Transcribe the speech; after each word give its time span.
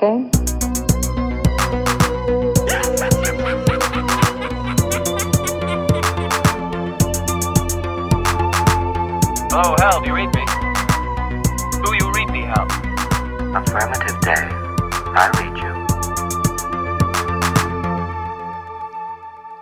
that 0.00 0.04
a 0.04 0.06
game? 0.06 0.30
Hello, 9.50 9.74
Hal, 9.78 10.00
do 10.00 10.06
you 10.06 10.14
read 10.14 10.34
me? 10.34 10.44
Do 11.84 11.94
you 11.94 12.12
read 12.12 12.30
me, 12.30 12.42
Hal? 12.42 12.66
Affirmative 13.56 14.20
day. 14.20 14.48
I 15.14 15.30
read 15.38 15.56
you. 15.58 15.86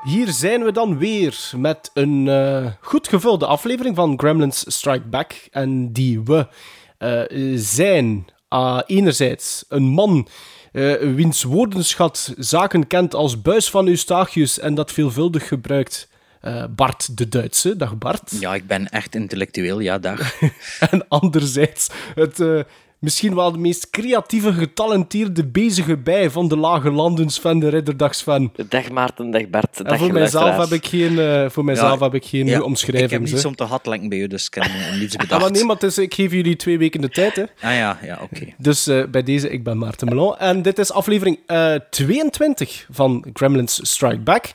Hier 0.03 0.29
zijn 0.33 0.65
we 0.65 0.73
dan 0.73 0.99
weer 0.99 1.51
met 1.57 1.91
een 1.95 2.29
eh, 2.29 2.67
goed 2.81 3.09
gevulde 3.09 3.47
aflevering 3.47 3.97
van 3.97 4.19
Gremlins 4.19 4.65
Strike 4.77 5.07
Back. 5.07 5.49
En 5.51 5.93
die 5.93 6.21
we 6.21 6.49
eh, 6.99 7.23
zijn 7.55 8.27
ah, 8.49 8.81
enerzijds 8.87 9.65
een 9.69 9.83
man 9.83 10.29
eh, 10.73 10.95
wiens 11.15 11.43
woordenschat 11.43 12.35
zaken 12.39 12.87
kent 12.87 13.15
als 13.15 13.43
buis 13.43 13.71
van 13.71 13.89
Eustachius 13.89 14.59
en 14.59 14.75
dat 14.75 14.93
veelvuldig 14.93 15.49
gebruikt. 15.49 16.09
eh, 16.41 16.65
Bart 16.71 17.17
de 17.19 17.29
Duitse. 17.29 17.77
Dag 17.77 17.99
Bart. 17.99 18.33
Ja, 18.41 18.55
ik 18.55 18.67
ben 18.67 18.89
echt 18.89 19.15
intellectueel, 19.15 19.81
ja, 19.81 19.99
dag. 19.99 20.41
En 20.91 21.09
anderzijds 21.09 21.89
het 22.15 22.41
eh, 22.41 22.61
misschien 22.99 23.35
wel 23.35 23.53
de 23.53 23.59
meest 23.59 23.91
creatieve, 23.91 24.53
getalenteerde 24.53 25.47
bezige 25.47 25.97
bij 25.97 26.31
van 26.31 26.49
de 26.49 26.57
Lage 26.57 26.91
Landens 26.91 27.41
van 27.41 27.59
de 27.61 27.69
Ridderdagsfan. 27.69 28.53
Dag 28.69 28.91
Maarten, 28.91 29.31
dag 29.31 29.49
Bart. 29.49 29.79
En 29.79 29.85
Dag 29.85 29.99
voor 29.99 30.13
mijzelf 30.13 30.57
heb 30.57 30.73
ik 30.73 30.87
geen, 30.87 31.19
eh, 31.19 31.49
voor 31.51 31.65
mijzelf 31.65 31.99
Ja, 31.99 32.05
heb 32.05 32.15
ik 32.15 32.25
geen 32.25 32.47
Ja, 32.47 32.61
omschrijving. 32.61 33.05
Ik 33.05 33.11
heb 33.11 33.21
niets 33.31 33.41
ze. 33.41 33.49
om 33.49 33.55
te 33.55 33.65
hatlenken 33.65 34.09
bij 34.09 34.19
u, 34.19 34.27
dus 34.27 34.47
ik 34.47 34.55
heb 34.55 34.65
niets 35.01 35.15
Ah, 35.17 35.21
bedacht. 35.21 35.43
maar 35.43 35.51
nee, 35.51 35.65
maar 35.65 35.75
het 35.75 35.85
is, 35.85 35.99
ik 35.99 36.15
geef 36.15 36.33
jullie 36.33 36.57
twee 36.57 36.79
weken 36.79 37.01
de 37.01 37.09
tijd. 37.09 37.37
Hè. 37.37 37.43
Ah 37.43 37.49
ja, 37.61 37.99
ja, 38.03 38.19
oké. 38.23 38.47
Dus 38.59 38.87
eh, 38.87 39.05
bij 39.11 39.23
deze, 39.23 39.51
ik 39.51 39.65
ben 39.65 39.79
Maarten 39.79 40.09
Melon. 40.09 40.37
En 40.39 40.63
dit 40.63 40.79
is 40.79 40.93
aflevering 40.93 41.39
eh, 41.47 41.75
22 41.91 42.87
van 42.91 43.27
Gremlins 43.33 43.81
Strike 43.91 44.21
Back. 44.21 44.47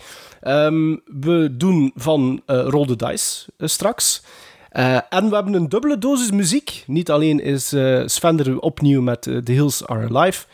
Ehm, 0.42 0.96
we 1.06 1.50
doen 1.58 1.92
van 1.96 2.42
eh 2.46 2.64
Roll 2.68 2.86
the 2.88 2.96
Dice 2.96 3.46
straks. 3.58 4.24
Eh, 4.72 4.96
en 5.10 5.30
we 5.30 5.36
hebben 5.36 5.54
een 5.54 5.70
dubbele 5.70 5.98
dosis 5.98 6.32
muziek. 6.32 6.84
Niet 6.88 7.12
alleen 7.12 7.40
is 7.40 7.74
eh 7.74 8.02
Sven 8.06 8.40
er 8.40 8.60
opnieuw 8.60 9.02
met 9.02 9.28
eh, 9.28 9.38
The 9.38 9.52
Hills 9.52 9.88
Are 9.88 10.08
Alive, 10.10 10.46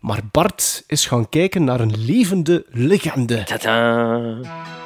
maar 0.00 0.20
Bart 0.30 0.84
is 0.86 1.06
gaan 1.06 1.28
kijken 1.28 1.64
naar 1.64 1.80
een 1.80 2.04
levende 2.04 2.64
legende. 2.70 3.44
Tadaa. 3.44 4.84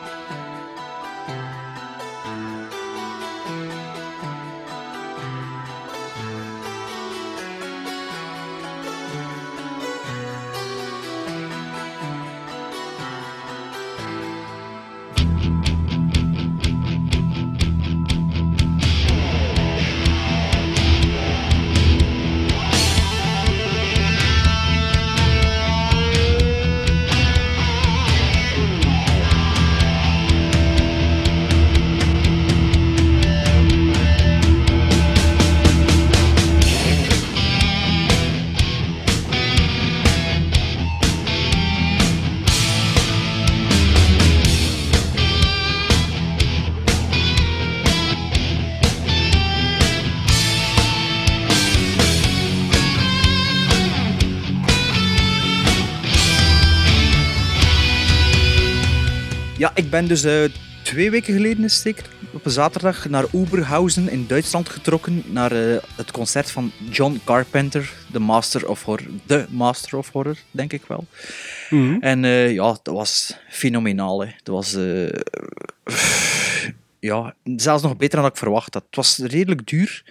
Ben 60.00 60.08
dus 60.08 60.24
eh, 60.24 60.44
twee 60.82 61.10
weken 61.10 61.34
geleden 61.34 61.64
is 61.64 61.80
zeker, 61.80 62.04
op 62.32 62.44
een 62.44 62.50
zaterdag 62.50 63.08
naar 63.08 63.24
Oberhausen 63.32 64.08
in 64.08 64.26
Duitsland 64.26 64.68
getrokken 64.68 65.22
naar 65.26 65.52
eh, 65.52 65.82
het 65.96 66.10
concert 66.10 66.50
van 66.50 66.72
John 66.90 67.20
Carpenter, 67.24 67.92
de 68.12 68.18
Master 68.18 68.68
of 68.68 68.82
Horror. 68.84 69.06
De 69.26 69.46
Master 69.48 69.98
of 69.98 70.10
Horror, 70.12 70.36
denk 70.50 70.72
ik 70.72 70.82
wel. 70.86 71.04
En 72.00 72.24
eh, 72.24 72.52
ja, 72.52 72.78
dat 72.82 72.94
was 72.94 73.36
fenomenaal. 73.48 74.20
Hè. 74.24 74.32
Dat 74.42 74.54
was... 74.54 74.74
eh, 74.74 75.08
ja, 77.00 77.34
zelfs 77.56 77.82
nog 77.82 77.96
beter 77.96 78.18
dan 78.20 78.28
ik 78.28 78.36
verwacht 78.36 78.74
had. 78.74 78.82
Het 78.86 78.96
was 78.96 79.18
redelijk 79.18 79.66
duur, 79.66 80.04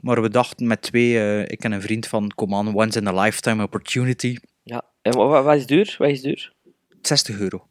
maar 0.00 0.22
we 0.22 0.28
dachten 0.30 0.66
met 0.66 0.82
twee... 0.82 1.18
eh, 1.18 1.40
ik 1.40 1.64
en 1.64 1.72
een 1.72 1.82
vriend 1.82 2.06
van, 2.06 2.32
kom 2.34 2.54
aan, 2.54 2.74
once 2.74 2.98
in 2.98 3.06
a 3.08 3.20
lifetime 3.22 3.62
opportunity. 3.62 4.36
Ja, 4.62 4.82
en 5.02 5.12
wa- 5.16 5.26
wa- 5.26 5.42
wat 5.42 5.56
is 5.56 5.66
duur? 5.66 5.94
Wat 5.98 6.08
is 6.08 6.20
duur? 6.22 6.52
60 7.02 7.38
euro. 7.38 7.67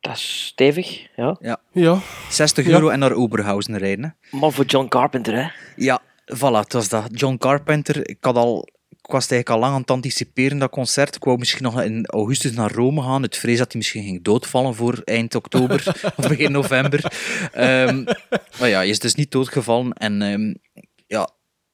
Dat 0.00 0.16
is 0.16 0.46
stevig, 0.46 1.06
ja. 1.16 1.58
Ja, 1.72 2.00
60 2.30 2.66
Ja. 2.66 2.70
euro 2.72 2.88
en 2.88 2.98
naar 2.98 3.12
Oberhausen 3.12 3.78
rijden. 3.78 4.16
hè. 4.30 4.38
Maar 4.38 4.52
voor 4.52 4.64
John 4.64 4.88
Carpenter, 4.88 5.34
hè. 5.42 5.48
Ja, 5.76 6.02
voilà, 6.36 6.38
het 6.60 6.72
was 6.72 6.88
dat. 6.88 7.08
John 7.12 7.36
Carpenter. 7.36 8.08
Ik, 8.08 8.16
had 8.20 8.36
al, 8.36 8.68
ik 8.90 9.10
was 9.10 9.30
eigenlijk 9.30 9.50
al 9.50 9.58
lang 9.58 9.72
aan 9.74 9.80
het 9.80 9.90
anticiperen, 9.90 10.58
dat 10.58 10.70
concert. 10.70 11.14
Ik 11.16 11.24
wou 11.24 11.38
misschien 11.38 11.62
nog 11.62 11.82
in 11.82 12.06
augustus 12.06 12.52
naar 12.52 12.72
Rome 12.72 13.02
gaan. 13.02 13.22
Het 13.22 13.36
vrees 13.36 13.58
dat 13.58 13.66
hij 13.72 13.76
misschien 13.80 14.02
ging 14.02 14.22
doodvallen 14.24 14.74
voor 14.74 15.00
eind 15.04 15.34
oktober 15.34 15.86
of 16.16 16.28
begin 16.28 16.52
november. 16.52 17.12
Ehm, 17.52 18.04
maar 18.58 18.68
ja, 18.68 18.76
hij 18.76 18.88
is 18.88 18.98
dus 18.98 19.14
niet 19.14 19.30
doodgevallen. 19.30 19.92
En 19.92 20.22
ehm, 20.22 20.54
ja, 21.06 21.28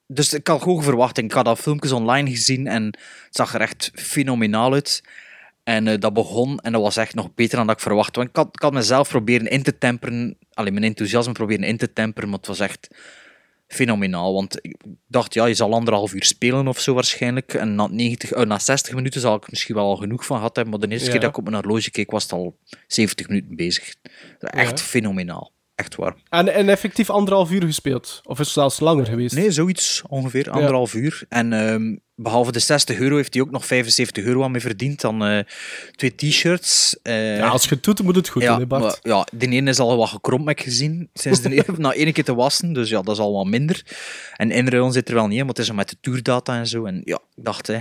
dus 0.07 0.33
ik 0.33 0.47
had 0.47 0.61
hoge 0.61 0.83
verwachting. 0.83 1.27
Ik 1.29 1.35
had 1.35 1.47
al 1.47 1.55
filmpjes 1.55 1.91
online 1.91 2.29
gezien 2.29 2.67
en 2.67 2.83
het 2.85 3.35
zag 3.35 3.53
er 3.53 3.61
echt 3.61 3.91
fenomenaal 3.93 4.73
uit. 4.73 5.03
En 5.65 5.87
eh, 5.87 5.99
dat 5.99 6.13
begon 6.13 6.59
en 6.59 6.71
dat 6.71 6.81
was 6.81 6.97
echt 6.97 7.15
nog 7.15 7.33
beter 7.33 7.57
dan 7.57 7.67
dat 7.67 7.75
ik 7.75 7.81
verwachtte. 7.81 8.19
Want 8.19 8.29
ik 8.29 8.35
had, 8.35 8.49
ik 8.51 8.61
had 8.61 8.73
mezelf 8.73 9.09
proberen 9.09 9.47
in 9.47 9.63
te 9.63 9.77
temperen, 9.77 10.37
alleen 10.53 10.73
mijn 10.73 10.85
enthousiasme 10.85 11.31
proberen 11.33 11.63
in 11.63 11.77
te 11.77 11.93
temperen, 11.93 12.29
maar 12.29 12.37
het 12.37 12.47
was 12.47 12.59
echt 12.59 12.87
fenomenaal. 13.67 14.33
Want 14.33 14.57
ik 14.61 14.75
dacht, 15.07 15.33
ja, 15.33 15.45
je 15.45 15.53
zal 15.53 15.73
anderhalf 15.73 16.13
uur 16.13 16.23
spelen 16.23 16.67
of 16.67 16.79
zo 16.79 16.93
waarschijnlijk. 16.93 17.53
En 17.53 17.75
na, 17.75 17.87
90, 17.87 18.31
eh, 18.31 18.45
na 18.45 18.59
60 18.59 18.93
minuten 18.95 19.21
zal 19.21 19.35
ik 19.35 19.49
misschien 19.49 19.75
wel 19.75 19.85
al 19.85 19.95
genoeg 19.95 20.25
van 20.25 20.37
gehad 20.37 20.55
hebben. 20.55 20.73
Maar 20.79 20.87
de 20.87 20.93
eerste 20.93 21.05
Ja. 21.05 21.11
keer 21.11 21.21
dat 21.21 21.29
ik 21.29 21.37
op 21.37 21.49
mijn 21.49 21.63
horloge 21.63 21.91
keek, 21.91 22.11
was 22.11 22.23
het 22.23 22.31
al 22.31 22.57
70 22.87 23.27
minuten 23.27 23.55
bezig. 23.55 23.95
Echt 24.39 24.79
Ja. 24.79 24.85
fenomenaal. 24.85 25.51
Echt 25.75 25.95
waar. 25.95 26.15
en, 26.29 26.53
en 26.53 26.69
effectief 26.69 27.09
anderhalf 27.09 27.51
uur 27.51 27.63
gespeeld. 27.63 28.21
Of 28.23 28.39
is 28.39 28.45
het 28.45 28.53
zelfs 28.53 28.79
langer 28.79 29.05
geweest? 29.05 29.35
Nee, 29.35 29.51
zoiets 29.51 30.01
ongeveer, 30.07 30.49
anderhalf 30.51 30.93
uur. 30.93 31.23
En 31.29 31.53
ehm, 31.53 31.95
behalve 32.15 32.51
de 32.51 32.59
60 32.59 32.97
euro 32.99 33.15
heeft 33.15 33.33
hij 33.33 33.43
ook 33.43 33.51
nog 33.51 33.65
75 33.65 34.23
euro 34.23 34.43
aan 34.43 34.51
mee 34.51 34.61
verdiend. 34.61 35.01
Dan 35.01 35.25
eh, 35.25 35.39
twee 35.95 36.15
t-shirts. 36.15 36.97
eh, 37.03 37.37
Ja, 37.37 37.47
als 37.47 37.63
je 37.63 37.69
het 37.75 37.83
doet, 37.83 38.03
moet 38.03 38.15
het 38.15 38.29
goed 38.29 38.41
ja, 38.41 38.49
doen, 38.51 38.59
hè, 38.59 38.65
Bart. 38.67 38.83
maar, 38.83 38.97
ja, 39.01 39.27
de 39.31 39.47
ene 39.47 39.69
is 39.69 39.79
al 39.79 39.97
wat 39.97 40.09
gekromd, 40.09 40.47
heb 40.47 40.57
ik 40.57 40.63
gezien. 40.63 41.09
Sinds 41.13 41.41
de 41.41 41.49
ene, 41.51 41.63
na 41.77 41.93
één 41.93 42.13
keer 42.13 42.23
te 42.23 42.35
wassen, 42.35 42.73
dus 42.73 42.89
ja, 42.89 43.01
dat 43.01 43.15
is 43.15 43.21
al 43.21 43.33
wat 43.33 43.45
minder. 43.45 43.83
En 44.35 44.51
inruilen 44.51 44.91
zit 44.91 45.07
er 45.09 45.13
wel 45.15 45.27
niet 45.27 45.37
in, 45.39 45.45
maar 45.45 45.55
het 45.55 45.63
is 45.63 45.71
met 45.71 45.89
de 45.89 45.97
tourdata 46.01 46.57
en 46.57 46.67
zo. 46.67 46.85
En 46.85 47.01
ja, 47.03 47.19
ik 47.35 47.43
dacht, 47.43 47.67
hè, 47.67 47.79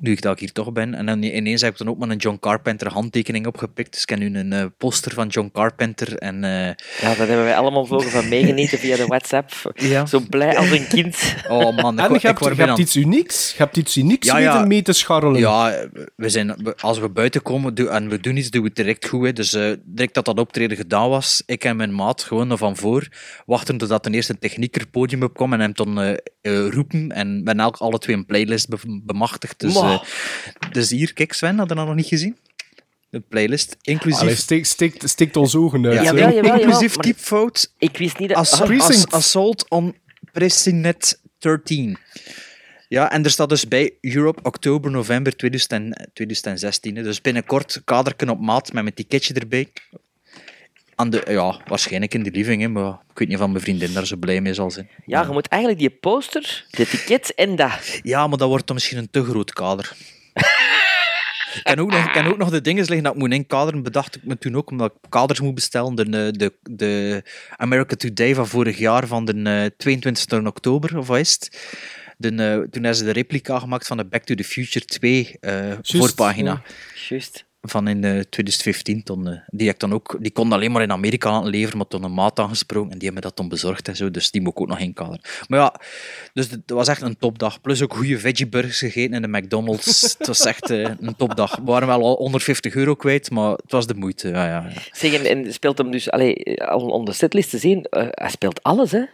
nu 0.00 0.12
ik 0.12 0.20
dat 0.22 0.32
ik 0.32 0.38
hier 0.40 0.52
toch 0.52 0.72
ben. 0.72 0.94
En 0.94 1.06
dan 1.06 1.22
ineens 1.22 1.60
heb 1.60 1.72
ik 1.72 1.78
dan 1.78 1.88
ook 1.88 1.98
maar 1.98 2.08
een 2.08 2.16
John 2.16 2.36
Carpenter 2.40 2.92
handtekening 2.92 3.46
opgepikt. 3.46 3.92
Dus 3.92 4.02
ik 4.02 4.08
heb 4.08 4.18
nu 4.18 4.38
een 4.38 4.52
eh, 4.52 4.64
poster 4.78 5.12
van 5.14 5.28
John 5.28 5.50
Carpenter. 5.52 6.16
En 6.18 6.44
eh, 6.44 6.50
Ja, 6.50 6.74
daar 7.00 7.16
hebben 7.16 7.44
wij 7.44 7.56
allemaal 7.56 7.86
vlogen 7.86 8.10
van 8.10 8.28
meegenieten 8.28 8.78
via 8.78 8.96
de 8.96 9.06
WhatsApp. 9.14 9.72
Ja. 9.74 10.06
Zo 10.06 10.20
blij 10.30 10.56
als 10.56 10.70
een 10.70 10.86
kind. 10.86 11.34
oh 11.48 11.76
man, 11.82 11.98
ik, 11.98 12.04
En 12.04 12.08
je 12.10 12.16
ik 12.16 12.22
hebt, 12.22 12.44
je 12.44 12.54
hebt 12.54 12.78
iets 12.78 12.96
unieks. 12.96 13.50
Je 13.50 13.56
hebt 13.58 13.76
iets 13.76 13.96
unieks 13.96 14.26
Ja, 14.26 14.38
ja. 14.38 14.64
mee 14.64 14.82
te 14.82 14.92
scharrelen. 14.92 15.40
Ja, 15.40 15.86
we 16.16 16.28
zijn, 16.28 16.74
als 16.80 16.98
we 16.98 17.08
buiten 17.08 17.42
komen 17.42 17.74
doen- 17.74 17.88
en 17.88 18.08
we 18.08 18.20
doen 18.20 18.36
iets, 18.36 18.50
doen 18.50 18.62
we 18.62 18.66
het 18.68 18.76
direct 18.76 19.08
goed. 19.08 19.24
Hè. 19.24 19.32
Dus 19.32 19.52
eh, 19.54 19.70
direct 19.84 20.14
dat 20.14 20.24
dat 20.24 20.38
optreden 20.38 20.76
gedaan 20.76 21.08
was, 21.08 21.42
ik 21.46 21.64
en 21.64 21.76
mijn 21.76 21.94
maat 21.94 22.22
gewoon 22.22 22.58
van 22.58 22.76
voor, 22.76 23.08
wachten 23.46 23.76
totdat 23.76 24.02
ten 24.02 24.14
eerste 24.14 24.32
een 24.32 24.38
technieker 24.38 24.86
podium 24.86 25.22
opkwam 25.22 25.52
en 25.52 25.60
hem 25.60 25.72
dan 25.74 26.00
eh, 26.00 26.10
eh, 26.40 26.68
roepen. 26.72 27.12
En 27.12 27.44
ben 27.44 27.60
elk 27.60 27.76
alle 27.76 27.98
twee 27.98 28.16
een 28.16 28.26
playlist 28.26 28.68
be- 28.68 29.00
bemachtigd. 29.04 29.60
Dus, 29.60 29.74
Eh, 29.92 30.00
dus 30.72 30.90
hier, 30.90 31.12
kijk 31.12 31.32
Sven, 31.32 31.58
had 31.58 31.68
je 31.68 31.74
dat 31.74 31.86
nog 31.86 31.94
niet 31.94 32.06
gezien? 32.06 32.36
De 33.10 33.20
playlist, 33.20 33.76
inclusief... 33.82 34.20
Allee, 34.20 34.34
steekt 34.34 34.66
steekt- 34.66 35.08
steekt 35.10 35.36
ons 35.36 35.54
ogen 35.56 35.86
uit. 35.86 35.94
ja, 35.94 36.00
hè. 36.00 36.04
Jawel, 36.06 36.22
jawel, 36.28 36.44
jawel, 36.44 36.60
inclusief 36.60 36.96
typfout 36.96 37.72
Ik 37.78 37.96
wist 37.96 38.18
niet 38.18 38.28
dat... 38.28 38.38
Ass- 38.38 38.60
Ah, 38.60 38.66
Precinct. 38.66 38.92
ass- 39.06 39.12
assault 39.14 39.68
on 39.70 39.96
Presinet 40.32 41.20
13. 41.38 41.98
Ja, 42.88 43.10
en 43.12 43.24
er 43.24 43.30
staat 43.30 43.48
dus 43.48 43.68
bij 43.68 43.94
Europe, 44.00 44.42
oktober, 44.42 44.90
november 44.90 45.36
2000 45.36 45.96
2016. 46.12 46.96
hè. 46.96 47.02
Dus 47.02 47.20
binnenkort 47.20 47.80
kaderken 47.84 48.28
op 48.28 48.40
maat 48.40 48.72
met 48.72 48.82
mijn 48.82 48.94
ticketje 48.94 49.34
erbij. 49.34 49.68
Aan 50.96 51.10
de, 51.10 51.22
ja, 51.28 51.60
waarschijnlijk 51.66 52.14
in 52.14 52.22
de 52.22 52.30
living, 52.30 52.62
hè, 52.62 52.68
maar 52.68 52.90
ik 52.90 53.18
weet 53.18 53.28
niet 53.28 53.38
of 53.38 53.48
mijn 53.48 53.60
vriendin 53.60 53.92
daar 53.92 54.06
zo 54.06 54.16
blij 54.16 54.40
mee 54.40 54.54
zal 54.54 54.70
zijn. 54.70 54.88
Ja, 55.06 55.22
je 55.22 55.32
moet 55.32 55.48
eigenlijk 55.48 55.80
die 55.80 55.90
poster, 55.90 56.66
de 56.70 56.86
ticket 56.86 57.34
en 57.34 57.56
dat. 57.56 58.00
Ja, 58.02 58.26
maar 58.26 58.38
dat 58.38 58.48
wordt 58.48 58.66
dan 58.66 58.76
misschien 58.76 58.98
een 58.98 59.10
te 59.10 59.24
groot 59.24 59.52
kader. 59.52 59.92
Ik 61.56 61.62
ken 61.62 61.78
ook 61.78 61.90
nog, 61.90 62.04
ik 62.04 62.12
ken 62.12 62.26
ook 62.26 62.36
nog 62.36 62.50
de 62.50 62.60
dingen 62.60 62.84
liggen 62.84 63.02
dat 63.02 63.14
ik 63.14 63.18
moet 63.18 63.32
inkaderen. 63.32 63.82
Bedacht 63.82 64.16
ik 64.16 64.24
me 64.24 64.38
toen 64.38 64.56
ook, 64.56 64.70
omdat 64.70 64.92
ik 64.92 65.10
kaders 65.10 65.40
moet 65.40 65.54
bestellen. 65.54 65.94
De, 65.94 66.02
eh, 66.02 66.32
de, 66.32 66.52
de 66.62 67.22
America 67.56 67.96
Today 67.96 68.34
van 68.34 68.46
vorig 68.46 68.78
jaar, 68.78 69.06
van 69.06 69.24
de 69.24 69.42
eh, 69.42 69.64
22 69.76 70.46
oktober, 70.46 70.98
of 70.98 71.06
wat 71.06 71.18
is 71.18 71.32
het? 71.32 71.68
De, 72.16 72.28
eh, 72.28 72.54
toen 72.54 72.70
hebben 72.70 72.94
ze 72.94 73.04
de 73.04 73.10
replica 73.10 73.58
gemaakt 73.58 73.86
van 73.86 73.96
de 73.96 74.04
Back 74.04 74.24
to 74.24 74.34
the 74.34 74.44
Future 74.44 74.84
2 74.84 75.36
eh, 75.40 75.72
voorpagina. 75.82 76.62
Juist. 77.08 77.45
Van 77.70 77.88
in 77.88 78.04
eh, 78.04 78.10
2015. 78.10 79.02
Toen, 79.02 79.28
eh, 79.28 79.38
die, 79.46 79.68
ik 79.68 79.78
dan 79.78 79.92
ook, 79.92 80.16
die 80.20 80.32
kon 80.32 80.52
alleen 80.52 80.72
maar 80.72 80.82
in 80.82 80.92
Amerika 80.92 81.40
leveren, 81.40 81.76
maar 81.76 81.88
toen 81.88 82.02
een 82.02 82.14
maat 82.14 82.38
aangesproken 82.38 82.90
en 82.92 82.98
die 82.98 83.08
hebben 83.08 83.22
me 83.22 83.28
dat 83.28 83.36
dan 83.36 83.48
bezorgd 83.48 83.88
en 83.88 83.96
zo. 83.96 84.10
Dus 84.10 84.30
die 84.30 84.40
moet 84.40 84.52
ik 84.52 84.60
ook 84.60 84.68
nog 84.68 84.78
inkaderen. 84.78 85.20
Maar 85.48 85.58
ja, 85.58 85.80
dus 86.32 86.50
het 86.50 86.70
was 86.70 86.88
echt 86.88 87.02
een 87.02 87.18
topdag. 87.18 87.60
Plus 87.60 87.82
ook 87.82 87.94
goede 87.94 88.18
veggieburgers 88.18 88.78
gegeten 88.78 89.14
in 89.14 89.22
de 89.22 89.38
McDonald's. 89.38 90.02
het 90.18 90.26
was 90.26 90.44
echt 90.44 90.70
eh, 90.70 90.90
een 91.00 91.16
topdag. 91.16 91.56
We 91.56 91.64
waren 91.64 91.88
wel 91.88 92.02
al 92.02 92.16
150 92.16 92.74
euro 92.74 92.94
kwijt, 92.94 93.30
maar 93.30 93.50
het 93.50 93.72
was 93.72 93.86
de 93.86 93.94
moeite. 93.94 94.28
Ja, 94.28 94.46
ja, 94.46 94.68
ja. 94.74 94.82
Zeg, 94.90 95.12
en, 95.12 95.44
en 95.44 95.52
speelt 95.52 95.78
hem 95.78 95.90
dus, 95.90 96.10
allee, 96.10 96.62
al 96.62 96.80
om 96.80 97.04
de 97.04 97.12
setlist 97.12 97.50
te 97.50 97.58
zien, 97.58 97.84
eh, 97.84 98.06
hij 98.10 98.30
speelt 98.30 98.62
alles, 98.62 98.90
hè? 98.90 99.04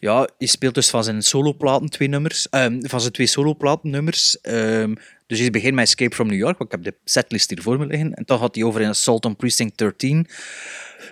Ja, 0.00 0.28
hij 0.38 0.46
speelt 0.46 0.74
dus 0.74 0.90
van 0.90 1.04
zijn 1.04 1.22
soloplaten 1.22 1.88
twee 1.90 2.08
nummers. 2.08 2.48
ehm, 2.50 2.80
van 2.80 3.00
zijn 3.00 3.12
twee 3.12 3.26
soloplaten 3.26 3.90
nummers. 3.90 4.40
ehm, 4.40 4.94
dus 5.26 5.38
hij 5.38 5.50
begint 5.50 5.74
met 5.74 5.84
Escape 5.84 6.14
from 6.14 6.26
New 6.26 6.38
York, 6.38 6.58
want 6.58 6.72
ik 6.72 6.84
heb 6.84 6.94
de 6.94 7.00
setlist 7.10 7.50
hier 7.50 7.62
voor 7.62 7.78
me 7.78 7.86
liggen. 7.86 8.14
En 8.14 8.22
dan 8.26 8.38
gaat 8.38 8.54
hij 8.54 8.64
over 8.64 8.80
in 8.80 8.88
Assault 8.88 9.24
on 9.24 9.36
Precinct 9.36 9.78
13. 9.78 10.26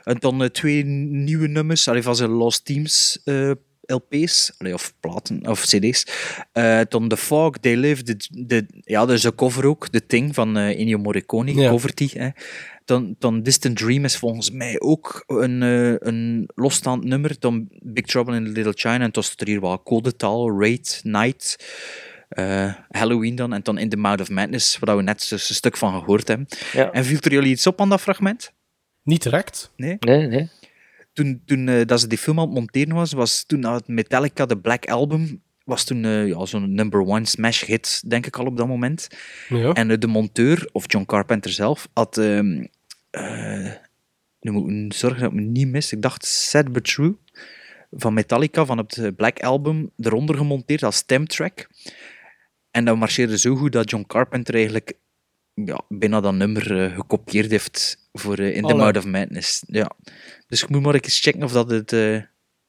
En 0.05 0.17
dan 0.19 0.43
eh, 0.43 0.49
twee 0.49 0.85
nieuwe 0.85 1.49
nummers 1.49 1.89
allee, 1.89 2.03
van 2.03 2.17
zijn 2.17 2.31
Lost 2.31 2.65
Teams 2.65 3.19
eh, 3.25 3.51
LP's, 3.87 4.53
allee, 4.59 4.75
of 4.75 4.95
platen, 5.01 5.47
of 5.49 5.61
CD's. 5.65 6.07
Eh 6.53 6.81
dan 6.89 7.09
The 7.09 7.17
Fog, 7.17 7.51
They 7.59 7.77
Live, 7.77 8.03
de, 8.03 8.17
de, 8.31 8.67
ja, 8.81 9.07
dat 9.07 9.17
is 9.17 9.25
een 9.25 9.35
cover 9.35 9.67
ook, 9.67 9.89
The 9.89 10.07
Thing 10.07 10.35
van 10.35 10.57
eh 10.57 10.79
Ennio 10.81 10.99
Morricone, 10.99 11.55
Ja. 11.55 11.71
covert 11.71 11.97
die. 11.97 12.11
Hè. 12.15 12.29
Dan, 12.85 13.15
dan 13.19 13.43
Distant 13.43 13.77
Dream 13.77 14.05
is 14.05 14.17
volgens 14.17 14.51
mij 14.51 14.81
ook 14.81 15.25
een, 15.27 15.63
eh, 15.63 15.95
een 15.99 16.49
losstaand 16.55 17.05
nummer. 17.05 17.37
Dan 17.39 17.69
Big 17.83 18.05
Trouble 18.05 18.37
in 18.37 18.49
Little 18.49 18.73
China. 18.73 19.01
En 19.01 19.11
dan 19.11 19.23
staat 19.23 19.41
er 19.41 19.47
hier 19.47 19.61
wel 19.61 19.83
Codetaal, 19.83 20.61
Raid, 20.61 21.01
Night, 21.03 21.57
eh, 22.29 22.73
Halloween 22.89 23.35
dan. 23.35 23.53
En 23.53 23.63
dan 23.63 23.79
In 23.79 23.89
the 23.89 23.97
Mouth 23.97 24.21
of 24.21 24.31
Madness, 24.31 24.79
waar 24.79 24.97
we 24.97 25.03
net 25.03 25.27
dus 25.29 25.49
een 25.49 25.55
stuk 25.55 25.77
van 25.77 25.99
gehoord 25.99 26.29
hebben. 26.29 26.47
Ja. 26.73 26.91
En 26.91 27.05
viel 27.05 27.19
er 27.21 27.33
jullie 27.33 27.51
iets 27.51 27.67
op 27.67 27.81
aan 27.81 27.89
dat 27.89 28.01
fragment? 28.01 28.53
Niet 29.03 29.23
direct. 29.23 29.73
Nee, 29.77 29.97
nee. 30.01 30.49
Toen, 31.13 31.43
toen 31.47 31.69
eh, 31.69 31.87
dat 31.87 32.01
ze 32.01 32.07
die 32.07 32.19
film 32.19 32.39
aan 32.39 32.47
het 32.47 32.55
monteren 32.55 32.95
was, 32.95 33.13
was 33.13 33.45
toen 33.47 33.83
Metallica, 33.87 34.47
de 34.47 34.59
Black 34.59 34.87
Album, 34.87 35.43
was 35.65 35.85
toen 35.85 36.05
eh, 36.05 36.27
ja, 36.29 36.47
zo'n 36.47 36.75
number 36.75 37.01
one 37.01 37.27
smash 37.27 37.65
hit, 37.65 38.11
denk 38.11 38.27
ik 38.27 38.37
al 38.37 38.47
op 38.47 38.57
dat 38.57 38.67
moment. 38.67 39.09
Ja. 39.49 39.73
En 39.73 39.91
eh, 39.91 39.99
de 39.99 40.07
monteur, 40.07 40.69
of 40.73 40.85
John 40.87 41.05
Carpenter 41.05 41.51
zelf, 41.51 41.89
had... 41.93 42.19
ehm, 42.19 42.65
eh, 43.11 43.73
nu 44.41 44.51
moet 44.51 44.71
ik 44.71 44.93
zorgen 44.93 45.21
dat 45.21 45.31
ik 45.31 45.37
me 45.37 45.43
niet 45.43 45.69
mis. 45.69 45.93
Ik 45.93 46.03
dacht 46.03 46.25
Sad 46.25 46.73
But 46.73 46.85
True 46.85 47.17
van 47.91 48.15
Metallica, 48.15 48.65
van 48.65 48.79
het 48.79 49.17
Black 49.17 49.41
Album, 49.41 49.91
eronder 49.99 50.37
gemonteerd 50.37 50.83
als 50.83 50.97
stemtrack. 50.97 51.69
En 52.71 52.85
dat 52.85 52.97
marcheerde 52.97 53.39
zo 53.39 53.55
goed 53.55 53.73
dat 53.73 53.91
John 53.91 54.05
Carpenter 54.07 54.55
eigenlijk 54.55 54.93
ja, 55.55 55.81
bijna 55.89 56.21
dat 56.21 56.35
nummer 56.35 56.91
gekopieerd 56.91 57.51
heeft 57.51 58.09
voor 58.13 58.39
In 58.39 58.67
the. 58.67 58.75
Mouth 58.75 58.97
of 58.97 59.05
Madness. 59.05 59.63
Ja. 59.67 59.91
Dus 60.47 60.63
ik 60.63 60.69
moet 60.69 60.83
maar 60.83 60.95
eens 60.95 61.21
checken 61.21 61.43
of 61.43 61.53
dat 61.53 61.71
het, 61.71 61.93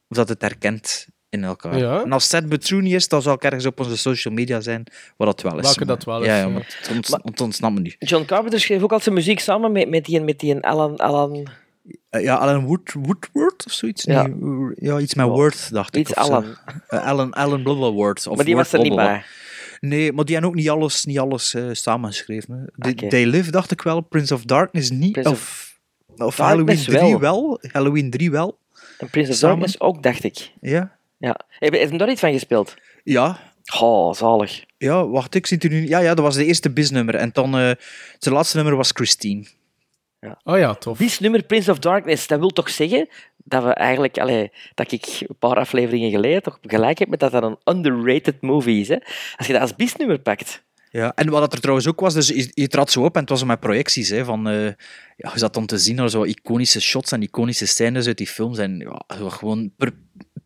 of 0.08 0.18
dat 0.18 0.30
het 0.30 0.42
herkent 0.42 1.08
in 1.38 1.44
elkaar. 1.44 1.78
Ja. 1.78 2.04
En 2.04 2.12
als 2.12 2.28
True 2.60 2.82
niet 2.82 2.94
is, 2.94 3.08
dan 3.08 3.22
zal 3.22 3.34
ik 3.34 3.44
ergens 3.44 3.66
op 3.66 3.80
onze 3.80 3.98
social 3.98 4.34
media 4.34 4.62
zijn 4.62 4.84
waar 5.18 5.28
dat 5.28 5.42
wel 5.42 5.58
is. 5.58 5.62
Welke 5.62 5.86
Maar- 5.86 5.96
dat 5.96 6.04
wel 6.06 6.22
is, 6.22 6.28
Ja, 6.28 6.38
ja 6.38 6.48
maar 6.48 6.78
het 6.80 6.90
ont- 6.96 7.24
het 7.24 7.42
ontsnapt 7.42 7.74
me 7.74 7.80
nu. 7.80 7.96
John 8.00 8.26
Carpenter 8.26 8.60
schreef 8.60 8.82
ook 8.82 8.92
al 8.92 9.00
zijn 9.00 9.16
muziek 9.16 9.40
samen 9.40 9.72
met, 9.72 9.90
met 9.90 10.06
die, 10.06 10.22
met 10.22 10.40
die 10.40 10.60
Alan, 10.60 10.98
Alan... 10.98 11.48
Eh, 12.10 12.24
ja, 12.24 12.36
Alan 12.36 12.66
Wood, 12.66 12.94
Woodward 12.94 13.66
of 13.66 13.72
zoiets? 13.72 14.04
Ja. 14.04 14.28
Nee, 14.28 14.72
ja, 14.76 15.00
iets 15.00 15.14
met 15.14 15.28
Word, 15.28 15.72
dacht 15.72 15.96
ik. 15.96 16.02
Iets. 16.10 16.16
Alan. 16.16 16.46
Eh, 16.88 17.06
Alan, 17.06 17.34
Alan 17.34 17.66
Of 17.66 18.36
Maar 18.36 18.46
die 18.46 18.54
Word 18.54 18.72
was 18.72 18.74
er 18.74 18.80
niet 18.80 18.96
bij. 18.96 19.24
Nee, 19.80 20.14
maar 20.14 20.26
die 20.26 20.34
hebben 20.34 20.52
ook 20.52 20.58
niet 20.58 20.70
alles, 20.70 21.06
niet 21.06 21.20
alles 21.20 21.54
eh, 21.54 21.64
samengeschreven. 21.72 22.70
hè. 22.76 22.94
They 22.94 23.26
Live 23.26 23.52
dacht 23.52 23.72
ik 23.72 23.82
wel, 23.82 24.02
Prince 24.02 24.34
of 24.34 24.44
Darkness 24.44 24.90
niet. 24.90 25.12
Prince 25.12 25.30
of 26.18 26.38
Halloween 26.38 26.78
3 26.78 27.00
wel. 27.00 27.20
wel. 27.20 27.60
Halloween 27.72 28.10
3 28.10 28.32
wel. 28.32 28.58
En 28.98 29.10
Prince 29.10 29.32
of 29.32 29.38
Samen. 29.38 29.56
Darkness 29.56 29.80
ook, 29.80 30.04
dacht 30.04 30.24
ik. 30.24 30.52
Ja. 30.62 30.98
Ja. 31.18 31.40
Heb 31.50 31.74
je 31.74 31.80
hem 31.80 31.98
daar 31.98 32.10
iets 32.10 32.20
van 32.20 32.32
gespeeld? 32.32 32.74
Ja, 33.04 33.54
Oh, 33.80 34.14
zalig. 34.14 34.64
ja, 34.78 35.08
wacht, 35.08 35.36
ik 35.36 35.46
zit 35.46 35.64
er 35.64 35.70
nu... 35.70 35.88
Ja, 35.88 36.00
ja, 36.00 36.14
dat 36.14 36.26
was 36.26 36.36
de 36.36 36.46
eerste 36.46 36.72
bisnummer. 36.72 37.16
En 37.16 37.30
dan, 37.34 37.58
eh 37.58 37.72
zijn 38.20 38.36
laatste 38.36 38.56
nummer 38.58 38.76
was 38.76 38.92
Christine. 38.94 39.46
Oh 40.44 40.58
ja, 40.58 40.74
tof. 40.74 40.98
Dit 40.98 41.20
nummer 41.20 41.44
Prince 41.44 41.72
of 41.72 41.80
Darkness, 41.80 42.28
dat 42.28 42.40
wil 42.40 42.50
toch 42.50 42.70
zeggen 42.70 43.10
dat 43.38 43.64
we 43.64 43.70
eigenlijk, 43.70 44.18
allee, 44.18 44.52
dat 44.74 44.92
ik 44.92 45.06
een 45.28 45.38
paar 45.40 45.56
afleveringen 45.56 46.10
geleden 46.12 46.42
toch 46.44 46.60
gelijk 46.62 47.00
heb 47.00 47.08
met 47.10 47.20
dat 47.20 47.32
dat 47.32 47.44
een 47.44 47.76
underrated 47.76 48.42
movie 48.42 48.80
is. 48.82 48.88
Hè? 48.88 48.98
Als 49.38 49.48
je 49.48 49.54
dat 49.54 49.62
als 49.62 49.76
bisnummer 49.76 50.20
pakt. 50.20 50.64
Ja, 50.96 51.12
en 51.16 51.30
wat 51.30 51.54
er 51.54 51.60
trouwens 51.60 51.88
ook 51.88 52.00
was, 52.00 52.14
dus 52.14 52.28
je, 52.28 52.52
je 52.54 52.68
trad 52.68 52.92
zo 52.92 53.04
op 53.04 53.14
en 53.16 53.22
het 53.22 53.30
was 53.30 53.44
met 53.44 53.60
projecties, 53.60 54.10
hè, 54.10 54.26
van, 54.26 54.48
eh, 54.48 54.64
ja, 55.16 55.32
je 55.34 55.40
zat 55.40 55.54
dan 55.54 55.66
te 55.66 55.78
zien 55.78 55.96
naar 55.96 56.10
zo 56.10 56.24
iconische 56.24 56.82
shots 56.82 57.12
en 57.12 57.22
iconische 57.22 57.66
scènes 57.66 58.08
uit 58.08 58.18
die 58.18 58.28
films 58.28 58.58
en 58.58 58.78
ja, 58.80 59.30
gewoon 59.30 59.72
per, 59.78 59.92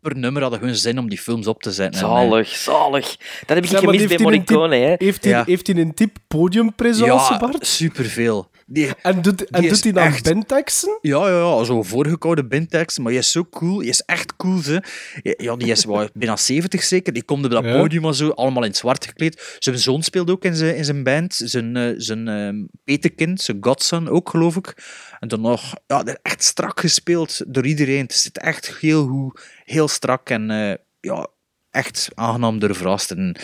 per 0.00 0.16
nummer 0.16 0.42
hadden 0.42 0.60
hun 0.60 0.76
zin 0.76 0.98
om 0.98 1.08
die 1.08 1.18
films 1.18 1.46
op 1.46 1.62
te 1.62 1.72
zetten. 1.72 2.00
En, 2.00 2.06
eh, 2.06 2.12
Zalig, 2.12 2.48
zalig. 2.48 3.16
Dat 3.46 3.56
heb 3.56 3.64
ik 3.64 3.70
gemist 3.70 3.84
bij 3.84 3.96
heeft 3.98 4.08
hij 4.08 4.32
een 4.32 4.40
type- 4.44 4.52
Morricone. 4.52 4.76
Hè? 4.76 4.94
Heeft 4.98 5.24
hij, 5.24 5.32
Ja. 5.32 5.44
heeft 5.46 5.66
hij 5.66 5.76
een 5.76 5.94
type 5.94 6.20
podiumpresence, 6.28 7.32
ja, 7.32 7.38
Bart? 7.38 7.66
superveel. 7.66 8.50
Die, 8.72 8.94
En 9.02 9.22
doet, 9.22 9.44
en 9.50 9.60
die 9.60 9.68
doet 9.70 9.78
is 9.78 9.82
hij 9.82 9.92
dan 9.92 10.02
echt-? 10.04 10.86
Ja, 11.00 11.28
ja, 11.28 11.38
ja, 11.38 11.64
zo 11.64 11.82
voorgekoude 11.82 12.44
bindtekst, 12.46 12.98
maar 12.98 13.12
je 13.12 13.18
is 13.18 13.32
zo 13.32 13.44
cool, 13.44 13.80
je 13.80 13.88
is 13.88 14.00
echt 14.00 14.36
cool, 14.36 14.58
ze. 14.58 14.82
Ja, 15.22 15.56
die 15.56 15.70
is 15.70 15.84
wel 15.84 16.08
bijna 16.14 16.36
70 16.36 16.82
zeker, 16.82 17.12
die 17.12 17.22
komt 17.22 17.44
op 17.44 17.50
dat 17.50 17.64
Ja. 17.64 17.76
podium 17.80 18.04
en 18.04 18.14
zo, 18.14 18.28
allemaal 18.30 18.62
in 18.62 18.68
het 18.68 18.78
zwart 18.78 19.06
gekleed. 19.06 19.56
Zijn 19.58 19.78
zoon 19.78 20.02
speelt 20.02 20.30
ook 20.30 20.44
in 20.44 20.54
zijn, 20.56 20.76
in 20.76 20.84
zijn 20.84 21.02
band, 21.02 21.40
zijn, 21.44 21.76
eh, 21.76 21.94
zijn 21.96 22.68
petekind, 22.84 23.40
zijn 23.40 23.58
godson 23.60 24.08
ook, 24.08 24.28
geloof 24.30 24.56
ik. 24.56 24.74
En 25.20 25.28
dan 25.28 25.40
nog, 25.40 25.74
ja, 25.86 26.04
echt 26.22 26.42
strak 26.44 26.80
gespeeld 26.80 27.40
door 27.46 27.66
iedereen. 27.66 28.02
Het 28.02 28.12
zit 28.12 28.38
echt 28.38 28.76
heel 28.76 29.06
goed, 29.06 29.40
heel 29.64 29.88
strak 29.88 30.30
en 30.30 30.50
eh, 30.50 30.74
ja, 31.00 31.26
echt 31.70 32.08
aangenaam 32.14 32.58
door 32.58 32.74
verrast. 32.74 33.10
En 33.10 33.36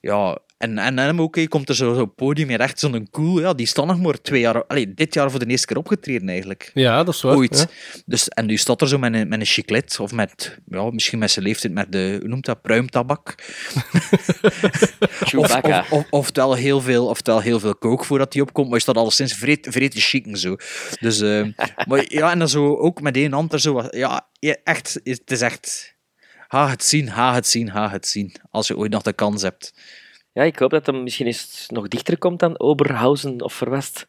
ja, 0.00 0.38
en, 0.58 0.78
en 0.78 0.98
hem 0.98 1.20
ook, 1.20 1.34
hij 1.34 1.46
komt 1.46 1.68
er 1.68 1.74
zo 1.74 1.90
op 1.90 1.96
het 1.96 2.14
podium 2.14 2.48
hier 2.48 2.60
echt 2.60 2.78
zo'n 2.78 3.08
cool, 3.10 3.40
ja, 3.40 3.54
die 3.54 3.66
staan 3.66 3.86
nog 3.86 4.00
maar 4.00 4.20
twee 4.20 4.40
jaar, 4.40 4.66
allee, 4.66 4.94
dit 4.94 5.14
jaar 5.14 5.30
voor 5.30 5.38
de 5.38 5.46
eerste 5.46 5.66
keer 5.66 5.76
opgetreden 5.76 6.28
eigenlijk. 6.28 6.70
Ja, 6.74 7.04
dat 7.04 7.14
is 7.14 7.22
waar. 7.22 7.36
Ooit. 7.36 7.58
ja. 7.58 8.00
Dus, 8.06 8.28
en 8.28 8.46
nu 8.46 8.56
staat 8.56 8.80
er 8.80 8.88
zo 8.88 8.98
met 8.98 9.14
een, 9.14 9.28
met 9.28 9.40
een 9.40 9.46
chiclet, 9.46 10.00
of 10.00 10.12
met, 10.12 10.58
ja, 10.68 10.90
misschien 10.90 11.18
met 11.18 11.30
zijn 11.30 11.44
leeftijd 11.44 11.72
met 11.72 11.92
de, 11.92 12.16
hoe 12.20 12.28
noemt 12.28 12.44
dat, 12.44 12.62
pruimtabak. 12.62 13.34
Of, 15.16 15.28
Chewbacca. 15.28 15.80
of, 15.80 15.90
of, 15.90 16.06
oftewel, 16.10 16.54
heel 16.54 16.80
veel, 16.80 17.06
oftewel 17.06 17.40
heel 17.40 17.60
veel 17.60 17.76
kook 17.76 18.04
voordat 18.04 18.32
hij 18.32 18.42
opkomt, 18.42 18.66
maar 18.66 18.76
je 18.76 18.82
staat 18.82 18.96
alleszins 18.96 19.34
vreed, 19.34 19.66
vreed 19.70 19.90
te 19.90 20.36
zo. 20.38 20.56
Dus, 21.00 21.20
eh, 21.20 21.46
maar 21.88 22.04
ja, 22.08 22.30
en 22.30 22.38
dan 22.38 22.48
zo 22.48 22.76
ook 22.76 23.00
met 23.00 23.16
één 23.16 23.32
hand 23.32 23.52
er 23.52 23.60
zo, 23.60 23.82
ja, 23.90 24.28
echt, 24.64 25.00
het 25.02 25.30
is 25.30 25.40
echt, 25.40 25.94
ha 26.48 26.68
het 26.68 26.84
zien, 26.84 27.08
ha 27.08 27.34
het 27.34 27.46
zien, 27.46 27.68
ha 27.68 27.90
het 27.90 28.06
zien, 28.06 28.34
als 28.50 28.66
je 28.66 28.76
ooit 28.76 28.90
nog 28.90 29.02
de 29.02 29.12
kans 29.12 29.42
hebt. 29.42 29.72
Ja, 30.36 30.42
ik 30.42 30.58
hoop 30.58 30.70
dat 30.70 30.86
hem 30.86 31.02
misschien 31.02 31.26
eens 31.26 31.66
nog 31.68 31.88
dichter 31.88 32.18
komt 32.18 32.38
dan 32.38 32.60
Oberhausen 32.60 33.40
of 33.42 33.52
Verwest. 33.52 34.06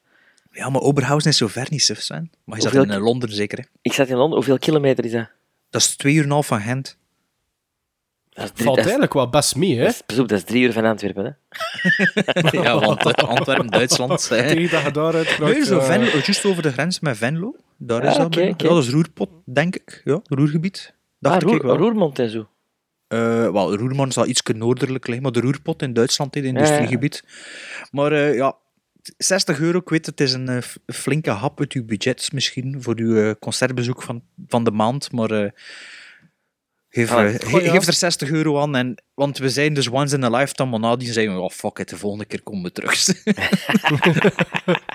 Ja, 0.52 0.70
maar 0.70 0.82
Oberhausen 0.82 1.30
is 1.32 1.38
zo 1.38 1.48
ver 1.48 1.68
niet, 1.70 1.82
Sven. 1.84 2.32
Maar 2.44 2.56
je 2.58 2.64
zat 2.64 2.72
Hoeveel 2.72 2.92
in 2.92 2.98
eh, 3.00 3.04
Londen 3.06 3.32
zeker, 3.34 3.58
hè? 3.58 3.64
Ik 3.82 3.94
zat 3.94 4.08
in 4.08 4.16
Londen. 4.16 4.36
Hoeveel 4.36 4.60
kilometer 4.60 5.06
is 5.06 5.12
dat? 5.12 5.30
Dat 5.70 5.82
is 5.82 5.96
twee 5.96 6.14
uur 6.14 6.20
en 6.20 6.26
een 6.26 6.32
half 6.32 6.48
van 6.48 6.62
Gent. 6.62 6.98
Dat 8.30 8.44
is, 8.46 8.52
drie, 8.52 8.64
Valt 8.66 8.76
dat, 8.78 8.86
is, 8.86 8.92
eigenlijk 8.92 9.14
wel 9.14 9.30
best 9.30 9.56
mee, 9.56 9.78
hè? 9.78 9.84
dat, 9.84 10.04
is, 10.08 10.16
dat 10.16 10.32
is 10.32 10.44
drie 10.44 10.64
uur 10.64 10.74
van 10.74 10.86
Antwerpen. 10.86 11.26
Hè? 11.26 11.32
Ja, 12.62 12.80
want 12.80 13.06
eh, 13.06 13.28
Antwerpen, 13.28 13.68
Duitsland. 13.68 14.30
hè. 14.30 14.48
Tegen 14.48 14.72
dat 14.72 14.84
je 14.84 14.92
daaruit 14.92 15.40
Nee, 15.40 15.66
zo 15.66 15.78
eh, 15.80 15.86
Venlo, 15.86 16.06
juist 16.06 16.46
over 16.46 16.64
de 16.64 16.72
grens 16.72 17.00
met 17.00 17.18
Venlo. 17.18 17.56
Daar 17.78 18.04
Ja, 18.04 18.10
is 18.10 18.18
dat. 18.18 18.30
bijna. 18.30 18.52
oké. 18.52 18.64
Ja, 18.68 18.74
dat 18.74 18.84
is 18.84 18.90
Roerpot, 18.90 19.30
denk 19.46 19.76
ik. 19.76 20.02
Ja, 20.04 20.20
Roergebied. 20.24 20.94
Dacht 21.20 21.36
Ah, 21.36 21.42
ik 21.42 21.48
Roer, 21.48 21.66
wel. 21.68 21.78
Roermond 21.78 22.20
en 22.20 22.30
zo. 22.30 22.48
Eh, 23.08 23.52
wel, 23.52 23.76
Roermond 23.76 24.14
zal 24.14 24.28
iets 24.28 24.42
noordelijk 24.42 25.06
liggen, 25.06 25.24
maar 25.24 25.32
de 25.32 25.40
Roerpot 25.42 25.82
in 25.82 25.94
Duitsland, 25.94 26.36
in 26.36 26.46
het 26.46 26.56
industriegebied. 26.56 27.24
Maar 27.92 28.12
eh, 28.12 28.36
ja, 28.36 28.56
60 29.18 29.60
euro, 29.60 29.78
ik 29.80 29.90
weet 29.90 30.06
het, 30.06 30.22
is 30.22 30.34
een 30.34 30.48
eh, 30.50 30.62
flinke 30.86 31.30
hap 31.30 31.60
uit 31.60 31.74
uw 31.74 31.86
budget 31.86 32.30
misschien 32.34 32.82
voor 32.82 32.98
uw 32.98 33.36
concertbezoek 33.40 34.02
van, 34.04 34.24
van 34.48 34.64
de 34.64 34.72
maand, 34.72 35.12
maar 35.12 35.54
geef, 36.90 37.12
Ah, 37.12 37.30
ge- 37.30 37.46
goh, 37.46 37.62
ja. 37.62 37.72
geef 37.72 37.88
er 37.88 37.94
60 37.94 38.30
euro 38.30 38.60
aan. 38.62 38.76
En, 38.76 39.04
want 39.14 39.38
we 39.38 39.50
zijn 39.50 39.74
dus 39.74 39.88
once 39.90 40.16
in 40.16 40.24
a 40.24 40.30
lifetime, 40.30 40.70
maar 40.70 40.80
nadien 40.80 41.14
zijn 41.14 41.34
we, 41.34 41.40
oh 41.40 41.50
fuck 41.50 41.80
it, 41.80 41.90
de 41.90 41.98
volgende 41.98 42.26
keer 42.26 42.44
komen 42.44 42.64
we 42.64 42.72
terug. 42.72 42.96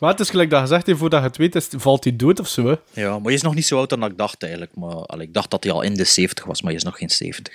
Maar 0.00 0.10
het 0.10 0.20
is 0.20 0.30
gelijk 0.30 0.50
dat 0.50 0.60
gezegd 0.60 0.86
heeft, 0.86 0.98
voordat 0.98 1.20
je 1.20 1.26
het 1.26 1.36
weet, 1.36 1.54
is, 1.54 1.68
valt 1.76 2.04
hij 2.04 2.16
dood 2.16 2.40
of 2.40 2.48
zo. 2.48 2.66
Hè? 2.66 2.74
Ja, 3.02 3.10
maar 3.12 3.24
hij 3.24 3.32
is 3.32 3.42
nog 3.42 3.54
niet 3.54 3.66
zo 3.66 3.76
oud 3.78 3.90
dan 3.90 4.04
ik 4.04 4.18
dacht 4.18 4.42
eigenlijk. 4.42 4.74
Maar 4.74 4.94
allee, 4.94 5.26
ik 5.26 5.34
dacht 5.34 5.50
dat 5.50 5.64
hij 5.64 5.72
al 5.72 5.82
in 5.82 5.94
de 5.94 6.04
70 6.04 6.44
was, 6.44 6.62
maar 6.62 6.70
hij 6.70 6.80
is 6.80 6.86
nog 6.86 6.96
geen 6.96 7.10
70. 7.10 7.54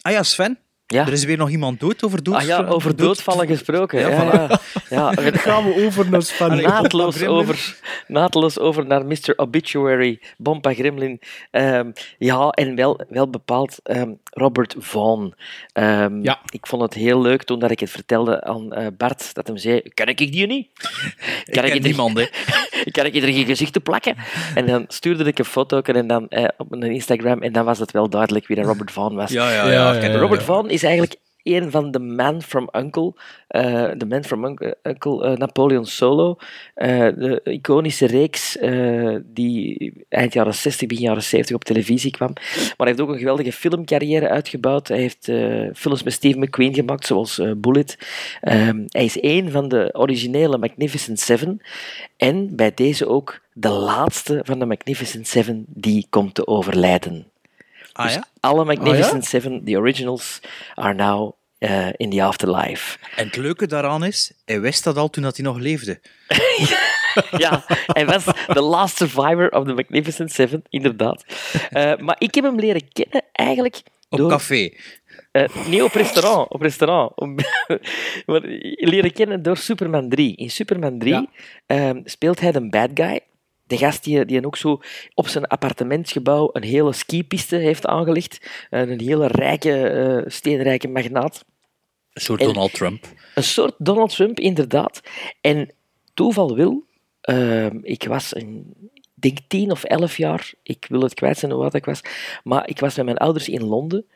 Ah 0.00 0.12
ja, 0.12 0.22
Sven. 0.22 0.58
Ja. 0.86 1.06
Er 1.06 1.12
is 1.12 1.24
weer 1.24 1.36
nog 1.36 1.50
iemand 1.50 1.80
dood 1.80 2.04
over 2.04 2.22
dood. 2.22 2.34
Ah 2.34 2.42
ja, 2.42 2.64
over 2.66 2.96
doodvallen 2.96 3.46
gesproken. 3.46 3.98
Ja, 3.98 4.08
ja, 4.08 4.60
ja. 4.90 5.10
Dan 5.10 5.32
gaan 5.34 5.64
we 5.64 5.84
over 5.86 6.10
naar. 6.10 6.34
Allee, 6.38 6.66
naadloos, 6.66 7.22
over, 7.26 7.76
naadloos 8.08 8.58
over 8.58 8.86
naar 8.86 9.06
Mr. 9.06 9.32
Obituary, 9.36 10.20
Bompa 10.36 10.74
Gremlin. 10.74 11.20
Ehm, 11.50 11.90
ja, 12.18 12.48
en 12.48 12.74
wel, 12.74 13.00
wel 13.08 13.30
bepaald 13.30 13.78
ehm, 13.82 14.10
Robert 14.30 14.74
Vaughn. 14.78 15.34
Ehm, 15.72 16.22
Ja. 16.22 16.40
Ik 16.52 16.66
vond 16.66 16.82
het 16.82 16.94
heel 16.94 17.20
leuk 17.20 17.42
toen 17.42 17.58
dat 17.58 17.70
ik 17.70 17.80
het 17.80 17.90
vertelde 17.90 18.42
aan 18.44 18.72
eh, 18.72 18.86
Bart, 18.98 19.34
dat 19.34 19.46
hem 19.46 19.56
zei, 19.56 19.80
kan 19.94 20.06
ik 20.06 20.16
die 20.18 20.46
niet? 20.46 20.68
Ik 21.44 21.52
Kan 21.52 21.64
ken 21.64 21.72
er- 21.72 21.80
niemand, 21.80 22.18
hè. 22.18 22.26
kan 22.96 23.04
ik 23.06 23.14
er 23.14 23.22
geen 23.22 23.46
gezicht 23.46 23.72
te 23.72 23.80
plakken? 23.80 24.16
En 24.54 24.66
dan 24.66 24.84
stuurde 24.88 25.24
ik 25.24 25.38
een 25.38 25.44
foto 25.44 25.80
en 25.80 26.06
dan, 26.06 26.28
eh, 26.28 26.44
op 26.56 26.70
mijn 26.70 26.92
Instagram 26.92 27.42
en 27.42 27.52
dan 27.52 27.64
was 27.64 27.78
het 27.78 27.90
wel 27.90 28.08
duidelijk 28.08 28.46
wie 28.46 28.56
dat 28.56 28.66
Robert 28.66 28.90
Vaughn 28.92 29.14
was. 29.16 29.30
Ja, 29.30 29.50
ja, 29.50 29.66
Ja, 29.66 29.72
ja. 29.72 29.92
ja, 29.94 30.00
ken- 30.00 30.12
ja. 30.12 30.18
Robert 30.18 30.42
Vaughn 30.42 30.72
is 30.74 30.82
eigenlijk 30.82 31.22
een 31.44 31.70
van 31.70 31.90
de 31.90 31.98
Man 31.98 32.42
from 32.42 32.68
Uncle, 32.72 33.12
eh, 33.48 33.90
de 33.96 34.06
Man 34.06 34.24
from 34.24 34.44
Uncle, 34.44 34.76
Uncle, 34.82 35.24
eh, 35.24 35.36
Napoleon 35.36 35.86
Solo, 35.86 36.36
eh, 36.74 36.98
de 36.98 37.40
iconische 37.44 38.06
reeks 38.06 38.56
eh, 38.56 39.16
die 39.24 39.92
eind 40.08 40.32
jaren 40.32 40.54
60, 40.54 40.88
begin 40.88 41.04
jaren 41.04 41.22
70 41.22 41.56
op 41.56 41.64
televisie 41.64 42.10
kwam. 42.10 42.32
Maar 42.32 42.74
hij 42.76 42.86
heeft 42.86 43.00
ook 43.00 43.08
een 43.08 43.18
geweldige 43.18 43.52
filmcarrière 43.52 44.28
uitgebouwd. 44.28 44.88
Hij 44.88 44.98
heeft 44.98 45.28
eh, 45.28 45.66
films 45.74 46.02
met 46.02 46.12
Steve 46.12 46.38
McQueen 46.38 46.74
gemaakt, 46.74 47.06
zoals 47.06 47.38
eh, 47.38 47.50
Bullet. 47.56 47.98
Ehm, 48.40 48.82
hij 48.86 49.04
is 49.04 49.22
een 49.22 49.50
van 49.50 49.68
de 49.68 49.90
originele 49.92 50.58
Magnificent 50.58 51.20
Seven 51.20 51.60
en 52.16 52.56
bij 52.56 52.72
deze 52.74 53.06
ook 53.06 53.40
de 53.52 53.68
laatste 53.68 54.40
van 54.42 54.58
de 54.58 54.66
Magnificent 54.66 55.26
Seven 55.26 55.64
die 55.68 56.06
komt 56.10 56.34
te 56.34 56.46
overlijden. 56.46 57.32
Ah 57.96 58.10
ja? 58.10 58.24
Alle 58.40 58.64
Magnificent 58.64 59.24
Seven, 59.24 59.64
the 59.64 59.76
originals, 59.76 60.40
are 60.74 60.94
now 60.94 61.32
uh, 61.58 61.88
in 61.96 62.10
the 62.10 62.22
afterlife. 62.22 62.98
En 63.16 63.26
het 63.26 63.36
leuke 63.36 63.66
daaraan 63.66 64.04
is, 64.04 64.32
hij 64.44 64.60
wist 64.60 64.84
dat 64.84 64.96
al 64.96 65.10
toen 65.10 65.22
dat 65.22 65.36
hij 65.36 65.44
nog 65.44 65.58
leefde. 65.58 66.00
ja, 67.44 67.64
hij 67.86 68.06
was 68.06 68.24
the 68.46 68.60
last 68.60 68.96
survivor 68.96 69.48
of 69.48 69.64
the 69.64 69.72
Magnificent 69.72 70.32
Seven, 70.32 70.62
inderdaad. 70.68 71.24
Uh, 71.72 71.96
maar 71.96 72.16
ik 72.18 72.34
heb 72.34 72.44
hem 72.44 72.58
leren 72.58 72.92
kennen 72.92 73.22
eigenlijk 73.32 73.82
Op 74.08 74.18
door... 74.18 74.28
café. 74.30 74.70
Uh, 75.32 75.66
niet 75.66 75.82
op 75.82 75.92
restaurant, 75.92 76.50
op 76.50 76.60
restaurant. 76.60 77.12
maar 78.26 78.40
leren 78.76 79.12
kennen 79.12 79.42
door 79.42 79.56
Superman 79.56 80.08
3. 80.08 80.36
In 80.36 80.50
Superman 80.50 80.98
3 80.98 81.12
Ja. 81.12 81.88
um, 81.88 82.02
speelt 82.04 82.40
hij 82.40 82.52
de 82.52 82.68
bad 82.68 82.90
guy. 82.94 83.20
De 83.66 83.76
gast 83.76 84.04
die, 84.04 84.24
die 84.24 84.46
ook 84.46 84.56
zo 84.56 84.80
op 85.14 85.28
zijn 85.28 85.46
appartementsgebouw 85.46 86.50
een 86.52 86.62
hele 86.62 86.92
skipiste 86.92 87.56
heeft 87.56 87.86
aangelegd. 87.86 88.50
Een 88.70 89.00
hele 89.00 89.26
rijke, 89.26 89.92
uh, 90.24 90.30
steenrijke 90.30 90.88
magnaat. 90.88 91.44
Een 92.12 92.22
soort 92.22 92.40
En- 92.40 92.46
Donald 92.46 92.72
Trump. 92.74 93.04
Een 93.34 93.44
soort 93.44 93.74
Donald 93.78 94.14
Trump, 94.14 94.40
inderdaad. 94.40 95.00
En 95.40 95.70
toeval 96.14 96.54
wil, 96.54 96.84
ehm, 97.20 97.78
ik 97.82 98.04
was 98.04 98.34
een, 98.36 98.74
denk 99.14 99.38
tien 99.48 99.70
of 99.70 99.84
elf 99.84 100.16
jaar, 100.16 100.52
ik 100.62 100.86
wil 100.88 101.00
het 101.02 101.14
kwijt 101.14 101.38
zijn 101.38 101.52
hoe 101.52 101.62
oud 101.62 101.74
ik 101.74 101.84
was, 101.84 102.00
maar 102.44 102.68
ik 102.68 102.78
was 102.80 102.96
met 102.96 103.04
mijn 103.04 103.16
ouders 103.16 103.48
in 103.48 103.64
Londen 103.64 104.06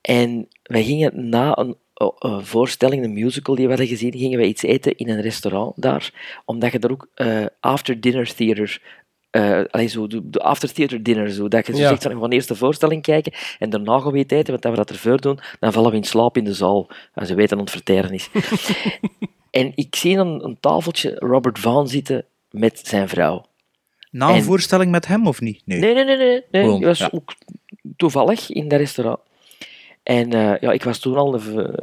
en 0.00 0.48
wij 0.62 0.84
gingen 0.84 1.28
na 1.28 1.58
een 1.58 1.76
voorstelling, 2.40 3.04
een 3.04 3.12
musical 3.12 3.54
die 3.54 3.64
we 3.64 3.70
hadden 3.70 3.88
gezien, 3.88 4.12
gingen 4.12 4.38
we 4.38 4.46
iets 4.46 4.62
eten 4.62 4.96
in 4.96 5.08
een 5.08 5.20
restaurant 5.20 5.72
daar, 5.82 6.10
omdat 6.44 6.72
je 6.72 6.78
er 6.78 6.90
ook 6.90 7.08
eh, 7.14 7.44
after 7.60 8.00
dinner 8.00 8.34
theater 8.34 8.82
eh 9.30 9.60
allee, 9.70 9.86
zo, 9.86 10.06
de, 10.06 10.22
after 10.32 10.72
theater 10.72 11.02
dinner, 11.02 11.30
zo, 11.30 11.48
dat 11.48 11.66
je 11.66 11.72
zo 11.72 11.78
Ja. 11.78 11.88
zegt 11.88 12.02
van, 12.02 12.14
we 12.14 12.20
gaan 12.20 12.30
eerst 12.30 12.48
de 12.48 12.54
voorstelling 12.54 13.02
kijken 13.02 13.32
en 13.58 13.70
daarna 13.70 13.98
gaan 13.98 14.12
we 14.12 14.18
iets 14.18 14.32
eten, 14.34 14.52
want 14.52 14.64
als 14.64 14.72
we 14.74 14.80
dat 14.80 14.90
ervoor 14.90 15.20
doen, 15.20 15.38
dan 15.60 15.72
vallen 15.72 15.90
we 15.90 15.96
in 15.96 16.04
slaap 16.04 16.36
in 16.36 16.44
de 16.44 16.54
zaal. 16.54 16.88
En 17.14 17.26
ze 17.26 17.34
weten 17.34 17.56
dat 17.58 17.72
het 17.72 17.76
verteren 17.84 18.10
is. 18.10 18.30
en 19.50 19.72
ik 19.74 19.96
zie 19.96 20.18
aan 20.20 20.44
een 20.44 20.56
tafeltje 20.60 21.14
Robert 21.18 21.58
Vaughn 21.58 21.86
zitten 21.88 22.24
met 22.50 22.80
zijn 22.84 23.08
vrouw. 23.08 23.44
Na 24.10 24.28
een 24.28 24.34
En- 24.34 24.42
voorstelling 24.42 24.90
met 24.90 25.06
hem, 25.06 25.26
of 25.26 25.40
niet? 25.40 25.62
Nee. 25.64 25.80
Nee, 25.80 25.94
nee, 25.94 26.04
nee. 26.04 26.16
nee, 26.16 26.42
nee. 26.50 26.62
Gewoon, 26.62 26.76
Het 26.76 26.84
was 26.84 26.98
ja. 26.98 27.08
ook 27.12 27.34
toevallig 27.96 28.50
in 28.50 28.68
dat 28.68 28.78
restaurant. 28.78 29.18
En 30.10 30.32
eh, 30.32 30.60
ja, 30.60 30.72
ik 30.72 30.84
was 30.84 30.98
toen 30.98 31.16
al 31.16 31.34
een, 31.34 31.74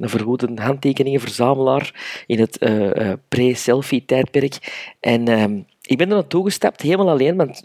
een 0.00 0.08
vergoede 0.08 0.48
handtekeningenverzamelaar 0.54 2.22
in 2.26 2.40
het 2.40 2.58
eh, 2.58 3.10
eh, 3.10 3.18
pre-selfie-tijdperk. 3.28 4.84
En 5.00 5.28
ehm, 5.28 5.58
ik 5.80 5.98
ben 5.98 6.08
er 6.08 6.14
naartoe 6.14 6.44
gestapt, 6.44 6.82
helemaal 6.82 7.08
alleen, 7.08 7.36
want 7.36 7.62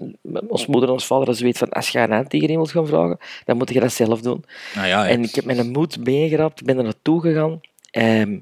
ons 0.47 0.65
moeder 0.65 0.89
en 0.89 0.93
ons 0.93 1.05
vader 1.05 1.17
hadden 1.25 1.35
zoiets 1.35 1.59
van 1.59 1.69
als 1.69 1.89
je 1.89 1.99
een 1.99 2.11
handtekening 2.11 2.57
wilt 2.57 2.71
gaan 2.71 2.87
vragen, 2.87 3.17
dan 3.45 3.57
moet 3.57 3.73
je 3.73 3.79
dat 3.79 3.91
zelf 3.91 4.21
doen. 4.21 4.45
Nou 4.75 4.87
ja, 4.87 5.03
ja. 5.03 5.09
En 5.09 5.23
ik 5.23 5.35
heb 5.35 5.45
mijn 5.45 5.71
moed 5.71 6.05
meegerapt, 6.05 6.63
ben 6.63 6.77
er 6.77 6.83
naartoe 6.83 7.21
gegaan. 7.21 7.61
Ehm, 7.91 8.37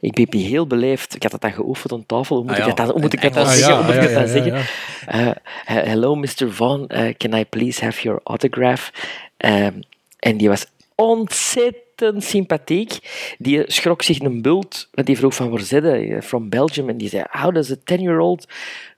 ik 0.00 0.28
ben 0.30 0.40
heel 0.40 0.66
beleefd. 0.66 1.14
Ik 1.14 1.22
had 1.22 1.30
dat 1.32 1.40
dan 1.40 1.52
geoefend 1.52 1.92
aan 1.92 2.06
tafel. 2.06 2.36
Hoe 2.36 2.44
moet 2.44 2.54
Ah 2.54 2.58
ik 2.58 2.64
dat 2.66 2.76
dan, 2.76 2.90
hoe 2.90 3.00
moet 3.00 3.12
ik 3.12 3.22
dat 3.22 3.34
dan 3.34 3.46
zeggen? 3.46 3.74
Ah, 3.74 3.76
Hoe 3.76 3.94
moet 3.94 3.94
ik 3.94 4.10
ja, 4.10 4.18
dat 4.18 4.26
dan 4.26 4.42
ja, 4.42 4.44
ja, 4.44 4.62
zeggen? 4.62 5.26
Uh, 5.26 5.30
he- 5.64 5.88
hello, 5.88 6.14
Mr. 6.14 6.52
Vaughn. 6.52 7.14
Can 7.16 7.34
I 7.34 7.44
please 7.44 7.84
have 7.84 8.02
your 8.02 8.20
autograph? 8.24 8.90
Um, 9.36 9.82
en 10.22 10.36
die 10.36 10.48
was 10.48 10.66
ontzettend 10.96 12.24
sympathiek. 12.24 12.98
Die 13.38 13.62
schrok 13.66 14.02
zich 14.02 14.20
een 14.20 14.42
bult, 14.42 14.88
want 14.92 15.06
die 15.06 15.16
vroeg 15.16 15.34
van 15.34 15.50
waar 15.50 15.60
zit 15.60 15.82
hij? 15.82 16.22
From 16.22 16.48
Belgium. 16.48 16.88
En 16.88 16.96
die 16.96 17.08
zei, 17.08 17.24
how 17.30 17.54
does 17.54 17.70
a 17.70 17.76
10-year-old 17.76 18.48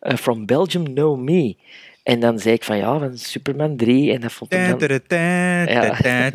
uh, 0.02 0.16
from 0.16 0.46
Belgium 0.46 0.84
know 0.84 1.18
me? 1.18 1.56
En 2.04 2.20
dan 2.20 2.38
zei 2.38 2.54
ik 2.54 2.64
van, 2.64 2.76
ja, 2.76 2.98
van 2.98 3.18
Superman 3.18 3.76
3. 3.76 4.12
En 4.12 4.20
dat 4.20 4.32
vond 4.32 4.52
ik 4.52 4.58
dan... 4.58 4.78
Ja. 5.68 6.30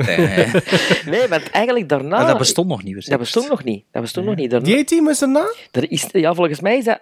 Nee, 1.12 1.28
want 1.28 1.50
eigenlijk 1.50 1.90
daarna... 1.90 2.18
Maar 2.18 2.28
dat 2.28 2.38
bestond 2.38 2.68
nog 2.68 2.84
niet. 2.84 3.10
Dat 3.10 3.20
bestond 3.20 3.50
nog 3.50 3.64
niet. 3.64 3.84
Dat 3.92 4.02
bestond 4.02 4.26
nog 4.26 4.36
niet. 4.36 4.50
Daarna, 4.50 4.66
Die 4.68 4.84
team 4.84 5.10
is 5.10 5.22
erna? 5.22 5.54
er 5.72 5.92
is, 5.92 6.08
ja, 6.12 6.34
volgens 6.34 6.60
mij 6.60 6.78
is 6.78 6.84
dat 6.84 7.02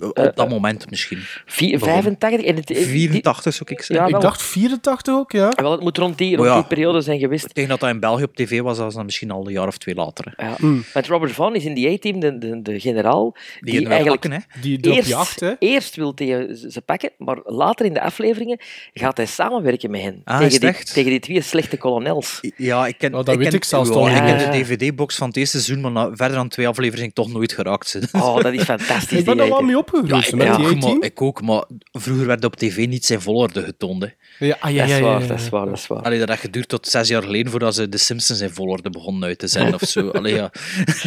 Op 0.00 0.32
dat 0.34 0.48
moment 0.48 0.90
misschien. 0.90 1.18
vi- 1.46 1.78
Waarom? 1.78 2.02
85. 2.02 2.46
En 2.48 2.56
het, 2.56 2.66
die- 2.66 2.76
84 2.76 3.54
zou 3.54 3.70
ik 3.72 3.82
zeggen. 3.82 4.06
Ja, 4.08 4.16
Ik 4.16 4.22
dacht 4.22 4.42
84 4.42 5.14
ook, 5.14 5.32
ja. 5.32 5.52
Wel, 5.56 5.70
het 5.72 5.80
moet 5.80 5.98
rond 5.98 6.18
die, 6.18 6.36
rond 6.36 6.48
ja. 6.48 6.54
die 6.54 6.64
periode 6.64 7.00
zijn 7.00 7.18
geweest. 7.18 7.54
Tegen 7.54 7.70
dat 7.70 7.80
dat 7.80 7.90
in 7.90 8.00
België 8.00 8.22
op 8.22 8.34
tv 8.36 8.60
was, 8.60 8.76
dat 8.76 8.84
was 8.84 8.94
dan 8.94 9.04
misschien 9.04 9.30
al 9.30 9.46
een 9.46 9.52
jaar 9.52 9.66
of 9.66 9.78
twee 9.78 9.94
later. 9.94 10.32
Ja. 10.36 10.54
Mm. 10.58 10.84
Want 10.92 11.06
Robert 11.06 11.32
Vaughn 11.32 11.56
is 11.56 11.64
in 11.64 11.74
die 11.74 11.88
A-team 11.92 12.20
de, 12.20 12.38
de, 12.38 12.62
de 12.62 12.80
generaal 12.80 13.36
die, 13.60 13.78
Die, 13.78 13.88
eigenlijk 13.88 14.22
hè. 14.22 14.36
Die 14.60 14.80
eerst, 14.80 15.08
jacht, 15.08 15.40
hè. 15.40 15.52
eerst 15.58 15.96
wil 15.96 16.14
tegen 16.14 16.56
ze 16.70 16.80
pakken, 16.80 17.10
maar 17.18 17.38
later 17.44 17.86
in 17.86 17.92
de 17.92 18.00
afleveringen 18.02 18.58
gaat 18.92 19.16
hij 19.16 19.26
samenwerken 19.26 19.90
met 19.90 20.00
hen. 20.00 20.20
Ah, 20.24 20.38
tegen, 20.38 20.60
die, 20.60 20.72
tegen 20.92 21.10
die 21.10 21.20
twee 21.20 21.40
slechte 21.42 21.76
kolonels. 21.76 22.38
Ja, 22.56 22.86
ik 22.86 22.98
ken, 22.98 23.14
Oh, 23.14 23.24
dat 23.24 23.36
weet 23.36 23.46
ken, 23.48 23.56
ik 23.56 23.64
zelfs 23.64 23.88
ja, 23.88 23.94
toch 23.94 24.08
Ik 24.10 24.14
ken 24.16 24.38
de 24.38 24.58
DVD-box 24.58 25.16
van 25.16 25.28
het 25.28 25.36
eerste 25.36 25.60
seizoen, 25.60 25.82
maar 25.82 25.92
na- 25.92 26.16
verder 26.16 26.36
dan 26.36 26.48
twee 26.48 26.68
afleveringen 26.68 27.12
toch 27.12 27.32
nooit 27.32 27.52
geraakt. 27.52 27.88
zijn. 27.88 28.08
Oh, 28.12 28.40
dat 28.40 28.52
is 28.52 28.62
fantastisch. 28.62 29.18
Ik 29.18 29.24
ben 29.24 29.38
er 29.40 29.48
wel 29.48 29.60
mee 29.62 29.78
opgegroeid, 29.80 30.26
ik, 30.26 30.34
met 30.34 30.46
ja. 30.46 30.56
die 30.56 30.76
maar, 30.76 30.96
ik 31.00 31.22
ook, 31.22 31.42
maar 31.42 31.64
vroeger 31.92 32.26
werd 32.26 32.44
op 32.44 32.56
tv 32.56 32.86
niet 32.88 33.04
zijn 33.04 33.20
volorde 33.20 33.62
getoond. 33.62 34.02
Hè. 34.02 34.08
Ja, 34.46 34.56
ah, 34.60 34.72
ja, 34.72 34.80
Dat 34.80 34.88
ja, 34.88 34.94
is 34.94 35.00
ja, 35.00 35.04
waar, 35.04 35.20
ja. 35.20 35.26
dat 35.26 35.38
is 35.38 35.48
waar, 35.48 35.66
dat 35.66 35.76
is 35.76 35.86
waar. 35.86 36.02
Allee, 36.02 36.18
dat 36.18 36.28
had 36.28 36.38
geduurd 36.38 36.68
tot 36.68 36.86
zes 36.86 37.08
jaar 37.08 37.22
geleden 37.22 37.50
voordat 37.50 37.74
ze 37.74 37.88
de 37.88 37.98
Simpsons 37.98 38.40
in 38.40 38.50
volorde 38.50 38.90
begonnen 38.90 39.28
uit 39.28 39.38
te 39.38 39.48
zijn 39.48 39.74
of 39.74 39.80
zo. 39.80 40.08
Allee, 40.08 40.34
ja. 40.34 40.50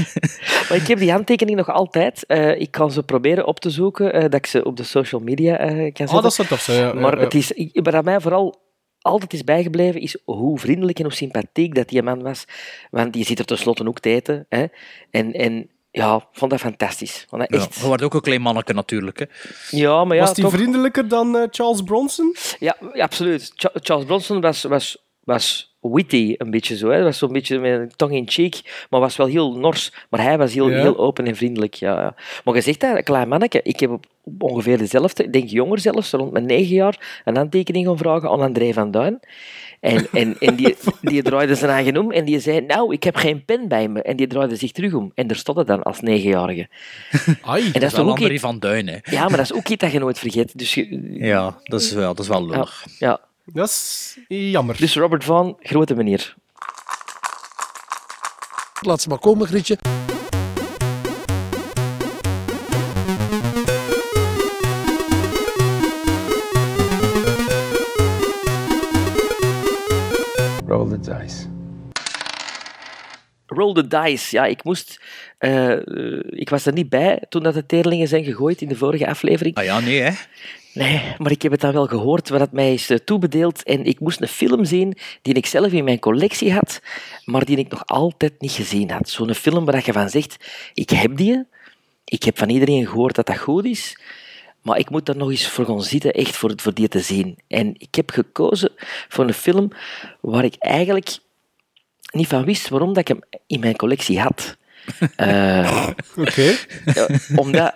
Maar 0.70 0.78
ik 0.78 0.88
heb 0.88 1.00
die 1.00 1.12
handtekening 1.12 1.58
nog 1.58 1.70
altijd. 1.70 2.26
Eh, 2.26 2.60
ik 2.60 2.72
kan 2.72 2.92
ze 2.92 3.04
proberen 3.04 3.48
op 3.48 3.60
te 3.60 3.70
zoeken, 3.70 4.14
eh, 4.14 4.22
dat 4.22 4.34
ik 4.34 4.46
ze 4.46 4.64
op 4.64 4.78
de 4.78 4.84
social 4.84 5.22
media 5.22 5.58
eh, 5.58 5.68
kan 5.70 6.08
zetten. 6.08 6.08
Ah, 6.08 6.24
dat 6.24 6.48
tof 6.48 6.62
zijn, 6.62 6.80
ja. 6.80 6.94
Maar 6.94 7.18
ja, 7.18 7.24
het 7.24 7.34
is, 7.34 7.54
aan 7.74 8.04
mij 8.04 8.20
vooral 8.20 8.62
altijd 9.04 9.34
is 9.34 9.44
bijgebleven, 9.44 10.02
is 10.02 10.18
hoe 10.26 10.60
vriendelijk 10.60 10.98
en 10.98 11.04
hoe 11.04 11.14
sympathiek 11.14 11.76
dat 11.76 11.90
die 11.90 12.04
man 12.04 12.22
was. 12.22 12.46
Want 12.92 13.14
die 13.14 13.26
zit 13.26 13.40
er 13.40 13.46
tenslotte 13.46 13.88
ook 13.88 14.00
te 14.00 14.10
eten. 14.10 14.46
Hè? 14.50 14.66
En, 15.12 15.34
en 15.34 15.70
ja, 16.02 16.16
ik 16.16 16.26
vond 16.32 16.52
dat 16.52 16.60
fantastisch. 16.60 17.26
Vond 17.30 17.42
dat 17.42 17.52
ja. 17.52 17.58
echt... 17.66 17.76
Je 17.80 17.86
wordt 17.86 18.04
ook 18.04 18.14
een 18.14 18.22
klein 18.22 18.42
manneke 18.42 18.74
natuurlijk. 18.74 19.20
Hè. 19.20 19.26
Ja, 19.70 20.04
maar 20.04 20.16
ja, 20.18 20.24
Was 20.24 20.34
die 20.34 20.44
toch... 20.44 20.54
vriendelijker 20.54 21.08
dan 21.08 21.38
eh, 21.38 21.44
Charles 21.52 21.82
Bronson? 21.82 22.36
Ja, 22.60 22.76
ja, 22.94 23.04
absoluut. 23.04 23.52
Cha- 23.56 23.72
Charles 23.74 24.06
Bronson 24.06 24.42
was, 24.42 24.64
was, 24.64 24.98
was 25.24 25.76
witty, 25.82 26.36
een 26.38 26.52
beetje 26.52 26.78
zo. 26.78 26.90
Hè. 26.90 27.04
Was 27.04 27.18
zo'n 27.18 27.34
beetje 27.34 27.60
met 27.60 27.80
een 27.80 27.92
tong 27.96 28.12
in 28.14 28.30
cheek, 28.30 28.86
maar 28.90 29.00
was 29.00 29.16
wel 29.16 29.28
heel 29.28 29.54
nors. 29.58 29.92
Maar 30.10 30.22
hij 30.22 30.38
was 30.38 30.54
heel, 30.54 30.70
Ja. 30.70 30.82
heel 30.82 30.98
open 30.98 31.26
en 31.26 31.36
vriendelijk. 31.36 31.74
Ja, 31.74 32.02
ja. 32.02 32.16
Maar 32.44 32.56
je 32.56 32.62
zegt 32.62 32.80
dat, 32.80 32.98
een 32.98 33.04
klein 33.04 33.28
manneke. 33.28 33.60
Ik 33.64 33.80
heb 33.80 33.90
op 33.92 34.04
ongeveer 34.38 34.78
dezelfde, 34.78 35.24
ik 35.24 35.34
denk 35.34 35.50
jonger 35.50 35.80
zelfs, 35.80 36.12
rond 36.12 36.32
mijn 36.32 36.46
negen 36.46 36.76
jaar, 36.76 37.22
een 37.26 37.36
handtekening 37.36 37.86
gaan 37.86 37.98
vragen 37.98 38.30
aan 38.30 38.42
André 38.42 38.74
van 38.74 38.92
Duin. 38.92 39.20
En, 39.84 40.08
en, 40.12 40.36
en 40.40 40.56
die, 40.56 40.76
die 41.02 41.22
draaide 41.24 41.56
zijn 41.56 41.72
eigen 41.72 41.98
om 41.98 42.12
en 42.12 42.26
die 42.26 42.40
zei, 42.40 42.62
nou, 42.62 42.94
ik 42.94 43.04
heb 43.04 43.16
geen 43.16 43.46
pen 43.46 43.68
bij 43.68 43.88
me. 43.88 44.02
En 44.02 44.16
die 44.16 44.28
draaide 44.28 44.56
zich 44.56 44.72
terug 44.72 44.94
om. 44.94 45.12
En 45.16 45.28
daar 45.28 45.38
stond 45.38 45.58
het 45.58 45.68
dan 45.68 45.84
als 45.84 46.00
negenjarige. 46.02 46.68
Ai. 47.42 47.66
En 47.66 47.72
dat 47.72 47.82
Dat 47.82 47.92
is 47.92 47.98
wel 47.98 48.06
ook 48.06 48.18
André 48.18 48.34
iets... 48.34 48.42
van 48.42 48.60
Duin. 48.60 48.88
Hè. 48.88 48.98
Ja, 49.04 49.22
maar 49.28 49.38
dat 49.38 49.46
is 49.46 49.54
ook 49.54 49.68
iets 49.68 49.82
dat 49.84 49.92
je 49.92 50.00
nooit 50.00 50.20
vergeet. 50.20 50.58
Dus, 50.58 50.74
je- 50.74 51.14
Ja, 51.14 51.58
dat 51.64 51.82
is 51.82 51.92
wel, 51.92 52.14
dat 52.16 52.20
is 52.24 52.28
wel 52.28 52.42
ja, 52.42 52.48
lullig. 52.52 52.86
ja. 53.00 53.20
Dat 53.46 53.70
is 53.70 54.18
jammer. 54.28 54.78
Dus 54.78 54.96
Robert 54.96 55.24
Van, 55.24 55.58
grote 55.60 55.96
meneer. 55.96 56.36
Laat 58.82 59.02
ze 59.02 59.10
maar 59.10 59.20
komen, 59.20 59.48
Grietje. 59.48 59.78
The 71.04 71.18
dice. 71.20 71.48
Roll 73.46 73.74
the 73.74 73.88
dice. 73.88 74.36
Ja, 74.36 74.46
ik 74.46 74.64
moest... 74.64 75.02
eh, 75.38 75.72
eh, 75.72 76.20
ik 76.30 76.50
was 76.50 76.66
er 76.66 76.74
niet 76.74 76.90
bij 76.90 77.22
toen 77.30 77.44
dat 77.44 77.54
de 77.54 77.66
teerlingen 77.66 78.08
zijn 78.08 78.24
gegooid 78.24 78.62
in 78.62 78.68
de 78.68 78.76
vorige 78.76 79.08
aflevering. 79.08 79.56
Ah 79.56 79.64
ja, 79.64 79.80
nee, 79.80 80.02
hè. 80.02 80.12
Nee, 80.74 81.02
maar 81.18 81.32
ik 81.32 81.42
heb 81.42 81.52
het 81.52 81.62
dan 81.62 81.74
wel 81.74 81.88
gehoord 81.88 82.30
wat 82.30 82.40
het 82.40 82.52
mij 82.52 82.74
is 82.74 82.90
eh, 82.90 82.98
toebedeeld. 82.98 83.64
En 83.64 83.86
ik 83.86 84.00
moest 84.00 84.22
een 84.22 84.28
film 84.28 84.66
zien 84.66 84.98
die 85.22 85.34
ik 85.34 85.46
zelf 85.46 85.72
in 85.72 85.84
mijn 85.84 86.00
collectie 86.00 86.54
had, 86.54 86.82
maar 87.26 87.46
die 87.46 87.58
ik 87.58 87.70
nog 87.70 87.86
altijd 87.86 88.42
niet 88.42 88.52
gezien 88.52 88.92
had. 88.92 89.10
Zo'n 89.10 89.34
film 89.34 89.66
waar 89.66 89.82
je 89.86 89.94
van 89.94 90.10
zegt, 90.10 90.46
ik 90.74 90.90
heb 90.90 91.18
die, 91.18 91.44
ik 92.06 92.24
heb 92.24 92.38
van 92.38 92.50
iedereen 92.50 92.88
gehoord 92.88 93.16
dat 93.16 93.26
dat 93.26 93.38
goed 93.38 93.66
is, 93.66 93.98
maar 94.64 94.78
ik 94.78 94.90
moet 94.90 95.06
daar 95.06 95.18
nog 95.18 95.30
eens 95.30 95.48
voor 95.48 95.66
gaan 95.66 95.84
zitten, 95.84 96.12
echt 96.14 96.36
voor, 96.36 96.54
voor 96.56 96.74
die 96.74 96.88
te 96.88 97.00
zien. 97.00 97.38
En 97.48 97.74
ik 97.78 97.96
heb 97.96 98.10
gekozen 98.12 98.72
voor 99.10 99.26
een 99.28 99.34
film 99.34 99.70
waar 100.22 100.44
ik 100.44 100.56
eigenlijk 100.60 101.18
niet 102.12 102.28
van 102.28 102.46
wist 102.46 102.70
waarom 102.70 102.88
dat 102.94 102.98
ik 102.98 103.08
hem 103.08 103.20
in 103.48 103.60
mijn 103.60 103.76
collectie 103.76 104.20
had. 104.20 104.56
Eh, 105.16 105.88
Oké. 106.18 106.56
ja, 106.94 107.08
omdat... 107.36 107.74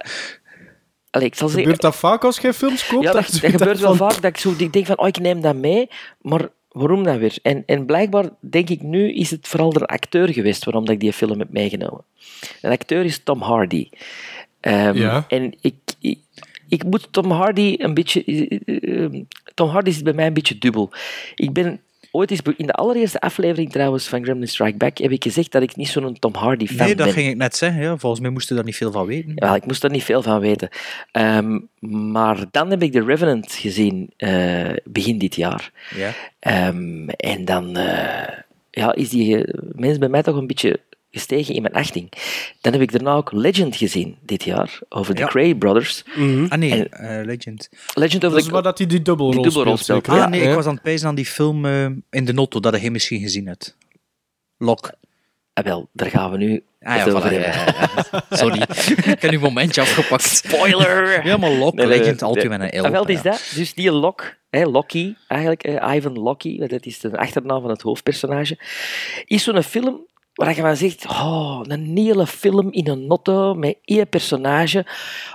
Allee, 1.09 1.27
ik 1.27 1.35
zal 1.35 1.47
zeggen, 1.47 1.63
Gebeurt 1.63 1.81
dat 1.81 1.95
vaak 1.95 2.23
als 2.23 2.37
jij 2.39 2.53
films 2.53 2.87
koopt? 2.87 3.03
ja, 3.03 3.11
dat, 3.11 3.25
gebeurt 3.25 3.79
wel 3.79 3.95
van- 3.95 4.11
vaak. 4.11 4.21
Dat 4.21 4.31
ik, 4.31 4.37
zo, 4.37 4.53
ik 4.57 4.73
denk 4.73 4.85
van, 4.85 4.97
oh, 4.99 5.07
ik 5.07 5.19
neem 5.19 5.41
dat 5.41 5.55
mee, 5.55 5.89
maar 6.21 6.49
waarom 6.71 7.03
dan 7.03 7.17
weer? 7.17 7.37
En, 7.41 7.63
en 7.65 7.85
blijkbaar, 7.85 8.29
denk 8.39 8.69
ik 8.69 8.81
nu, 8.81 9.13
is 9.13 9.31
het 9.31 9.47
vooral 9.47 9.69
de 9.73 9.85
acteur 9.85 10.33
geweest 10.33 10.63
waarom 10.65 10.85
dat 10.85 10.93
ik 10.93 10.99
die 10.99 11.13
film 11.13 11.39
heb 11.39 11.49
meegenomen. 11.51 12.03
De 12.61 12.69
acteur 12.69 13.05
is 13.05 13.23
Tom 13.23 13.41
Hardy. 13.41 13.89
Ehm, 14.59 14.97
Ja. 14.97 15.25
En 15.27 15.53
ik, 15.61 15.75
ik, 15.99 16.19
ik 16.67 16.83
moet 16.83 17.07
Tom 17.11 17.31
Hardy 17.31 17.75
een 17.77 17.93
beetje... 17.93 18.23
eh, 18.25 19.03
eh, 19.03 19.23
Tom 19.53 19.69
Hardy 19.69 19.89
is 19.89 20.01
bij 20.01 20.13
mij 20.13 20.27
een 20.27 20.33
beetje 20.33 20.57
dubbel. 20.57 20.91
Ik 21.35 21.53
ben... 21.53 21.79
Ooit 22.11 22.31
in 22.57 22.65
de 22.65 22.73
allereerste 22.73 23.19
aflevering 23.19 23.71
trouwens 23.71 24.07
van 24.07 24.23
Gremlin 24.23 24.47
Strike 24.47 24.77
Back 24.77 24.97
heb 24.97 25.11
ik 25.11 25.23
gezegd 25.23 25.51
dat 25.51 25.61
ik 25.61 25.75
niet 25.75 25.87
zo'n 25.87 26.19
Tom 26.19 26.33
Hardy 26.35 26.67
fan 26.67 26.85
Nee, 26.85 26.95
dat 26.95 27.05
ben. 27.05 27.15
ging 27.15 27.29
ik 27.29 27.37
net 27.37 27.55
zeggen. 27.55 27.81
Ja. 27.81 27.97
Volgens 27.97 28.21
mij 28.21 28.31
moesten 28.31 28.49
we 28.49 28.55
daar 28.55 28.65
niet 28.65 28.75
veel 28.75 28.91
van 28.91 29.05
weten. 29.05 29.31
Ja, 29.35 29.55
ik 29.55 29.65
moest 29.65 29.83
er 29.83 29.89
niet 29.89 30.03
veel 30.03 30.21
van 30.21 30.39
weten. 30.39 30.69
Ehm, 31.11 31.59
maar 32.11 32.45
dan 32.51 32.69
heb 32.69 32.83
ik 32.83 32.91
The 32.91 33.03
Revenant 33.03 33.51
gezien 33.51 34.09
eh, 34.17 34.69
begin 34.83 35.17
dit 35.17 35.35
jaar. 35.35 35.71
Ja. 35.95 36.11
Ehm, 36.39 37.09
en 37.09 37.45
dan 37.45 37.77
eh, 37.77 38.33
ja, 38.71 38.95
is 38.95 39.09
die 39.09 39.43
eh, 39.45 39.59
mens 39.75 39.97
bij 39.97 40.09
mij 40.09 40.23
toch 40.23 40.35
een 40.35 40.47
beetje 40.47 40.79
gestegen 41.11 41.55
in 41.55 41.61
mijn 41.61 41.73
achting. 41.73 42.11
Dan 42.61 42.73
heb 42.73 42.81
ik 42.81 42.91
daarna 42.91 43.13
ook 43.13 43.31
Legend 43.31 43.75
gezien 43.75 44.17
dit 44.21 44.43
jaar, 44.43 44.79
over 44.89 45.15
de 45.15 45.21
Ja. 45.21 45.27
Cray 45.27 45.55
Brothers. 45.55 46.03
Ah 46.49 46.57
nee, 46.57 46.71
En- 46.89 46.91
eh, 47.19 47.25
Legend. 47.25 47.69
Legend 47.93 48.21
Dat 48.21 48.29
over 48.29 48.37
is 48.41 48.45
the... 48.45 48.51
waar 48.51 48.63
dat 48.63 48.77
hij 48.77 48.87
die 48.87 49.01
dubbelrol 49.01 49.33
Die 49.33 49.41
dubbelrol 49.43 49.77
speelt. 49.77 50.03
speelt, 50.03 50.15
zeker? 50.17 50.25
Ah 50.25 50.31
nee, 50.31 50.41
Ja. 50.43 50.49
ik 50.49 50.55
was 50.55 50.65
aan 50.65 50.73
het 50.73 50.83
pijzen 50.83 51.07
aan 51.07 51.15
die 51.15 51.25
film 51.25 51.65
eh, 51.65 51.85
in 52.09 52.25
de 52.25 52.33
Notto, 52.33 52.59
dat 52.59 52.79
hij 52.79 52.89
misschien 52.89 53.21
gezien 53.21 53.47
hebt. 53.47 53.77
Lok. 54.57 54.91
Ah, 55.53 55.63
wel, 55.65 55.89
daar 55.93 56.09
gaan 56.09 56.31
we 56.31 56.37
nu 56.37 56.63
Ah 56.81 56.95
ja, 56.95 57.03
het 57.05 57.13
over 57.13 57.29
voilà, 57.29 57.33
ja, 57.33 57.39
hebben. 57.39 57.75
ja, 58.11 58.23
ja. 58.29 58.37
Sorry. 58.37 58.61
ik 59.13 59.21
heb 59.21 59.31
uw 59.31 59.39
momentje 59.39 59.81
afgepakt. 59.81 60.23
Spoiler! 60.23 61.05
Ja, 61.27 61.37
maar 61.37 61.51
Lok, 61.51 61.73
Nee, 61.73 61.87
Legend, 61.87 62.19
nee. 62.21 62.29
altijd 62.29 62.49
met 62.49 62.61
een 62.73 62.81
L. 62.81 62.85
Ah, 62.85 62.91
wel, 62.91 63.07
is 63.07 63.15
ja. 63.21 63.31
dat. 63.31 63.51
Dus 63.55 63.73
die 63.73 63.91
Lok, 63.91 64.35
hè, 64.49 64.63
Loki, 64.63 65.15
eigenlijk, 65.27 65.63
eh, 65.63 65.95
Ivan 65.95 66.19
Loki, 66.19 66.57
dat 66.67 66.85
is 66.85 66.99
de 66.99 67.17
achternaam 67.17 67.61
van 67.61 67.69
het 67.69 67.81
hoofdpersonage, 67.81 68.57
is 69.25 69.43
zo'n 69.43 69.63
film 69.63 70.05
waar 70.37 70.55
je 70.55 70.61
van 70.61 70.75
zegt, 70.75 71.05
oh, 71.07 71.59
een 71.63 71.97
hele 71.97 72.27
film 72.27 72.71
in 72.71 72.87
een 72.87 73.07
notto 73.07 73.53
met 73.53 73.75
één 73.85 74.07
personage. 74.09 74.85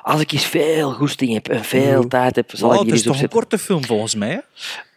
Als 0.03 0.21
ik 0.21 0.33
eens 0.33 0.47
veel 0.47 0.93
goesting 0.93 1.33
heb 1.33 1.49
en 1.49 1.65
veel 1.65 2.09
tijd 2.09 2.37
heb, 2.37 2.51
zal 2.55 2.69
Oh, 2.69 2.75
ik 2.75 2.81
het 2.81 2.89
die 2.89 2.99
is 2.99 3.05
eens 3.07 3.13
toch 3.17 3.23
een 3.23 3.29
korte 3.29 3.59
film 3.59 3.85
volgens 3.85 4.15
mij? 4.15 4.43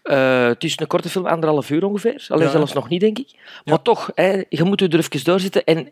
Eh, 0.04 0.48
het 0.48 0.64
is 0.64 0.80
een 0.80 0.88
korte 0.88 1.10
film, 1.10 1.26
anderhalf 1.26 1.70
uur 1.70 1.86
ongeveer. 1.86 2.26
Alleen 2.28 2.46
Ja. 2.46 2.52
zelfs 2.52 2.74
nog 2.74 2.90
niet, 2.90 3.00
denk 3.00 3.18
ik. 3.20 3.28
Maar 3.64 3.82
toch, 3.82 4.12
hè, 4.16 4.44
je 4.50 4.64
moet 4.64 4.82
er 4.82 4.96
even 4.98 5.24
doorzitten. 5.24 5.64
En 5.64 5.92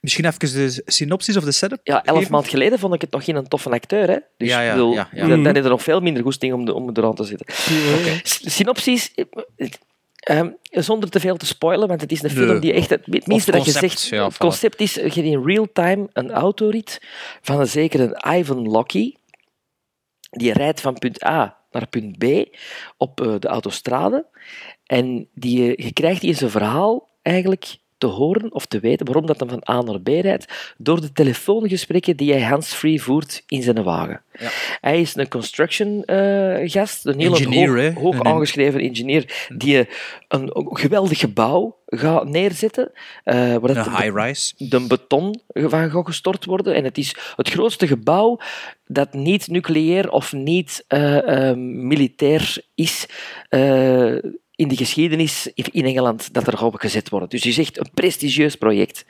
Misschien 0.00 0.24
even 0.24 0.38
de 0.52 0.82
synopsis 0.86 1.36
of 1.36 1.44
de 1.44 1.52
setup 1.52 1.80
ja, 1.82 2.04
elf 2.04 2.16
geven? 2.18 2.32
maanden 2.32 2.50
geleden 2.50 2.78
vond 2.78 2.94
ik 2.94 3.00
het 3.00 3.10
nog 3.10 3.24
geen 3.24 3.48
toffe 3.48 3.70
acteur. 3.70 4.08
Hè? 4.08 4.16
Dus 4.36 4.48
Ja, 4.48 4.60
ja, 4.60 4.72
bedoel, 4.72 4.92
ja, 4.92 5.08
ja. 5.12 5.20
Dan, 5.20 5.28
dan 5.28 5.44
heb 5.44 5.56
je 5.56 5.62
er 5.62 5.68
nog 5.68 5.82
veel 5.82 6.00
minder 6.00 6.22
goesting 6.22 6.52
om, 6.52 6.64
de, 6.64 6.74
om 6.74 6.90
eraan 6.92 7.14
te 7.14 7.24
zitten. 7.24 7.46
S- 8.22 8.40
Synopsis, 8.56 9.12
eh, 10.26 10.38
ehm, 10.38 10.50
zonder 10.70 11.10
te 11.10 11.20
veel 11.20 11.36
te 11.36 11.46
spoilen, 11.46 11.88
want 11.88 12.00
het 12.00 12.12
is 12.12 12.22
een 12.22 12.30
film 12.30 12.60
die 12.60 12.72
echt 12.72 12.90
het, 12.90 13.26
minste 13.26 13.50
dat 13.50 13.64
je 13.64 13.70
zegt. 13.70 14.02
ja, 14.02 14.24
het 14.24 14.36
concept 14.36 14.80
is 14.80 14.94
je 14.94 15.22
in 15.22 15.44
real 15.44 15.68
time 15.72 16.08
een 16.12 16.30
autorit 16.30 17.00
van 17.40 17.60
een 17.60 17.66
zekere 17.66 18.22
Ivan 18.36 18.68
Locky. 18.68 19.14
Die 20.30 20.52
rijdt 20.52 20.80
van 20.80 20.94
punt 20.94 21.24
A 21.24 21.56
naar 21.70 21.86
punt 21.88 22.18
B 22.18 22.24
op 22.96 23.20
eh, 23.20 23.34
de 23.38 23.48
autostrade. 23.48 24.26
En 24.84 25.28
die, 25.34 25.74
eh, 25.74 25.86
je 25.86 25.92
krijgt 25.92 26.22
in 26.22 26.34
zijn 26.34 26.50
verhaal 26.50 27.08
eigenlijk 27.22 27.76
te 27.98 28.06
horen 28.06 28.52
of 28.54 28.66
te 28.66 28.80
weten 28.80 29.06
waarom 29.06 29.26
dat 29.26 29.40
hij 29.40 29.48
van 29.48 29.74
A 29.76 29.80
naar 29.82 30.00
B 30.00 30.08
rijdt, 30.08 30.74
door 30.78 31.00
de 31.00 31.12
telefoongesprekken 31.12 32.16
die 32.16 32.32
hij 32.32 32.42
hands-free 32.42 33.02
voert 33.02 33.42
in 33.46 33.62
zijn 33.62 33.82
wagen. 33.82 34.22
Ja. 34.38 34.48
Hij 34.80 35.00
is 35.00 35.16
een 35.16 35.28
construction 35.28 36.04
eh, 36.04 36.70
gast, 36.70 37.06
een 37.06 37.20
hele 37.20 37.36
Engineer, 37.36 37.92
hoog, 37.94 38.02
hoog 38.02 38.22
aangeschreven 38.22 38.80
ingenieur, 38.80 39.48
die 39.56 39.78
eh, 39.78 39.86
een, 40.28 40.50
geweldig 40.54 41.18
gebouw 41.18 41.76
gaat 41.86 42.28
neerzetten, 42.28 42.92
waar 43.24 43.60
dat 43.60 43.76
Een 43.76 43.82
de- 43.82 43.90
high-rise. 43.90 44.54
de 44.58 44.86
beton 44.86 45.40
van 45.48 45.90
gaat 45.90 46.06
gestort 46.06 46.44
worden. 46.44 46.74
En 46.74 46.84
het 46.84 46.98
is 46.98 47.16
het 47.36 47.48
grootste 47.50 47.86
gebouw 47.86 48.38
dat 48.86 49.12
niet 49.12 49.48
nucleair 49.48 50.10
of 50.10 50.32
niet 50.32 50.84
militair 51.56 52.58
is 52.74 53.06
in 54.56 54.68
de 54.68 54.76
geschiedenis 54.76 55.50
in 55.54 55.84
Engeland 55.84 56.32
dat 56.34 56.46
er 56.46 56.64
op 56.64 56.74
gezet 56.74 57.08
wordt. 57.08 57.30
Dus 57.30 57.40
het 57.42 57.52
is 57.52 57.58
echt 57.58 57.78
een 57.78 57.90
prestigieus 57.94 58.54
project. 58.54 59.04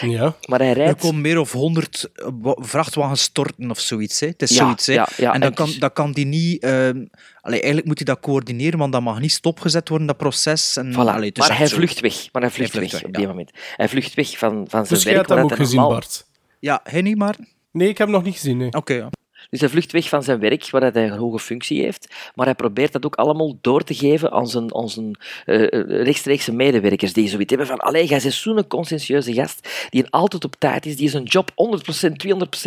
Ja. 0.00 0.36
Maar 0.44 0.58
hij 0.58 0.68
Er 0.68 0.74
rijdt... 0.76 1.00
komen 1.00 1.20
meer 1.20 1.38
of 1.38 1.52
honderd 1.52 2.08
eh, 2.14 2.28
wa- 2.40 2.56
vrachtwagens 2.60 3.22
storten 3.22 3.70
of 3.70 3.80
zoiets. 3.80 4.20
Hè. 4.20 4.26
Het 4.26 4.42
is 4.42 4.50
Ja, 4.50 4.56
zoiets. 4.56 4.86
Hè. 4.86 4.92
ja, 4.92 5.08
ja, 5.16 5.32
en 5.34 5.40
dan 5.40 5.54
kan, 5.54 5.66
dus- 5.66 5.78
dat 5.78 5.92
kan 5.92 6.12
die 6.12 6.26
niet... 6.26 6.62
ehm, 6.62 7.04
allee, 7.40 7.58
eigenlijk 7.58 7.86
moet 7.86 7.98
hij 7.98 8.06
dat 8.14 8.20
coördineren, 8.20 8.78
want 8.78 8.92
dat 8.92 9.02
mag 9.02 9.20
niet 9.20 9.32
stopgezet 9.32 9.88
worden, 9.88 10.06
dat 10.06 10.16
proces. 10.16 10.76
En, 10.76 10.92
Voilà. 10.92 10.96
allee, 10.96 11.32
maar 11.38 11.56
hij 11.58 11.68
vlucht 11.68 12.00
weg. 12.00 12.28
Maar 12.32 12.42
hij 12.42 12.50
vlucht, 12.50 12.70
vlucht 12.70 12.92
weg, 12.92 13.00
weg, 13.00 13.04
op 13.04 13.12
die 13.14 13.22
ja. 13.22 13.28
moment. 13.28 13.50
Hij 13.76 13.88
vlucht 13.88 14.14
weg 14.14 14.38
van, 14.38 14.50
van 14.50 14.68
zijn 14.70 14.84
Dus 14.88 15.02
jij 15.02 15.12
werk. 15.14 15.28
hebt 15.28 15.40
hem 15.40 15.50
ook 15.50 15.56
gezien, 15.56 15.76
normaal- 15.76 15.92
Bart? 15.94 16.26
Ja, 16.60 16.80
hij 16.82 17.02
niet, 17.02 17.16
maar... 17.18 17.36
Nee, 17.72 17.88
ik 17.88 17.98
heb 17.98 18.06
hem 18.06 18.16
nog 18.16 18.24
niet 18.24 18.34
gezien. 18.34 18.56
Nee. 18.56 18.72
Oké, 18.72 18.94
ja. 18.94 19.10
Dus 19.50 19.60
hij 19.60 19.68
vlucht 19.68 19.92
weg 19.92 20.08
van 20.08 20.22
zijn 20.22 20.38
werk, 20.38 20.70
waar 20.70 20.92
hij 20.92 21.04
een 21.04 21.18
hoge 21.18 21.38
functie 21.38 21.82
heeft. 21.82 22.14
Maar 22.34 22.46
hij 22.46 22.54
probeert 22.54 22.92
dat 22.92 23.06
ook 23.06 23.14
allemaal 23.14 23.58
door 23.60 23.84
te 23.84 23.94
geven 23.94 24.32
aan 24.32 24.48
zijn, 24.48 24.74
aan 24.74 24.88
zijn 24.88 25.16
eh, 25.44 25.62
eh, 25.62 26.02
rechtstreekse 26.04 26.52
medewerkers. 26.52 27.12
Die 27.12 27.28
zoiets 27.28 27.48
hebben 27.50 27.66
van, 27.66 27.78
allee, 27.78 28.06
jij 28.06 28.20
bent 28.22 28.32
zo'n 28.32 28.66
conscientieuze 28.66 29.32
gast, 29.32 29.86
die 29.90 30.06
altijd 30.10 30.44
op 30.44 30.54
tijd 30.58 30.86
is, 30.86 30.96
die 30.96 31.08
zijn 31.08 31.24
job 31.24 31.50
100%, 31.50 32.16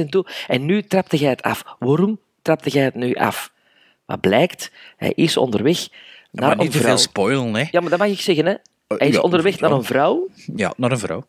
200% 0.01 0.05
doet. 0.05 0.31
En 0.47 0.65
nu 0.65 0.83
trapte 0.83 1.17
jij 1.17 1.29
het 1.29 1.41
af. 1.41 1.63
Waarom 1.79 2.19
trapte 2.41 2.69
jij 2.69 2.83
het 2.83 2.95
nu 2.95 3.13
af? 3.13 3.51
Wat 4.05 4.21
blijkt, 4.21 4.71
hij 4.97 5.13
is 5.15 5.37
onderweg 5.37 5.87
naar 6.31 6.47
maar 6.47 6.57
niet 6.57 6.65
een 6.65 6.71
te 6.71 6.77
vrouw. 6.77 6.89
veel 6.89 6.97
spoilen, 6.97 7.53
hè. 7.53 7.67
Ja, 7.71 7.79
maar 7.79 7.89
dat 7.89 7.99
mag 7.99 8.07
ik 8.07 8.21
zeggen, 8.21 8.45
hè. 8.45 8.53
Hij 8.87 9.07
is 9.07 9.15
ja, 9.15 9.21
onderweg 9.21 9.59
naar 9.59 9.71
een 9.71 9.83
vrouw. 9.83 10.27
Ja, 10.55 10.73
naar 10.77 10.91
een 10.91 10.99
vrouw. 10.99 11.23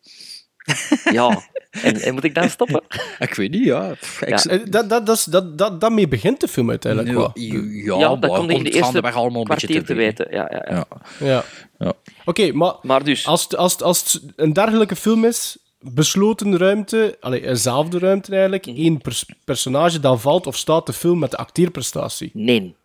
Ja. 1.11 1.41
En, 1.71 1.95
en 2.01 2.13
moet 2.13 2.23
ik 2.23 2.35
dan 2.35 2.49
stoppen? 2.49 2.81
Ik 3.19 3.33
weet 3.33 3.51
niet, 3.51 3.63
ja. 3.63 3.93
Eh, 4.19 4.59
Dat, 4.69 4.89
dat, 4.89 5.05
dat, 5.05 5.27
dat, 5.29 5.57
dat, 5.57 5.81
daarmee 5.81 6.07
begint 6.07 6.39
de 6.39 6.47
film 6.47 6.69
uiteindelijk 6.69 7.13
ja, 7.13 7.19
wel. 7.19 7.31
ja, 7.33 7.97
Ja, 7.99 8.15
dat 8.15 8.35
komt 8.37 8.51
in 8.51 8.63
de 8.63 8.69
eerste 8.69 9.01
allemaal 9.01 9.41
een 9.41 9.47
beetje 9.47 9.67
kwartier 9.67 9.83
te 9.85 9.93
weten. 9.93 10.27
weten. 10.29 10.37
Ja, 10.37 10.47
ja, 10.51 10.65
ja. 10.75 10.85
Ja. 11.19 11.27
Ja. 11.27 11.43
Ja. 11.79 11.93
Oké, 12.25 12.51
maar 12.51 12.73
Maar 12.81 13.03
dus... 13.03 13.27
als 13.27 13.43
het, 13.43 13.55
als, 13.55 13.81
als 13.81 14.13
het 14.13 14.21
een 14.35 14.53
dergelijke 14.53 14.95
film 14.95 15.25
is, 15.25 15.57
besloten 15.79 16.57
ruimte, 16.57 17.17
allee, 17.19 17.47
eenzelfde 17.47 17.99
ruimte 17.99 18.31
eigenlijk, 18.31 18.65
Mhm. 18.65 18.75
één 18.77 18.97
pers- 19.01 19.25
personage, 19.45 19.99
dan 19.99 20.19
valt 20.19 20.47
of 20.47 20.57
staat 20.57 20.85
de 20.85 20.93
film 20.93 21.19
met 21.19 21.31
de 21.31 21.37
acteerprestatie. 21.37 22.29
Nee. 22.33 22.75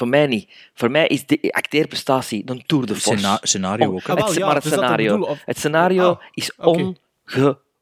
Voor 0.00 0.08
mij 0.08 0.26
niet. 0.26 0.50
Voor 0.74 0.90
mij 0.90 1.06
is 1.06 1.26
de 1.26 1.38
acteerprestatie 1.50 2.42
een 2.46 2.62
tour 2.66 2.86
de 2.86 2.94
force. 2.94 3.18
Scena- 3.18 3.38
scenario 3.42 3.88
Oh, 3.88 3.94
ook. 3.94 4.06
hè. 4.06 4.14
Ah, 4.14 4.26
het, 4.26 4.36
ja, 4.36 4.46
maar 4.46 4.54
het 4.54 4.62
dus 4.62 4.72
ik 4.72 4.78
scenario, 4.78 5.12
bedoel, 5.12 5.26
of- 5.28 5.42
het 5.44 5.58
scenario 5.58 6.08
Ah, 6.10 6.20
is 6.32 6.54
oké. 6.56 6.94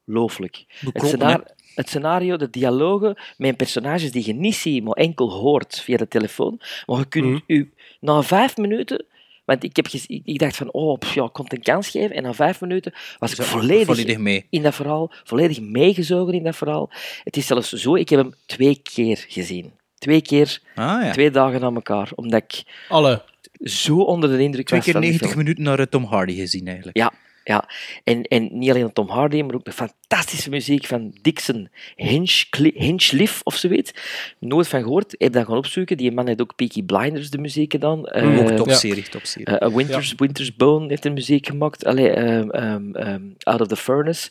ongelooflijk. 0.05 0.65
Het, 0.93 1.03
scena- 1.07 1.43
het 1.75 1.87
scenario, 1.89 2.37
de 2.37 2.49
dialogen 2.49 3.17
met 3.37 3.57
personages 3.57 4.11
die 4.11 4.25
je 4.25 4.33
niet 4.33 4.55
ziet, 4.55 4.83
maar 4.83 4.93
enkel 4.93 5.31
hoort 5.31 5.79
via 5.81 5.97
de 5.97 6.07
telefoon. 6.07 6.59
Maar 6.85 6.97
je 6.97 7.05
kunt 7.05 7.25
Mhm. 7.25 7.39
u 7.47 7.73
na 7.99 8.21
vijf 8.21 8.57
minuten... 8.57 9.05
Want 9.45 9.63
ik, 9.63 9.75
heb 9.75 9.87
ik, 10.07 10.39
dacht 10.39 10.55
van, 10.55 10.71
oh, 10.71 10.97
pff, 10.97 11.13
ja, 11.13 11.23
ik 11.23 11.33
kon 11.33 11.43
het 11.43 11.53
een 11.53 11.61
kans 11.61 11.89
geven. 11.89 12.15
En 12.15 12.23
na 12.23 12.33
vijf 12.33 12.61
minuten 12.61 12.93
was 13.19 13.31
ik 13.31 13.41
volledig, 13.45 13.85
volledig 13.85 14.17
mee. 14.17 14.45
in 14.49 14.61
dat 14.61 14.75
verhaal, 14.75 15.11
volledig 15.23 15.61
meegezogen 15.61 16.33
in 16.33 16.43
dat 16.43 16.55
verhaal. 16.55 16.89
Het 17.23 17.37
is 17.37 17.47
zelfs 17.47 17.69
zo, 17.71 17.95
ik 17.95 18.09
heb 18.09 18.19
hem 18.19 18.33
twee 18.45 18.79
keer 18.93 19.25
gezien. 19.27 19.71
Twee 19.99 20.21
keer, 20.21 20.59
Ah 20.75 21.03
ja. 21.03 21.11
twee 21.11 21.31
dagen 21.31 21.63
aan 21.63 21.75
elkaar. 21.75 22.09
Omdat 22.15 22.43
ik 22.43 22.63
Alle. 22.89 23.21
zo 23.61 23.97
onder 23.97 24.29
de 24.37 24.43
indruk 24.43 24.65
Twee 24.65 24.79
was 24.79 24.85
keer 24.91 24.93
van 24.93 25.01
die 25.03 25.11
90 25.11 25.29
film. 25.31 25.43
minuten 25.43 25.63
naar 25.63 25.79
eh, 25.79 25.85
Tom 25.85 26.03
Hardy 26.03 26.35
gezien, 26.35 26.67
eigenlijk. 26.67 26.97
Ja, 26.97 27.11
Ja, 27.43 27.69
en, 28.03 28.23
en 28.23 28.49
niet 28.51 28.69
alleen 28.69 28.93
Tom 28.93 29.09
Hardy, 29.09 29.41
maar 29.41 29.55
ook 29.55 29.65
de 29.65 29.71
fantastische 29.71 30.49
muziek 30.49 30.85
van 30.85 31.13
Dixon 31.21 31.69
Hinchcliffe 31.95 33.43
of 33.43 33.55
zoiets. 33.55 33.91
Nooit 34.39 34.67
van 34.67 34.81
gehoord, 34.83 35.15
heb 35.17 35.33
dat 35.33 35.45
gaan 35.45 35.57
opzoeken. 35.57 35.97
Die 35.97 36.11
man 36.11 36.27
heeft 36.27 36.41
ook 36.41 36.55
Peaky 36.55 36.83
Blinders 36.83 37.29
de 37.29 37.37
muziek 37.37 37.71
gedaan. 37.71 38.05
Eh, 38.05 38.39
Ook 38.39 38.49
ja. 38.49 38.55
topserie, 38.55 39.03
topserie. 39.09 39.45
eh, 39.45 39.67
A 39.67 39.71
Winter's, 39.71 40.13
Winter's 40.17 40.55
Bone 40.55 40.87
heeft 40.87 41.03
de 41.03 41.09
muziek 41.09 41.45
gemaakt. 41.47 41.85
Allee, 41.85 42.09
ehm, 42.09 42.49
ehm, 42.49 42.95
ehm, 42.95 43.21
Out 43.39 43.61
of 43.61 43.67
the 43.67 43.75
Furnace. 43.75 44.29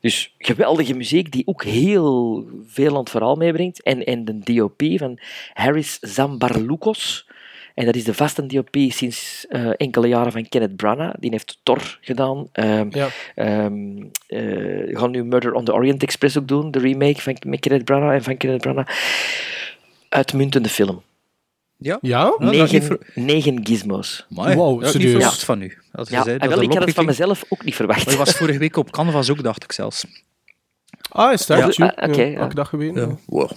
Dus 0.00 0.34
geweldige 0.38 0.94
muziek 0.94 1.32
die 1.32 1.46
ook 1.46 1.64
heel 1.64 2.44
veel 2.66 2.90
aan 2.90 3.00
het 3.00 3.10
verhaal 3.10 3.36
meebrengt. 3.36 3.82
En, 3.82 4.04
en 4.04 4.24
de 4.24 4.38
DOP 4.38 4.82
van 4.96 5.18
Harris 5.52 5.98
Zambarloukos. 6.00 7.28
En 7.74 7.86
dat 7.86 7.94
is 7.94 8.04
de 8.04 8.14
vaste 8.14 8.46
DOP 8.46 8.76
sinds 8.88 9.46
eh, 9.48 9.70
enkele 9.76 10.08
jaren 10.08 10.32
van 10.32 10.48
Kenneth 10.48 10.76
Branagh. 10.76 11.14
Die 11.18 11.30
heeft 11.30 11.60
Thor 11.62 11.98
gedaan. 12.00 12.48
Ja. 12.90 13.08
we 13.34 14.90
gaan 14.92 15.10
nu 15.10 15.24
Murder 15.24 15.52
on 15.52 15.64
the 15.64 15.72
Orient 15.72 16.02
Express 16.02 16.38
ook 16.38 16.48
doen. 16.48 16.70
De 16.70 16.78
remake 16.78 17.20
van 17.20 17.36
met 17.46 17.60
Kenneth 17.60 17.84
Branagh 17.84 18.14
en 18.14 18.22
van 18.22 18.36
Kenneth 18.36 18.60
Branagh. 18.60 18.90
Uitmuntende 20.08 20.68
film. 20.68 21.02
Ja? 21.80 21.98
Ja? 22.00 22.34
niet 22.38 22.50
Negen, 22.50 22.82
ver- 22.82 22.98
negen 23.14 23.66
gizmos. 23.66 24.26
Amai, 24.30 24.56
Wow, 24.56 24.80
niet 24.80 24.90
serieus? 24.90 25.10
verwacht 25.12 25.44
van 25.44 25.62
u. 25.62 25.78
Als 25.92 26.08
je 26.08 26.14
Ja, 26.14 26.22
zei 26.22 26.34
en 26.36 26.48
dat 26.48 26.58
wel, 26.58 26.68
ik 26.68 26.72
had 26.72 26.84
het 26.84 26.94
van 26.94 27.04
mezelf 27.04 27.44
ook 27.48 27.64
niet 27.64 27.74
verwacht. 27.74 28.04
Maar 28.04 28.14
je 28.14 28.18
was 28.20 28.30
vorige 28.40 28.58
week 28.58 28.76
op 28.76 28.90
Canvas 28.90 29.30
ook, 29.30 29.42
dacht 29.42 29.64
ik 29.64 29.72
zelfs. 29.72 30.04
Ah, 31.10 31.32
is 31.32 31.46
dat? 31.46 31.76
Ja. 31.76 31.86
Ja. 31.86 31.92
Ah, 31.96 32.08
oké, 32.10 32.22
ja. 32.22 32.38
Had 32.38 32.50
ik 32.50 32.56
dat 32.56 32.66
geweten? 32.68 33.18
Wow. 33.26 33.50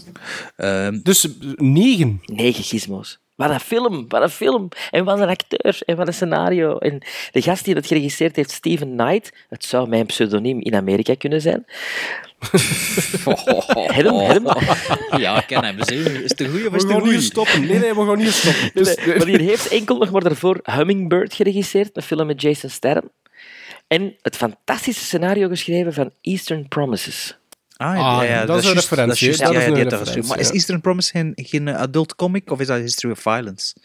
Ehm, 0.55 0.99
Dus 1.03 1.23
eh, 1.25 1.31
negen. 1.55 2.21
Negen 2.25 2.63
gizmos. 2.63 3.19
Wat 3.35 3.49
een 3.49 3.59
film, 3.59 4.05
wat 4.07 4.21
een 4.21 4.29
film. 4.29 4.69
En 4.91 5.05
wat 5.05 5.19
een 5.19 5.27
acteur, 5.29 5.81
en 5.85 5.95
wat 5.95 6.07
een 6.07 6.13
scenario. 6.13 6.77
En 6.77 7.01
de 7.31 7.41
gast 7.41 7.65
die 7.65 7.75
het 7.75 7.87
geregisseerd 7.87 8.35
heeft, 8.35 8.51
Steven 8.51 8.95
Knight, 8.97 9.31
het 9.49 9.65
zou 9.65 9.87
mijn 9.89 10.05
pseudoniem 10.05 10.61
in 10.61 10.75
Amerika 10.75 11.15
kunnen 11.15 11.41
zijn. 11.41 11.65
Hem, 13.73 14.15
hem. 14.15 14.45
ja, 15.19 15.37
ik 15.39 15.47
ken 15.47 15.63
hem. 15.63 15.77
Is 15.79 15.89
het 16.29 16.39
een 16.39 16.49
goeie 16.49 16.65
of 16.65 16.71
We 16.71 16.77
is 16.77 16.81
het 16.83 16.83
een 16.83 16.89
gaan 16.89 17.01
hier 17.01 17.01
goeie? 17.01 17.21
stoppen. 17.21 17.61
Nee, 17.61 17.79
nee, 17.79 17.93
we 17.93 18.05
gaan 18.05 18.19
hier 18.19 18.31
stoppen. 18.31 18.71
Dus, 18.83 18.95
Nee, 18.95 19.17
maar 19.17 19.25
die 19.25 19.41
heeft 19.41 19.67
enkel 19.67 19.97
nog 19.97 20.11
maar 20.11 20.21
daarvoor 20.23 20.59
Hummingbird 20.63 21.33
geregisseerd, 21.33 21.97
een 21.97 22.03
film 22.03 22.27
met 22.27 22.41
Jason 22.41 22.69
Statham. 22.69 23.09
En 23.87 24.15
het 24.21 24.35
fantastische 24.35 25.03
scenario 25.03 25.47
geschreven 25.47 25.93
van 25.93 26.11
Eastern 26.21 26.67
Promises. 26.67 27.37
Ah, 27.77 27.87
Ah, 27.89 27.95
ja, 27.95 28.23
ja, 28.23 28.45
dat 28.45 28.57
is 28.59 28.65
een 28.65 28.73
referentie, 28.73 29.07
Dat 29.07 29.15
is 29.15 29.37
juist, 29.37 29.39
ja, 29.67 29.75
is 29.75 29.89
dat. 30.13 30.27
Maar 30.27 30.39
is. 30.39 30.51
Eastern 30.51 30.81
Promise 30.81 31.09
geen, 31.09 31.31
geen 31.35 31.69
adult 31.69 32.15
comic 32.15 32.51
of 32.51 32.59
is 32.59 32.67
dat 32.67 32.79
History 32.79 33.11
of 33.13 33.19
Violence? 33.19 33.75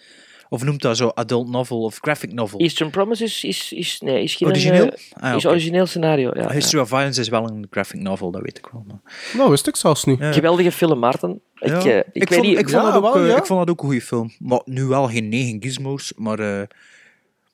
Of 0.51 0.62
noemt 0.62 0.83
dat 0.83 0.96
zo 0.96 1.11
adult 1.14 1.48
novel 1.48 1.83
of 1.83 1.98
graphic 2.01 2.33
novel? 2.33 2.59
Eastern 2.59 2.90
Promises 2.90 3.44
is, 3.44 3.72
is, 3.72 4.01
nee, 4.01 4.22
is 4.22 4.35
geen 4.35 4.48
Origineel? 4.48 4.87
eh, 4.88 5.22
Ah, 5.31 5.37
is 5.37 5.46
origineel 5.46 5.87
scenario. 5.87 6.31
Ja, 6.35 6.42
ja. 6.42 6.51
History 6.51 6.83
of 6.83 6.88
Violence 6.88 7.20
is 7.20 7.29
wel 7.29 7.48
een 7.51 7.66
graphic 7.70 8.01
novel, 8.01 8.31
dat 8.31 8.42
weet 8.42 8.59
ik 8.59 8.68
wel. 8.72 8.85
Maar... 8.87 9.01
nou, 9.35 9.51
wist 9.51 9.66
ik 9.66 9.77
zelfs 9.77 10.05
niet. 10.05 10.18
Ja. 10.18 10.33
Geweldige 10.33 10.72
film, 10.72 10.98
Maarten. 10.98 11.40
Ik, 11.59 11.68
Ja. 11.68 11.79
eh, 11.79 11.96
ik, 11.96 12.05
ik, 12.12 12.29
weet 12.29 12.35
vond, 12.35 12.46
niet... 12.46 12.59
ik, 12.59 12.68
vond 12.68 12.83
dat 12.83 12.94
ook, 12.94 13.03
wel, 13.14 13.24
eh, 13.24 13.37
ik 13.37 13.46
vond 13.46 13.59
dat 13.59 13.70
ook 13.70 13.81
een 13.81 13.87
goede 13.87 14.03
film. 14.03 14.33
Maar 14.38 14.61
nu 14.64 14.85
wel 14.85 15.09
geen 15.09 15.29
negen 15.29 15.62
gizmos, 15.62 16.12
maar... 16.16 16.38
eh 16.38 16.62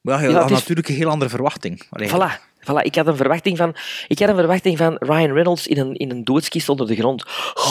maar 0.00 0.14
ja, 0.20 0.26
je 0.26 0.32
Ja, 0.32 0.40
had 0.40 0.50
is- 0.50 0.56
natuurlijk 0.58 0.88
een 0.88 0.94
heel 0.94 1.08
andere 1.08 1.30
verwachting. 1.30 1.84
Voilà. 2.08 2.53
Voilà, 2.70 2.82
ik 2.82 2.94
had 2.94 3.06
een 3.06 3.16
verwachting 3.16 3.56
van, 3.56 3.74
ik 4.08 4.18
had 4.18 4.28
een 4.28 4.34
verwachting 4.34 4.78
van 4.78 4.96
Ryan 4.98 5.32
Reynolds 5.32 5.66
in 5.66 5.78
een, 5.78 5.94
in 5.94 6.10
een 6.10 6.24
doodskist 6.24 6.68
onder 6.68 6.86
de 6.86 6.94
grond. 6.96 7.24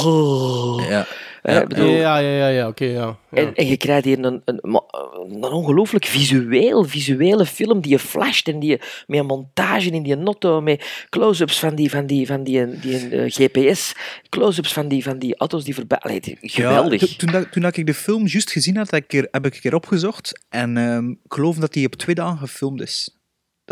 Oh. 0.06 0.84
Ja. 0.90 1.06
Eh, 1.42 1.54
Ja. 1.56 1.62
ik 1.62 1.68
bedoel, 1.68 1.90
Ja, 1.90 2.18
ja, 2.18 2.30
ja, 2.38 2.48
ja 2.48 2.68
oké, 2.68 2.86
ja. 2.86 2.92
ja. 2.92 3.18
En, 3.30 3.56
en 3.56 3.68
je 3.68 3.78
krijgt 3.78 4.06
hier 4.06 4.20
een, 4.20 4.42
een, 4.46 4.60
een 4.62 5.44
ongelooflijk 5.44 6.06
visueel, 6.06 6.84
visuele 6.84 7.46
film 7.46 7.82
die 7.82 7.92
je 7.92 8.00
flasht 8.00 8.48
en 8.48 8.60
die 8.60 8.70
je, 8.70 8.80
met 9.08 9.20
een 9.20 9.26
montage 9.26 9.90
in 9.90 10.04
die 10.04 10.16
notto, 10.16 10.62
met 10.62 11.06
close-ups 11.10 11.60
van 11.60 11.76
die, 11.76 11.90
van 11.90 12.06
die, 12.06 12.28
van 12.28 12.44
die, 12.44 12.80
die, 12.80 13.10
eh, 13.10 13.32
GPS, 13.32 13.94
close-ups 14.30 14.74
van 14.74 14.88
die, 14.88 15.04
van 15.04 15.18
die 15.20 15.36
auto's 15.38 15.64
die 15.64 15.76
voorbij... 15.76 15.98
Allee, 15.98 16.38
geweldig. 16.42 17.02
Ja, 17.02 17.08
to- 17.08 17.14
toen, 17.18 17.32
dat, 17.32 17.52
toen 17.52 17.62
dat 17.62 17.78
ik 17.78 17.86
de 17.86 17.94
film 17.94 18.28
juist 18.28 18.52
gezien 18.52 18.78
had, 18.78 18.92
heb 18.92 19.04
ik, 19.04 19.14
er, 19.14 19.28
heb 19.32 19.46
ik 19.46 19.54
een 19.56 19.62
keer 19.62 19.76
opgezocht. 19.76 20.44
En 20.50 20.78
ehm, 20.78 21.10
ik 21.10 21.18
geloof 21.34 21.56
dat 21.56 21.74
die 21.74 21.86
op 21.86 21.96
twee 21.96 22.16
dagen 22.16 22.38
gefilmd 22.38 22.82
is. 22.82 23.18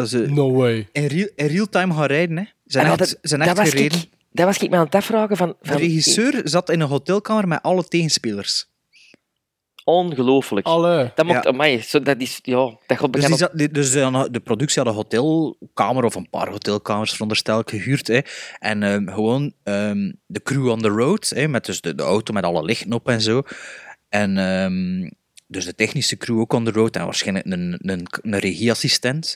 Dat 0.01 0.09
ze 0.09 0.31
No 0.31 0.51
way. 0.51 0.87
in, 0.91 1.05
real, 1.05 1.27
in 1.35 1.45
real 1.47 1.69
time 1.69 1.93
gaan 1.93 2.05
rijden. 2.05 2.37
Hè. 2.37 2.43
Ze 2.43 2.51
zijn 2.65 2.85
En 2.85 2.89
echt, 2.91 2.99
dat, 2.99 3.17
zijn 3.21 3.39
dat 3.39 3.49
echt 3.49 3.57
was 3.57 3.69
gereden. 3.69 3.97
ik, 3.97 4.09
dat 4.31 4.45
was 4.45 4.57
ik 4.57 4.69
me 4.69 4.75
aan 4.75 4.85
het 4.85 4.95
afvragen 4.95 5.37
van... 5.37 5.47
De 5.47 5.55
van 5.61 5.77
regisseur 5.77 6.41
zat 6.43 6.69
in 6.69 6.79
een 6.79 6.87
hotelkamer 6.87 7.47
met 7.47 7.61
alle 7.61 7.83
tegenspelers. 7.83 8.69
Ongelooflijk. 9.83 10.65
Alle. 10.65 11.11
Dat 11.15 11.25
mocht, 11.25 11.43
Ja. 11.43 11.49
amai, 11.49 11.81
zo, 11.81 12.01
dat 12.01 12.21
is... 12.21 12.39
Ja, 12.41 12.77
dat 12.87 12.97
gaat 12.97 13.13
Dus, 13.13 13.25
zat, 13.25 13.51
dus 13.71 13.91
de, 13.91 14.27
de 14.31 14.39
productie 14.39 14.81
had 14.83 14.91
een 14.91 14.97
hotelkamer 14.97 16.03
of 16.03 16.15
een 16.15 16.29
paar 16.29 16.49
hotelkamers, 16.49 17.11
veronderstel 17.11 17.59
ik, 17.59 17.69
gehuurd. 17.69 18.07
Hè. 18.07 18.19
En 18.59 18.83
ehm, 18.83 19.07
gewoon 19.07 19.53
ehm, 19.63 20.11
de 20.25 20.41
crew 20.43 20.67
on 20.69 20.81
the 20.81 20.87
road, 20.87 21.29
hè, 21.35 21.47
met 21.47 21.65
dus 21.65 21.81
de, 21.81 21.95
de 21.95 22.03
auto 22.03 22.33
met 22.33 22.43
alle 22.43 22.63
lichten 22.63 22.93
op 22.93 23.09
en 23.09 23.21
zo. 23.21 23.41
En 24.09 24.37
ehm, 24.37 25.09
dus 25.47 25.65
de 25.65 25.75
technische 25.75 26.17
crew 26.17 26.39
ook 26.39 26.53
on 26.53 26.65
the 26.65 26.71
road 26.71 26.95
en 26.95 27.03
waarschijnlijk 27.03 27.45
een, 27.45 27.77
een, 27.81 28.07
een 28.21 28.39
regieassistent. 28.39 29.35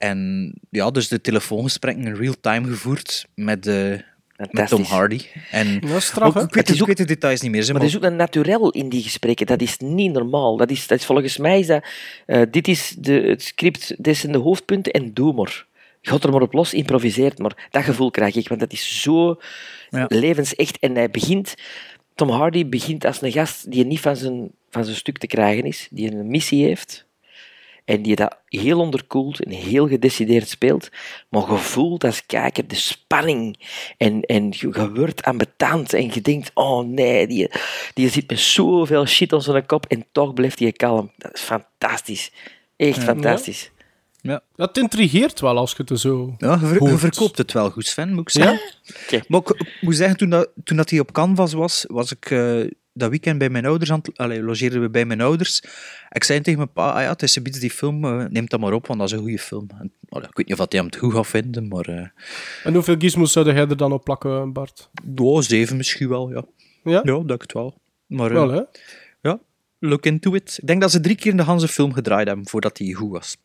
En 0.00 0.52
ja, 0.70 0.90
dus 0.90 1.08
de 1.08 1.20
telefoongesprekken 1.20 2.04
in 2.04 2.14
real 2.14 2.34
time 2.40 2.68
gevoerd 2.68 3.26
met, 3.34 3.62
de 3.62 4.04
met 4.50 4.68
Tom. 4.68 4.82
Hardy. 4.82 5.20
En 5.50 5.80
Dat 5.80 5.90
is 5.90 6.06
straf, 6.06 6.28
ook, 6.28 6.34
hè? 6.34 6.42
ik, 6.42 6.54
weet, 6.54 6.56
Het 6.56 6.68
is 6.68 6.74
ik 6.74 6.80
ook- 6.80 6.86
weet 6.88 6.96
de 6.96 7.04
details 7.04 7.40
niet 7.40 7.50
meer. 7.50 7.62
Maar 7.64 7.72
maar 7.72 7.82
er 7.82 7.88
is 7.88 7.96
ook 7.96 8.02
een 8.02 8.16
naturel 8.16 8.70
in 8.70 8.88
die 8.88 9.02
gesprekken. 9.02 9.46
Dat 9.46 9.60
is 9.60 9.76
niet 9.78 10.12
normaal. 10.12 10.56
Dat 10.56 10.70
is, 10.70 10.86
dat 10.86 10.98
is 10.98 11.04
volgens 11.04 11.36
mij 11.36 11.58
is 11.58 11.66
dat... 11.66 11.84
eh, 12.26 12.42
dit 12.50 12.68
is 12.68 12.94
de, 12.98 13.12
het 13.12 13.42
script, 13.42 13.94
dit 14.04 14.16
zijn 14.16 14.32
de 14.32 14.38
hoofdpunten 14.38 14.92
en 14.92 15.14
doe 15.14 15.32
maar. 15.34 15.66
Gaat 16.02 16.24
er 16.24 16.30
maar 16.30 16.42
op 16.42 16.52
los, 16.52 16.74
improviseert 16.74 17.38
maar. 17.38 17.68
Dat 17.70 17.82
gevoel 17.84 18.10
krijg 18.10 18.34
ik, 18.34 18.48
want 18.48 18.60
dat 18.60 18.72
is 18.72 19.02
zo 19.02 19.40
Ja. 19.90 20.04
levensecht. 20.08 20.78
En 20.78 20.94
hij 20.94 21.10
begint... 21.10 21.54
Tom 22.14 22.28
Hardy 22.30 22.66
begint 22.68 23.04
als 23.04 23.22
een 23.22 23.32
gast 23.32 23.70
die 23.70 23.84
niet 23.84 24.00
van 24.00 24.16
zijn, 24.16 24.50
van 24.70 24.84
zijn 24.84 24.96
stuk 24.96 25.18
te 25.18 25.26
krijgen 25.26 25.64
is, 25.64 25.88
die 25.90 26.12
een 26.12 26.30
missie 26.30 26.64
heeft 26.64 27.06
en 27.90 28.02
die 28.02 28.16
dat 28.16 28.36
heel 28.48 28.78
onderkoeld 28.78 29.44
en 29.44 29.50
heel 29.50 29.88
gedecideerd 29.88 30.48
speelt, 30.48 30.88
maar 31.28 31.50
je 31.50 31.56
voelt 31.56 32.04
als 32.04 32.26
kijker 32.26 32.68
de 32.68 32.74
spanning 32.74 33.68
en, 33.96 34.22
en 34.22 34.46
je, 34.50 34.68
je 34.72 34.92
wordt 34.94 35.22
ambetant 35.22 35.92
en 35.92 36.10
je 36.12 36.20
denkt, 36.20 36.50
oh 36.54 36.86
nee, 36.86 37.26
die, 37.26 37.50
die 37.94 38.08
zit 38.08 38.30
met 38.30 38.38
zoveel 38.38 39.06
shit 39.06 39.32
op 39.32 39.42
zijn 39.42 39.66
kop 39.66 39.86
en 39.86 40.06
toch 40.12 40.34
blijft 40.34 40.58
hij 40.58 40.72
kalm. 40.72 41.10
Dat 41.16 41.34
is 41.34 41.40
fantastisch. 41.40 42.32
Echt 42.76 43.02
fantastisch. 43.02 43.70
ja. 44.20 44.42
Dat 44.56 44.78
intrigeert 44.78 45.40
wel 45.40 45.56
als 45.56 45.74
je 45.76 45.82
het 45.86 46.00
zo... 46.00 46.34
Ja, 46.38 46.52
je, 46.52 46.58
ver- 46.66 46.72
je 46.72 46.78
hoort. 46.78 47.00
verkoopt 47.00 47.38
het 47.38 47.52
wel 47.52 47.70
goed, 47.70 47.86
Sven, 47.86 48.14
moet 48.14 48.20
ik 48.20 48.30
zeggen. 48.30 48.60
Ja? 49.08 49.20
Maar 49.28 49.40
ik, 49.40 49.48
ik 49.48 49.76
moet 49.80 49.96
zeggen, 49.96 50.16
toen, 50.16 50.30
dat, 50.30 50.50
toen 50.64 50.76
dat 50.76 50.90
hij 50.90 51.00
op 51.00 51.12
Canvas 51.12 51.52
was, 51.52 51.84
was 51.88 52.12
ik 52.12 52.30
eh, 52.30 52.60
dat 53.00 53.10
weekend 53.10 53.38
bij 53.38 53.50
mijn 53.50 53.66
ouders 53.66 53.92
aan. 53.92 54.00
Allee, 54.14 54.42
logeerden 54.42 54.80
we 54.80 54.90
bij 54.90 55.04
mijn 55.04 55.20
ouders. 55.20 55.62
Ik 56.10 56.24
zei 56.24 56.40
tegen 56.40 56.58
mijn 56.58 56.72
pa, 56.72 56.90
ah 56.90 57.02
ja, 57.02 57.08
het 57.08 57.22
is 57.22 57.32
zoiets 57.32 57.58
die 57.58 57.70
film, 57.70 58.04
eh, 58.04 58.24
neem 58.28 58.46
dat 58.46 58.60
maar 58.60 58.72
op, 58.72 58.86
want 58.86 58.98
dat 58.98 59.08
is 59.08 59.14
een 59.14 59.22
goede 59.22 59.38
film. 59.38 59.66
En, 59.80 59.92
allee, 60.08 60.28
ik 60.28 60.36
weet 60.36 60.48
niet 60.48 60.58
of 60.60 60.68
hij 60.70 60.78
hem 60.78 60.86
het 60.86 60.96
goed 60.96 61.12
gaat 61.12 61.26
vinden, 61.26 61.68
maar... 61.68 61.84
eh 61.88 62.06
En 62.64 62.74
hoeveel 62.74 62.94
gizmos 62.98 63.32
zou 63.32 63.46
jij 63.46 63.56
er 63.56 63.76
dan 63.76 63.92
op 63.92 64.04
plakken, 64.04 64.52
Bart? 64.52 64.90
oh, 65.16 65.40
zeven 65.40 65.76
misschien 65.76 66.08
wel, 66.08 66.30
ja. 66.30 66.44
Ja? 66.84 67.00
Ja, 67.04 67.18
dat 67.18 67.30
ik 67.30 67.42
het 67.42 67.52
wel. 67.52 67.78
Maar 68.06 68.30
eh, 68.30 68.32
Wel, 68.36 68.50
hè? 68.50 68.60
ja, 69.20 69.38
look 69.78 70.06
into 70.06 70.34
it. 70.34 70.58
Ik 70.60 70.66
denk 70.66 70.80
dat 70.80 70.90
ze 70.90 71.00
drie 71.00 71.16
keer 71.16 71.30
in 71.30 71.36
de 71.36 71.42
Hanse 71.42 71.68
film 71.68 71.92
gedraaid 71.92 72.26
hebben, 72.26 72.48
voordat 72.48 72.78
hij 72.78 72.92
goed 72.92 73.10
was. 73.10 73.36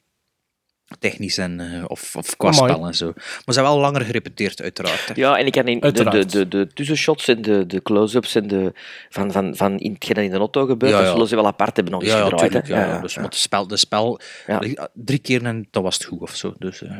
Technisch 0.99 1.37
en, 1.37 1.59
eh, 1.59 1.83
of, 1.87 2.15
of 2.15 2.35
qua 2.37 2.49
Amai. 2.49 2.71
spel 2.71 2.85
en 2.87 2.93
zo. 2.95 3.05
Maar 3.15 3.23
ze 3.45 3.53
hebben 3.53 3.71
wel 3.71 3.79
langer 3.81 4.01
gerepeteerd, 4.01 4.61
uiteraard. 4.61 5.07
hè. 5.07 5.13
Ja, 5.15 5.37
en 5.37 5.45
ik 5.45 5.51
kan 5.51 5.67
in 5.67 5.79
de, 5.79 5.91
de, 5.91 6.25
de, 6.25 6.47
de 6.47 6.67
tussenshots 6.73 7.27
en 7.27 7.41
de, 7.41 7.65
de 7.65 7.81
close-ups 7.81 8.35
en 8.35 8.47
de, 8.47 8.73
van, 9.09 9.31
van, 9.31 9.55
van 9.55 9.77
in 9.79 9.93
hetgeen 9.93 10.15
dat 10.15 10.23
in 10.23 10.29
de 10.31 10.37
auto 10.37 10.65
gebeurt, 10.65 10.91
Ja, 10.91 10.97
dat 10.97 11.05
ja. 11.07 11.11
zullen 11.13 11.27
ze 11.27 11.35
wel 11.35 11.45
apart 11.47 11.75
hebben 11.75 11.93
nog 11.93 12.03
eens 12.03 12.11
Ja, 12.11 12.21
gedraaid. 12.23 12.41
tuurlijk. 12.41 12.67
Ja, 12.67 12.85
ja, 12.85 12.99
dus, 13.01 13.15
Maar 13.15 13.25
het 13.25 13.35
spel, 13.35 13.67
de 13.67 13.77
spel 13.77 14.19
Ja. 14.47 14.61
drie 14.93 15.19
keer 15.19 15.43
en 15.45 15.67
dat 15.71 15.83
was 15.83 15.93
het 15.93 16.03
goed 16.03 16.21
of 16.21 16.35
zo. 16.35 16.53
Dus, 16.57 16.81
eh. 16.83 16.91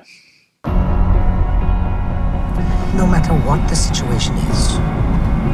No 2.96 3.06
matter 3.06 3.34
what 3.46 3.68
the 3.68 3.76
situation 3.76 4.34
is, 4.52 4.78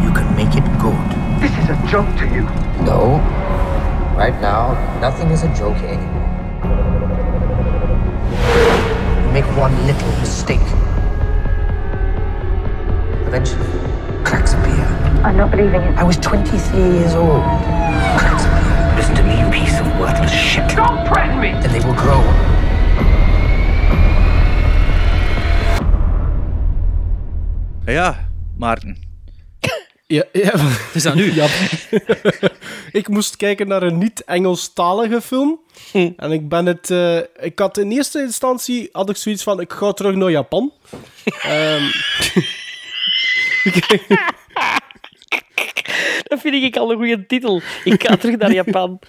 you 0.01 0.11
can 0.13 0.27
make 0.35 0.57
it 0.57 0.63
good. 0.79 1.09
This 1.41 1.51
is 1.63 1.69
a 1.69 1.77
joke 1.89 2.13
to 2.17 2.25
you. 2.25 2.45
No. 2.85 3.19
Right 4.17 4.39
now, 4.41 4.77
nothing 5.01 5.31
is 5.31 5.41
a 5.43 5.51
joke 5.57 5.77
anymore. 5.87 6.20
Make 9.31 9.45
one 9.57 9.73
little 9.87 10.09
mistake. 10.19 10.59
Eventually, 13.27 13.65
cracks 14.25 14.53
appear. 14.53 14.85
I'm 15.23 15.37
not 15.37 15.51
believing 15.51 15.81
it. 15.81 15.97
I 15.97 16.03
was 16.03 16.17
23 16.17 16.79
years 16.79 17.15
old. 17.15 17.41
Cracks 18.19 18.43
appear. 18.43 18.95
Listen 18.97 19.15
to 19.15 19.23
me, 19.23 19.39
you 19.39 19.49
piece 19.49 19.79
of 19.79 19.87
worthless 19.99 20.31
shit. 20.31 20.67
Don't 20.75 21.07
threaten 21.07 21.39
me! 21.39 21.51
Then 21.61 21.71
they 21.71 21.79
will 21.79 21.95
grow. 21.95 22.21
Ja, 27.87 28.15
Maarten. 28.57 29.10
Ja, 30.11 30.23
ja. 30.31 30.53
Is 30.93 31.03
dat 31.03 31.15
nu? 31.15 31.33
Ja. 31.33 31.47
ik 33.01 33.07
moest 33.07 33.35
kijken 33.35 33.67
naar 33.67 33.83
een 33.83 33.97
niet-Engelstalige 33.97 35.21
film. 35.21 35.59
En 35.93 36.31
ik 36.31 36.49
ben 36.49 36.65
het... 36.65 36.89
eh, 36.89 37.17
ik 37.17 37.59
had 37.59 37.77
in 37.77 37.91
eerste 37.91 38.19
instantie 38.19 38.89
had 38.91 39.09
ik 39.09 39.15
zoiets 39.15 39.43
van, 39.43 39.59
ik 39.59 39.73
ga 39.73 39.91
terug 39.91 40.15
naar 40.15 40.31
Japan. 40.31 40.71
Ehm, 41.41 41.83
Dat 46.23 46.39
vind 46.39 46.63
ik 46.63 46.77
al 46.77 46.91
een 46.91 46.97
goede 46.97 47.25
titel. 47.25 47.61
Ik 47.83 48.07
ga 48.07 48.17
terug 48.17 48.37
naar 48.37 48.53
Japan. 48.53 48.99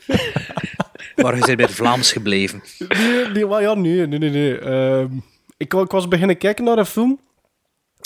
Maar 1.17 1.37
je 1.37 1.45
bent 1.45 1.57
bij 1.57 1.65
het 1.67 1.75
Vlaams 1.75 2.12
gebleven. 2.12 2.62
nee, 2.88 3.27
nee, 3.27 3.47
maar 3.47 3.62
ja, 3.62 3.75
nee, 3.75 4.07
nee, 4.07 4.19
nee. 4.19 4.31
nee. 4.31 4.59
Ehm, 4.59 5.09
ik, 5.57 5.75
ik 5.75 5.91
was 5.91 6.09
beginnen 6.09 6.38
kijken 6.38 6.65
naar 6.65 6.79
een 6.79 6.87
film. 6.87 7.21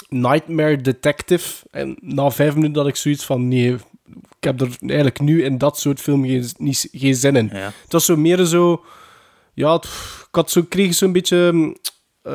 Nightmare 0.09 0.77
Detective. 0.81 1.67
En 1.71 1.97
na 2.01 2.31
vijf 2.31 2.55
minuten 2.55 2.77
had 2.77 2.87
ik 2.89 2.97
zoiets 2.97 3.25
van, 3.25 3.49
nee, 3.49 3.73
ik 3.73 3.81
heb 4.41 4.61
er 4.61 4.69
eigenlijk 4.81 5.21
nu 5.21 5.45
in 5.45 5.59
dat 5.59 5.79
soort 5.79 6.01
film 6.01 6.25
geen, 6.25 6.49
niet, 6.59 6.89
geen 6.93 7.15
zin 7.15 7.37
in. 7.37 7.51
Ja. 7.53 7.73
Het 7.83 7.93
was 7.93 8.05
zo 8.05 8.17
meer 8.17 8.45
zo... 8.45 8.85
Ja, 9.55 9.73
het- 9.73 9.85
ik 10.29 10.35
had 10.35 10.51
zo, 10.51 10.63
kreeg 10.69 10.95
zo'n 10.95 11.13
beetje 11.13 11.51
mm, 11.53 11.77
eh, 12.23 12.33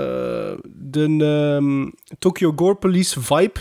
de 0.65 1.17
ehm, 1.57 1.89
Tokyo 2.19 2.53
Gore 2.55 2.75
Police 2.75 3.21
vibe. 3.21 3.59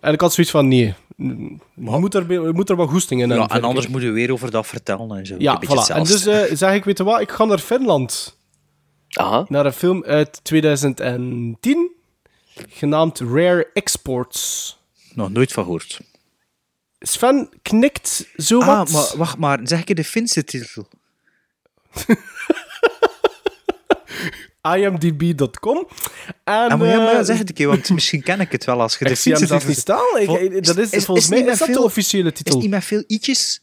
En 0.00 0.12
ik 0.12 0.20
had 0.20 0.32
zoiets 0.32 0.52
van, 0.52 0.68
nee, 0.68 0.94
je 1.16 1.58
moet 1.74 2.14
er, 2.14 2.32
je 2.32 2.50
moet 2.54 2.70
er 2.70 2.76
wat 2.76 2.88
goesting 2.88 3.22
in 3.22 3.28
Ja, 3.28 3.38
hebben, 3.38 3.56
en 3.56 3.62
anders 3.64 3.86
ik. 3.86 3.92
moet 3.92 4.02
je 4.02 4.10
weer 4.10 4.32
over 4.32 4.50
dat 4.50 4.66
vertellen 4.66 5.18
en 5.18 5.26
zo. 5.26 5.34
Ja, 5.38 5.52
een 5.52 5.58
beetje 5.60 5.92
voilà. 5.92 5.96
En 5.96 6.04
dus 6.04 6.26
eh, 6.26 6.42
zeg 6.56 6.74
ik, 6.74 6.84
weet 6.84 6.98
je 6.98 7.04
wat, 7.04 7.20
ik 7.20 7.30
ga 7.30 7.44
naar 7.44 7.58
Finland. 7.58 8.38
Aha. 9.08 9.44
Naar 9.48 9.66
een 9.66 9.72
film 9.72 10.04
uit 10.04 10.40
2010, 10.44 11.90
genaamd 12.68 13.18
Rare 13.18 13.70
Exports. 13.72 14.76
Nog 15.14 15.30
nooit 15.30 15.52
van 15.52 15.64
gehoord. 15.64 16.00
Sven 16.98 17.48
knikt 17.62 18.28
zo 18.36 18.60
Ah, 18.60 18.66
wat. 18.66 18.90
maar 18.90 19.16
wacht 19.16 19.38
maar. 19.38 19.60
Zeg 19.62 19.84
ik 19.84 19.96
de 19.96 20.04
Finse 20.04 20.44
titel? 20.44 20.88
imdb.com. 24.72 25.86
En, 26.44 26.54
Ah, 26.70 26.78
maar 26.78 26.88
ja, 26.88 26.96
maar 26.96 27.14
eh, 27.18 27.24
zeg 27.24 27.38
het 27.38 27.48
een 27.48 27.54
keer, 27.54 27.68
want 27.68 27.90
misschien 27.98 28.22
ken 28.22 28.40
ik 28.40 28.52
het 28.52 28.64
wel 28.64 28.80
als 28.80 28.96
je 28.98 29.04
de 29.04 29.10
ik 29.10 29.16
zie 29.16 29.32
hem 29.32 29.46
zelfs 29.46 29.64
titel... 29.64 29.68
niet 29.68 29.78
staan. 29.78 30.20
Ik- 30.20 30.26
Vol- 30.26 30.60
dat 30.62 30.76
is, 30.76 30.90
is- 30.90 31.04
volgens 31.04 31.26
is 31.30 31.42
mij 31.42 31.52
is 31.52 31.58
dat 31.58 31.68
de 31.68 31.82
officiële 31.82 32.28
Is 32.30 32.36
titel. 32.36 32.52
het 32.54 32.62
niet 32.62 32.70
met 32.70 32.84
veel 32.84 33.04
i'tjes? 33.06 33.62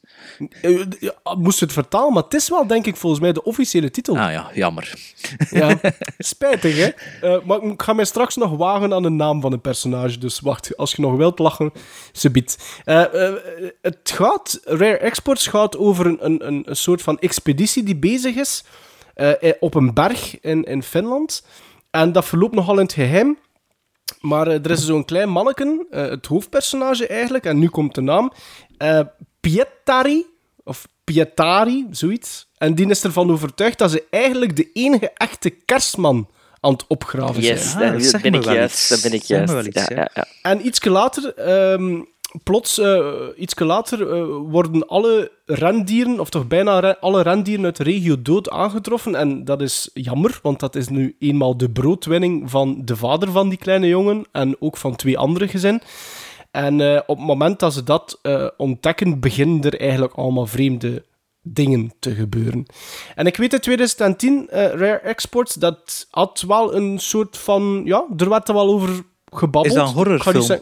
Eh, 0.62 0.80
ja, 1.00 1.14
moest 1.38 1.60
het 1.60 1.74
vertalen, 1.74 2.14
maar 2.14 2.24
het 2.24 2.34
is 2.34 2.50
wel, 2.50 2.68
denk 2.68 2.86
ik, 2.86 2.96
volgens 2.96 3.22
mij 3.22 3.32
de 3.32 3.44
officiële 3.44 3.92
titel. 3.92 4.18
Ah 4.18 4.32
ja, 4.32 4.50
jammer. 4.54 4.94
Ja, 5.50 5.80
spijtig, 6.18 6.76
hè? 6.78 6.90
Eh, 7.28 7.44
maar 7.46 7.64
ik 7.64 7.82
ga 7.82 7.94
mij 7.94 8.06
straks 8.06 8.36
nog 8.36 8.58
wagen 8.58 8.94
aan 8.94 9.04
de 9.04 9.10
naam 9.10 9.42
van 9.42 9.52
een 9.54 9.62
personage. 9.62 10.18
Dus 10.18 10.40
wacht, 10.40 10.78
als 10.78 10.92
je 10.92 11.02
nog 11.02 11.16
wilt 11.16 11.40
lachen, 11.40 11.72
ze 12.12 12.32
biedt. 12.32 12.58
Eh, 12.86 13.28
eh, 13.28 13.34
het 13.82 14.12
gaat, 14.14 14.60
Rare 14.64 14.98
Exports 14.98 15.48
gaat 15.48 15.78
over 15.78 16.06
een, 16.06 16.26
een, 16.26 16.64
een 16.70 16.76
soort 16.76 17.02
van 17.02 17.20
expeditie 17.20 17.84
die 17.84 17.96
bezig 17.98 18.36
is 18.36 18.64
eh, 19.22 19.50
eh, 19.50 19.56
op 19.60 19.74
een 19.76 19.94
berg 19.94 20.40
in, 20.40 20.64
in 20.64 20.84
Finland. 20.84 21.46
En 21.92 22.12
dat 22.12 22.26
verloopt 22.26 22.56
nogal 22.56 22.76
in 22.76 22.84
het 22.84 22.94
geheim. 22.94 23.38
Maar 24.20 24.48
eh, 24.48 24.54
er 24.66 24.72
is 24.72 24.86
zo'n 24.86 25.06
klein 25.06 25.30
manneken, 25.30 25.86
eh, 25.90 26.10
het 26.10 26.26
hoofdpersonage 26.26 27.08
eigenlijk, 27.08 27.46
en 27.46 27.60
nu 27.60 27.68
komt 27.70 27.96
de 27.96 28.02
naam. 28.02 28.32
eh 28.78 29.00
Pietari, 29.40 30.26
of 30.64 30.88
Pietari, 31.04 31.88
zoiets. 31.92 32.48
En 32.58 32.76
die 32.76 32.90
is 32.90 33.04
ervan 33.04 33.32
overtuigd 33.32 33.78
dat 33.78 33.92
ze 33.92 34.04
eigenlijk 34.10 34.56
de 34.56 34.70
enige 34.74 35.12
echte 35.14 35.50
kerstman 35.50 36.30
aan 36.60 36.72
het 36.72 36.86
opgraven 36.88 37.42
Yes, 37.42 37.62
zijn. 37.72 37.74
Ah, 37.74 37.80
daar 37.80 37.92
dat 37.92 38.02
ben 38.02 38.10
zegt 38.10 38.26
ik 38.26 38.44
juist. 38.44 38.90
Daar 38.90 39.00
ben 39.02 39.14
ik 39.14 39.24
juist. 39.24 39.68
iets, 39.68 39.88
ja, 39.88 39.96
ja. 39.96 39.96
ja, 39.96 40.10
ja. 40.14 40.26
En 40.42 40.66
ietsje 40.66 40.90
later, 40.90 41.34
ehm, 41.36 42.02
plots, 42.44 42.78
eh 42.78 43.28
ietsje 43.38 43.66
later 43.66 44.12
eh, 44.12 44.24
worden 44.52 44.88
alle 44.88 45.32
rendieren, 45.46 46.20
of 46.20 46.30
toch 46.30 46.48
bijna 46.48 46.98
alle 47.00 47.22
rendieren 47.22 47.66
uit 47.66 47.78
de 47.78 47.84
regio 47.84 48.22
dood 48.22 48.50
aangetroffen. 48.50 49.16
En 49.16 49.46
dat 49.46 49.62
is 49.62 49.90
jammer, 49.94 50.40
want 50.42 50.60
dat 50.60 50.76
is 50.76 50.88
nu 50.88 51.16
eenmaal 51.20 51.58
de 51.58 51.70
broodwinning 51.70 52.50
van 52.50 52.82
de 52.86 52.96
vader 52.96 53.32
van 53.32 53.50
die 53.50 53.58
kleine 53.58 53.88
jongen 53.88 54.26
en 54.32 54.56
ook 54.60 54.78
van 54.78 54.96
twee 54.96 55.18
andere 55.18 55.48
gezinnen. 55.48 55.82
En 56.52 56.82
eh, 56.82 57.02
op 57.06 57.18
het 57.18 57.28
moment 57.28 57.60
dat 57.60 57.74
ze 57.74 57.84
dat 57.84 58.20
ontdekken, 58.58 59.20
beginnen 59.20 59.62
er 59.62 59.80
eigenlijk 59.80 60.14
allemaal 60.14 60.48
vreemde 60.48 61.04
dingen 61.44 61.92
te 62.00 62.16
gebeuren. 62.16 62.66
En 63.16 63.26
ik 63.26 63.38
weet 63.38 63.54
in 63.54 63.60
2010, 63.60 64.50
eh, 64.50 64.66
Rare 64.66 64.98
Exports, 64.98 65.54
dat 65.54 66.08
had 66.10 66.44
wel 66.48 66.76
een 66.76 67.00
soort 67.00 67.38
van... 67.38 67.82
Ja, 67.86 68.06
er 68.18 68.30
werd 68.30 68.48
er 68.48 68.54
wel 68.54 68.68
over 68.68 69.04
gebabbeld. 69.32 69.66
Is 69.66 69.74
dat 69.74 69.88
een 69.88 69.94
horrorfilm? 69.94 70.62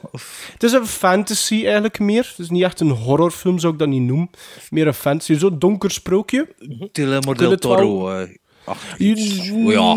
het 0.53 0.63
is 0.63 0.71
een 0.71 0.85
fantasy 0.85 1.63
eigenlijk 1.63 1.99
meer. 1.99 2.27
Het 2.29 2.39
is 2.39 2.49
niet 2.49 2.63
echt 2.63 2.79
een 2.79 2.89
horrorfilm, 2.89 3.59
zou 3.59 3.73
ik 3.73 3.79
dat 3.79 3.87
niet 3.87 4.01
noemen. 4.01 4.29
Meer 4.69 4.87
een 4.87 4.93
fantasy, 4.93 5.33
zo'n 5.33 5.59
donker 5.59 5.91
sprookje. 5.91 6.47
Del 6.91 7.11
het 7.11 7.25
wel- 7.39 7.55
Toro. 7.55 8.09
eh, 8.09 8.27
ach. 8.63 8.77
Oh, 8.99 9.71
ja. 9.71 9.95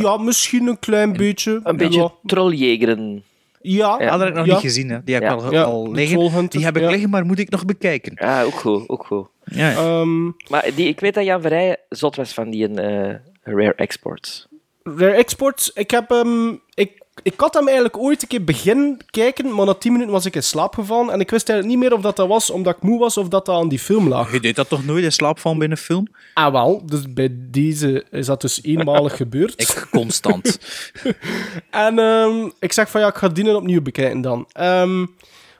Ja, 0.00 0.16
misschien 0.16 0.66
een 0.66 0.78
klein 0.78 1.12
beetje. 1.12 1.60
Een 1.64 1.76
beetje 1.76 2.00
Ja, 2.00 2.12
trolljegeren. 2.24 3.24
ja, 3.60 3.86
Ah, 3.88 4.10
dat 4.10 4.18
heb 4.20 4.28
ik 4.28 4.34
nog 4.34 4.46
ja. 4.46 4.52
niet 4.52 4.62
gezien. 4.62 4.88
Hè. 4.90 4.98
Die 5.04 5.14
heb 5.14 5.22
ik 5.24 5.28
Ja. 5.30 5.34
al, 5.36 5.52
Ja, 5.52 5.62
al 5.62 5.92
liggen. 5.92 6.46
Die 6.48 6.64
heb 6.64 6.76
ik 6.76 6.82
ja. 6.82 6.90
liggen, 6.90 7.10
maar 7.10 7.24
moet 7.26 7.38
ik 7.38 7.50
nog 7.50 7.64
bekijken. 7.64 8.12
Ja, 8.14 8.42
ook 8.42 8.54
goed, 8.54 8.88
ook 8.88 9.06
goed. 9.06 9.26
Ja, 9.44 9.70
ja. 9.70 9.76
Ehm, 9.76 10.24
Maar 10.24 10.70
die, 10.74 10.86
ik 10.88 11.00
weet 11.00 11.14
dat 11.14 11.24
Jan 11.24 11.40
Verrijen 11.40 11.78
zot 11.88 12.16
was 12.16 12.32
van 12.34 12.50
die 12.50 12.68
eh, 12.68 13.14
Rare 13.42 13.74
Exports. 13.74 14.46
Rare 14.82 15.12
Exports, 15.14 15.70
ik 15.72 15.90
heb 15.90 16.08
hem... 16.08 16.60
Ik, 16.74 17.01
ik 17.22 17.40
had 17.40 17.54
hem 17.54 17.64
eigenlijk 17.64 17.96
ooit 17.98 18.22
een 18.22 18.28
keer 18.28 18.44
begin 18.44 19.00
kijken, 19.10 19.54
maar 19.54 19.66
na 19.66 19.74
10 19.74 19.92
minuten 19.92 20.12
was 20.12 20.24
ik 20.26 20.34
in 20.34 20.42
slaap 20.42 20.74
gevallen. 20.74 21.12
En 21.12 21.20
ik 21.20 21.30
wist 21.30 21.48
eigenlijk 21.48 21.80
niet 21.80 21.88
meer 21.88 21.98
of 21.98 22.04
dat, 22.04 22.16
dat 22.16 22.28
was 22.28 22.50
omdat 22.50 22.76
ik 22.76 22.82
moe 22.82 22.98
was 22.98 23.16
of 23.16 23.28
dat 23.28 23.46
dat 23.46 23.56
aan 23.56 23.68
die 23.68 23.78
film 23.78 24.08
lag. 24.08 24.32
Je 24.32 24.40
deed 24.40 24.56
dat 24.56 24.68
toch 24.68 24.84
nooit 24.84 25.04
in 25.04 25.12
slaap 25.12 25.38
van 25.38 25.58
binnen 25.58 25.78
een 25.78 25.84
film? 25.84 26.06
Ah, 26.34 26.52
wel. 26.52 26.86
Dus 26.86 27.12
bij 27.12 27.28
deze 27.32 28.04
is 28.10 28.26
dat 28.26 28.40
dus 28.40 28.62
eenmalig 28.62 29.16
gebeurd. 29.22 29.60
Ik 29.60 29.86
constant. 29.90 30.58
En 31.70 31.98
ehm, 31.98 32.48
ik 32.58 32.72
zeg 32.72 32.90
van 32.90 33.00
ja, 33.00 33.08
ik 33.08 33.14
ga 33.16 33.28
die 33.28 33.56
opnieuw 33.56 33.82
bekijken 33.82 34.20
dan. 34.20 34.48
Ehm 34.52 35.04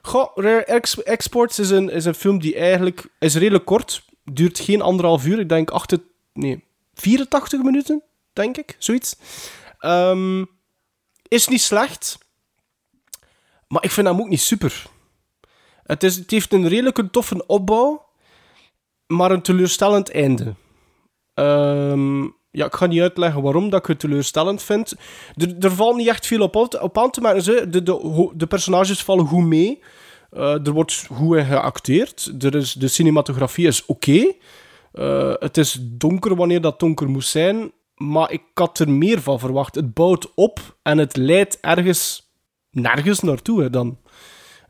goh, 0.03 0.31
Rare 0.35 0.63
Ex- 0.65 1.03
Exports 1.03 1.59
is 1.59 1.69
een, 1.69 1.89
is 1.89 2.05
een 2.05 2.13
film 2.13 2.39
die 2.39 2.55
eigenlijk 2.55 3.05
is 3.19 3.35
redelijk 3.35 3.65
kort. 3.65 4.05
Duurt 4.23 4.59
geen 4.59 4.81
anderhalf 4.81 5.25
uur. 5.25 5.39
Ik 5.39 5.49
denk 5.49 5.71
8, 5.71 5.97
nee, 6.33 6.63
84 6.93 7.61
minuten, 7.61 8.03
denk 8.33 8.57
ik. 8.57 8.75
Zoiets. 8.77 9.15
Ehm, 9.79 10.43
is 11.33 11.47
niet 11.47 11.61
slecht. 11.61 12.17
Maar 13.67 13.83
ik 13.83 13.91
vind 13.91 14.07
hem 14.07 14.19
ook 14.19 14.29
niet 14.29 14.41
super. 14.41 14.85
Het, 15.83 16.03
is, 16.03 16.15
het 16.15 16.31
heeft 16.31 16.53
een 16.53 16.67
redelijk 16.67 17.11
toffe 17.11 17.45
opbouw. 17.45 18.05
Maar 19.07 19.31
een 19.31 19.41
teleurstellend 19.41 20.11
einde. 20.11 20.53
Ehm, 21.33 22.21
ja, 22.51 22.65
ik 22.65 22.75
ga 22.75 22.85
niet 22.85 23.01
uitleggen 23.01 23.41
waarom 23.41 23.69
dat 23.69 23.79
ik 23.79 23.85
het 23.85 23.99
teleurstellend 23.99 24.63
vind. 24.63 24.93
Er, 25.59 25.71
valt 25.71 25.95
niet 25.95 26.07
echt 26.07 26.27
veel 26.27 26.41
op, 26.41 26.55
op, 26.55 26.97
aan 26.97 27.11
te 27.11 27.21
merken. 27.21 27.71
De, 27.71 27.83
de, 27.83 28.31
de 28.35 28.47
personages 28.47 29.03
vallen 29.03 29.25
goed 29.25 29.45
mee. 29.45 29.81
Eh, 30.29 30.67
er 30.67 30.71
wordt 30.71 31.07
goed 31.11 31.37
geacteerd. 31.37 32.31
Er 32.39 32.55
is, 32.55 32.73
de 32.73 32.87
cinematografie 32.87 33.67
is 33.67 33.85
oké. 33.85 34.33
Eh, 34.91 35.33
het 35.39 35.57
is 35.57 35.77
donker 35.81 36.35
wanneer 36.35 36.61
dat 36.61 36.79
donker 36.79 37.09
moest 37.09 37.29
zijn. 37.29 37.71
Maar 37.95 38.31
ik 38.31 38.41
had 38.53 38.79
er 38.79 38.89
meer 38.89 39.21
van 39.21 39.39
verwacht. 39.39 39.75
Het 39.75 39.93
bouwt 39.93 40.31
op 40.35 40.59
en 40.81 40.97
het 40.97 41.17
leidt 41.17 41.57
ergens 41.59 42.31
nergens 42.71 43.19
naartoe 43.19 43.61
hè, 43.61 43.69
dan. 43.69 43.97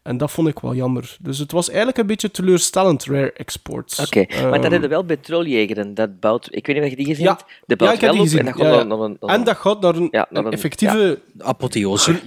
En 0.04 0.18
dat 0.18 0.32
vond 0.32 0.48
ik 0.48 0.60
wel 0.60 0.76
jammer. 0.76 1.18
Dus 1.22 1.38
het 1.38 1.52
was 1.52 1.68
eigenlijk 1.68 1.98
een 1.98 2.06
beetje 2.08 2.32
teleurstellend, 2.32 3.06
Rare 3.06 3.34
Exports. 3.34 4.00
Oké, 4.00 4.26
maar 4.30 4.52
dat 4.52 4.64
Ehm, 4.64 4.72
heb 4.72 4.82
je 4.82 4.88
wel 4.88 5.04
bij 5.06 5.18
Trolljegeren. 5.18 5.94
Dat 5.94 6.20
bouwt, 6.20 6.48
ik 6.56 6.68
weet 6.68 6.76
niet 6.76 6.84
of 6.86 6.90
je 6.92 6.96
die 6.96 7.06
gezien 7.06 7.24
Ja. 7.26 7.32
hebt. 7.32 7.46
Dat 7.66 7.78
bouwt 7.78 7.92
Ja, 7.92 7.98
ik 7.98 8.02
heb 8.04 8.10
wel 8.10 8.12
die 8.12 8.22
op 8.22 8.28
gezien. 8.28 8.40
en 8.40 8.46
dat 8.46 8.56
gaat 8.56 8.66
ja. 8.82 8.84
naar 8.84 9.00
een... 9.00 9.18
naar 9.20 9.30
En 9.30 9.40
een- 9.40 9.44
dat 9.46 9.58
gaat 9.58 9.82
naar 9.82 9.96
een, 9.96 10.08
Ja, 10.12 10.28
naar 10.30 10.40
een 10.42 10.46
een- 10.46 10.52
effectieve, 10.54 11.22
Apotheose. 11.38 12.20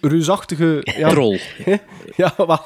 Reusachtige... 0.00 0.80
Ja, 0.96 1.08
Troll. 1.08 1.40
ja, 2.16 2.34
wel, 2.36 2.60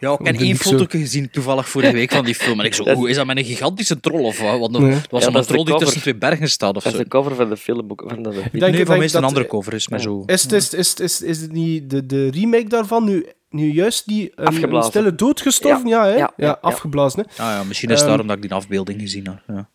Ja, 0.00 0.12
ik 0.18 0.26
heb 0.26 0.36
één 0.40 0.56
foto 0.56 0.84
gezien 0.88 1.30
toevallig 1.30 1.68
vorige 1.68 1.92
week 1.92 2.10
van 2.12 2.24
die 2.24 2.34
film. 2.34 2.60
En 2.60 2.66
ik 2.66 2.74
zo, 2.74 2.82
Dat 2.84 2.92
is- 2.92 2.98
hoe 2.98 3.08
is 3.10 3.16
dat 3.16 3.26
met 3.26 3.36
een 3.36 3.44
gigantische 3.44 4.00
troll 4.00 4.22
of 4.24 4.40
wat? 4.40 4.58
Want 4.58 4.74
er 4.74 4.80
Nee. 4.82 4.90
het 4.92 5.10
was 5.10 5.24
Ja, 5.24 5.34
een 5.34 5.44
troll 5.44 5.64
die 5.64 5.76
tussen 5.76 6.00
twee 6.00 6.16
bergen 6.16 6.50
staat 6.50 6.76
of 6.76 6.82
Dat 6.82 6.92
is 6.92 6.98
zo. 6.98 7.04
de 7.04 7.08
cover 7.10 7.34
van 7.34 7.48
de 7.48 7.56
film. 7.56 7.90
ook- 7.90 8.04
Van 8.06 8.22
de, 8.22 8.28
Ik 8.28 8.34
denk, 8.34 8.42
nee, 8.42 8.52
ik 8.52 8.60
van 8.60 8.70
denk 8.76 8.88
mij 8.88 8.96
is 8.98 9.12
het 9.12 9.14
een 9.22 9.28
andere 9.28 9.46
cover. 9.46 9.72
Is 9.72 9.88
maar 9.88 10.00
zo. 10.00 10.22
Is, 10.26 10.42
het- 10.42 10.52
is, 10.52 10.74
is, 10.74 10.94
is, 10.94 11.22
is 11.22 11.40
het 11.40 11.52
niet 11.52 11.90
de, 11.90 12.06
de 12.06 12.30
remake 12.30 12.68
daarvan 12.68 13.04
nu, 13.04 13.26
nu 13.50 13.72
juist 13.72 14.06
die 14.06 14.22
een, 14.22 14.30
een 14.34 14.46
Afgeblazen. 14.46 14.90
stille 14.90 15.14
dood 15.14 15.40
gestorven? 15.40 15.88
Ja, 15.88 16.04
Ja, 16.06 16.10
hè? 16.10 16.16
ja, 16.16 16.18
ja, 16.18 16.32
ja, 16.36 16.46
ja. 16.46 16.58
afgeblazen. 16.60 17.26
Hè? 17.36 17.42
Ah 17.42 17.48
ja, 17.50 17.62
misschien 17.64 17.88
is 17.90 17.94
het 18.00 18.08
Ehm, 18.08 18.08
daarom 18.08 18.26
dat 18.26 18.36
ik 18.36 18.42
die 18.42 18.52
afbeelding 18.52 19.00
gezien 19.00 19.26
heb. 19.26 19.42
Ja. 19.56 19.68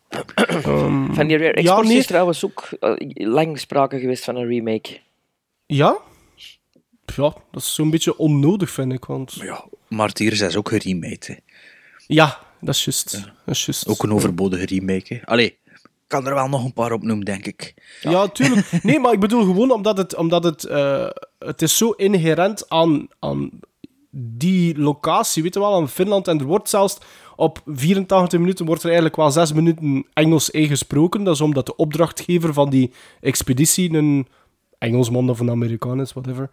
van 1.16 1.26
die 1.26 1.36
Rare 1.36 1.52
Exports 1.52 1.88
nee. 1.88 1.96
is 1.98 2.06
trouwens 2.06 2.44
ook 2.44 2.68
eh, 2.80 2.92
lang 3.14 3.58
sprake 3.58 3.98
geweest 3.98 4.24
van 4.24 4.36
een 4.36 4.46
remake. 4.46 4.98
Ja? 5.66 5.96
Ja, 7.06 7.34
dat 7.50 7.62
is 7.62 7.74
zo'n 7.74 7.90
beetje 7.90 8.18
onnodig, 8.18 8.70
vind 8.70 8.92
ik. 8.92 9.04
Want... 9.04 9.36
Maar 9.36 9.46
ja, 9.46 9.64
Martyrs 9.88 10.40
is 10.40 10.56
ook 10.56 10.68
geremaked. 10.68 11.26
hè. 11.26 11.34
Ja, 12.06 12.38
dat 12.60 12.74
is 12.74 12.84
juist. 12.84 13.10
Dat 13.44 13.54
is 13.54 13.64
juist. 13.64 13.86
Ook 13.88 14.02
een 14.02 14.12
overbodige 14.12 14.66
remake. 14.66 15.14
hè. 15.14 15.20
Allee, 15.26 15.46
ik 15.46 15.88
kan 16.06 16.26
er 16.26 16.34
wel 16.34 16.48
nog 16.48 16.64
een 16.64 16.72
paar 16.72 16.92
opnoemen, 16.92 17.24
denk 17.24 17.46
ik. 17.46 17.74
Ja, 18.00 18.28
tuurlijk. 18.28 18.70
Nee, 18.82 18.98
maar 18.98 19.12
ik 19.12 19.20
bedoel 19.20 19.44
gewoon 19.44 19.70
omdat 19.70 19.96
het, 19.96 20.16
omdat 20.16 20.44
het, 20.44 20.64
eh, 20.64 21.08
het 21.38 21.62
is 21.62 21.76
zo 21.76 21.90
inherent 21.90 22.68
aan, 22.68 23.06
aan 23.18 23.50
die 24.10 24.78
locatie, 24.78 25.42
weet 25.42 25.54
je 25.54 25.60
wel, 25.60 25.80
in 25.80 25.88
Finland. 25.88 26.28
En 26.28 26.38
er 26.38 26.44
wordt 26.46 26.68
zelfs 26.68 26.98
op 27.36 27.62
84 27.66 28.38
minuten 28.38 28.66
wordt 28.66 28.80
er 28.80 28.86
eigenlijk 28.86 29.16
wel 29.16 29.30
6 29.30 29.52
minuten 29.52 30.06
Engels 30.12 30.50
ingesproken. 30.50 31.24
Dat 31.24 31.34
is 31.34 31.40
omdat 31.40 31.66
de 31.66 31.76
opdrachtgever 31.76 32.52
van 32.52 32.70
die 32.70 32.92
expeditie 33.20 33.92
een 33.92 34.28
Engelsman 34.78 35.30
of 35.30 35.40
een 35.40 35.50
Amerikaan 35.50 36.00
is, 36.00 36.12
whatever. 36.12 36.50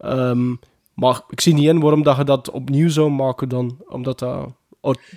Ehm, 0.00 0.54
maar 0.94 1.20
ik 1.28 1.40
zie 1.40 1.54
niet 1.54 1.66
in 1.66 1.80
waarom 1.80 2.02
dat 2.02 2.16
je 2.16 2.24
dat 2.24 2.50
opnieuw 2.50 2.88
zou 2.88 3.10
maken 3.10 3.48
dan. 3.48 3.76
Omdat 3.88 4.18
dat... 4.18 4.48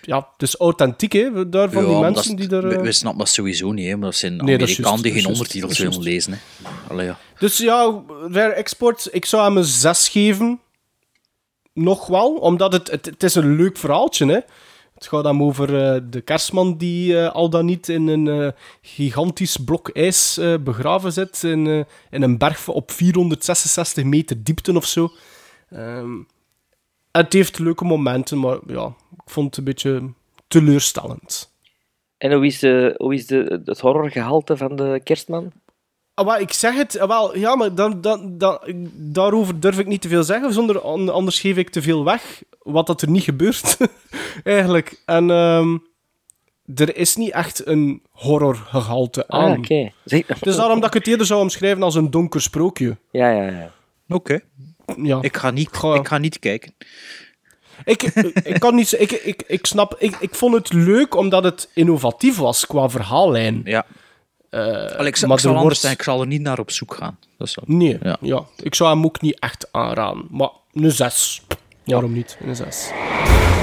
Ja, 0.01 0.17
het 0.31 0.41
is 0.41 0.55
authentiek, 0.55 1.13
hè, 1.13 1.49
daar 1.49 1.71
van 1.71 1.85
die 1.85 1.99
mensen 1.99 2.35
die 2.35 2.47
daar... 2.47 2.67
we, 2.67 2.75
eh, 2.75 2.81
we 2.81 2.91
snappen 2.91 3.19
dat 3.19 3.29
sowieso 3.29 3.71
niet, 3.71 3.87
hè, 3.87 3.95
maar 3.95 4.05
dat 4.05 4.15
zijn 4.15 4.35
Nee, 4.35 4.55
Amerikanen 4.55 5.01
die 5.01 5.11
geen 5.11 5.25
ondertitels 5.25 5.79
willen 5.79 6.01
lezen. 6.01 6.33
Hè. 6.33 6.39
Allee, 6.87 7.05
ja. 7.05 7.17
Dus 7.39 7.57
ja, 7.57 8.03
Rare 8.31 8.53
Export, 8.53 9.07
ik 9.11 9.25
zou 9.25 9.43
hem 9.43 9.57
een 9.57 9.63
6 9.63 10.09
geven. 10.09 10.59
Nog 11.73 12.07
wel, 12.07 12.33
omdat 12.33 12.73
het, 12.73 12.91
het, 12.91 13.05
het 13.05 13.23
is 13.23 13.35
een 13.35 13.55
leuk 13.55 13.77
verhaaltje, 13.77 14.25
hè. 14.25 14.39
Het 15.03 15.11
gaat 15.11 15.23
dan 15.23 15.41
over 15.41 15.93
eh, 15.93 16.01
de 16.09 16.21
kerstman 16.21 16.77
die 16.77 17.19
eh, 17.19 17.31
al 17.31 17.49
dan 17.49 17.65
niet 17.65 17.89
in 17.89 18.07
een 18.07 18.27
eh, 18.27 18.51
gigantisch 18.81 19.57
blok 19.57 19.89
ijs 19.89 20.39
begraven 20.63 21.13
zit 21.13 21.43
in, 21.43 21.85
in 22.09 22.21
een 22.21 22.37
berg 22.37 22.67
op 22.67 22.91
466 22.91 24.03
meter 24.03 24.43
diepte 24.43 24.75
of 24.75 24.85
zo. 24.85 25.11
Ehm, 25.69 26.11
het 27.11 27.33
heeft 27.33 27.59
leuke 27.59 27.85
momenten, 27.85 28.39
maar 28.39 28.57
ja, 28.67 28.85
ik 29.11 29.31
vond 29.31 29.45
het 29.45 29.57
een 29.57 29.63
beetje 29.63 30.09
teleurstellend. 30.47 31.51
En 32.17 32.33
hoe 32.33 32.45
is, 32.45 32.59
de, 32.59 32.93
hoe 32.97 33.13
is 33.13 33.25
de, 33.27 33.61
het 33.65 33.79
horrorgehalte 33.79 34.57
van 34.57 34.75
de 34.75 35.01
kerstman? 35.03 35.51
Ah, 36.13 36.41
ik 36.41 36.53
zeg 36.53 36.75
het, 36.75 36.99
ah, 36.99 37.07
wel, 37.07 37.37
ja, 37.37 37.55
maar 37.55 37.75
dan, 37.75 38.01
dan, 38.01 38.37
dan, 38.37 38.59
daarover 38.93 39.59
durf 39.59 39.79
ik 39.79 39.87
niet 39.87 40.01
te 40.01 40.07
veel 40.07 40.23
zeggen, 40.23 40.53
zonder, 40.53 40.81
an- 40.81 41.09
anders 41.09 41.39
geef 41.39 41.57
ik 41.57 41.69
te 41.69 41.81
veel 41.81 42.03
weg, 42.03 42.43
wat 42.63 42.87
dat 42.87 43.01
er 43.01 43.09
niet 43.09 43.23
gebeurt, 43.23 43.77
eigenlijk. 44.43 45.01
En 45.05 45.29
ehm, 45.31 45.77
er 46.75 46.95
is 46.97 47.15
niet 47.15 47.31
echt 47.31 47.67
een 47.67 48.01
horrorgehalte 48.09 49.27
aan. 49.27 49.51
Ah, 49.51 49.57
oké. 49.57 49.91
Zeg- 50.05 50.25
Dus 50.39 50.55
daarom 50.55 50.79
dat 50.79 50.87
ik 50.87 50.93
het 50.99 51.07
eerder 51.07 51.25
zou 51.25 51.41
omschrijven 51.41 51.83
als 51.83 51.95
een 51.95 52.11
donker 52.11 52.41
sprookje. 52.41 52.97
Ja, 53.11 53.29
ja, 53.31 53.43
ja. 53.49 53.71
Oké, 54.09 54.39
Ja. 54.97 55.17
ik, 55.21 55.37
ga 55.37 55.51
niet, 55.51 55.69
ik 55.95 56.07
ga 56.07 56.17
niet 56.17 56.39
kijken. 56.39 56.73
Ik, 57.83 58.03
ik 58.43 58.59
kan 58.59 58.75
niet 58.75 58.87
zeggen, 58.87 59.11
ik, 59.11 59.21
ik, 59.23 59.43
ik 59.47 59.65
snap, 59.65 59.95
ik, 59.99 60.15
ik 60.19 60.35
vond 60.35 60.53
het 60.55 60.73
leuk 60.73 61.15
omdat 61.15 61.43
het 61.43 61.69
innovatief 61.73 62.37
was 62.37 62.65
qua 62.67 62.89
verhaallijn. 62.89 63.61
Ja. 63.63 63.85
Eh, 64.49 64.59
Allee, 64.61 65.07
ik, 65.07 65.15
zal- 65.15 65.27
maar 65.27 65.37
ik 65.37 65.43
zal 65.43 65.51
er 65.51 65.57
anders 65.57 65.61
wordt- 65.61 65.79
zijn, 65.79 65.93
ik 65.93 66.01
zal 66.03 66.21
er 66.21 66.27
niet 66.27 66.41
naar 66.41 66.59
op 66.59 66.71
zoek 66.71 66.93
gaan. 66.93 67.17
Dat 67.37 67.47
is. 67.47 67.57
Nee, 67.65 67.97
Ja. 68.01 68.17
ja. 68.21 68.43
ik 68.57 68.75
zou 68.75 68.89
hem 68.89 69.05
ook 69.05 69.21
niet 69.21 69.39
echt 69.39 69.67
aanraden. 69.71 70.27
Maar 70.31 70.49
een 70.73 70.91
6. 70.91 71.41
Waarom 71.85 72.13
niet? 72.13 72.37
Een 72.45 72.55
6. 72.55 72.89
He 72.93 73.62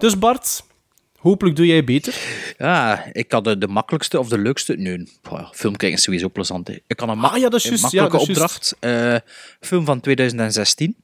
Dus 0.00 0.18
Bart, 0.18 0.62
hopelijk 1.18 1.56
doe 1.56 1.66
jij 1.66 1.84
beter. 1.84 2.14
Ja, 2.58 3.04
ik 3.12 3.32
had 3.32 3.44
de, 3.44 3.58
de 3.58 3.68
makkelijkste 3.68 4.18
of 4.18 4.28
de 4.28 4.38
leukste. 4.38 4.76
Nee, 4.76 5.02
pff, 5.22 5.50
film 5.52 5.76
kijken 5.76 5.98
is 5.98 6.04
sowieso 6.04 6.28
plezant. 6.28 6.68
hè. 6.68 6.74
Ik 6.86 7.00
had 7.00 7.08
een, 7.08 7.18
mak- 7.18 7.32
Ah, 7.32 7.38
ja, 7.38 7.48
dat 7.48 7.64
is 7.64 7.64
een 7.64 7.72
ja, 7.76 7.80
makkelijke 7.82 8.12
dat 8.16 8.20
is 8.22 8.28
opdracht. 8.28 8.76
eh, 8.80 9.16
film 9.60 9.84
van 9.84 10.00
2016. 10.00 10.96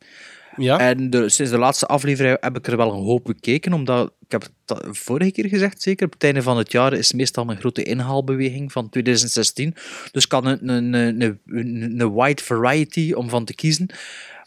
Ja. 0.57 0.79
En 0.79 1.11
de- 1.11 1.29
sinds 1.29 1.51
de 1.51 1.59
laatste 1.59 1.87
aflevering 1.87 2.37
heb 2.41 2.57
ik 2.57 2.67
er 2.67 2.77
wel 2.77 2.93
een 2.93 3.05
hoop 3.05 3.25
bekeken, 3.25 3.73
omdat, 3.73 4.13
ik 4.27 4.33
heb 4.33 4.43
het 4.67 4.97
vorige 4.99 5.31
keer 5.31 5.49
gezegd 5.49 5.83
zeker, 5.83 6.07
op 6.07 6.13
het 6.13 6.25
einde 6.25 6.43
van 6.43 6.57
het 6.59 6.73
jaar 6.73 6.93
is 6.93 7.13
meestal 7.13 7.45
mijn 7.45 7.59
grote 7.59 7.83
inhaalbeweging 7.83 8.73
van 8.73 8.89
2016. 8.89 9.75
Dus 10.13 10.25
ik 10.25 10.33
had 10.33 10.45
een, 10.45 10.69
een, 10.69 10.93
een, 10.93 11.21
een, 11.21 11.41
een, 11.47 12.01
een 12.01 12.15
wide 12.15 12.43
variety 12.43 13.13
om 13.13 13.29
van 13.29 13.45
te 13.45 13.55
kiezen. 13.55 13.87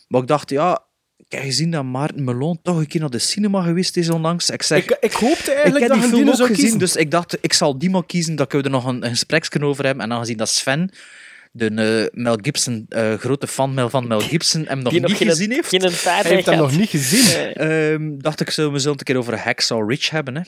Maar 0.07 0.21
ik 0.21 0.27
dacht, 0.27 0.49
ja, 0.49 0.83
heb 1.33 1.41
gezien 1.43 1.71
dat 1.71 1.83
Maarten 1.83 2.23
Melon 2.23 2.59
toch 2.63 2.77
een 2.77 2.87
keer 2.87 2.99
naar 3.01 3.09
de 3.09 3.19
cinema 3.19 3.61
geweest 3.61 3.97
is 3.97 4.09
onlangs. 4.09 4.49
Ik 4.49 4.63
zeg, 4.63 4.83
ik, 4.83 4.97
ik 4.99 5.11
hoopte 5.13 5.51
eigenlijk 5.51 5.79
heb 5.79 5.89
dat 5.89 5.99
die 6.01 6.07
film 6.09 6.21
die 6.21 6.29
ook 6.31 6.35
zou 6.37 6.47
gezien, 6.47 6.63
kiezen. 6.63 6.79
dus 6.79 6.95
ik 6.95 7.11
dacht, 7.11 7.37
ik 7.41 7.53
zal 7.53 7.77
die 7.77 7.89
maar 7.89 8.05
kiezen, 8.05 8.35
dat 8.35 8.51
we 8.51 8.61
er 8.61 8.69
nog 8.69 8.85
een, 8.85 9.03
een 9.03 9.09
gespreksje 9.09 9.61
over 9.61 9.85
hebben. 9.85 10.03
En 10.03 10.11
aangezien 10.13 10.37
dat 10.37 10.49
Sven, 10.49 10.91
de 11.51 11.65
eh, 12.13 12.19
Mel 12.23 12.37
Gibson, 12.41 12.85
eh, 12.89 13.13
grote 13.13 13.47
fan 13.47 13.73
Mel- 13.73 13.89
van 13.89 14.07
Mel 14.07 14.19
Gibson, 14.19 14.65
hem 14.67 14.79
nog 14.79 14.91
Die 14.93 15.01
niet 15.01 15.15
geen- 15.17 15.27
gezien 15.27 15.51
heeft, 15.51 15.69
Geen 15.69 15.81
Hij 15.81 16.21
heeft 16.23 16.45
dat 16.45 16.55
nog 16.55 16.77
niet 16.77 16.89
gezien. 16.89 17.53
ehm, 17.53 18.17
dacht 18.17 18.39
ik, 18.41 18.49
zullen 18.49 18.71
we 18.71 18.79
zo 18.79 18.89
een 18.89 18.95
keer 18.95 19.17
over 19.17 19.39
Hacksaw 19.39 19.89
Rich 19.89 20.09
hebben. 20.09 20.35
Hè? 20.35 20.41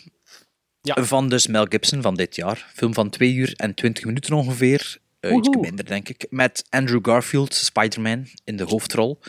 Ja. 0.81 1.03
Van 1.03 1.29
dus 1.29 1.47
Mel 1.47 1.65
Gibson 1.69 2.01
van 2.01 2.15
dit 2.15 2.35
jaar. 2.35 2.71
Film 2.75 2.93
van 2.93 3.09
2 3.09 3.33
uur 3.33 3.53
en 3.55 3.73
20 3.73 4.05
minuten 4.05 4.33
ongeveer. 4.33 4.97
Eh, 5.21 5.31
iets 5.31 5.47
Woehoe. 5.47 5.61
minder, 5.67 5.85
denk 5.85 6.09
ik. 6.09 6.25
Met 6.29 6.65
Andrew 6.69 6.99
Garfield, 7.01 7.53
Spider-Man, 7.53 8.25
in 8.43 8.57
de 8.57 8.63
hoofdrol. 8.63 9.19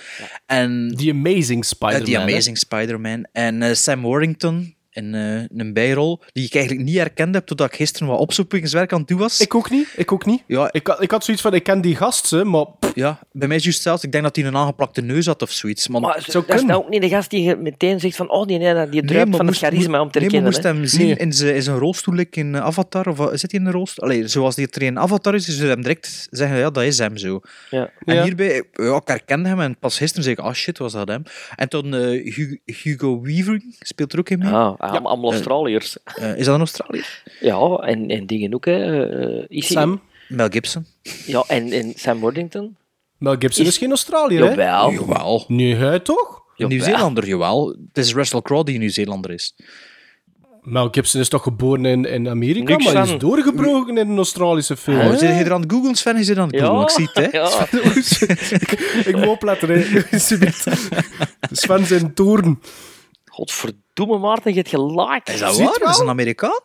En 0.46 0.94
The 0.96 1.10
Amazing 1.10 1.62
Uh, 1.64 1.68
Spider-Man. 1.70 2.04
The. 2.04 2.18
Amazing 2.18 2.58
Spider-Man. 2.58 3.26
En 3.32 3.62
eh, 3.62 3.74
Sam 3.74 4.02
Worthington 4.02 4.74
in 4.92 5.14
eh, 5.14 5.58
een 5.60 5.72
bijrol, 5.72 6.20
die 6.32 6.44
ik 6.44 6.54
eigenlijk 6.54 6.84
niet 6.86 6.96
herkend 6.96 7.34
heb 7.34 7.46
totdat 7.46 7.66
ik 7.68 7.74
gisteren 7.76 8.08
wat 8.08 8.18
opzoekingswerk 8.18 8.92
aan 8.92 8.98
het 8.98 9.08
doen 9.08 9.18
was. 9.18 9.40
Ik 9.40 9.54
ook 9.54 9.70
niet, 9.70 9.88
ik 9.96 10.12
ook 10.12 10.26
niet. 10.26 10.42
Ja. 10.46 10.68
Ik, 10.72 10.86
had- 10.86 11.02
ik 11.02 11.10
had 11.10 11.24
zoiets 11.24 11.42
van, 11.42 11.54
ik 11.54 11.62
ken 11.62 11.80
die 11.80 11.96
gast, 11.96 12.30
hè, 12.30 12.44
maar 12.44 12.66
Ja, 12.94 13.18
bij 13.32 13.48
mij 13.48 13.56
is 13.56 13.62
juist 13.64 13.82
zelfs, 13.82 14.04
ik 14.04 14.12
denk 14.12 14.24
dat 14.24 14.36
hij 14.36 14.44
een 14.44 14.56
aangeplakte 14.56 15.00
neus 15.00 15.26
had 15.26 15.42
of 15.42 15.50
zoiets. 15.50 15.88
Maar, 15.88 16.00
Maar 16.00 16.22
zou 16.26 16.44
dat 16.46 16.56
is 16.56 16.62
nou 16.62 16.82
ook 16.84 16.88
niet 16.88 17.00
de 17.02 17.08
gast 17.08 17.30
die 17.30 17.42
je 17.42 17.56
meteen 17.56 18.00
zegt 18.00 18.16
van 18.16 18.30
oh 18.30 18.46
nee, 18.46 18.58
nee, 18.58 18.74
die 18.74 18.84
Nee, 19.00 19.02
druipt 19.04 19.30
van 19.30 19.38
het 19.38 19.42
moest- 19.46 19.58
charisma 19.58 20.00
om 20.00 20.10
te 20.10 20.18
nee, 20.18 20.30
maar 20.30 20.40
herkennen. 20.40 20.42
moest 20.50 20.62
hem 20.62 21.00
zien 21.00 21.06
Nee. 21.06 21.16
in 21.16 21.32
zijn, 21.32 21.54
in 21.54 21.62
zijn 21.62 21.78
rolstoel 21.78 22.14
like 22.14 22.38
in 22.40 22.54
eh, 22.54 22.60
Avatar, 22.64 23.06
of 23.08 23.16
zit 23.38 23.50
hij 23.50 23.60
in 23.60 23.66
een 23.66 23.72
rolstoel? 23.72 24.04
Allee, 24.04 24.28
zoals 24.28 24.54
die 24.54 24.68
er 24.70 24.82
in 24.82 24.98
Avatar 24.98 25.34
is, 25.34 25.44
dus 25.44 25.56
je 25.58 25.64
hem 25.66 25.82
direct 25.82 26.26
zeggen, 26.30 26.58
ja, 26.58 26.70
dat 26.70 26.82
is 26.84 26.98
hem 26.98 27.16
zo. 27.16 27.40
Ja. 27.70 27.90
En 28.04 28.14
Ja. 28.14 28.22
hierbij, 28.22 28.62
ja, 28.72 28.96
ik 28.96 29.02
herkende 29.08 29.48
hem 29.48 29.60
en 29.60 29.78
pas 29.78 29.96
gisteren 29.96 30.24
zei 30.24 30.36
ik, 30.36 30.42
ah 30.44 30.52
shit, 30.54 30.78
was 30.78 30.92
dat 30.92 31.08
hem? 31.08 31.22
En 31.56 31.68
toen 31.68 31.94
eh, 31.94 32.34
Hu- 32.34 32.58
Hugo 32.64 33.20
Weaving 33.20 33.76
speelt 33.78 34.12
er 34.12 34.18
ook 34.18 34.30
in 34.30 34.38
mee. 34.38 34.52
Ah, 34.52 34.74
allemaal 34.90 35.10
allemaal 35.10 35.32
Australiërs. 35.32 35.96
Eh, 36.04 36.36
is 36.36 36.44
dat 36.44 36.54
een 36.54 36.60
Australiër? 36.60 37.22
Ja, 37.40 37.58
en, 37.76 38.08
en 38.08 38.26
dingen 38.26 38.54
ook. 38.54 38.64
Hè. 38.64 39.06
eh, 39.38 39.44
is 39.48 39.68
hij- 39.68 39.76
Sam. 39.82 40.00
Mel 40.28 40.48
Gibson. 40.50 40.86
Ja, 41.26 41.44
en, 41.46 41.72
en 41.72 41.92
Sam 41.96 42.20
Worthington. 42.20 42.76
Mel 43.18 43.36
Gibson 43.38 43.64
is, 43.64 43.70
Is- 43.70 43.78
geen 43.78 43.88
Australiër, 43.90 44.42
hè? 44.42 44.48
Jawel. 44.48 44.90
Jawel. 44.92 45.44
Nee, 45.48 45.74
hij 45.74 46.00
toch? 46.00 46.42
Jawel. 46.56 46.76
Nieuw-Zeelander, 46.76 47.26
jawel. 47.26 47.68
Het 47.92 48.04
is 48.04 48.14
Russell 48.14 48.42
Crowe 48.42 48.64
die 48.64 48.74
een 48.74 48.80
Nieuw-Zeelander 48.80 49.30
is. 49.30 49.54
Mel 50.62 50.88
Gibson 50.90 51.20
is 51.20 51.28
toch 51.28 51.42
geboren 51.42 51.84
in, 51.84 52.04
in 52.04 52.28
Amerika, 52.28 52.72
Niks 52.72 52.84
maar 52.84 53.04
hij 53.04 53.12
is 53.14 53.18
doorgebroken 53.20 53.96
in 53.98 54.10
een 54.10 54.16
Australische 54.16 54.76
film. 54.76 55.00
Oh, 55.00 55.10
zit 55.10 55.20
je 55.20 55.26
er 55.26 55.52
aan 55.52 55.60
het 55.60 55.72
googlen, 55.72 55.94
Sven? 55.94 56.16
Je 56.16 56.24
zit 56.24 56.38
aan 56.38 56.48
het 56.48 56.60
googlen, 56.60 56.82
ik 56.82 56.90
zie 56.90 57.08
het, 57.12 57.32
hè? 57.32 57.38
Ja. 57.38 57.66
ik 59.10 59.16
moet 59.16 59.26
opletten, 59.26 59.68
hè. 59.68 59.84
Sven 61.50 61.86
zijn 61.86 62.14
toren. 62.14 62.60
Godverdomme, 63.32 64.18
Maarten, 64.18 64.50
je 64.50 64.56
hebt 64.56 64.68
gelijk. 64.68 65.28
Is 65.28 65.40
dat 65.40 65.54
Ziet 65.54 65.64
waar? 65.66 65.78
Dat 65.78 65.88
is 65.88 65.98
een 65.98 66.08
Amerikaan? 66.08 66.60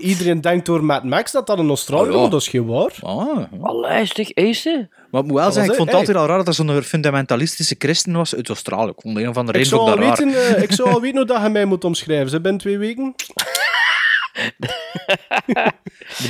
Iedereen, 0.00 0.40
denkt 0.40 0.66
door 0.66 0.84
Mad 0.84 1.04
Max 1.04 1.32
dat 1.32 1.46
dat 1.46 1.58
een 1.58 1.68
Australiër 1.68 2.08
is, 2.08 2.14
Oh, 2.16 2.22
ja. 2.22 2.28
dat 2.28 2.40
is 2.40 2.48
geen 2.48 2.66
waar. 2.66 2.94
Ah. 3.02 3.38
Allee, 3.62 4.04
zeg, 4.06 4.34
Ace. 4.34 4.88
Maar 5.10 5.20
ik 5.20 5.26
moet 5.26 5.36
wel 5.36 5.52
zeggen, 5.52 5.70
ik 5.72 5.76
vond 5.78 5.88
het, 5.90 5.98
altijd 5.98 6.16
al 6.16 6.26
raar 6.26 6.36
dat 6.36 6.46
er 6.48 6.54
zo'n 6.54 6.82
fundamentalistische 6.82 7.74
christen 7.78 8.12
was 8.12 8.34
uit 8.34 8.48
Australië. 8.48 8.88
Ik 8.90 9.00
vond 9.00 9.16
een 9.16 9.34
van 9.34 9.46
de 9.46 9.52
Ik 9.52 9.56
reden 9.56 9.68
zou, 9.68 9.80
ook 9.80 9.88
al 9.88 9.96
dat 9.96 10.04
raar. 10.04 10.26
weten, 10.26 10.56
eh, 10.56 10.62
ik 10.62 10.72
zou 10.72 10.90
al 10.90 11.00
weten 11.00 11.16
hoe 11.16 11.26
dat 11.26 11.42
je 11.42 11.48
mij 11.48 11.64
moet 11.64 11.84
omschrijven. 11.84 12.30
Ze 12.30 12.40
binnen 12.40 12.60
twee 12.60 12.78
weken. 12.78 13.14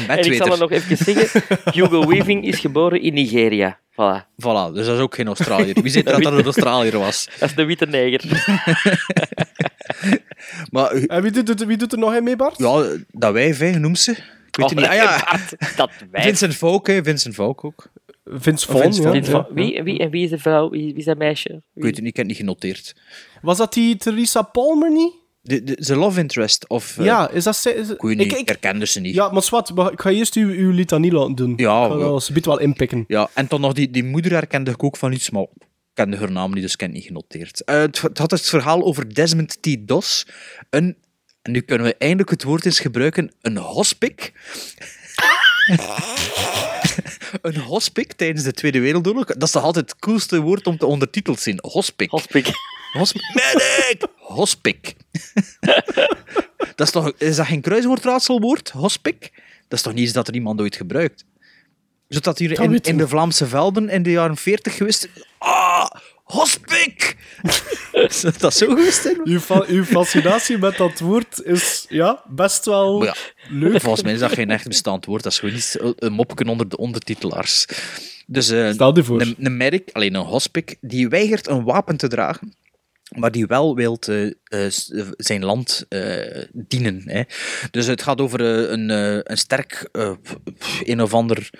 En 0.08 0.18
ik 0.24 0.34
zal 0.34 0.52
er 0.52 0.58
nog 0.58 0.70
even 0.70 0.96
zeggen. 0.96 1.42
Hugo 1.72 2.06
Weaving 2.06 2.44
is 2.44 2.58
geboren 2.58 3.00
in 3.02 3.14
Nigeria. 3.14 3.78
Voilà. 3.92 4.26
Voilà, 4.42 4.72
dus 4.74 4.86
dat 4.86 4.96
is 4.96 5.00
ook 5.02 5.14
geen 5.14 5.26
Australiër. 5.26 5.82
Wie 5.82 5.90
zei 5.90 6.04
dat 6.04 6.22
dat 6.22 6.32
een 6.32 6.44
Australiër 6.44 6.98
was? 6.98 7.28
Dat 7.38 7.48
is 7.48 7.54
de 7.54 7.64
witte 7.64 7.86
neger. 7.86 8.44
Maar 10.70 10.90
eh, 10.90 11.02
En 11.16 11.22
wie 11.22 11.30
doet, 11.30 11.48
het- 11.48 11.64
wie 11.64 11.76
doet 11.76 11.92
er 11.92 11.98
nog 11.98 12.14
in 12.14 12.24
mee, 12.24 12.36
Bart? 12.36 12.58
ja, 12.58 12.96
dat 13.10 13.32
wijf, 13.32 13.58
hè, 13.58 13.78
noem 13.78 13.94
ze. 13.94 14.10
Ik 14.10 14.56
weet 14.56 14.70
het 14.70 14.78
niet. 14.78 14.86
Ah 14.88 14.94
ja, 14.94 15.24
Bart, 15.30 15.76
dat 15.76 15.90
wij. 16.10 16.22
Vincent 16.22 16.54
Volk, 16.56 16.86
hè. 16.86 17.02
Vincent 17.04 17.34
Volk 17.34 17.64
ook. 17.64 17.90
Vince 18.24 18.66
Vaughn. 18.66 18.92
Vince 18.94 19.02
ja. 19.02 19.22
Vaughn, 19.22 19.54
Wie, 19.54 19.64
Ja. 19.72 19.82
wie, 19.82 19.82
wie, 19.82 19.98
en 19.98 20.10
wie 20.10 20.24
is 20.24 20.30
de 20.30 20.38
vrouw? 20.38 20.70
Wie, 20.70 20.84
wie 20.84 20.94
is 20.94 21.04
dat 21.04 21.18
meisje? 21.18 21.48
Ik 21.74 21.82
weet 21.82 21.94
het 21.94 22.00
niet, 22.04 22.10
ik 22.10 22.16
heb 22.16 22.26
het 22.26 22.26
niet 22.26 22.36
genoteerd. 22.36 22.94
Was 23.42 23.56
dat 23.58 23.72
die 23.72 23.96
Theresa 23.96 24.42
Palmer 24.42 24.90
niet? 24.92 25.12
De, 25.48 25.64
de, 25.64 25.76
de 25.80 25.96
love 25.96 26.20
interest, 26.20 26.68
of... 26.68 26.98
eh, 26.98 27.04
ja, 27.04 27.30
is 27.30 27.44
dat... 27.44 27.56
ze- 27.56 27.74
Is, 27.74 27.88
Ik 27.90 28.02
niet, 28.02 28.32
ik, 28.32 28.48
herkende 28.48 28.86
ze 28.86 29.00
niet. 29.00 29.14
ja, 29.14 29.28
maar 29.28 29.42
zwart, 29.42 29.68
ik 29.92 30.00
ga 30.00 30.10
eerst 30.10 30.34
uw, 30.34 30.48
uw 30.48 30.70
litanie 30.70 31.12
laten 31.12 31.34
doen. 31.34 31.52
Ja, 31.56 31.84
ik 31.84 31.90
ga 31.90 31.96
dat 31.98 32.08
alsjeblieft 32.10 32.46
wel 32.46 32.58
inpikken. 32.60 33.04
Ja, 33.08 33.28
en 33.34 33.46
dan 33.48 33.60
nog 33.60 33.72
die, 33.72 33.90
die 33.90 34.04
moeder 34.04 34.32
herkende 34.32 34.70
ik 34.70 34.82
ook 34.82 34.96
van 34.96 35.12
iets, 35.12 35.30
maar 35.30 35.42
ik 35.42 35.48
kende 35.94 36.16
haar 36.16 36.32
naam 36.32 36.52
niet, 36.52 36.62
dus 36.62 36.72
ik 36.72 36.80
heb 36.80 36.88
het 36.88 36.98
niet 36.98 37.06
genoteerd. 37.06 37.64
Eh, 37.64 37.76
het, 37.78 38.00
het 38.00 38.18
had 38.18 38.30
het 38.30 38.48
verhaal 38.48 38.82
over 38.84 39.14
Desmond 39.14 39.62
T. 39.62 39.76
Doss. 39.78 40.26
Een, 40.70 40.96
en 41.42 41.52
nu 41.52 41.60
kunnen 41.60 41.86
we 41.86 41.94
eindelijk 41.98 42.30
het 42.30 42.42
woord 42.42 42.64
eens 42.64 42.80
gebruiken, 42.80 43.32
een 43.40 43.56
hospik. 43.58 44.32
een 47.42 47.56
hospik 47.60 48.12
tijdens 48.12 48.44
de 48.44 48.52
Tweede 48.52 48.80
Wereldoorlog. 48.80 49.24
Dat 49.26 49.42
is 49.42 49.50
toch 49.50 49.62
altijd 49.62 49.90
het 49.90 49.98
coolste 50.00 50.40
woord 50.40 50.66
om 50.66 50.78
te 50.78 50.86
ondertiteld 50.86 51.36
te 51.36 51.42
zien. 51.42 51.58
Hospik. 51.62 52.10
Hospik. 52.10 52.46
Hospik. 52.98 53.22
Medic! 53.34 54.02
Hospik. 54.36 54.94
dat 56.74 56.86
is, 56.86 56.90
toch, 56.90 57.12
is 57.18 57.36
dat 57.36 57.46
geen 57.46 57.60
kruiswoordraadselwoord? 57.60 58.70
Hospik? 58.70 59.30
Dat 59.68 59.78
is 59.78 59.82
toch 59.84 59.92
niet 59.94 60.02
iets 60.04 60.12
dat 60.12 60.28
er 60.28 60.34
iemand 60.34 60.60
ooit 60.60 60.76
gebruikt? 60.76 61.24
Zodat 62.08 62.24
dat 62.24 62.38
hier 62.38 62.48
Dat 62.54 62.58
in, 62.64 62.80
in 62.80 62.96
de 62.96 63.08
Vlaamse 63.08 63.46
velden 63.46 63.88
in 63.88 64.02
de 64.02 64.10
jaren 64.10 64.36
40 64.36 64.76
geweest 64.76 65.08
Ah, 65.38 65.90
hospik! 66.24 67.16
is 67.92 68.20
dat 68.20 68.54
zo 68.54 68.66
geweest? 68.68 69.04
hè? 69.04 69.12
Uw, 69.24 69.40
fa- 69.40 69.64
uw 69.66 69.84
fascinatie 69.84 70.58
met 70.58 70.76
dat 70.76 70.98
woord 71.00 71.42
is 71.44 71.86
ja, 71.88 72.22
best 72.28 72.64
wel 72.64 73.04
ja, 73.04 73.14
leuk. 73.48 73.80
volgens 73.80 74.02
mij 74.02 74.12
is 74.12 74.18
dat 74.20 74.32
geen 74.32 74.50
echt 74.50 74.68
bestaand 74.68 75.04
woord. 75.04 75.22
Dat 75.22 75.32
is 75.32 75.38
gewoon 75.38 75.54
iets, 75.54 75.76
een 75.80 76.12
mopje 76.12 76.46
onder 76.48 76.68
de 76.68 76.76
ondertitelaars. 76.76 77.66
Dus 78.26 78.48
eh, 78.50 78.70
Stel 78.72 78.96
je 78.96 79.04
voor. 79.04 79.20
een, 79.20 79.34
een 79.38 79.56
medic, 79.56 79.90
alleen 79.92 80.14
een 80.14 80.24
hospik, 80.24 80.76
die 80.80 81.08
weigert 81.08 81.46
een 81.48 81.64
wapen 81.64 81.96
te 81.96 82.08
dragen, 82.08 82.54
maar 83.16 83.30
die 83.30 83.46
wel 83.46 83.74
wil 83.74 83.98
zijn 85.16 85.44
land 85.44 85.86
eh, 85.88 86.44
dienen. 86.52 87.02
Hè. 87.04 87.22
Dus 87.70 87.86
het 87.86 88.02
gaat 88.02 88.20
over 88.20 88.40
eh, 88.40 88.70
een, 88.70 88.90
eh, 88.90 89.20
een 89.22 89.38
sterk, 89.38 89.88
eh, 89.92 90.12
een 90.82 91.02
of 91.02 91.14
ander... 91.14 91.50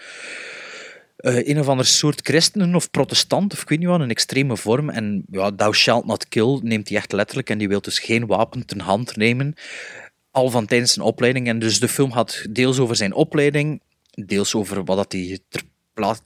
eh, 1.16 1.48
een 1.48 1.58
of 1.58 1.68
ander 1.68 1.86
soort 1.86 2.20
christenen 2.22 2.74
of 2.74 2.90
protestant, 2.90 3.52
of 3.52 3.62
ik 3.62 3.68
weet 3.68 3.78
niet 3.78 3.88
wat, 3.88 4.00
een 4.00 4.10
extreme 4.10 4.56
vorm. 4.56 4.90
En 4.90 5.24
ja, 5.30 5.50
thou 5.54 5.74
shalt 5.74 6.06
not 6.06 6.28
kill 6.28 6.60
neemt 6.62 6.88
hij 6.88 6.98
echt 6.98 7.12
letterlijk 7.12 7.50
en 7.50 7.58
die 7.58 7.68
wil 7.68 7.80
dus 7.80 7.98
geen 7.98 8.26
wapen 8.26 8.66
ten 8.66 8.80
hand 8.80 9.16
nemen. 9.16 9.54
Al 10.30 10.50
van 10.50 10.66
tijdens 10.66 10.92
zijn 10.92 11.06
opleiding. 11.06 11.48
En 11.48 11.58
dus 11.58 11.80
de 11.80 11.88
film 11.88 12.12
gaat 12.12 12.46
deels 12.50 12.78
over 12.78 12.96
zijn 12.96 13.12
opleiding, 13.12 13.82
deels 14.10 14.54
over 14.54 14.84
wat 14.84 14.96
dat 14.96 15.12
hij 15.12 15.38
ter, 15.48 15.62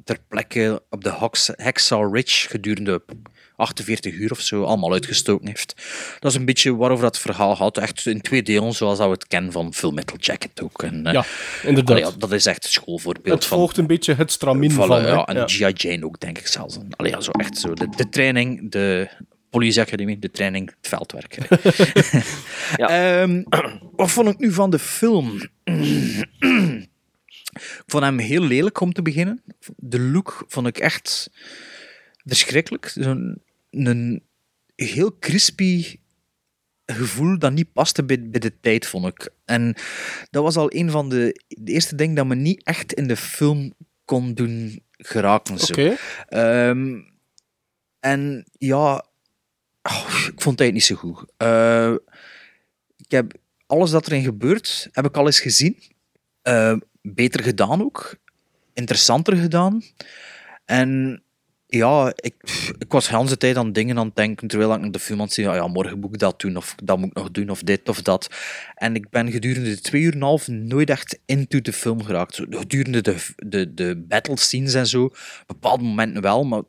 ter 0.04 0.18
plekke 0.28 0.82
op 0.90 1.04
de 1.04 1.30
Hacksaw 1.56 2.14
Ridge 2.14 2.48
gedurende 2.48 3.02
48 3.56 4.14
uur 4.14 4.30
of 4.30 4.40
zo 4.40 4.62
allemaal 4.64 4.92
uitgestoken 4.92 5.46
heeft. 5.46 5.74
Dat 6.18 6.30
is 6.30 6.36
een 6.38 6.44
beetje 6.44 6.76
waarover 6.76 7.04
dat 7.04 7.18
verhaal 7.18 7.56
gaat. 7.56 7.78
Echt 7.78 8.06
in 8.06 8.20
twee 8.20 8.42
delen, 8.42 8.72
zoals 8.72 8.98
dat 8.98 9.06
we 9.06 9.12
het 9.12 9.26
kennen 9.26 9.52
van 9.52 9.74
Full 9.74 9.92
Metal 9.92 10.16
Jacket 10.20 10.62
ook. 10.62 10.82
En, 10.82 11.06
eh, 11.06 11.12
Ja, 11.12 11.24
inderdaad. 11.62 12.02
allee, 12.02 12.16
dat 12.18 12.32
is 12.32 12.46
echt 12.46 12.62
het 12.64 12.72
schoolvoorbeeld 12.72 13.34
het 13.34 13.44
van 13.44 13.58
volgt 13.58 13.76
een 13.76 13.86
beetje 13.86 14.14
het 14.14 14.32
stramien 14.32 14.70
van, 14.70 14.86
van. 14.86 15.02
ja, 15.02 15.24
en 15.24 15.36
Ja. 15.36 15.46
G.I. 15.46 15.88
Jane 15.88 16.04
ook, 16.04 16.20
denk 16.20 16.38
ik 16.38 16.46
zelfs. 16.46 16.78
Allee, 16.96 17.12
ja, 17.12 17.20
zo 17.20 17.30
echt 17.30 17.58
zo. 17.58 17.74
De, 17.74 17.88
de 17.96 18.08
training, 18.08 18.70
de 18.70 19.08
politieacademie, 19.50 20.18
de 20.18 20.30
training, 20.30 20.72
het 20.80 20.88
veldwerk. 20.88 21.38
Ja. 22.76 22.88
Ehm, 23.22 23.42
wat 23.96 24.10
vond 24.10 24.28
ik 24.28 24.38
nu 24.38 24.52
van 24.52 24.70
de 24.70 24.78
film? 24.78 25.40
ik 27.54 27.82
vond 27.86 28.04
hem 28.04 28.18
heel 28.18 28.42
lelijk 28.42 28.80
om 28.80 28.92
te 28.92 29.02
beginnen. 29.02 29.42
De 29.76 30.00
look 30.00 30.44
vond 30.48 30.66
ik 30.66 30.78
echt 30.78 31.30
verschrikkelijk. 32.24 32.88
Zo'n 32.88 33.42
een 33.70 34.22
heel 34.76 35.18
crispy 35.18 35.96
gevoel 36.86 37.38
dat 37.38 37.52
niet 37.52 37.72
paste 37.72 38.04
bij, 38.04 38.28
bij 38.30 38.40
de 38.40 38.60
tijd, 38.60 38.86
vond 38.86 39.06
ik. 39.06 39.30
En 39.44 39.74
dat 40.30 40.42
was 40.42 40.56
al 40.56 40.74
een 40.74 40.90
van 40.90 41.08
de, 41.08 41.40
de 41.48 41.72
eerste 41.72 41.94
dingen 41.94 42.14
dat 42.14 42.26
me 42.26 42.34
niet 42.34 42.62
echt 42.62 42.92
in 42.92 43.06
de 43.06 43.16
film 43.16 43.72
kon 44.04 44.34
doen 44.34 44.82
geraken. 44.90 45.58
Zo. 45.58 45.94
Ehm, 46.28 47.00
en 48.00 48.44
ja, 48.58 49.04
oh, 49.82 50.26
ik 50.32 50.40
vond 50.40 50.58
het 50.58 50.72
niet 50.72 50.84
zo 50.84 50.94
goed. 50.94 51.24
Eh, 51.36 51.94
ik 52.96 53.10
heb 53.10 53.32
alles 53.66 53.90
dat 53.90 54.06
erin 54.06 54.22
gebeurt, 54.22 54.88
heb 54.92 55.04
ik 55.04 55.16
al 55.16 55.26
eens 55.26 55.40
gezien. 55.40 55.82
Eh, 56.42 56.76
beter 57.02 57.42
gedaan 57.42 57.82
ook. 57.82 58.16
Interessanter 58.72 59.36
gedaan. 59.36 59.82
En 60.64 61.22
ja, 61.76 62.12
ik, 62.16 62.34
ik 62.78 62.92
was 62.92 63.08
de 63.08 63.16
hele 63.16 63.36
tijd 63.36 63.56
aan 63.56 63.72
dingen 63.72 63.98
aan 63.98 64.06
het 64.06 64.16
denken, 64.16 64.48
terwijl 64.48 64.74
ik 64.74 64.92
de 64.92 64.98
film 64.98 65.18
aan 65.18 65.24
het 65.24 65.34
zien, 65.34 65.44
ja, 65.44 65.54
ja, 65.54 65.66
morgen 65.66 65.98
moet 65.98 66.12
ik 66.12 66.18
dat 66.18 66.40
doen, 66.40 66.56
of 66.56 66.74
dat 66.84 66.98
moet 66.98 67.08
ik 67.08 67.14
nog 67.14 67.30
doen, 67.30 67.50
of 67.50 67.62
dit 67.62 67.88
of 67.88 68.02
dat. 68.02 68.30
En 68.74 68.94
ik 68.94 69.10
ben 69.10 69.30
gedurende 69.30 69.68
de 69.68 69.80
twee 69.80 70.02
uur 70.02 70.12
en 70.12 70.16
een 70.16 70.22
half 70.22 70.48
nooit 70.48 70.90
echt 70.90 71.18
into 71.26 71.60
de 71.60 71.72
film 71.72 72.04
geraakt. 72.04 72.44
Gedurende 72.50 73.00
de, 73.00 73.16
de, 73.36 73.74
de 73.74 74.04
battle 74.08 74.36
scenes 74.38 74.74
en 74.74 74.86
zo, 74.86 75.10
bepaalde 75.46 75.84
momenten 75.84 76.22
wel, 76.22 76.44
maar 76.44 76.62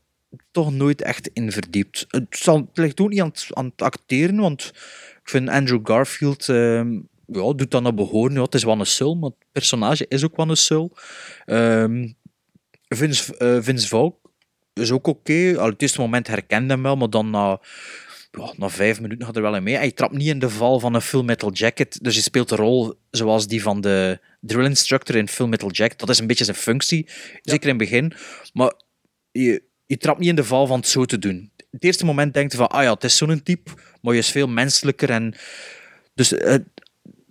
toch 0.51 0.73
nooit 0.73 1.01
echt 1.01 1.29
in 1.33 1.51
verdiept. 1.51 2.05
Het, 2.07 2.25
zal, 2.29 2.57
het 2.57 2.77
ligt 2.77 2.99
ook 2.99 3.09
niet 3.09 3.21
aan 3.21 3.27
het, 3.27 3.47
aan 3.49 3.65
het 3.65 3.81
acteren, 3.81 4.35
want 4.35 4.71
ik 5.21 5.29
vind 5.29 5.49
Andrew 5.49 5.79
Garfield 5.83 6.49
ehm, 6.49 6.91
ja, 7.25 7.53
doet 7.53 7.71
dat 7.71 7.81
naar 7.81 7.93
behoren. 7.93 8.33
Ja, 8.33 8.41
het 8.41 8.55
is 8.55 8.63
wel 8.63 8.79
een 8.79 8.85
sul, 8.85 9.15
maar 9.15 9.29
het 9.29 9.47
personage 9.51 10.05
is 10.07 10.23
ook 10.23 10.35
wel 10.35 10.49
een 10.49 10.57
sul. 10.57 10.91
Ehm 11.45 12.05
Vince, 12.87 13.37
eh, 13.37 13.57
Vince 13.61 13.87
Vaughn 13.87 14.15
is 14.73 14.91
ook 14.91 15.07
oké. 15.07 15.53
Al 15.57 15.69
het 15.69 15.81
eerste 15.81 16.01
moment 16.01 16.27
herkende 16.27 16.73
hem 16.73 16.83
wel, 16.83 16.95
maar 16.95 17.09
dan 17.09 17.29
na, 17.29 17.59
ja, 18.31 18.53
na 18.57 18.69
vijf 18.69 19.01
minuten 19.01 19.25
gaat 19.25 19.35
er 19.35 19.41
wel 19.41 19.55
in 19.55 19.63
mee. 19.63 19.75
Hij 19.75 19.91
trapt 19.91 20.13
niet 20.13 20.27
in 20.27 20.39
de 20.39 20.49
val 20.49 20.79
van 20.79 20.93
een 20.93 21.01
Full 21.01 21.23
Metal 21.23 21.51
Jacket, 21.51 21.99
dus 22.01 22.13
hij 22.13 22.23
speelt 22.23 22.49
de 22.49 22.55
rol 22.55 22.93
zoals 23.11 23.47
die 23.47 23.61
van 23.61 23.81
de 23.81 24.19
drill 24.39 24.65
instructor 24.65 25.15
in 25.15 25.27
Full 25.27 25.47
Metal 25.47 25.71
Jacket. 25.71 25.99
Dat 25.99 26.09
is 26.09 26.19
een 26.19 26.27
beetje 26.27 26.43
zijn 26.43 26.57
functie, 26.57 27.07
zeker 27.41 27.69
in 27.69 27.79
het 27.79 27.89
begin. 27.89 28.13
Maar 28.53 28.73
je, 29.31 29.63
je 29.85 29.97
trapt 29.97 30.19
niet 30.19 30.29
in 30.29 30.35
de 30.35 30.43
val 30.43 30.67
van 30.67 30.79
het 30.79 30.87
zo 30.87 31.05
te 31.05 31.19
doen. 31.19 31.51
Het 31.71 31.83
eerste 31.83 32.05
moment 32.05 32.33
denkt 32.33 32.51
je 32.51 32.57
van, 32.57 32.69
ah 32.69 32.83
ja, 32.83 32.93
het 32.93 33.03
is 33.03 33.17
zo'n 33.17 33.43
type, 33.43 33.71
maar 34.01 34.13
je 34.13 34.19
is 34.19 34.31
veel 34.31 34.47
menselijker 34.47 35.09
en... 35.09 35.35
Dus 36.15 36.33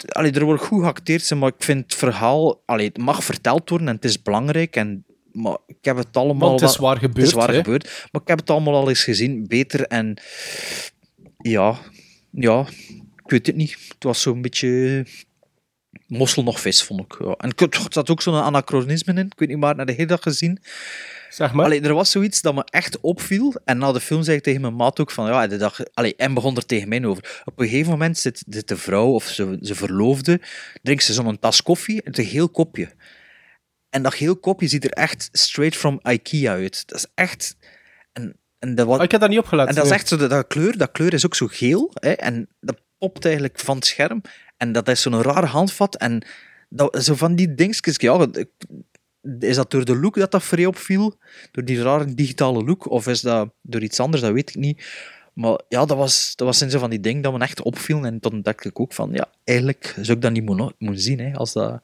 allee, 0.08 0.32
er 0.32 0.44
wordt 0.44 0.62
goed 0.62 0.82
geacteerd, 0.82 1.34
maar 1.34 1.48
ik 1.48 1.64
vind 1.64 1.82
het 1.82 1.94
verhaal... 1.94 2.62
Allee, 2.66 2.86
het 2.86 2.98
mag 2.98 3.24
verteld 3.24 3.68
worden 3.68 3.88
en 3.88 3.94
het 3.94 4.04
is 4.04 4.22
belangrijk, 4.22 4.76
en, 4.76 5.04
maar 5.32 5.56
ik 5.66 5.76
heb 5.80 5.96
het 5.96 6.16
allemaal... 6.16 6.48
Want 6.48 6.60
het 6.60 6.70
is 6.70 6.76
waar 6.76 6.96
gebeurd. 6.96 7.16
het 7.16 7.26
is 7.26 7.32
waar 7.32 7.48
hè. 7.48 7.54
gebeurd. 7.54 8.08
Maar 8.12 8.22
ik 8.22 8.28
heb 8.28 8.38
het 8.38 8.50
allemaal 8.50 8.74
al 8.74 8.88
eens 8.88 9.04
gezien, 9.04 9.46
beter. 9.46 9.86
En 9.86 10.16
ja, 11.36 11.78
ja, 12.30 12.66
ik 13.16 13.30
weet 13.30 13.46
het 13.46 13.56
niet. 13.56 13.76
Het 13.88 14.04
was 14.04 14.22
zo'n 14.22 14.42
beetje 14.42 15.06
mossel 16.06 16.42
nog 16.42 16.60
vis, 16.60 16.82
vond 16.82 17.00
ik. 17.00 17.16
Ja. 17.18 17.34
En 17.36 17.52
er 17.56 17.86
zat 17.88 18.10
ook 18.10 18.22
zo'n 18.22 18.34
anachronisme 18.34 19.12
in. 19.12 19.26
Ik 19.26 19.38
weet 19.38 19.48
niet 19.48 19.58
maar, 19.58 19.76
naar 19.76 19.86
de 19.86 19.92
hele 19.92 20.06
dag 20.06 20.22
gezien. 20.22 20.58
Zeg 21.28 21.52
maar. 21.52 21.64
Allee, 21.64 21.80
er 21.80 21.94
was 21.94 22.10
zoiets 22.10 22.40
dat 22.40 22.54
me 22.54 22.64
echt 22.64 23.00
opviel. 23.00 23.54
En 23.64 23.78
na 23.78 23.92
de 23.92 24.00
film 24.00 24.22
zei 24.22 24.36
ik 24.36 24.42
tegen 24.42 24.60
mijn 24.60 24.76
maat 24.76 25.00
ook 25.00 25.10
van, 25.10 25.26
ja, 25.26 25.46
de 25.46 25.56
dag, 25.56 25.80
allee, 25.94 26.16
en 26.16 26.34
begon 26.34 26.56
er 26.56 26.66
tegen 26.66 26.88
mij 26.88 27.04
over. 27.04 27.42
Op 27.44 27.58
een 27.60 27.68
gegeven 27.68 27.90
moment 27.90 28.18
zit, 28.18 28.44
zit 28.48 28.68
de 28.68 28.76
vrouw 28.76 29.08
of 29.08 29.24
ze, 29.24 29.58
ze 29.60 29.74
verloofde, 29.74 30.40
drinkt 30.82 31.04
ze 31.04 31.12
zo'n 31.12 31.38
tas 31.38 31.62
koffie, 31.62 32.00
het 32.04 32.18
is 32.18 32.24
een 32.24 32.30
geel 32.30 32.48
kopje. 32.48 32.88
En 33.92 34.02
dat 34.02 34.14
geel 34.14 34.36
kopje 34.36 34.68
ziet 34.68 34.84
er 34.84 34.90
echt 34.90 35.28
straight 35.32 35.76
from 35.76 36.00
Ikea 36.02 36.52
uit. 36.52 36.82
Dat 36.86 36.98
is 36.98 37.06
echt... 37.14 37.56
En, 38.12 38.36
en 38.58 38.74
dat, 38.74 38.86
wat, 38.86 38.98
Ah, 38.98 39.04
ik 39.04 39.10
heb 39.10 39.20
daar 39.20 39.28
niet 39.28 39.38
opgelet. 39.38 39.68
en 39.68 39.74
dat 39.74 39.84
is 39.84 39.90
echt 39.90 40.08
zo, 40.08 40.16
dat, 40.16 40.30
dat 40.30 40.46
kleur, 40.46 40.76
dat 40.78 40.90
kleur 40.92 41.12
is 41.12 41.26
ook 41.26 41.34
zo 41.34 41.46
geel. 41.46 41.90
Hè, 41.94 42.10
en 42.10 42.48
dat 42.60 42.80
popt 42.98 43.24
eigenlijk 43.24 43.58
van 43.60 43.76
het 43.76 43.86
scherm. 43.86 44.20
En 44.56 44.72
dat 44.72 44.88
is 44.88 45.02
zo'n 45.02 45.22
raar 45.22 45.44
handvat. 45.44 45.96
En 45.96 46.26
dat, 46.68 47.04
zo 47.04 47.14
van 47.14 47.34
die 47.34 47.54
dingetjes. 47.54 47.96
Ja, 47.96 48.26
is 49.38 49.56
dat 49.56 49.70
door 49.70 49.84
de 49.84 49.96
look 49.96 50.14
dat 50.14 50.30
dat 50.30 50.42
vrij 50.44 50.66
opviel? 50.66 51.18
Door 51.50 51.64
die 51.64 51.82
rare 51.82 52.14
digitale 52.14 52.64
look? 52.64 52.90
Of 52.90 53.06
is 53.06 53.20
dat 53.20 53.52
door 53.62 53.82
iets 53.82 54.00
anders? 54.00 54.22
Dat 54.22 54.32
weet 54.32 54.48
ik 54.48 54.56
niet. 54.56 54.84
Maar 55.32 55.60
ja, 55.68 55.84
dat 55.84 55.96
was, 55.96 56.36
dat 56.36 56.46
was 56.46 56.58
zo 56.58 56.78
van 56.78 56.90
die 56.90 57.00
dingen 57.00 57.22
dat 57.22 57.32
me 57.32 57.38
echt 57.38 57.62
opviel. 57.62 58.04
En 58.04 58.20
toen 58.20 58.42
dacht 58.42 58.64
ik 58.64 58.80
ook 58.80 58.92
van, 58.92 59.12
ja, 59.12 59.28
eigenlijk 59.44 59.94
zou 60.00 60.16
ik 60.16 60.22
dat 60.22 60.32
niet 60.32 60.44
moeten, 60.44 60.74
moeten 60.78 61.02
zien, 61.02 61.20
hè, 61.20 61.34
als 61.34 61.52
dat 61.52 61.80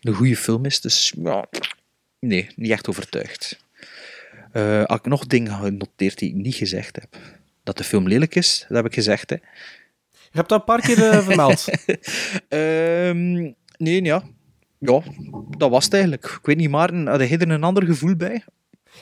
een 0.00 0.14
goede 0.14 0.36
film 0.36 0.64
is. 0.64 0.80
Dus 0.80 1.14
ja, 1.16 1.46
nee, 2.18 2.48
niet 2.56 2.70
echt 2.70 2.88
overtuigd. 2.88 3.64
Eh 4.52 4.84
had 4.84 4.98
ik 4.98 5.06
nog 5.06 5.26
dingen 5.26 5.52
genoteerd 5.52 6.18
die 6.18 6.28
ik 6.28 6.34
niet 6.34 6.54
gezegd 6.54 6.96
heb? 6.96 7.16
Dat 7.62 7.76
de 7.76 7.84
film 7.84 8.08
lelijk 8.08 8.34
is, 8.34 8.64
dat 8.68 8.76
heb 8.76 8.86
ik 8.86 8.94
gezegd. 8.94 9.30
Hè. 9.30 9.36
Je 10.10 10.42
hebt 10.42 10.48
dat 10.48 10.58
een 10.58 10.64
paar 10.64 10.80
keer 10.80 11.08
eh, 11.08 11.24
vermeld. 11.24 11.68
Ehm, 12.48 13.52
nee, 13.76 14.02
ja. 14.02 14.22
Ja, 14.78 15.00
dat 15.56 15.70
was 15.70 15.84
het 15.84 15.92
eigenlijk. 15.92 16.24
Ik 16.24 16.46
weet 16.46 16.56
niet, 16.56 16.70
Maarten, 16.70 17.06
had 17.06 17.28
je 17.28 17.38
er 17.38 17.50
een 17.50 17.62
ander 17.62 17.84
gevoel 17.84 18.16
bij? 18.16 18.44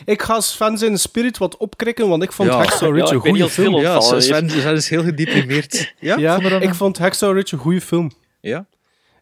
Ik 0.05 0.23
ga 0.23 0.41
Sven 0.41 0.79
zijn 0.79 0.99
spirit 0.99 1.39
wat 1.39 1.57
opkrikken, 1.57 2.09
want 2.09 2.23
ik 2.23 2.33
vond 2.33 2.49
Ja. 2.49 2.57
Hacksaw 2.57 2.89
Ja, 2.89 2.95
Ridge 3.01 3.15
een 3.15 3.21
goede 3.21 3.39
veel 3.49 3.49
film. 3.49 3.81
Ja, 3.81 4.01
Sven, 4.01 4.23
Sven 4.51 4.75
is 4.75 4.89
heel 4.89 5.03
gedeprimeerd. 5.03 5.95
Ja, 6.01 6.41
vond 6.41 6.63
ik 6.63 6.75
vond 6.75 6.99
Hacksaw 6.99 7.35
Ridge 7.37 7.55
een 7.55 7.61
goede 7.61 7.81
film. 7.81 8.11
ja? 8.41 8.67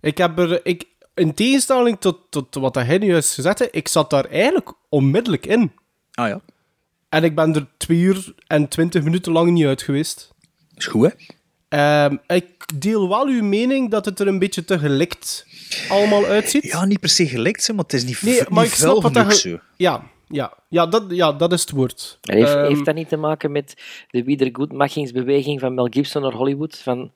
Ik 0.00 0.18
heb 0.18 0.38
er, 0.38 0.60
ik, 0.66 0.84
in 1.14 1.34
tegenstelling 1.34 1.96
tot, 2.00 2.18
tot 2.30 2.54
wat 2.54 2.74
hij 2.74 2.98
nu 2.98 3.06
juist 3.06 3.34
gezegd 3.34 3.58
heeft, 3.58 3.74
ik 3.74 3.88
zat 3.88 4.10
daar 4.10 4.24
eigenlijk 4.24 4.72
onmiddellijk 4.88 5.46
in. 5.46 5.72
Ah 6.14 6.28
ja, 6.28 6.40
En 7.08 7.24
ik 7.24 7.34
ben 7.34 7.54
er 7.54 7.66
twee 7.76 7.98
uur 7.98 8.34
en 8.46 8.68
twintig 8.68 9.02
minuten 9.02 9.32
lang 9.32 9.50
niet 9.50 9.64
uit 9.66 9.82
geweest. 9.82 10.30
is 10.74 10.86
goed, 10.86 11.04
hè? 11.04 11.10
Ehm, 11.68 12.16
ik 12.26 12.46
deel 12.74 13.08
wel 13.08 13.26
uw 13.26 13.42
mening 13.42 13.90
dat 13.90 14.04
het 14.04 14.20
er 14.20 14.26
een 14.26 14.38
beetje 14.38 14.64
te 14.64 14.78
gelikt 14.78 15.46
allemaal 15.88 16.24
uitziet. 16.26 16.64
Ja, 16.64 16.84
niet 16.84 17.00
per 17.00 17.08
se 17.08 17.26
gelikt, 17.26 17.68
maar 17.72 17.84
het 17.84 17.92
is 17.92 18.04
niet, 18.04 18.22
nee, 18.22 18.34
v- 18.34 18.48
maar 18.48 18.62
niet 18.62 18.72
ik 18.72 18.78
snap 18.78 19.02
wat 19.02 19.12
genoeg 19.16 19.28
dat. 19.42 19.58
Ja, 19.76 20.02
Ja, 20.32 20.52
ja, 20.68 20.86
dat, 20.86 21.04
ja, 21.08 21.32
dat 21.32 21.52
is 21.52 21.60
het 21.60 21.70
woord. 21.70 22.18
En 22.22 22.36
heeft, 22.36 22.54
Ehm, 22.54 22.64
heeft 22.66 22.84
dat 22.84 22.94
niet 22.94 23.08
te 23.08 23.16
maken 23.16 23.52
met 23.52 23.74
de 24.10 24.22
wiedergoedmachingsbeweging 24.24 25.60
van 25.60 25.74
Mel 25.74 25.86
Gibson 25.90 26.22
naar 26.22 26.32
Hollywood? 26.32 26.78
Van, 26.82 27.12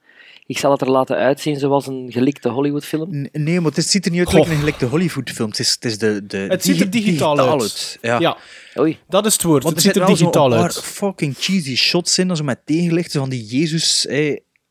ik 0.47 0.59
zal 0.59 0.71
het 0.71 0.81
er 0.81 0.91
laten 0.91 1.17
uitzien 1.17 1.57
zoals 1.57 1.87
een 1.87 2.07
gelikte 2.12 2.49
Hollywoodfilm? 2.49 3.29
Nee, 3.33 3.61
maar 3.61 3.73
het 3.73 3.85
ziet 3.87 4.05
er 4.05 4.11
niet 4.11 4.27
uit 4.27 4.35
als 4.35 4.49
een 4.49 4.57
gelikte 4.57 4.87
Hollywoodfilm. 4.87 5.49
Het 5.51 5.59
is, 5.59 5.73
het 5.75 5.85
is 5.85 5.99
de, 5.99 6.27
de 6.27 6.37
Het 6.37 6.64
ziet 6.64 6.81
er 6.81 6.91
digi- 6.91 7.05
digitaal 7.05 7.41
uit. 7.61 7.99
Ja. 8.03 8.19
ja, 8.19 8.37
Oei. 8.79 8.99
dat 9.09 9.27
is 9.27 9.33
het 9.33 9.43
woord. 9.43 9.62
Want 9.62 9.77
het 9.77 9.85
er 9.85 9.93
ziet 9.93 10.03
er 10.03 10.09
digitaal 10.09 10.51
zo'n 10.51 10.61
uit. 10.62 10.73
paar 10.75 10.83
fucking 10.83 11.35
cheesy 11.39 11.77
shots 11.77 12.19
in, 12.19 12.31
als 12.31 12.43
met 12.43 12.59
tegenlichten 12.64 13.21
van 13.21 13.29
die 13.29 13.45
Jezus. 13.45 14.07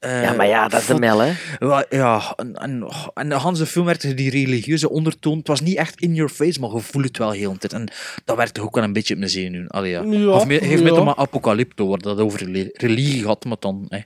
Eh, 0.06 0.24
Ja, 0.24 0.34
maar 0.34 0.48
ja, 0.48 0.68
dat 0.68 0.80
is 0.80 0.86
de 0.86 0.92
van- 0.92 1.02
Mel, 1.02 1.20
hè? 1.20 1.34
Ja, 1.60 1.86
Ja, 1.90 2.34
en, 2.36 2.56
en, 2.56 2.88
en 3.14 3.30
de 3.30 3.40
hele 3.42 3.66
film 3.66 3.86
werkte 3.86 4.14
die 4.14 4.30
religieuze 4.30 4.90
ondertoon. 4.90 5.38
Het 5.38 5.48
was 5.48 5.62
niet 5.62 5.78
echt 5.78 6.00
in 6.02 6.14
your 6.14 6.32
face, 6.32 6.60
maar 6.60 6.70
je 6.70 6.80
voelt 6.80 7.06
het 7.06 7.18
wel 7.18 7.32
heel 7.32 7.52
de 7.52 7.58
tijd. 7.58 7.74
En 7.74 7.88
dat 8.26 8.36
werkte 8.38 8.62
ook 8.62 8.76
wel 8.76 8.84
een 8.84 8.94
beetje 8.94 9.14
op 9.14 9.20
mijn 9.20 9.32
zenuwen. 9.32 9.68
Allee, 9.68 9.92
ja. 9.92 10.02
Ja, 10.04 10.28
of 10.28 10.46
meer, 10.46 10.62
heeft 10.62 10.84
ja. 10.84 10.90
met 10.94 10.98
een 10.98 11.18
apocalypto, 11.18 11.88
waar 11.88 11.98
dat 12.00 12.20
over 12.20 12.40
reli- 12.44 12.70
religie 12.74 13.24
gaat, 13.24 13.46
maar 13.46 13.58
dan 13.60 13.86
eh, 13.90 14.02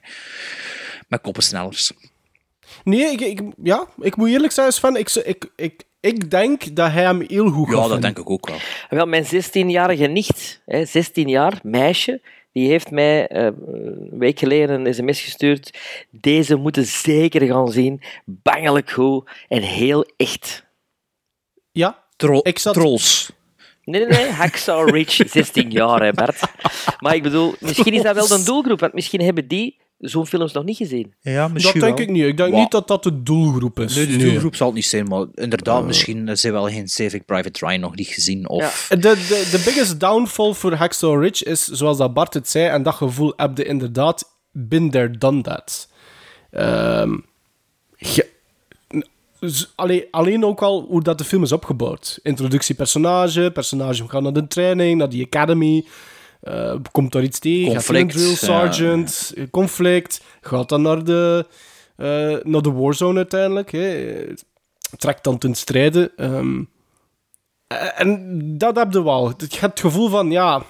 met 1.08 1.22
koppensnellers. 1.22 1.91
Nee, 2.84 3.12
ik, 3.12 3.22
ik, 3.22 3.41
ja, 3.64 3.88
ik 4.00 4.16
moet 4.16 4.30
eerlijk 4.30 4.54
zijn, 4.54 4.72
Sven. 4.72 4.95
Ik, 4.95 5.10
ik, 5.16 5.45
ik, 5.56 5.84
ik 6.00 6.32
denk 6.32 6.76
dat 6.76 6.91
hij 6.91 7.04
hem 7.04 7.24
heel 7.28 7.50
goed 7.50 7.68
Ja, 7.68 7.74
dat 7.74 7.82
vinden. 7.84 8.02
denk 8.02 8.18
ik 8.20 8.30
ook 8.30 8.47
wel. 8.47 8.58
Wel, 8.89 9.06
mijn 9.06 9.26
16-jarige 9.26 10.06
nicht, 10.06 10.62
hè, 10.66 10.86
16 10.86 11.28
jaar, 11.30 11.60
meisje, 11.64 12.22
die 12.52 12.70
heeft 12.70 12.91
mij 12.91 13.28
eh, 13.28 13.43
een 13.45 14.10
week 14.20 14.39
geleden 14.39 14.86
een 14.86 14.93
sms 14.93 15.22
gestuurd. 15.22 15.78
Deze 16.12 16.56
moeten 16.56 16.86
zeker 16.86 17.41
gaan 17.47 17.68
zien. 17.72 18.02
Bangelijk 18.26 18.89
goed 18.89 19.30
en 19.47 19.62
heel 19.62 20.06
echt. 20.18 20.66
Ja, 21.72 22.04
Tro 22.16 22.39
Ik 22.41 22.60
zat- 22.60 22.74
Trolls. 22.74 23.32
Nee, 23.84 24.06
nee, 24.06 24.18
nee. 24.18 24.30
Hacksaw 24.41 24.89
Ridge, 24.89 25.28
16 25.28 25.72
jaar, 25.72 26.02
hè, 26.04 26.12
Bart. 26.14 26.39
Maar 27.00 27.16
ik 27.16 27.24
bedoel, 27.24 27.54
misschien 27.60 27.93
is 27.93 28.02
dat 28.02 28.16
wel 28.16 28.28
de 28.38 28.43
doelgroep, 28.43 28.80
want 28.80 28.93
misschien 28.93 29.22
hebben 29.22 29.47
die 29.47 29.78
zo'n 30.00 30.28
films 30.28 30.52
nog 30.54 30.64
niet 30.64 30.78
gezien. 30.78 31.14
Ja, 31.22 31.41
dat 31.41 31.52
misschien 31.54 31.80
denk 31.80 31.97
wel. 31.97 32.08
ik 32.08 32.12
niet. 32.14 32.24
Ik 32.24 32.38
denk 32.38 32.50
Wow. 32.52 32.60
niet 32.60 32.72
dat 32.72 32.88
dat 32.88 33.04
de 33.04 33.24
doelgroep 33.24 33.80
is. 33.80 33.95
Nee, 33.95 34.08
de 34.08 34.16
Nee. 34.16 34.30
doelgroep 34.30 34.56
zal 34.56 34.66
het 34.68 34.76
niet 34.76 34.86
zijn, 34.86 35.06
maar 35.08 35.26
inderdaad, 35.36 35.86
misschien 35.86 36.16
hebben 36.18 36.38
ze 36.38 36.52
wel 36.52 36.68
geen 36.68 36.88
Saving 36.88 37.26
Private 37.26 37.66
Ryan 37.66 37.80
nog 37.80 37.95
niet 37.95 38.08
gezien. 38.08 38.50
Of... 38.50 38.86
De, 38.89 38.97
de, 38.97 39.47
de 39.52 39.62
biggest 39.66 40.00
downfall 40.00 40.54
voor 40.54 40.74
Hacksaw 40.74 41.22
Ridge 41.22 41.45
is, 41.45 41.66
zoals 41.66 41.97
dat 41.97 42.14
Bart 42.14 42.34
het 42.34 42.50
zei, 42.50 42.68
en 42.68 42.84
dat 42.84 42.93
gevoel 42.95 43.34
heb 43.36 43.58
je 43.58 43.64
inderdaad 43.66 44.38
been 44.52 44.89
there, 44.91 45.18
done 45.18 45.41
that. 45.41 45.89
Ehm, 46.52 47.18
ge- 47.97 48.28
z- 49.39 49.66
allee, 49.76 50.08
alleen 50.12 50.45
ook 50.45 50.62
al 50.62 50.86
hoe 50.89 51.02
dat 51.04 51.18
de 51.18 51.24
film 51.24 51.43
is 51.43 51.52
opgebouwd. 51.52 52.20
Introductie 52.24 52.76
personage, 52.76 53.50
personage 53.54 54.08
gaat 54.10 54.22
naar 54.22 54.34
de 54.34 54.47
training, 54.47 54.97
naar 54.97 55.10
die 55.10 55.26
academy, 55.26 55.86
eh, 56.40 56.76
komt 56.92 57.12
daar 57.12 57.24
iets 57.24 57.40
tegen, 57.40 57.66
gaat 57.72 57.74
Conflict, 57.86 58.12
drill 58.12 58.30
ja. 58.30 58.36
sergeant, 58.36 59.32
eh, 59.36 59.44
conflict, 59.52 60.22
gaat 60.42 60.70
dan 60.70 60.82
naar 60.82 61.04
de, 61.04 61.46
eh, 61.96 62.38
naar 62.44 62.62
de 62.62 62.72
warzone 62.72 63.18
uiteindelijk, 63.18 63.72
hè. 63.72 64.24
trekt 64.98 65.24
dan 65.24 65.38
ten 65.38 65.56
strijde. 65.56 66.12
ehm, 66.16 66.64
eh, 67.68 68.00
en 68.02 68.40
dat 68.58 68.76
heb 68.76 68.94
je 68.94 69.04
wel. 69.04 69.28
Je 69.28 69.36
hebt 69.50 69.62
het 69.62 69.80
gevoel 69.80 70.10
van, 70.10 70.32
ja... 70.32 70.64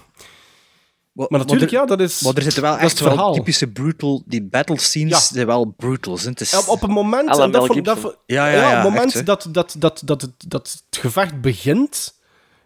Maar 1.13 1.27
natuurlijk, 1.39 1.71
er, 1.71 1.77
ja, 1.77 1.85
dat 1.85 1.99
is... 1.99 2.21
Maar 2.21 2.33
er 2.35 2.41
zitten 2.41 2.61
wel 2.61 2.71
dat 2.71 2.79
is 2.79 2.85
echt 2.85 2.93
het 2.99 3.01
wel 3.07 3.11
verhaal. 3.13 3.33
typische 3.33 3.67
brutal... 3.67 4.23
Die 4.25 4.43
battle 4.43 4.79
scenes 4.79 5.09
Ja. 5.11 5.19
zijn 5.19 5.45
wel 5.45 5.65
brutal. 5.77 6.17
zijn. 6.17 6.31
Het 6.31 6.41
is, 6.41 6.51
Ja, 6.51 6.61
op 6.67 6.81
het 6.81 6.89
moment, 6.89 7.37
en 7.39 7.51
dat 7.51 7.65
vond- 7.65 7.85
dat 7.85 8.17
Ja, 8.25 8.47
ja, 8.47 8.53
ja, 8.53 8.61
ja, 8.61 8.67
op 8.77 8.83
het 8.83 8.93
moment 8.93 9.15
echt, 9.15 9.25
dat, 9.25 9.47
dat, 9.51 9.75
dat, 9.77 10.01
dat, 10.05 10.21
het, 10.21 10.31
dat 10.47 10.83
het 10.89 10.99
gevecht 11.01 11.41
begint, 11.41 12.13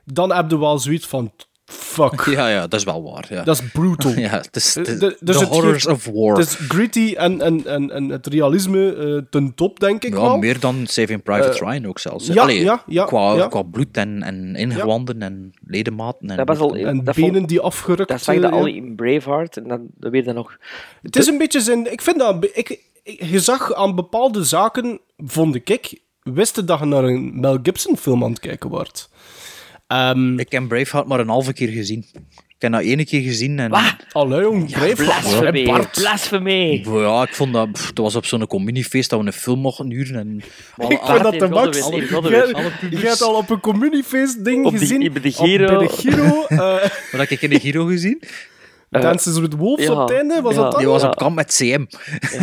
dan 0.05 0.31
heb 0.33 0.49
je 0.51 0.59
wel 0.59 0.79
zoiets 0.79 1.07
van, 1.07 1.31
fuck, 1.73 2.25
ja, 2.37 2.47
ja, 2.49 2.61
dat 2.67 2.73
is 2.79 2.85
wel 2.85 3.03
waar. 3.11 3.25
Ja, 3.29 3.43
dat 3.43 3.59
is 3.61 3.69
brutal. 3.71 4.11
ja 4.27 4.29
het 4.29 4.55
is 4.55 4.73
De- 4.73 4.81
de, 4.97 5.17
dus 5.19 5.35
the 5.37 5.43
het 5.43 5.53
horrors 5.53 5.83
geeft- 5.83 6.07
of 6.07 6.13
war. 6.13 6.37
Het 6.37 6.47
is 6.47 6.55
gritty 6.55 7.13
en, 7.17 7.41
en, 7.41 7.65
en, 7.65 7.91
en 7.91 8.09
het 8.09 8.27
realisme 8.27 8.95
eh, 8.95 9.21
ten 9.29 9.55
top, 9.55 9.79
denk 9.79 10.03
ik 10.03 10.13
ja, 10.13 10.21
wel. 10.21 10.37
meer 10.37 10.59
dan 10.59 10.87
Saving 10.87 11.23
Private 11.23 11.65
Ryan 11.65 11.85
ook 11.85 11.99
zelfs. 11.99 12.27
ja, 12.27 12.41
Allee, 12.41 12.61
ja, 12.63 12.83
ja, 12.87 13.05
qua, 13.05 13.33
ja. 13.35 13.47
qua 13.47 13.61
bloed 13.61 13.97
en, 13.97 14.23
en 14.23 14.55
ingewanden 14.55 15.21
en 15.21 15.53
ledematen. 15.65 16.29
En 16.29 16.37
Dat 16.37 16.47
was 16.47 16.59
al... 16.59 16.75
En 16.75 17.03
dat 17.03 17.15
benen 17.15 17.33
vond- 17.35 17.49
die 17.49 17.59
afgerukt 17.59 18.09
Dat 18.09 18.21
zag 18.21 18.35
je 18.35 18.41
eh, 18.41 18.51
al 18.51 18.65
in 18.65 18.95
Braveheart 18.95 19.57
en 19.57 19.67
dan, 19.67 19.87
dan 19.97 20.11
weer 20.11 20.23
dan 20.23 20.35
nog... 20.35 20.57
Het 21.01 21.15
is 21.15 21.27
een 21.27 21.37
beetje 21.37 21.61
zijn... 21.61 21.91
Ik 21.91 22.01
vind 22.01 22.19
dat... 22.19 22.47
Ik, 22.53 22.79
je 23.03 23.39
zag 23.39 23.73
aan 23.73 23.95
bepaalde 23.95 24.43
zaken, 24.43 24.99
vond 25.17 25.55
ik, 25.55 25.99
wist 26.21 26.55
je 26.55 26.63
dat 26.63 26.79
je 26.79 26.85
naar 26.85 27.03
een 27.03 27.39
Mel 27.39 27.57
Gibson 27.63 27.97
film 27.97 28.23
aan 28.23 28.29
het 28.29 28.39
kijken 28.39 28.69
wordt. 28.69 29.09
Ehm 29.93 30.39
Ik 30.39 30.51
heb 30.51 30.67
Braveheart 30.67 31.07
maar 31.07 31.19
een 31.19 31.27
halve 31.29 31.53
keer 31.53 31.67
gezien. 31.69 32.05
Ik 32.47 32.71
heb 32.71 32.71
dat 32.71 32.81
ene 32.81 33.05
keer 33.05 33.21
gezien 33.21 33.59
en... 33.59 33.69
Wat? 33.69 33.95
Allee, 34.11 34.41
jong, 34.41 34.71
Braveheart. 34.71 35.91
Blasfemie. 35.91 36.89
Ja, 36.89 37.21
ik 37.23 37.35
vond 37.35 37.53
dat... 37.53 37.71
pff, 37.71 37.87
Het 37.87 37.97
was 37.97 38.15
op 38.15 38.25
zo'n 38.25 38.47
communiefeest 38.47 39.09
dat 39.09 39.19
we 39.19 39.25
een 39.25 39.33
film 39.33 39.59
mochten 39.59 39.89
huren. 39.91 40.15
En 40.15 40.37
Ik 40.89 40.99
Ah, 40.99 41.09
vind 41.11 41.23
dat 41.23 41.39
de 41.39 41.47
max. 41.49 41.89
Jij 42.89 43.09
hebt 43.09 43.21
al 43.21 43.33
op 43.35 43.49
een 43.49 43.59
communiefeest 43.59 44.45
ding 44.45 44.65
Op 44.65 44.71
die- 44.71 44.79
gezien. 44.79 45.11
bij 45.13 45.21
de 45.21 45.27
Op- 45.37 45.45
Giro. 45.45 45.77
bij 45.77 45.87
de 45.87 45.93
Giro. 45.93 46.45
eh 46.47 46.57
wat 47.11 47.19
heb 47.19 47.29
ik 47.29 47.41
in 47.41 47.49
de 47.49 47.59
Giro 47.59 47.85
gezien? 47.85 48.21
Dances 49.01 49.39
with 49.39 49.53
Wolves 49.55 49.85
ja, 49.85 49.91
op 49.91 50.07
het 50.09 50.17
einde, 50.17 50.41
was 50.41 50.55
ja. 50.55 50.61
dat 50.61 50.71
dan? 50.71 50.79
Die 50.79 50.89
was 50.89 51.01
Ja. 51.01 51.07
op 51.07 51.15
kamp 51.15 51.35
met 51.35 51.55
CM. 51.57 51.85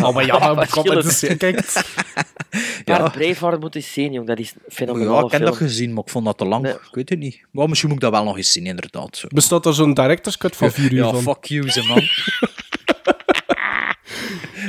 Oh, 0.02 0.14
maar 0.14 0.26
ja, 0.26 0.54
maar 0.54 0.68
kom, 0.70 0.88
het 0.88 1.04
is, 1.04 1.18
Verschillend. 1.18 1.38
kijk, 1.38 2.98
Maar 3.00 3.10
Braveheart 3.10 3.60
moet 3.60 3.74
eens 3.74 3.92
zien, 3.92 4.12
jong. 4.12 4.26
Dat 4.26 4.38
is 4.38 4.54
fenomenaal 4.68 5.18
Ja, 5.18 5.24
ik 5.24 5.30
heb 5.32 5.40
dat 5.42 5.56
gezien, 5.56 5.92
maar 5.92 6.02
ik 6.04 6.10
vond 6.10 6.24
dat 6.24 6.38
te 6.38 6.44
lang. 6.44 6.62
Nee. 6.62 6.72
Ik 6.72 6.88
weet 6.90 7.08
het 7.08 7.18
niet. 7.18 7.40
Maar 7.50 7.68
misschien 7.68 7.88
moet 7.90 7.98
ik 7.98 8.04
dat 8.04 8.12
wel 8.12 8.24
nog 8.24 8.36
eens 8.36 8.52
zien, 8.52 8.66
inderdaad. 8.66 9.16
Zo. 9.16 9.26
bestaat 9.30 9.66
er 9.66 9.74
zo'n 9.74 9.94
director's 9.94 10.36
cut 10.36 10.56
van 10.56 10.70
vier 10.70 10.92
uur 10.92 11.04
Ja, 11.04 11.10
van? 11.10 11.22
fuck 11.22 11.44
you, 11.44 11.70
ze 11.70 11.82
man. 11.82 12.02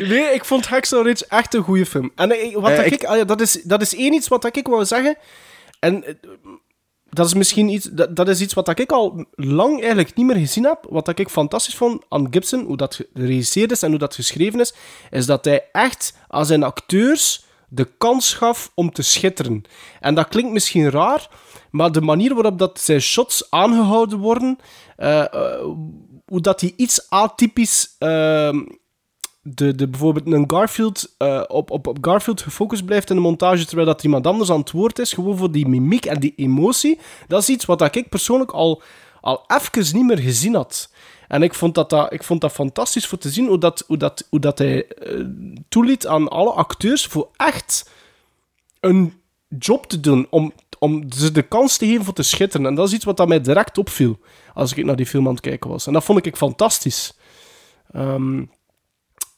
Nee, 0.08 0.34
ik 0.34 0.46
vond 0.46 0.68
Hacksaw 0.68 1.06
Ridge 1.06 1.26
echt 1.30 1.54
een 1.54 1.64
goede 1.64 1.86
film. 1.86 2.12
En 2.16 2.46
ik- 2.46 2.56
wat 2.56 2.70
Eh, 2.72 2.76
dat 2.78 2.86
ik- 2.86 2.92
ik, 2.94 3.04
ah 3.04 3.18
ja, 3.18 3.24
dat, 3.24 3.42
is, 3.42 3.62
dat 3.64 3.82
is 3.82 3.96
één 3.96 4.14
iets 4.14 4.28
wat 4.28 4.56
ik 4.58 4.68
wou 4.68 4.86
zeggen. 4.86 5.18
En 5.80 6.04
eh, 6.06 6.14
dat 7.12 7.26
is 7.26 7.34
misschien 7.34 7.70
iets, 7.70 7.86
dat, 7.92 8.16
dat 8.16 8.28
is 8.28 8.42
iets 8.42 8.54
wat 8.54 8.80
ik 8.80 8.92
al 8.92 9.26
lang 9.32 9.80
eigenlijk 9.80 10.16
niet 10.16 10.26
meer 10.26 10.36
gezien 10.36 10.64
heb. 10.64 10.86
Wat 10.90 11.20
ik 11.20 11.30
fantastisch 11.30 11.76
vond 11.76 12.04
aan 12.10 12.28
Gibson, 12.30 12.66
hoe 12.66 12.78
dat 12.78 13.02
geregisseerd 13.14 13.72
is 13.72 13.84
en 13.84 13.90
hoe 13.90 14.00
dat 14.00 14.16
geschreven 14.16 14.60
is, 14.60 14.74
is 15.10 15.26
dat 15.26 15.46
hij 15.46 15.66
echt 15.72 16.14
aan 16.28 16.46
zijn 16.46 16.64
acteurs 16.64 17.46
de 17.70 17.88
kans 17.98 18.34
gaf 18.34 18.72
om 18.76 18.92
te 18.92 19.02
schitteren. 19.02 19.64
En 20.00 20.16
dat 20.16 20.28
klinkt 20.28 20.52
misschien 20.52 20.90
raar, 20.90 21.30
maar 21.72 21.92
de 21.92 22.02
manier 22.02 22.34
waarop 22.34 22.60
dat 22.60 22.80
zijn 22.80 23.02
shots 23.02 23.48
aangehouden 23.50 24.20
worden, 24.20 24.58
eh, 24.98 25.34
eh, 25.34 25.64
hoe 26.26 26.42
dat 26.42 26.60
die 26.60 26.74
iets 26.78 27.10
atypisch 27.10 27.96
ehm, 27.98 28.62
de, 29.42 29.76
de, 29.76 29.88
bijvoorbeeld 29.88 30.32
een 30.32 30.50
Garfield 30.50 31.16
eh, 31.18 31.44
op, 31.48 31.72
op, 31.72 31.88
op 31.88 31.98
Garfield 32.02 32.42
gefocust 32.42 32.86
blijft 32.86 33.10
in 33.10 33.16
de 33.16 33.22
montage, 33.22 33.66
terwijl 33.66 33.88
dat 33.88 34.04
iemand 34.04 34.28
anders 34.28 34.52
aan 34.52 34.60
het 34.60 34.72
woord 34.72 35.00
is, 35.00 35.14
gewoon 35.14 35.38
voor 35.38 35.52
die 35.52 35.68
mimiek 35.68 36.06
en 36.06 36.20
die 36.20 36.34
emotie, 36.36 37.00
dat 37.28 37.42
is 37.42 37.50
iets 37.50 37.66
wat 37.66 37.96
ik 37.96 38.10
persoonlijk 38.10 38.52
al, 38.52 38.82
al 39.22 39.46
even 39.48 39.96
niet 39.96 40.06
meer 40.06 40.20
gezien 40.20 40.56
had. 40.56 40.92
En 41.28 41.44
ik 41.44 41.54
vond 41.54 41.76
dat, 41.76 41.90
dat, 41.90 42.14
ik 42.14 42.24
vond 42.24 42.42
dat 42.42 42.52
fantastisch 42.52 43.08
voor 43.08 43.18
te 43.18 43.30
zien, 43.30 43.48
hoe 43.48 43.58
dat, 43.58 43.84
hoe 43.88 43.98
dat, 43.98 44.28
hoe 44.30 44.40
dat 44.40 44.58
hij 44.58 44.88
eh, 44.88 45.26
toeliet 45.70 46.08
aan 46.08 46.28
alle 46.28 46.52
acteurs 46.52 47.06
voor 47.06 47.30
echt 47.36 47.90
een 48.80 49.22
job 49.48 49.86
te 49.86 50.00
doen, 50.00 50.28
om, 50.30 50.54
om 50.80 51.12
ze 51.12 51.32
de 51.32 51.42
kans 51.42 51.78
te 51.78 51.86
geven 51.86 52.06
voor 52.06 52.14
te 52.14 52.24
schitteren. 52.24 52.66
En 52.66 52.76
dat 52.76 52.88
is 52.88 52.94
iets 52.94 53.06
wat 53.06 53.18
dat 53.18 53.28
mij 53.28 53.42
direct 53.42 53.78
opviel, 53.78 54.20
als 54.54 54.74
ik 54.74 54.86
naar 54.86 54.96
die 54.96 55.06
film 55.06 55.28
aan 55.28 55.34
het 55.34 55.42
kijken 55.42 55.70
was. 55.70 55.88
En 55.88 55.94
dat 55.94 56.04
vond 56.04 56.26
ik 56.26 56.38
fantastisch. 56.38 57.18
Ehm, 57.92 58.44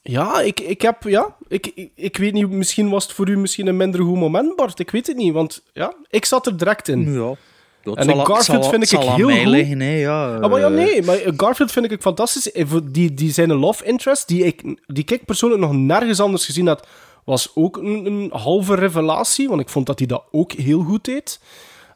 ja, 0.06 0.40
ik, 0.40 0.60
ik 0.60 0.82
heb, 0.82 1.02
ja, 1.02 1.36
ik, 1.48 1.70
ik, 1.74 1.90
ik 1.94 2.16
weet 2.16 2.32
niet, 2.32 2.50
misschien 2.50 2.88
was 2.90 3.02
het 3.04 3.12
voor 3.12 3.28
u 3.28 3.38
misschien 3.38 3.66
een 3.66 3.76
minder 3.76 4.00
goed 4.00 4.18
moment, 4.18 4.56
Bart. 4.56 4.78
Ik 4.78 4.90
weet 4.90 5.06
het 5.06 5.16
niet, 5.16 5.32
want 5.32 5.62
ja, 5.72 5.94
ik 6.10 6.24
zat 6.24 6.46
er 6.46 6.56
direct 6.56 6.88
in. 6.88 7.12
Ja. 7.12 7.34
Dat 7.82 7.96
En 7.96 8.04
zal- 8.04 8.24
Garfield 8.24 8.62
zal- 8.62 8.70
vind 8.70 8.92
ik 8.92 8.98
heel 8.98 9.28
goed. 9.30 9.46
liggen, 9.46 9.80
hè, 9.80 9.98
ja. 9.98 10.36
Ah, 10.36 10.50
maar 10.50 10.60
ja, 10.60 10.66
eh, 10.66 10.72
nee, 10.72 11.02
maar 11.02 11.18
Garfield 11.36 11.72
vind 11.72 11.90
ik 11.92 12.00
fantastisch. 12.02 12.52
Eh, 12.52 12.66
Die, 12.84 13.14
die 13.14 13.32
zijn 13.32 13.52
love 13.54 13.84
interest, 13.84 14.28
die 14.28 14.44
ik, 14.44 14.62
die 14.86 15.04
ik 15.06 15.24
persoonlijk 15.24 15.60
nog 15.62 15.72
nergens 15.72 16.20
anders 16.20 16.44
gezien 16.44 16.66
had, 16.66 16.86
was 17.24 17.50
ook 17.54 17.76
een, 17.76 18.06
een 18.06 18.30
halve 18.32 18.74
revelatie, 18.74 19.48
want 19.48 19.60
ik 19.60 19.68
vond 19.68 19.86
dat 19.86 19.98
hij 19.98 20.08
dat 20.08 20.24
ook 20.30 20.52
heel 20.52 20.82
goed 20.82 21.04
deed. 21.04 21.40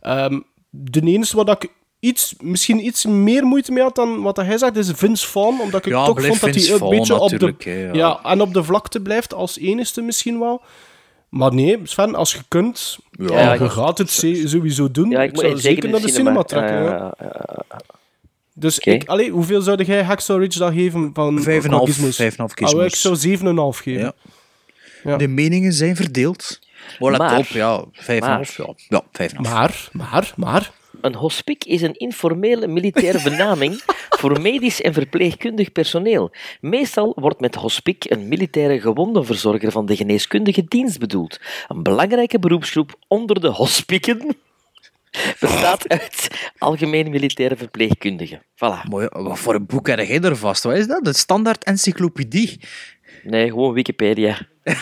Ehm, 0.01 0.41
de 0.71 1.01
enige 1.01 1.37
wat 1.37 1.63
ik 1.63 1.71
iets, 2.01 2.35
misschien 2.41 2.87
iets 2.87 3.05
meer 3.05 3.45
moeite 3.45 3.73
mee 3.73 3.83
had 3.83 3.95
dan 3.95 4.23
wat 4.23 4.37
hij 4.37 4.59
zegt, 4.59 4.77
is 4.77 4.91
Vince 4.95 5.27
Vaughn, 5.27 5.61
omdat 5.61 5.87
ik 5.87 5.93
Ja, 5.93 6.05
toch 6.05 6.21
vond 6.27 6.41
dat 6.41 6.41
hij 6.41 6.53
Vince 6.53 6.73
een 6.85 6.89
beetje 6.91 7.19
op 7.19 7.39
de, 7.39 7.55
hè, 7.59 7.87
ja. 7.87 7.93
ja, 7.93 8.21
en 8.23 8.41
op 8.41 8.55
de 8.55 8.65
vlakte 8.65 9.01
blijft 9.01 9.35
als 9.35 9.59
enigste 9.59 10.01
misschien 10.03 10.39
wel. 10.39 10.63
Maar 11.29 11.55
nee, 11.55 11.79
Sven, 11.83 12.15
als 12.15 12.33
je 12.33 12.39
kunt, 12.49 12.99
Ja, 13.11 13.53
je 13.53 13.71
gaat 13.71 13.99
het 13.99 14.11
sowieso 14.45 14.91
doen. 14.91 15.11
Ja, 15.11 15.21
ik 15.23 15.29
ik 15.29 15.33
moet 15.33 15.41
zou 15.41 15.53
en 15.55 15.61
zeker 15.61 15.91
naar 15.91 16.01
de 16.01 16.09
cinema 16.09 16.43
trekken. 16.43 16.75
Ja, 16.83 16.83
ja. 16.83 17.15
ja, 17.21 17.65
ja. 17.71 17.81
Dus 18.55 18.79
Oké. 18.79 18.91
ik, 18.91 19.09
allee, 19.09 19.31
hoeveel 19.31 19.61
zou 19.63 19.83
jij 19.85 20.03
Hacksaw 20.03 20.41
Ridge 20.41 20.59
dan 20.59 20.73
geven 20.73 21.11
van 21.15 21.43
Vijf 21.43 21.63
en 21.63 21.69
qua 21.69 21.77
half, 21.79 21.89
gizmos? 21.89 22.17
vijf 22.17 22.33
en 22.33 22.39
half 22.39 22.55
Ah, 22.71 22.77
wel, 22.77 22.85
ik 22.85 22.95
zou 22.95 23.17
7,5 23.17 23.83
geven. 23.83 24.01
Ja. 24.03 24.13
Ja. 25.05 25.17
De 25.17 25.29
meningen 25.29 25.73
zijn 25.73 25.97
verdeeld. 25.97 26.59
Maar 26.99 27.11
let 27.11 27.21
Maar- 27.21 27.39
op, 27.39 27.47
ja. 27.47 27.85
Vijf 27.93 28.21
en 28.21 28.27
maar- 28.27 28.35
half, 28.37 28.57
ja. 28.57 28.73
Ja, 28.89 29.03
vijf 29.13 29.33
en 29.33 29.45
half. 29.45 29.53
Maar, 29.55 29.89
maar, 29.93 30.33
maar, 30.37 30.73
Een 31.01 31.15
hospic 31.15 31.65
is 31.65 31.83
een 31.83 31.95
informele 31.95 32.67
militaire 32.67 33.23
benaming 33.23 33.83
voor 34.21 34.41
medisch 34.41 34.81
en 34.81 34.93
verpleegkundig 34.93 35.73
personeel. 35.73 36.31
Meestal 36.61 37.13
wordt 37.17 37.41
met 37.41 37.55
hospic 37.55 38.11
een 38.11 38.29
militaire 38.29 38.81
gewondenverzorger 38.81 39.73
van 39.73 39.87
de 39.87 39.97
geneeskundige 39.97 40.65
dienst 40.65 40.99
bedoeld. 40.99 41.41
Een 41.69 41.83
belangrijke 41.83 42.39
beroepsgroep 42.39 42.97
onder 43.09 43.41
de 43.41 43.49
hospikken 43.49 44.37
bestaat 45.41 45.89
uit 45.89 46.29
algemeen 46.59 47.11
militaire 47.11 47.57
verpleegkundigen. 47.57 48.43
Voilà. 48.43 48.89
Mooi, 48.89 49.07
wat 49.11 49.39
voor 49.39 49.55
een 49.55 49.67
boek 49.67 49.87
heb 49.87 49.99
jij 49.99 50.21
er 50.21 50.37
vast? 50.37 50.63
Wat 50.63 50.77
is 50.77 50.87
dat? 50.87 51.05
De 51.05 51.13
standaard 51.13 51.65
encyclopedie. 51.65 52.61
Nee, 53.23 53.49
gewoon 53.49 53.73
Wikipedia. 53.73 54.39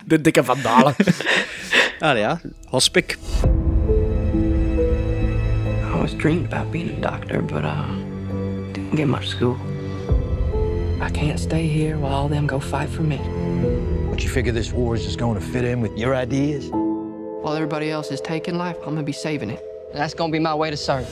De 0.10 0.20
dikke 0.20 0.44
vandalen. 0.44 0.94
Ah 2.02 2.14
ja, 2.14 2.38
hospic. 2.72 3.18
I 5.84 5.92
always 5.92 6.14
dreamed 6.14 6.46
about 6.46 6.72
being 6.72 6.88
a 6.88 7.00
doctor, 7.00 7.42
but 7.42 7.62
uh, 7.62 7.86
didn't 8.72 8.96
get 8.96 9.06
much 9.06 9.28
school. 9.28 9.58
I 11.02 11.10
can't 11.10 11.38
stay 11.38 11.66
here 11.68 11.98
while 11.98 12.14
all 12.14 12.28
them 12.28 12.46
go 12.46 12.58
fight 12.58 12.88
for 12.88 13.02
me. 13.02 13.18
But 14.08 14.24
you 14.24 14.30
figure 14.30 14.50
this 14.50 14.72
war 14.72 14.94
is 14.94 15.04
just 15.04 15.18
going 15.18 15.38
to 15.38 15.44
fit 15.44 15.64
in 15.64 15.82
with 15.82 15.98
your 15.98 16.16
ideas? 16.16 16.70
While 17.42 17.52
everybody 17.54 17.90
else 17.90 18.10
is 18.10 18.22
taking 18.22 18.56
life, 18.56 18.78
I'm 18.78 18.94
gonna 18.94 19.02
be 19.02 19.12
saving 19.12 19.50
it. 19.50 19.62
That's 19.92 20.14
gonna 20.14 20.32
be 20.32 20.38
my 20.38 20.54
way 20.54 20.70
to 20.70 20.78
serve. 20.78 21.06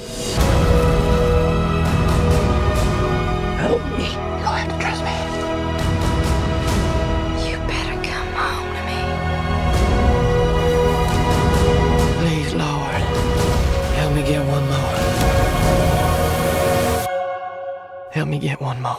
Help 18.18 18.30
me 18.30 18.40
get 18.40 18.58
one 18.60 18.80
more. 18.80 18.96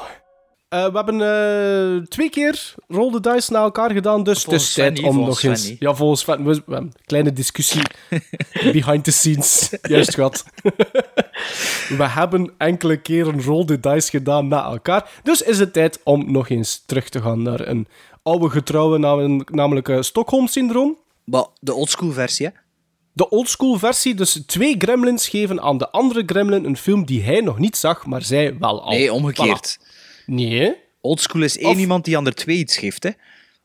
Eh, 0.69 0.85
we 0.85 0.95
hebben 0.97 1.21
eh, 1.21 2.07
twee 2.07 2.29
keer 2.29 2.73
Roll 2.87 3.11
the 3.11 3.19
Dice 3.19 3.51
na 3.51 3.59
elkaar 3.61 3.91
gedaan, 3.91 4.23
dus 4.23 4.33
het 4.33 4.43
Volgens 4.43 4.63
is 4.65 4.71
Sven 4.71 4.93
tijd 4.93 5.07
om 5.07 5.19
nog 5.19 5.41
eens... 5.41 5.73
Ja, 5.79 5.93
volgens 5.93 6.21
Sven. 6.21 6.43
We, 6.43 6.53
we 6.53 6.53
hebben 6.65 6.77
een 6.77 6.93
kleine 7.05 7.33
discussie 7.33 7.81
behind 8.73 9.03
the 9.03 9.11
scenes. 9.11 9.73
Juist 9.81 10.13
gehad. 10.15 10.43
we 11.97 12.07
hebben 12.07 12.53
enkele 12.57 12.97
keren 12.97 13.43
Roll 13.43 13.65
the 13.65 13.79
Dice 13.79 14.09
gedaan 14.09 14.47
na 14.47 14.63
elkaar, 14.63 15.09
dus 15.23 15.41
is 15.41 15.59
het 15.59 15.73
tijd 15.73 15.99
om 16.03 16.31
nog 16.31 16.49
eens 16.49 16.83
terug 16.85 17.09
te 17.09 17.21
gaan 17.21 17.41
naar 17.41 17.67
een 17.67 17.87
oude 18.23 18.49
getrouwe, 18.49 18.97
nam- 18.97 19.43
namelijk 19.51 19.89
eh, 19.89 20.01
Stockholm-syndroom. 20.01 20.97
Maar 21.23 21.45
de 21.59 21.73
oldschool 21.73 22.11
versie, 22.11 22.45
hè? 22.45 22.51
De 23.19 23.29
oldschool 23.29 23.77
versie, 23.77 24.15
dus 24.15 24.41
twee 24.45 24.75
gremlins 24.77 25.27
geven 25.27 25.61
aan 25.61 25.77
de 25.77 25.89
andere 25.89 26.23
gremlin 26.25 26.65
een 26.65 26.77
film 26.77 27.05
die 27.05 27.23
hij 27.23 27.41
nog 27.41 27.57
niet 27.59 27.77
zag, 27.77 28.05
maar 28.05 28.21
zij 28.21 28.57
wel 28.59 28.81
al. 28.83 28.89
Nee, 28.89 29.13
omgekeerd. 29.13 29.77
Voilà. 29.79 30.23
Nee, 30.25 30.75
Oldschool 31.01 31.41
is 31.41 31.57
één 31.57 31.69
Of- 31.69 31.77
iemand 31.77 32.05
die 32.05 32.17
aan 32.17 32.23
de 32.23 32.33
twee 32.33 32.57
iets 32.57 32.77
geeft, 32.77 33.03
hè? 33.03 33.09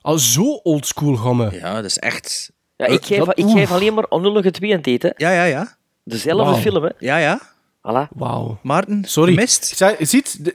al 0.01 0.19
zo 0.19 0.43
oldschool 0.63 1.17
gaan 1.17 1.39
we. 1.39 1.57
Ja, 1.57 1.75
dat 1.75 1.85
is 1.85 1.99
echt... 1.99 2.51
Ja, 2.77 2.87
ik, 2.87 3.05
geef, 3.05 3.25
dat- 3.25 3.39
ik 3.39 3.47
geef 3.49 3.71
alleen 3.73 3.95
maar 3.95 4.07
onullige 4.09 4.51
twee 4.51 4.71
aan 4.71 4.77
het 4.77 4.87
eten. 4.87 5.13
Ja, 5.17 5.31
ja, 5.33 5.45
ja. 5.45 5.77
Dezelfde 6.05 6.61
film, 6.61 6.83
hè. 6.85 6.91
Ja, 6.99 7.17
ja. 7.17 7.41
Voilà. 7.79 8.09
Wauw. 8.15 8.59
Maarten, 8.63 9.05
Sorry. 9.07 9.35
mist. 9.35 9.65
Zij- 9.77 9.97
ziet, 10.01 10.53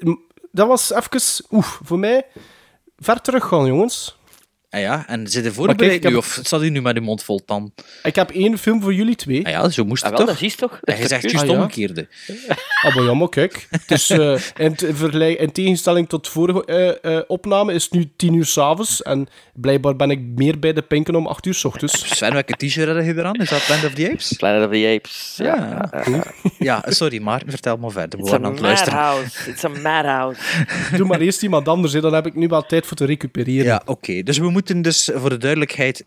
dat 0.51 0.67
was 0.67 0.93
even, 0.93 1.45
oef, 1.51 1.79
voor 1.83 1.99
mij 1.99 2.25
ver 2.97 3.21
teruggaan, 3.21 3.65
jongens. 3.65 4.17
Ah 4.71 4.79
ja, 4.81 5.03
en 5.07 5.27
zit 5.27 5.35
er 5.35 5.41
kijk, 5.41 5.53
voorbereid 5.53 6.03
heb- 6.03 6.11
nu? 6.11 6.17
Of 6.17 6.39
zat 6.43 6.61
u 6.63 6.69
nu 6.69 6.81
met 6.81 6.95
de 6.95 7.01
mond 7.01 7.23
vol 7.23 7.45
tand? 7.45 7.71
Ik 8.03 8.15
heb 8.15 8.29
één 8.29 8.57
film 8.57 8.81
voor 8.81 8.93
jullie 8.93 9.15
twee. 9.15 9.45
Ah 9.45 9.51
ja, 9.51 9.69
zo 9.69 9.85
moest 9.85 10.03
Ah, 10.03 10.09
het 10.09 10.17
wel, 10.17 10.27
toch? 10.27 10.35
dat 10.37 10.45
is 10.45 10.55
toch? 10.55 10.79
En 10.83 10.97
je 10.97 11.07
zegt 11.07 11.25
Ah, 11.25 11.31
juist 11.31 11.47
ja. 11.47 11.53
omgekeerde. 11.57 12.07
Ah, 12.81 12.95
maar 12.95 13.03
ja, 13.03 13.13
maar 13.13 13.29
kijk. 13.29 13.67
Dus 13.87 14.09
eh, 14.09 14.35
in, 15.39 15.51
tegenstelling 15.51 16.09
tot 16.09 16.27
vorige 16.27 16.65
eh, 16.65 17.15
eh, 17.17 17.23
opname 17.27 17.73
is 17.73 17.83
het 17.83 17.93
nu 17.93 18.09
tien 18.15 18.33
uur 18.33 18.45
s'avonds. 18.45 19.01
En 19.01 19.27
blijkbaar 19.53 19.95
ben 19.95 20.09
ik 20.11 20.19
meer 20.35 20.59
bij 20.59 20.73
de 20.73 20.81
pinken 20.81 21.15
om 21.15 21.27
acht 21.27 21.45
uur 21.45 21.53
s 21.53 21.65
ochtends. 21.65 22.07
Sven, 22.17 22.33
welke 22.33 22.53
t-shirt 22.53 22.95
had 22.95 23.05
je 23.05 23.13
eraan? 23.17 23.35
Is 23.35 23.49
dat 23.49 23.69
Land 23.69 23.85
of 23.85 23.93
the 23.93 24.09
Apes? 24.11 24.33
Planet 24.37 24.65
of 24.65 24.71
the 24.71 24.95
Apes. 24.97 25.33
Ja. 25.37 25.89
Ja, 26.05 26.23
ja 26.59 26.83
sorry, 26.87 27.21
Maarten, 27.21 27.49
vertel 27.49 27.77
maar 27.77 27.91
verder. 27.91 28.19
We 28.19 28.25
It's 28.25 28.27
a 28.27 28.31
waren 28.31 28.45
aan 28.45 28.51
het 28.51 28.61
luisteren. 28.61 28.93
madhouse. 28.99 29.49
It's 29.49 29.63
a 29.63 29.69
madhouse. 29.69 30.41
Doe 30.97 31.07
maar 31.07 31.19
eerst 31.19 31.43
iemand 31.43 31.67
anders, 31.67 31.93
hè, 31.93 32.01
dan 32.01 32.13
heb 32.13 32.25
ik 32.25 32.35
nu 32.35 32.47
wel 32.47 32.65
tijd 32.65 32.85
voor 32.85 32.97
te 32.97 33.05
recupereren. 33.05 33.65
Ja, 33.65 33.81
oké. 33.85 34.23
Dus 34.23 34.37
we 34.37 34.43
moeten 34.43 34.57
dus 34.65 35.09
voor 35.13 35.29
de 35.29 35.37
duidelijkheid... 35.37 36.05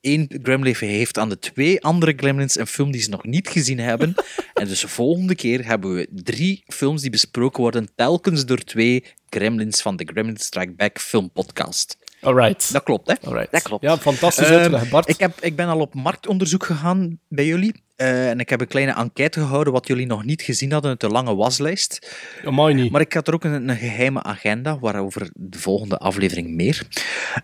één 0.00 0.28
Gremlin 0.42 0.74
heeft 0.78 1.18
aan 1.18 1.28
de 1.28 1.38
twee 1.38 1.82
andere 1.82 2.12
Gremlins 2.16 2.58
een 2.58 2.66
film 2.66 2.90
die 2.90 3.00
ze 3.00 3.10
nog 3.10 3.24
niet 3.24 3.48
gezien 3.48 3.78
hebben. 3.78 4.14
en 4.54 4.68
dus 4.68 4.80
de 4.80 4.88
volgende 4.88 5.34
keer 5.34 5.66
hebben 5.66 5.94
we 5.94 6.08
drie 6.12 6.64
films 6.66 7.00
die 7.00 7.10
besproken 7.10 7.62
worden, 7.62 7.88
telkens 7.94 8.46
door 8.46 8.58
twee 8.58 9.04
Gremlins 9.28 9.82
van 9.82 9.96
de 9.96 10.04
Gremlin 10.12 10.36
Strike 10.36 10.72
Back 10.72 10.98
filmpodcast. 11.00 11.96
Alright. 12.20 12.72
Dat 12.72 12.82
klopt, 12.82 13.08
hè? 13.08 13.14
Alright. 13.28 13.52
Dat 13.52 13.62
klopt. 13.62 13.82
Ja, 13.82 13.98
fantastisch 13.98 14.46
Ehm, 14.46 14.54
uitgelegd, 14.54 14.90
Bart. 14.90 15.08
ik, 15.08 15.18
heb, 15.18 15.40
ik 15.40 15.56
ben 15.56 15.66
al 15.68 15.80
op 15.80 15.94
marktonderzoek 15.94 16.64
gegaan 16.64 17.18
bij 17.28 17.46
jullie. 17.46 17.84
Eh, 17.96 18.30
en 18.30 18.40
ik 18.40 18.48
heb 18.48 18.60
een 18.60 18.66
kleine 18.66 18.92
enquête 18.94 19.40
gehouden 19.40 19.72
wat 19.72 19.86
jullie 19.86 20.06
nog 20.06 20.24
niet 20.24 20.42
gezien 20.42 20.72
hadden 20.72 20.90
uit 20.90 21.00
de 21.00 21.08
lange 21.08 21.34
waslijst. 21.34 22.16
Amai 22.44 22.74
niet. 22.74 22.90
Maar 22.92 23.00
ik 23.00 23.12
had 23.12 23.28
er 23.28 23.34
ook 23.34 23.44
een, 23.44 23.68
een 23.68 23.76
geheime 23.76 24.22
agenda, 24.22 24.78
waarover 24.78 25.28
de 25.34 25.58
volgende 25.58 25.98
aflevering 25.98 26.50
meer. 26.54 26.82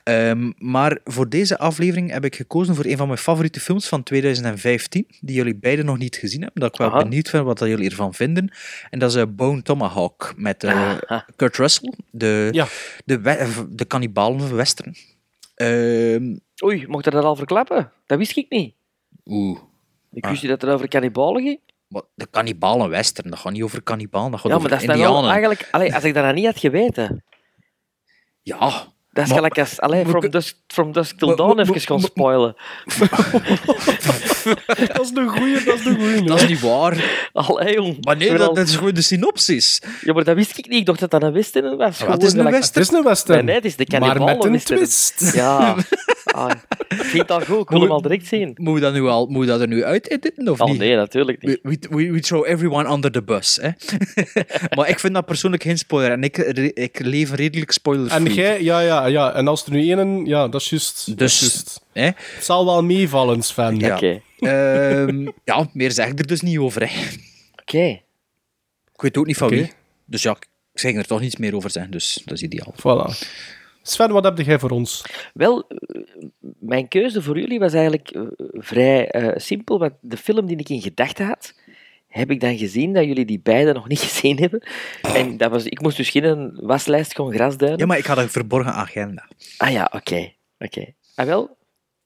Ehm, 0.04 0.50
maar 0.58 0.98
voor 1.04 1.28
deze 1.28 1.58
aflevering 1.58 2.10
heb 2.10 2.24
ik 2.24 2.36
gekozen 2.36 2.74
voor 2.74 2.84
een 2.84 2.96
van 2.96 3.06
mijn 3.06 3.18
favoriete 3.18 3.60
films 3.60 3.88
van 3.88 4.02
2015, 4.02 5.06
die 5.20 5.36
jullie 5.36 5.56
beiden 5.56 5.84
nog 5.84 5.98
niet 5.98 6.16
gezien 6.16 6.42
hebben. 6.42 6.60
Dat 6.60 6.72
ik 6.72 6.78
wel 6.78 6.88
Aha. 6.88 7.02
benieuwd 7.02 7.30
ben 7.30 7.44
wat 7.44 7.58
dat 7.58 7.68
jullie 7.68 7.90
ervan 7.90 8.14
vinden. 8.14 8.52
En 8.90 8.98
dat 8.98 9.10
is 9.10 9.16
eh, 9.16 9.22
Bone 9.28 9.62
Tomahawk 9.62 10.32
met 10.36 10.64
eh. 10.64 10.94
Kurt 11.36 11.56
Russell, 11.56 11.92
de, 12.10 12.48
Ja. 12.50 12.66
de, 13.04 13.20
we- 13.20 13.66
de 13.70 13.84
kannibalen 13.84 14.56
western. 14.56 14.94
Ehm, 15.54 16.36
Oei, 16.64 16.86
mocht 16.88 17.06
er 17.06 17.12
dat 17.12 17.24
al 17.24 17.36
verklappen? 17.36 17.90
Dat 18.06 18.18
wist 18.18 18.36
ik 18.36 18.46
niet. 18.48 18.74
Oeh. 19.24 19.58
Ik 20.12 20.24
Ah. 20.24 20.30
wist 20.30 20.42
niet 20.42 20.50
dat 20.50 20.60
het 20.60 20.70
over 20.70 20.88
cannibalen 20.88 21.42
ging. 21.42 21.60
Wat, 21.88 22.06
de 22.14 22.26
kannibalen 22.26 22.88
western, 22.90 23.30
dat 23.30 23.38
gaat 23.38 23.52
niet 23.52 23.62
over 23.62 23.82
kannibalen, 23.82 24.30
dat 24.30 24.40
gaat 24.40 24.48
Ja, 24.50 24.56
over 24.56 24.68
maar 24.70 24.78
dat 24.78 24.88
is 24.88 24.94
dan 24.94 24.96
indianen. 24.96 25.22
wel 25.22 25.30
eigenlijk... 25.30 25.68
Allee, 25.70 25.94
als 25.94 26.04
ik 26.04 26.14
dat 26.14 26.22
nou 26.22 26.34
niet 26.34 26.46
had 26.46 26.58
geweten. 26.58 27.24
Ja, 28.42 28.86
Dat 29.12 29.24
is 29.24 29.28
Maar- 29.30 29.38
gelijk 29.38 29.58
als... 29.58 29.80
Allee, 29.80 30.06
from 30.06 30.30
dusk, 30.30 30.54
from 30.66 30.92
dusk 30.92 31.18
till 31.18 31.28
Maar- 31.28 31.36
dawn 31.36 31.56
maar- 31.56 31.64
even 31.68 31.80
gaan 31.80 32.00
maar- 32.00 32.08
spoilen. 32.10 32.54
Dat 34.92 35.00
is 35.00 35.10
de 35.10 35.26
goeie, 35.28 35.64
dat 35.64 35.74
is 35.78 35.84
de 35.84 35.94
goeie. 35.94 36.22
dat 36.22 36.40
is 36.42 36.48
niet 36.48 36.60
waar. 36.60 37.28
Allee, 37.32 37.74
jong. 37.74 38.04
Maar 38.04 38.16
nee, 38.16 38.36
dat, 38.36 38.54
dat 38.54 38.68
is 38.68 38.76
gewoon 38.76 38.94
de 38.94 39.02
synopsis. 39.02 39.82
Ja, 40.00 40.12
maar 40.12 40.24
dat 40.24 40.36
wist 40.36 40.58
ik 40.58 40.68
niet. 40.68 40.78
Ik 40.78 40.86
dacht 40.86 41.00
dat 41.00 41.10
dat 41.10 41.22
een 41.22 41.32
western 41.32 41.76
was. 41.76 41.98
Ja, 41.98 42.10
het 42.10 42.22
is 42.22 42.32
een 42.32 42.38
gelijk- 42.38 42.64
Het 42.64 42.76
is 42.76 42.90
een 42.92 43.02
western. 43.02 43.36
Nee, 43.36 43.44
nee, 43.44 43.54
het 43.54 43.64
is 43.64 43.76
de 43.76 43.84
maar 43.88 44.00
kannibalen 44.00 44.36
met 44.36 44.44
een 44.44 44.52
western. 44.52 44.78
twist. 44.78 45.34
Ja. 45.34 45.74
Ah, 46.24 46.50
ik 46.88 47.02
vind 47.04 47.30
al 47.30 47.40
goed. 47.40 47.60
Ik 47.60 47.68
wil 47.68 47.80
hem 47.80 47.90
al 47.90 48.02
direct 48.02 48.26
zien. 48.26 48.50
Moet 48.54 48.74
je 48.74 48.80
dat, 48.80 48.92
nu 48.92 49.06
al, 49.06 49.26
moet 49.26 49.44
je 49.44 49.50
dat 49.50 49.60
er 49.60 49.68
nu 49.68 49.84
uit 49.84 50.10
editen, 50.10 50.48
of 50.48 50.60
Oh 50.60 50.68
niet? 50.68 50.78
nee, 50.78 50.96
natuurlijk 50.96 51.42
niet. 51.42 51.58
We, 51.62 51.78
we, 51.90 52.10
we 52.12 52.20
throw 52.20 52.46
everyone 52.46 52.90
under 52.92 53.12
the 53.12 53.22
bus. 53.22 53.58
Hè? 53.62 53.68
maar 54.76 54.88
ik 54.88 54.98
vind 54.98 55.14
dat 55.14 55.24
persoonlijk 55.26 55.62
geen 55.62 55.78
spoiler. 55.78 56.10
En 56.10 56.22
ik, 56.22 56.36
ik 56.74 56.98
leef 56.98 57.34
redelijk 57.34 57.70
spoiler 57.70 58.10
En 58.10 58.24
jij, 58.24 58.62
ja, 58.62 58.80
ja, 58.80 59.01
ja. 59.06 59.34
En 59.34 59.48
als 59.48 59.64
er 59.64 59.72
nu 59.72 59.88
één, 59.88 60.26
ja, 60.26 60.48
dat 60.48 60.60
is 60.60 60.70
juist. 60.70 61.18
dat 61.18 61.28
is 61.28 61.38
Dus, 61.38 61.78
hè? 61.92 62.04
Het 62.04 62.44
zal 62.44 62.64
wel 62.64 62.82
meevallen, 62.82 63.42
Sven. 63.42 63.78
Ja. 63.78 63.94
Oké. 63.94 64.20
Ehm, 64.38 65.28
ja, 65.44 65.68
meer 65.72 65.90
zeg 65.90 66.08
ik 66.08 66.18
er 66.18 66.26
dus 66.26 66.40
niet 66.40 66.58
over. 66.58 66.88
Hè. 66.88 67.06
Oké. 67.60 68.00
Ik 68.94 69.00
weet 69.02 69.16
ook 69.16 69.26
niet 69.26 69.36
van 69.36 69.48
wie. 69.48 69.72
Dus 70.04 70.22
ja, 70.22 70.30
ik 70.30 70.80
zeg 70.80 70.94
er 70.94 71.06
toch 71.06 71.20
niets 71.20 71.36
meer 71.36 71.56
over 71.56 71.70
zeggen, 71.70 71.92
dus 71.92 72.22
dat 72.24 72.34
is 72.34 72.42
ideaal. 72.42 72.74
Voilà. 72.76 73.28
Sven, 73.82 74.10
wat 74.10 74.24
heb 74.24 74.38
jij 74.38 74.58
voor 74.58 74.70
ons? 74.70 75.04
Wel, 75.34 75.64
eh, 75.68 76.02
mijn 76.58 76.88
keuze 76.88 77.22
voor 77.22 77.38
jullie 77.38 77.58
was 77.58 77.72
eigenlijk 77.72 78.10
eh, 78.10 78.22
vrij 78.52 79.08
eh, 79.08 79.32
simpel. 79.36 79.78
Want 79.78 79.92
de 80.00 80.16
film 80.16 80.46
die 80.46 80.56
ik 80.56 80.68
in 80.68 80.80
gedachten 80.80 81.26
had, 81.26 81.54
heb 82.12 82.30
ik 82.30 82.40
dan 82.40 82.58
gezien 82.58 82.92
dat 82.92 83.04
jullie 83.04 83.24
die 83.24 83.40
beide 83.40 83.72
nog 83.72 83.88
niet 83.88 84.00
gezien 84.08 84.38
hebben. 84.38 84.62
En 85.02 85.36
dat 85.36 85.50
was, 85.50 85.64
ik 85.64 85.80
moest 85.80 85.96
dus 85.96 86.10
geen 86.10 86.58
waslijst 86.60 87.14
gaan 87.14 87.32
grasduinen. 87.32 87.78
Ja, 87.78 87.86
maar 87.86 87.98
ik 87.98 88.06
had 88.06 88.18
een 88.18 88.28
verborgen 88.30 88.72
agenda. 88.72 89.28
Ah 89.56 89.70
ja, 89.72 89.90
oké. 89.92 90.32
oké. 90.58 90.94
Ah 91.14 91.26
wel, 91.26 91.56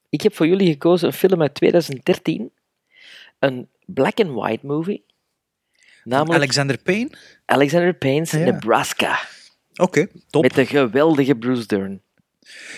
ik 0.09 0.21
heb 0.21 0.35
voor 0.35 0.47
jullie 0.47 0.71
gekozen 0.71 1.07
een 1.07 1.13
film 1.13 1.41
uit 1.41 1.53
2013. 1.53 2.51
Een 3.39 3.67
black 3.85 4.19
and 4.19 4.31
white 4.31 4.65
movie. 4.65 5.05
Namelijk 6.03 6.35
Alexander 6.35 6.77
Payne? 6.77 7.09
Alexander 7.45 7.93
Payne's 7.93 8.31
Ja. 8.31 8.37
Nebraska. 8.37 9.19
Oké, 9.75 10.07
top. 10.29 10.41
Met 10.41 10.53
de 10.53 10.65
geweldige 10.65 11.35
Bruce 11.35 11.65
Dern. 11.65 12.01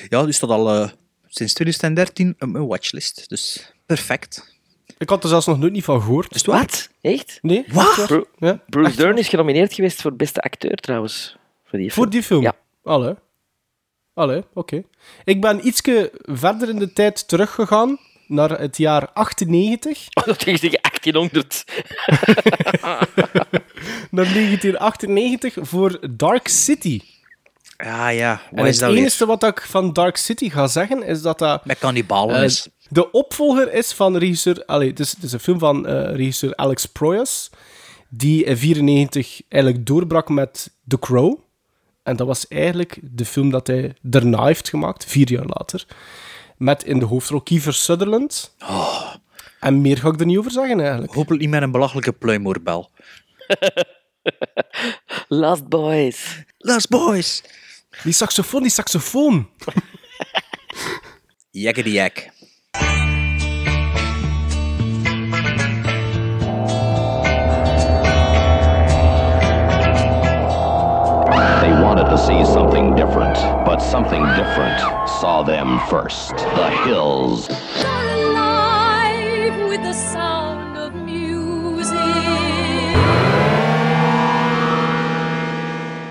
Ja, 0.07 0.25
dus 0.25 0.39
dat 0.39 0.49
al 0.49 0.69
eh, 0.69 0.89
sinds 1.27 1.53
2013 1.53 2.35
een, 2.37 2.55
een 2.55 2.67
watchlist. 2.67 3.29
Dus 3.29 3.73
perfect. 3.85 4.58
Ik 4.99 5.09
had 5.09 5.23
er 5.23 5.29
zelfs 5.29 5.45
nog 5.45 5.59
nooit 5.59 5.71
niet 5.73 5.83
van 5.83 6.01
gehoord. 6.01 6.31
Is 6.35 6.37
het 6.37 6.45
waar? 6.45 6.59
Wat? 6.59 6.89
Echt? 7.01 7.39
Nee? 7.41 7.65
Wat? 7.71 8.03
Bru- 8.07 8.23
Ja? 8.37 8.59
Bruce 8.67 8.95
Dern 8.95 9.17
is 9.17 9.27
genomineerd 9.27 9.73
geweest 9.73 10.01
voor 10.01 10.13
beste 10.15 10.41
acteur 10.41 10.75
trouwens. 10.75 11.37
Voor 11.65 11.79
die 11.79 11.91
film. 11.91 12.03
Voor 12.03 12.09
die 12.09 12.23
film? 12.23 12.41
Ja. 12.41 12.53
Allee. 12.83 13.13
Allee, 14.13 14.43
oké. 14.53 14.83
Ik 15.23 15.41
ben 15.41 15.67
ietsje 15.67 16.11
verder 16.23 16.69
in 16.69 16.79
de 16.79 16.93
tijd 16.93 17.27
teruggegaan. 17.27 17.97
naar 18.27 18.59
het 18.59 18.77
jaar 18.77 19.09
98. 19.13 20.07
Oh, 20.13 20.23
dat 20.25 20.43
ging 20.43 20.59
zeggen 20.59 20.79
1800. 20.81 21.63
naar 24.11 24.33
1998 24.33 25.55
voor 25.61 25.99
Dark 26.11 26.47
City. 26.47 27.01
Ja, 27.77 28.07
ja. 28.09 28.41
En 28.51 28.55
Wat 28.55 28.65
is 28.65 28.71
het 28.71 28.79
dat 28.79 28.89
weer? 28.89 28.99
enige 28.99 29.25
wat 29.25 29.43
ik 29.43 29.61
van 29.61 29.93
Dark 29.93 30.17
City 30.17 30.49
ga 30.49 30.67
zeggen, 30.67 31.03
is 31.03 31.21
dat 31.21 31.39
dat... 31.39 31.65
Met 31.65 31.79
kannibalen 31.79 32.35
eh, 32.35 32.43
is. 32.43 32.67
De 32.89 33.11
opvolger 33.11 33.73
is 33.73 33.91
van 33.91 34.17
regisseur... 34.17 34.65
Allee, 34.65 34.89
het 34.89 34.99
is, 34.99 35.11
het 35.11 35.23
is 35.23 35.31
een 35.31 35.39
film 35.39 35.59
van 35.59 35.87
eh, 35.87 36.15
regisseur 36.15 36.55
Alex 36.55 36.85
Proyas, 36.85 37.49
die 38.09 38.43
in 38.43 38.57
94 38.57 39.41
eigenlijk 39.47 39.85
doorbrak 39.85 40.29
met 40.29 40.71
The 40.87 40.99
Crow. 40.99 41.39
En 42.03 42.15
dat 42.15 42.27
was 42.27 42.47
eigenlijk 42.47 42.99
de 43.01 43.25
film 43.25 43.49
dat 43.49 43.67
hij 43.67 43.93
daarna 44.01 44.45
heeft 44.45 44.69
gemaakt, 44.69 45.05
vier 45.05 45.31
jaar 45.31 45.45
later. 45.45 45.85
Met 46.57 46.83
in 46.83 46.99
de 46.99 47.05
hoofdrol 47.05 47.41
Kiefer 47.41 47.73
Sutherland. 47.73 48.55
En 49.59 49.81
meer 49.81 49.97
ga 49.97 50.07
ik 50.07 50.19
er 50.19 50.25
niet 50.25 50.37
over 50.37 50.51
zeggen, 50.51 50.79
eigenlijk. 50.79 51.13
Hopelijk 51.13 51.41
niet 51.41 51.51
met 51.51 51.61
een 51.61 51.71
belachelijke 51.71 52.11
pluimoorbel. 52.11 52.91
Last 55.27 55.67
Boys. 55.67 56.43
Last 56.57 56.89
Boys. 56.89 57.43
Die 58.03 58.13
saxofoon, 58.13 58.61
die 58.61 58.71
saxofoon. 58.71 59.49
Jekke 61.51 61.91
jek. 61.91 62.31
See 72.25 72.45
something 72.45 72.95
different, 72.95 73.35
but 73.65 73.79
something 73.79 74.23
different 74.35 74.79
saw 75.19 75.43
them 75.43 75.79
first. 75.89 76.37
The 76.37 76.69
hills. 76.85 77.47
alive 77.49 79.69
with 79.69 79.81
the 79.81 79.93
sound 79.93 80.77
of 80.77 80.93
music. 80.93 81.97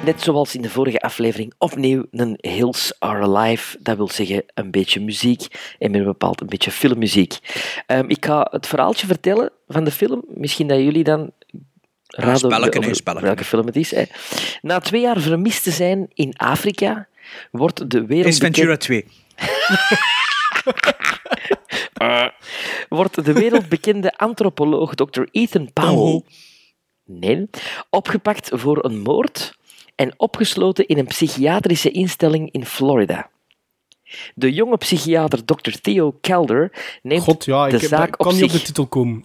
Net 0.05 0.23
zoals 0.23 0.55
in 0.55 0.63
de 0.63 0.71
vorige 0.71 1.01
aflevering, 1.01 1.53
opnieuw 1.59 2.05
een 2.11 2.39
Hills 2.41 2.93
Are 2.99 3.23
Alive. 3.23 3.79
Dat 3.81 3.97
wil 3.97 4.09
zeggen 4.09 4.45
een 4.55 4.71
beetje 4.71 5.01
muziek 5.01 5.47
en 5.79 5.91
meer 5.91 6.05
bepaald 6.05 6.41
een 6.41 6.47
beetje 6.47 6.71
filmmuziek. 6.71 7.39
Ehm, 7.87 8.05
ik 8.09 8.25
ga 8.25 8.47
het 8.51 8.67
verhaaltje 8.67 9.07
vertellen 9.07 9.51
van 9.67 9.85
de 9.85 9.91
film. 9.91 10.25
Misschien 10.29 10.67
dat 10.67 10.79
jullie 10.79 11.05
dan 11.05 11.31
raden 12.09 12.39
spelletje, 12.39 12.95
spelletje. 12.95 13.27
welke 13.27 13.45
film 13.45 13.67
het 13.67 13.77
is. 13.77 13.91
Hè. 13.91 14.05
Na 14.63 14.79
twee 14.81 15.01
jaar 15.01 15.21
vermist 15.21 15.63
te 15.63 15.71
zijn 15.71 16.11
in 16.15 16.37
Afrika, 16.37 17.09
wordt 17.51 17.91
de 17.91 18.07
wereld 18.07 18.33
Is 18.33 18.39
Ventura 18.39 18.77
2. 18.77 19.05
wordt 22.89 23.25
de 23.25 23.33
wereldbekende 23.33 24.17
antropoloog 24.17 24.95
Dr. 24.95 25.23
Ethan 25.31 25.73
Powell 25.73 26.23
nee, 27.05 27.49
opgepakt 27.91 28.51
voor 28.53 28.85
een 28.85 29.01
moord 29.01 29.57
en 29.95 30.15
opgesloten 30.17 30.87
in 30.87 30.99
een 30.99 31.07
psychiatrische 31.07 31.91
instelling 31.91 32.53
in 32.53 32.67
Florida. 32.67 33.31
De 34.35 34.53
jonge 34.53 34.77
psychiater 34.77 35.45
Dr. 35.45 35.71
Theo 35.83 36.19
Calder 36.21 36.73
neemt 37.03 37.23
God, 37.23 37.45
ja, 37.45 37.65
ik 37.65 37.71
de 37.71 37.79
heb- 37.79 37.89
zaak 37.89 38.19
kan 38.19 38.27
op 38.27 38.33
niet 38.33 38.43
op 38.45 38.51
de 38.51 38.63
titel 38.63 38.87
komen. 38.87 39.23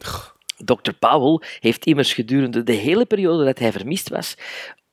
Dr. 0.66 0.92
Powell 1.00 1.48
heeft 1.60 1.86
immers 1.86 2.14
gedurende 2.14 2.64
de 2.64 2.74
hele 2.74 3.06
periode 3.06 3.46
dat 3.46 3.60
hij 3.60 3.72
vermist 3.72 4.10
was 4.10 4.36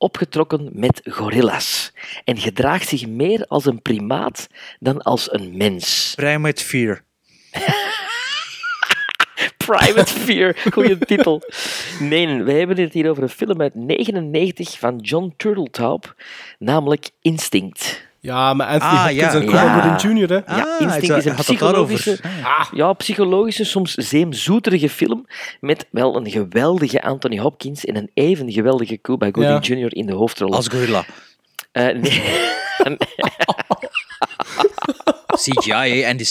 opgetrokken 0.01 0.69
met 0.73 1.01
gorilla's 1.05 1.93
en 2.23 2.37
gedraagt 2.37 2.87
zich 2.87 3.07
meer 3.07 3.45
als 3.47 3.65
een 3.65 3.81
primaat 3.81 4.47
dan 4.79 5.01
als 5.01 5.33
een 5.33 5.57
mens. 5.57 6.13
Primate 6.15 6.63
Fear. 6.63 7.03
Private 9.65 10.13
Fear, 10.13 10.55
goede 10.71 10.97
titel. 10.97 11.41
Nee, 11.99 12.43
wij 12.43 12.57
hebben 12.57 12.79
het 12.79 12.93
hier 12.93 13.09
over 13.09 13.23
een 13.23 13.29
film 13.29 13.61
uit 13.61 13.75
99 13.75 14.79
van 14.79 14.97
John 14.97 15.33
Turteltaub, 15.37 16.15
namelijk 16.59 17.09
Instinct. 17.21 18.09
Ja, 18.23 18.53
maar 18.53 18.67
Anthony 18.67 18.91
Ah, 18.91 18.99
Hopkins 19.03 19.21
ja. 19.33 19.33
en 19.39 19.45
Cuba 19.45 19.63
Ja. 19.63 19.81
Gooding 19.81 20.19
Jr., 20.19 20.29
hè. 20.29 20.55
Ja, 20.55 20.63
Ah, 20.75 20.81
Instinct 20.81 21.17
is 21.17 21.25
een 21.25 21.35
psychologische, 21.35 22.19
ja, 22.73 22.93
psychologische, 22.93 23.63
soms 23.65 23.93
zeemzoeterige 23.93 24.89
film 24.89 25.25
met 25.59 25.87
wel 25.91 26.15
een 26.15 26.29
geweldige 26.31 27.01
Anthony 27.03 27.37
Hopkins 27.39 27.85
en 27.85 27.95
een 27.95 28.11
even 28.13 28.51
geweldige 28.51 29.01
Cuba 29.01 29.29
Gooding 29.31 29.65
Jr. 29.67 29.95
in 29.95 30.05
de 30.05 30.13
hoofdrol. 30.13 30.53
Als 30.53 30.67
gorilla. 30.67 31.05
Nee. 31.73 32.23
CGI 35.41 36.03
en 36.03 36.17
die 36.17 36.25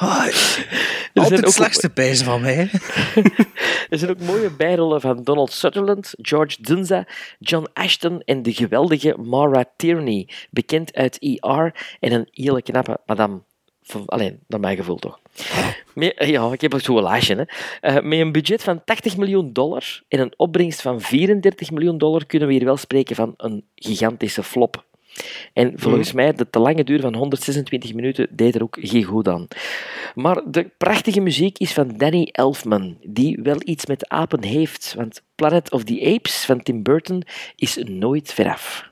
Ah, 0.00 0.24
zijn 0.28 0.66
Altijd 1.14 1.40
het 1.40 1.52
slechtste 1.52 1.90
pijzen 1.90 2.24
van 2.24 2.40
mij. 2.40 2.70
Er 3.90 3.98
zijn 3.98 4.10
ook 4.10 4.20
mooie 4.20 4.50
bijrollen 4.50 5.00
van 5.00 5.22
Donald 5.22 5.52
Sutherland, 5.52 6.14
George 6.18 6.56
Dunza, 6.60 7.06
John 7.38 7.68
Ashton 7.72 8.20
en 8.20 8.42
de 8.42 8.52
geweldige 8.52 9.16
Mara 9.18 9.64
Tierney, 9.76 10.28
bekend 10.50 10.94
uit 10.94 11.18
ER 11.18 11.74
en 12.00 12.12
een 12.12 12.28
hele 12.30 12.62
knappe 12.62 13.00
madame. 13.06 13.40
Alleen, 14.06 14.40
naar 14.46 14.60
mijn 14.60 14.76
gevoel 14.76 14.96
toch. 14.96 15.18
Met- 15.94 16.14
ja, 16.18 16.52
ik 16.52 16.60
heb 16.60 16.74
zo'n 16.80 17.02
lijstje. 17.02 17.34
Hè. 17.36 17.44
Eh, 17.80 18.02
met 18.02 18.18
een 18.18 18.32
budget 18.32 18.62
van 18.62 18.84
80 18.84 19.16
miljoen 19.16 19.52
dollar 19.52 20.02
en 20.08 20.20
een 20.20 20.32
opbrengst 20.36 20.82
van 20.82 21.00
34 21.00 21.70
miljoen 21.70 21.98
dollar 21.98 22.26
kunnen 22.26 22.48
we 22.48 22.54
hier 22.54 22.64
wel 22.64 22.76
spreken 22.76 23.16
van 23.16 23.34
een 23.36 23.64
gigantische 23.74 24.42
flop. 24.42 24.84
En 25.52 25.72
volgens 25.76 26.12
mij, 26.12 26.32
de 26.32 26.50
te 26.50 26.58
lange 26.58 26.84
duur 26.84 27.00
van 27.00 27.14
126 27.14 27.94
minuten 27.94 28.28
deed 28.30 28.54
er 28.54 28.62
ook 28.62 28.76
geen 28.80 29.04
goed 29.04 29.28
aan. 29.28 29.46
Maar 30.14 30.42
de 30.46 30.70
prachtige 30.78 31.20
muziek 31.20 31.58
is 31.58 31.72
van 31.72 31.96
Danny 31.96 32.28
Elfman, 32.32 32.96
die 33.02 33.38
wel 33.42 33.58
iets 33.64 33.86
met 33.86 34.08
apen 34.08 34.44
heeft, 34.44 34.94
want 34.96 35.22
Planet 35.34 35.72
of 35.72 35.84
the 35.84 36.14
Apes 36.14 36.44
van 36.44 36.62
Tim 36.62 36.82
Burton 36.82 37.22
is 37.56 37.76
nooit 37.76 38.32
veraf. 38.32 38.89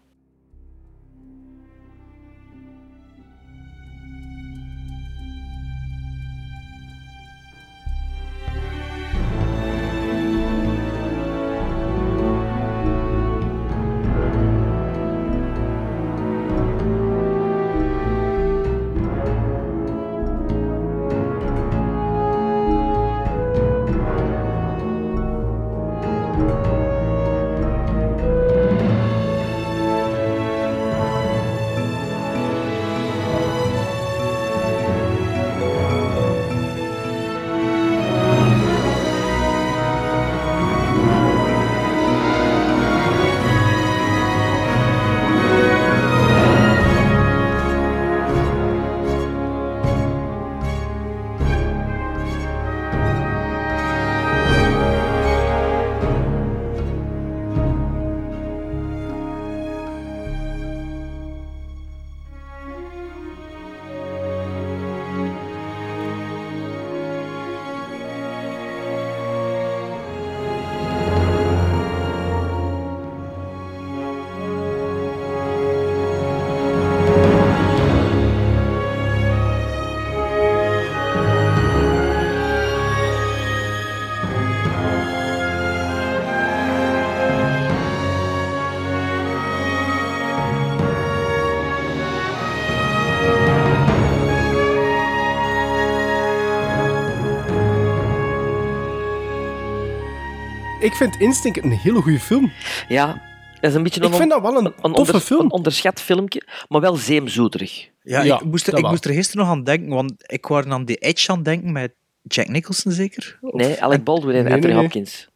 Ik 100.89 100.95
vind 100.95 101.17
Instinct 101.21 101.65
een 101.65 101.71
hele 101.73 102.01
goede 102.03 102.21
film. 102.21 102.53
Ja, 102.89 103.23
dat 103.61 103.71
is 103.71 103.75
een 103.77 103.83
beetje 103.83 104.01
een, 104.03 104.09
Ik 104.11 104.15
vind 104.15 104.31
dat 104.31 104.43
wel 104.43 104.57
een 104.57 104.65
toffe 104.73 104.83
onder- 104.93 105.21
film. 105.21 105.41
een 105.41 105.51
onderschat 105.51 106.01
filmpje, 106.01 106.43
maar 106.69 106.81
wel 106.81 106.97
zeemzoeterig. 106.97 107.89
Ja, 108.03 108.23
Ja, 108.23 108.35
ik, 108.35 108.45
moest 108.45 108.67
er, 108.67 108.75
ik 108.77 108.81
wel. 108.83 108.91
moest 108.91 109.05
er 109.05 109.13
gisteren 109.15 109.45
nog 109.45 109.55
aan 109.55 109.65
denken, 109.65 109.89
want 109.89 110.13
ik 110.17 110.47
was 110.47 110.65
aan 110.65 110.85
The 110.85 110.95
Edge 110.97 111.31
aan 111.31 111.37
het 111.37 111.45
denken 111.45 111.73
met 111.73 111.93
Jack 112.23 112.49
Nicholson 112.49 112.93
zeker? 112.93 113.39
Of- 113.41 113.53
Nee, 113.53 113.83
Alec 113.83 114.05
Baldwin 114.05 114.35
en 114.35 114.45
Nee, 114.45 114.53
Anthony 114.53 114.73
nee, 114.75 114.83
nee. 114.83 114.83
Hopkins. 114.83 115.29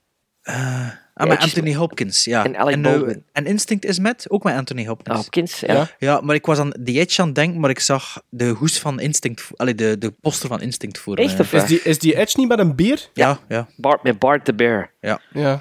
Ah, 1.23 1.29
met 1.29 1.39
Anthony 1.39 1.75
Hopkins, 1.75 2.25
ja. 2.25 2.45
En 2.45 2.57
Alec 2.57 2.75
eh, 2.75 2.83
Baldwin. 2.83 3.23
en 3.33 3.47
Instinct 3.47 3.85
is 3.85 3.99
met, 3.99 4.27
ook 4.29 4.43
met 4.43 4.55
Anthony 4.55 4.87
Hopkins. 4.87 5.17
Hopkins, 5.17 5.61
ja. 5.61 5.73
Ja. 5.75 5.89
Ja, 5.99 6.21
maar 6.21 6.35
ik 6.35 6.47
was 6.47 6.59
aan 6.59 6.71
The 6.85 6.99
Edge 6.99 7.21
aan 7.21 7.27
het 7.27 7.37
denken, 7.37 7.61
maar 7.61 7.71
ik 7.71 7.81
zag 7.81 8.23
de 8.29 8.49
hoes 8.49 8.79
van 8.79 9.01
Instinct, 9.01 9.49
allee, 9.57 9.75
de, 9.75 9.99
de 9.99 10.13
poster 10.21 10.49
van 10.49 10.61
Instinct 10.61 10.99
voor 10.99 11.17
Echt 11.17 11.35
me. 11.37 11.41
of 11.41 11.53
Is 11.53 11.59
wat? 11.61 11.69
die, 11.69 11.81
is 11.83 11.99
die 11.99 12.17
Edge 12.19 12.39
niet 12.41 12.49
met 12.49 12.59
een 12.59 12.77
beer? 12.77 13.09
Ja, 13.15 13.39
ja. 13.49 13.69
Bart, 13.77 14.03
met 14.03 14.19
Bart 14.19 14.45
the 14.45 14.55
Bear. 14.55 14.91
Ja. 15.01 15.61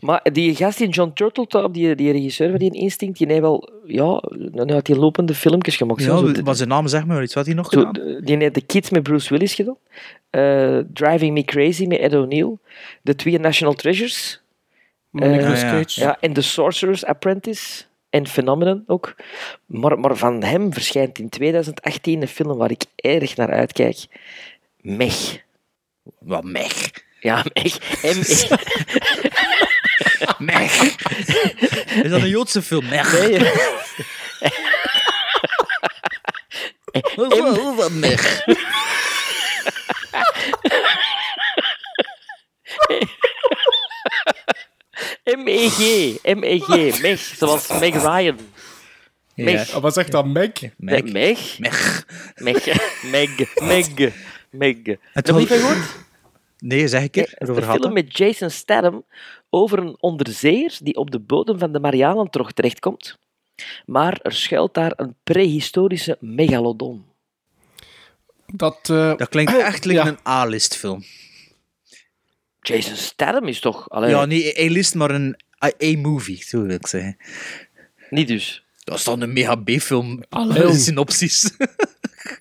Maar 0.00 0.20
die 0.32 0.54
gast 0.54 0.80
in 0.80 0.88
John 0.90 1.10
Turteltaub, 1.14 1.74
die, 1.74 1.94
die 1.94 2.12
regisseur 2.12 2.50
van 2.50 2.58
die 2.58 2.72
Instinct, 2.74 3.18
die 3.18 3.26
heeft 3.26 3.40
wel, 3.40 3.70
ja, 3.86 4.22
nou 4.52 4.72
had 4.72 4.86
die 4.86 4.96
lopende 4.98 5.34
filmpjes 5.34 5.76
gemaakt. 5.76 6.02
zo. 6.02 6.12
ja 6.12 6.18
Zo 6.18 6.32
de- 6.32 6.42
maar 6.42 6.54
zijn 6.54 6.68
naam 6.68 6.86
zegt 6.88 7.06
me 7.06 7.12
wel 7.14 7.22
iets. 7.22 7.34
Wat 7.34 7.46
hij 7.46 7.54
nog 7.54 7.70
Zo, 7.70 7.78
gedaan? 7.78 7.92
de- 7.92 8.20
die 8.24 8.36
heeft 8.36 8.54
The 8.54 8.60
Kids 8.66 8.90
met 8.90 9.02
Bruce 9.02 9.28
Willis 9.28 9.54
gedaan. 9.54 9.76
Eh, 10.30 10.78
Driving 10.92 11.32
Me 11.34 11.44
Crazy 11.44 11.84
met 11.86 11.98
Ed 11.98 12.14
O'Neill. 12.14 12.56
De 13.02 13.14
twee 13.14 13.38
National 13.38 13.74
Treasures. 13.74 14.40
Nicolas 15.18 15.60
ja. 15.60 15.70
Cage. 15.70 16.00
Ja, 16.00 16.16
en 16.20 16.32
The 16.32 16.42
Sorcerer's 16.42 17.04
Apprentice. 17.04 17.82
En 18.10 18.26
Phenomenon 18.26 18.84
ook. 18.86 19.14
Maar, 19.66 19.98
maar 19.98 20.16
van 20.16 20.42
hem 20.42 20.72
verschijnt 20.72 21.18
in 21.18 21.28
2018 21.28 22.22
een 22.22 22.28
film 22.28 22.56
waar 22.58 22.70
ik 22.70 22.82
erg 22.96 23.36
naar 23.36 23.50
uitkijk. 23.52 23.96
Meg. 24.80 25.14
Wat 26.18 26.44
meg. 26.44 26.90
Ja, 27.20 27.44
Meg. 27.52 27.78
M 28.02 28.22
Meg. 30.44 30.82
Is 32.02 32.10
dat 32.10 32.20
een 32.22 32.28
Joodse 32.28 32.62
film? 32.62 32.88
Meg. 32.88 33.12
Nee, 33.12 33.38
Wat- 37.16 37.74
Wat 37.76 37.90
meg. 37.90 38.44
M-E-G. 45.36 45.78
M-E-G. 46.22 46.68
Meg. 47.02 47.18
Zoals 47.18 47.68
Meg 47.80 47.94
Ryan. 47.94 48.36
Meg. 49.34 49.66
Wat 49.80 49.94
zegt 49.94 50.12
dat, 50.12 50.26
Meg? 50.26 50.72
Meg. 50.76 51.12
Meg. 51.12 51.38
Meg. 51.58 52.04
Meg. 52.36 52.78
Meg. 53.10 53.48
Meg. 53.62 54.12
Meg. 54.50 54.76
Het 54.86 54.98
Heb 55.12 55.26
je 55.26 55.32
was- 55.32 55.40
niet 55.40 55.48
gehoord? 55.60 56.06
Nee, 56.58 56.88
zeg 56.88 57.02
ik 57.02 57.10
keer. 57.12 57.32
Een 57.34 57.62
film 57.62 57.92
met 57.92 58.16
Jason 58.16 58.50
Statham 58.50 59.04
over 59.50 59.78
een 59.78 59.96
onderzeeër 60.00 60.76
die 60.82 60.94
op 60.96 61.10
de 61.10 61.18
bodem 61.18 61.58
van 61.58 61.72
de 61.72 61.80
Marianentrog 61.80 62.52
terechtkomt. 62.52 63.18
Maar 63.86 64.18
er 64.22 64.32
schuilt 64.32 64.74
daar 64.74 64.92
een 64.96 65.14
prehistorische 65.24 66.16
megalodon. 66.20 67.04
Dat, 68.46 68.78
eh, 68.90 69.16
Dat 69.16 69.28
klinkt 69.28 69.56
echt 69.72 69.84
like 69.84 69.98
Ja. 70.00 70.06
een 70.06 70.18
A-list 70.26 70.76
film. 70.76 71.04
Jason 72.68 72.96
Statham 72.96 73.46
is 73.48 73.60
toch... 73.60 73.88
Allee, 73.90 74.10
Ja, 74.10 74.24
niet 74.26 74.58
A-list, 74.58 74.94
maar 74.94 75.10
een 75.10 75.36
A- 75.64 75.84
A-movie, 75.84 76.42
zo 76.46 76.60
wil 76.62 76.70
ik 76.70 76.86
zeggen. 76.86 77.16
Niet 78.10 78.28
dus. 78.28 78.64
Dat 78.84 78.98
is 78.98 79.04
dan 79.04 79.20
een 79.20 79.32
mega 79.32 79.54
B-film. 79.54 80.22
Allee. 80.28 80.74
Synopsis. 80.74 81.50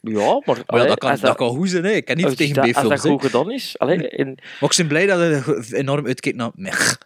Ja, 0.02 0.20
maar... 0.22 0.42
Maar 0.46 0.58
ja, 0.58 0.64
allee, 0.66 0.88
dat 0.88 0.98
kan, 0.98 1.12
als 1.12 1.20
dat 1.20 1.36
kan 1.36 1.50
goed 1.50 1.70
zijn, 1.70 1.84
hè. 1.84 1.92
Ik 1.92 2.06
ken 2.06 2.16
niet 2.18 2.26
als 2.26 2.36
tegen 2.36 2.54
dat- 2.56 2.64
Als 2.64 2.72
B-films. 2.74 3.02
dat 3.02 3.12
goed 3.12 3.22
gedaan 3.22 3.52
is... 3.52 3.76
Allee, 3.78 4.10
en, 4.10 4.28
Maar 4.60 4.70
ik 4.72 4.78
ben 4.78 4.88
blij 4.88 5.06
dat 5.06 5.20
je 5.20 5.76
enorm 5.78 6.06
uitkijkt 6.08 6.38
naar 6.38 6.52
Meg. 6.56 6.98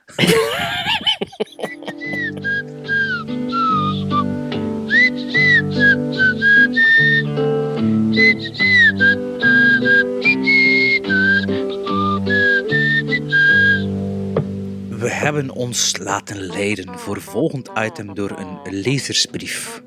We 15.02 15.10
hebben 15.10 15.49
ons 15.49 15.97
laten 15.97 16.38
leiden 16.41 16.99
voor 16.99 17.22
volgend 17.22 17.70
item 17.80 18.14
door 18.14 18.32
een 18.38 18.82
lezersbrief. 18.82 19.82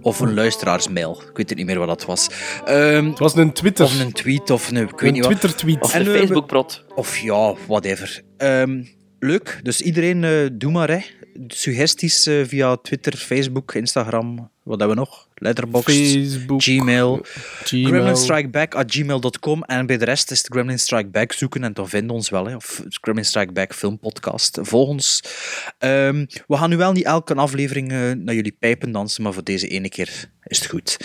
Of 0.00 0.20
een 0.20 0.34
luisteraarsmail. 0.34 1.22
Ik 1.30 1.36
weet 1.36 1.48
het 1.48 1.58
niet 1.58 1.66
meer 1.66 1.78
wat 1.78 1.88
dat 1.88 2.04
was. 2.04 2.28
Ehm, 2.64 3.08
het 3.08 3.18
was 3.18 3.34
een 3.34 3.52
Twitter. 3.52 3.84
of 3.84 4.00
een 4.00 4.12
tweet, 4.12 4.50
of 4.50 4.70
een... 4.70 4.76
Ik 4.76 4.90
weet 4.90 5.00
een 5.00 5.12
niet 5.12 5.24
wat. 5.24 5.30
Twitter-tweet. 5.30 5.80
of 5.80 5.94
En, 5.94 6.04
de 6.04 6.12
eh, 6.12 6.18
Facebookprot. 6.18 6.84
Of 6.94 7.18
ja, 7.18 7.54
whatever. 7.66 8.22
Ehm, 8.36 8.84
leuk. 9.18 9.60
Dus 9.62 9.80
iedereen, 9.80 10.24
eh, 10.24 10.46
doe 10.52 10.72
maar. 10.72 10.90
Hè. 10.90 11.00
Suggesties 11.46 12.26
eh, 12.26 12.44
via 12.44 12.76
Twitter, 12.76 13.16
Facebook, 13.16 13.74
Instagram. 13.74 14.50
Wat 14.62 14.78
hebben 14.78 14.96
we 14.96 15.02
nog? 15.02 15.28
Letterboxd, 15.34 15.86
Facebook, 15.86 16.62
Gmail. 16.62 17.20
Gmail. 17.64 17.86
Gremlinstrikeback 17.86 18.74
at 18.74 18.92
gmail.com. 18.92 19.62
En 19.62 19.86
bij 19.86 19.98
de 19.98 20.04
rest 20.04 20.30
is 20.30 20.38
het 20.38 20.46
Gremlin 20.46 20.78
Strike 20.78 21.08
Back 21.08 21.32
zoeken 21.32 21.64
en 21.64 21.72
dan 21.72 21.88
vinden 21.88 22.16
ons 22.16 22.28
wel. 22.28 22.46
Hè. 22.46 22.56
Of 22.56 22.82
Gremlin 22.88 23.24
Strike 23.24 23.52
Back 23.52 23.74
filmpodcast. 23.74 24.58
Volg 24.62 24.88
ons. 24.88 25.22
Ehm, 25.78 26.26
we 26.46 26.56
gaan 26.56 26.70
nu 26.70 26.76
wel 26.76 26.92
niet 26.92 27.04
elke 27.04 27.34
aflevering 27.34 27.92
eh, 27.92 28.10
naar 28.10 28.34
jullie 28.34 28.56
pijpen 28.58 28.92
dansen, 28.92 29.22
maar 29.22 29.32
voor 29.32 29.44
deze 29.44 29.68
ene 29.68 29.88
keer 29.88 30.30
is 30.42 30.58
het 30.58 30.68
goed. 30.68 30.96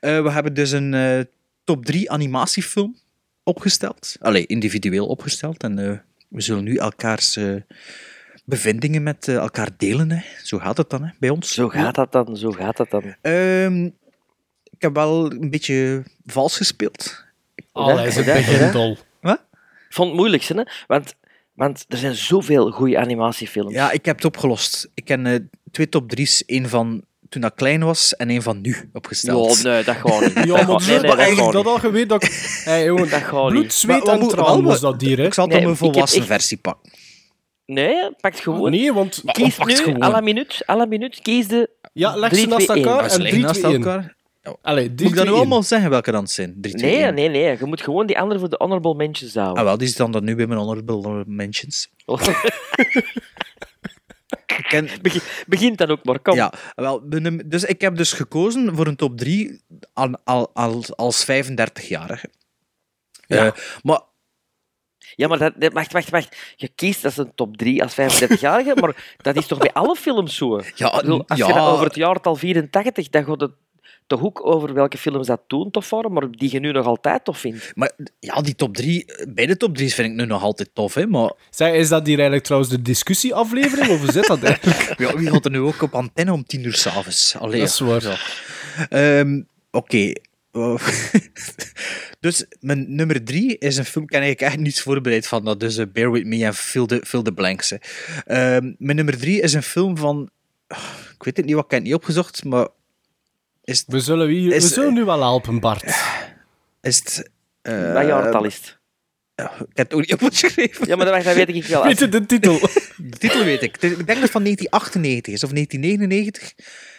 Eh, 0.00 0.22
we 0.22 0.30
hebben 0.30 0.54
dus 0.54 0.70
een 0.70 1.26
top 1.64 1.84
3 1.84 2.10
animatiefilm 2.10 2.96
opgesteld. 3.42 4.16
Allee, 4.20 4.46
individueel 4.46 5.06
opgesteld. 5.06 5.62
En 5.62 6.04
we 6.28 6.40
zullen 6.40 6.64
nu 6.64 6.76
elkaars 6.76 7.38
bevindingen 8.46 9.02
met 9.02 9.28
eh, 9.28 9.34
elkaar 9.36 9.68
delen. 9.76 10.10
Hè. 10.10 10.20
Zo 10.42 10.58
gaat 10.58 10.76
het 10.76 10.90
dan 10.90 11.02
hè, 11.04 11.10
bij 11.18 11.28
ons. 11.30 11.54
Zo 11.54 11.68
gaat 11.68 11.94
dat 11.94 12.12
dan, 12.12 12.36
zo 12.36 12.50
gaat 12.50 12.76
dat 12.76 12.90
dan. 12.90 13.14
Ehm, 13.22 13.84
ik 14.64 14.82
heb 14.82 14.94
wel 14.94 15.30
een 15.32 15.50
beetje 15.50 16.02
vals 16.26 16.56
gespeeld. 16.56 17.24
Allee, 17.72 18.10
ze 18.10 18.24
Ja, 18.24 18.34
ja. 18.34 18.46
begint 18.46 18.72
dol. 18.72 18.96
Wat? 19.20 19.40
Ik 19.88 19.94
vond 19.94 20.08
het 20.08 20.16
moeilijk, 20.18 20.42
hè? 20.42 20.62
Want, 20.86 21.14
want 21.54 21.84
er 21.88 21.98
zijn 21.98 22.14
zoveel 22.14 22.70
goede 22.70 22.98
animatiefilms. 22.98 23.72
Ja, 23.72 23.90
ik 23.90 24.04
heb 24.04 24.16
het 24.16 24.24
opgelost. 24.24 24.88
Ik 24.94 25.04
ken 25.04 25.26
eh, 25.26 25.38
twee 25.70 25.88
top 25.88 26.08
drie's. 26.10 26.44
één 26.44 26.68
van 26.68 27.04
toen 27.28 27.40
dat 27.40 27.54
klein 27.54 27.84
was 27.84 28.16
en 28.16 28.28
één 28.28 28.42
van 28.42 28.60
nu 28.60 28.90
opgesteld. 28.92 29.62
Ja, 29.62 29.70
nee, 29.70 29.84
dat 29.84 29.96
gaat 29.96 30.20
niet. 30.20 30.44
Ja, 30.46 30.66
maar 30.66 30.86
nee, 30.86 30.98
nee, 31.00 31.12
eigenlijk 31.16 31.52
dat 31.52 31.66
al 31.66 31.78
geweten 31.78 32.08
dat 32.08 32.22
ik... 32.24 32.30
Hey, 32.64 32.84
jongen, 32.84 33.10
Dat 33.10 33.22
gaat 33.22 33.48
bloed, 33.48 33.62
niet. 33.62 33.72
zweet 33.72 34.04
Maar- 34.04 34.18
en 34.20 34.28
tranen 34.28 34.62
was 34.64 34.80
dat 34.80 35.00
dier, 35.00 35.18
hè? 35.18 35.24
Ik 35.24 35.34
zal 35.34 35.46
Nee, 35.46 35.56
dan 35.60 35.66
een 35.68 35.72
ik 35.74 35.80
heb 35.80 35.90
volwassen 35.92 36.24
versie 36.24 36.56
pakken. 36.56 36.90
Nee, 37.66 38.10
pak 38.20 38.36
gewoon. 38.36 38.70
Nee, 38.70 38.92
want... 38.92 39.22
Kies 39.24 39.56
pak 39.56 39.66
nu, 39.66 39.74
gewoon. 39.76 40.02
à 40.02 40.10
la 40.10 40.20
minuut, 40.20 40.62
à 40.70 40.76
la 40.76 40.84
minuut, 40.84 41.20
kies 41.22 41.48
de... 41.48 41.70
Ja, 41.92 42.16
leg 42.16 42.30
Drie, 42.30 42.42
ze 42.42 42.48
naast 42.48 42.64
twee, 42.66 42.76
één. 42.76 42.86
elkaar 42.86 43.10
en 43.10 43.20
3, 43.20 43.40
naast 43.42 43.60
2, 43.60 43.72
1. 43.72 43.82
elkaar. 43.82 44.14
Allee, 44.62 44.94
3, 44.94 45.08
Moet 45.08 45.10
ik 45.10 45.14
dat 45.24 45.26
nu 45.26 45.32
allemaal 45.32 45.62
zeggen 45.62 45.90
welke 45.90 46.10
dan 46.10 46.22
het 46.22 46.30
zijn? 46.30 46.54
3, 46.60 46.74
2, 46.74 46.90
Nee, 46.90 47.02
1. 47.02 47.14
nee, 47.14 47.28
nee. 47.28 47.56
Je 47.58 47.64
moet 47.64 47.80
gewoon 47.82 48.06
die 48.06 48.18
andere 48.18 48.40
voor 48.40 48.48
de 48.48 48.56
honorable 48.58 48.94
mentions 48.94 49.34
houden. 49.34 49.58
Ah, 49.58 49.64
wel, 49.64 49.78
die 49.78 49.88
staan 49.88 50.10
dan 50.10 50.24
nu 50.24 50.34
bij 50.36 50.46
mijn 50.46 50.60
honorable 50.60 51.24
mentions. 51.26 51.88
Ik 54.56 54.64
ken, 54.68 54.88
Begin, 55.02 55.20
begint 55.46 55.78
dan 55.78 55.90
ook 55.90 56.04
maar, 56.04 56.18
kom. 56.18 56.34
ja, 56.34 56.52
wel, 56.74 57.02
dus 57.46 57.64
ik 57.64 57.80
heb 57.80 57.96
dus 57.96 58.12
gekozen 58.12 58.74
voor 58.76 58.86
een 58.86 58.96
top 58.96 59.18
3 59.18 59.60
al, 59.92 60.18
al, 60.24 60.50
al, 60.54 60.84
als 60.96 61.24
35-jarige. 61.30 62.30
Ja. 63.26 63.46
Eh, 63.46 63.52
maar 63.82 64.00
Ja, 65.16 65.28
maar 65.28 65.38
dat, 65.38 65.52
dat- 65.56 65.72
wacht, 65.72 65.92
wacht, 65.92 66.10
wacht. 66.10 66.36
Je 66.56 66.68
kiest 66.68 67.04
als 67.04 67.16
een 67.16 67.32
top 67.34 67.56
3 67.56 67.82
als 67.82 67.92
35-jarige, 68.00 68.76
maar 68.80 69.14
dat 69.16 69.36
is 69.36 69.46
toch 69.46 69.58
bij 69.58 69.72
alle 69.72 69.96
films 69.96 70.36
zo? 70.36 70.60
Ja, 70.74 70.96
bedoel, 71.00 71.22
als 71.26 71.38
ja. 71.38 71.46
je 71.46 71.52
dat 71.52 71.68
over 71.68 71.84
het 71.84 71.94
jaartal 71.94 72.36
84, 72.36 73.08
dan 73.08 73.24
gaat 73.24 73.40
het 73.40 73.50
toch 74.06 74.22
ook 74.22 74.46
over 74.46 74.74
welke 74.74 74.98
films 74.98 75.26
dat 75.26 75.40
toen 75.46 75.70
tof 75.70 75.90
waren, 75.90 76.12
maar 76.12 76.30
die 76.30 76.52
je 76.52 76.58
nu 76.60 76.72
nog 76.72 76.86
altijd 76.86 77.24
tof 77.24 77.38
vindt. 77.38 77.72
Maar 77.74 77.92
ja, 78.20 78.40
die 78.40 78.54
top 78.54 78.74
3, 78.74 79.04
beide 79.28 79.56
top 79.56 79.78
3's 79.78 79.94
vind 79.94 80.08
ik 80.10 80.14
nu 80.14 80.26
nog 80.26 80.42
altijd 80.42 80.70
tof, 80.72 80.94
hè, 80.94 81.06
maar 81.06 81.32
Zeg, 81.50 81.72
is 81.72 81.88
dat 81.88 82.00
hier 82.06 82.14
eigenlijk 82.14 82.44
trouwens 82.44 82.72
de 82.72 82.82
discussieaflevering, 82.82 83.88
of 83.90 84.00
hoe 84.00 84.12
zit 84.12 84.26
dat 84.26 84.42
eigenlijk? 84.42 84.94
ja, 85.10 85.16
wie 85.16 85.30
gaat 85.30 85.44
er 85.44 85.50
nu 85.50 85.58
ook 85.60 85.82
op 85.82 85.94
antenne 85.94 86.32
om 86.32 86.44
10 86.44 86.64
uur 86.64 86.74
s'avonds? 86.74 87.36
Allee, 87.38 87.60
Dat 87.60 87.68
is 87.68 87.78
waar. 87.78 88.02
ja. 88.02 88.16
Ehm, 88.88 89.42
Oké. 89.70 90.12
dus 92.20 92.44
mijn 92.60 92.94
nummer 92.94 93.24
3 93.24 93.58
is 93.58 93.76
een 93.76 93.84
film, 93.84 94.04
ik 94.04 94.10
heb 94.12 94.22
eigenlijk 94.22 94.52
echt 94.52 94.62
niets 94.62 94.80
voorbereid 94.80 95.26
van 95.26 95.44
dat, 95.44 95.60
dus 95.60 95.76
eh, 95.76 95.86
bear 95.92 96.10
with 96.12 96.24
me 96.26 96.44
en 96.44 96.54
fill 96.54 96.86
the, 96.86 97.00
fill 97.06 97.22
the 97.22 97.32
blanks. 97.32 97.70
hè. 97.70 97.76
Ehm, 98.24 98.72
mijn 98.78 98.96
nummer 98.96 99.16
3 99.18 99.40
is 99.40 99.52
een 99.52 99.62
film 99.62 99.96
van, 99.96 100.30
ah, 100.66 100.78
ik 101.14 101.22
weet 101.24 101.36
het 101.36 101.46
niet, 101.46 101.54
wat 101.54 101.64
ik 101.64 101.70
heb 101.70 101.82
niet 101.82 101.94
opgezocht, 101.94 102.44
maar 102.44 102.68
is, 103.64 103.78
het- 103.78 103.86
We 103.88 104.00
zullen, 104.00 104.26
wie, 104.26 104.48
we 104.48 104.54
Is- 104.54 104.72
zullen 104.74 104.94
nu 104.94 105.04
wel 105.04 105.20
helpen, 105.20 105.60
Bart. 105.60 105.84
is 106.80 106.96
het... 106.98 107.30
eh, 107.62 107.92
Wat 107.92 108.06
jaartal 108.06 108.44
is 108.44 108.54
het? 108.56 108.74
Ik 109.36 109.76
heb 109.76 109.90
het 109.90 109.94
ook 109.94 110.00
niet 110.00 110.12
opgeschreven. 110.22 110.86
Ja, 110.86 110.96
maar 110.96 111.06
dat, 111.06 111.24
dat 111.24 111.34
weet 111.34 111.48
ik 111.48 111.64
wel. 111.64 111.82
Weet 111.88 111.98
je 111.98 112.08
de 112.08 112.26
titel? 112.26 112.58
De 112.96 113.16
titel 113.18 113.44
weet 113.44 113.62
ik. 113.62 113.76
Ik 113.76 113.80
denk 113.80 114.06
dat 114.06 114.18
het 114.18 114.30
van 114.30 114.42
1998 114.42 115.32
is, 115.34 115.44
of 115.44 115.50
1999. 115.50 116.52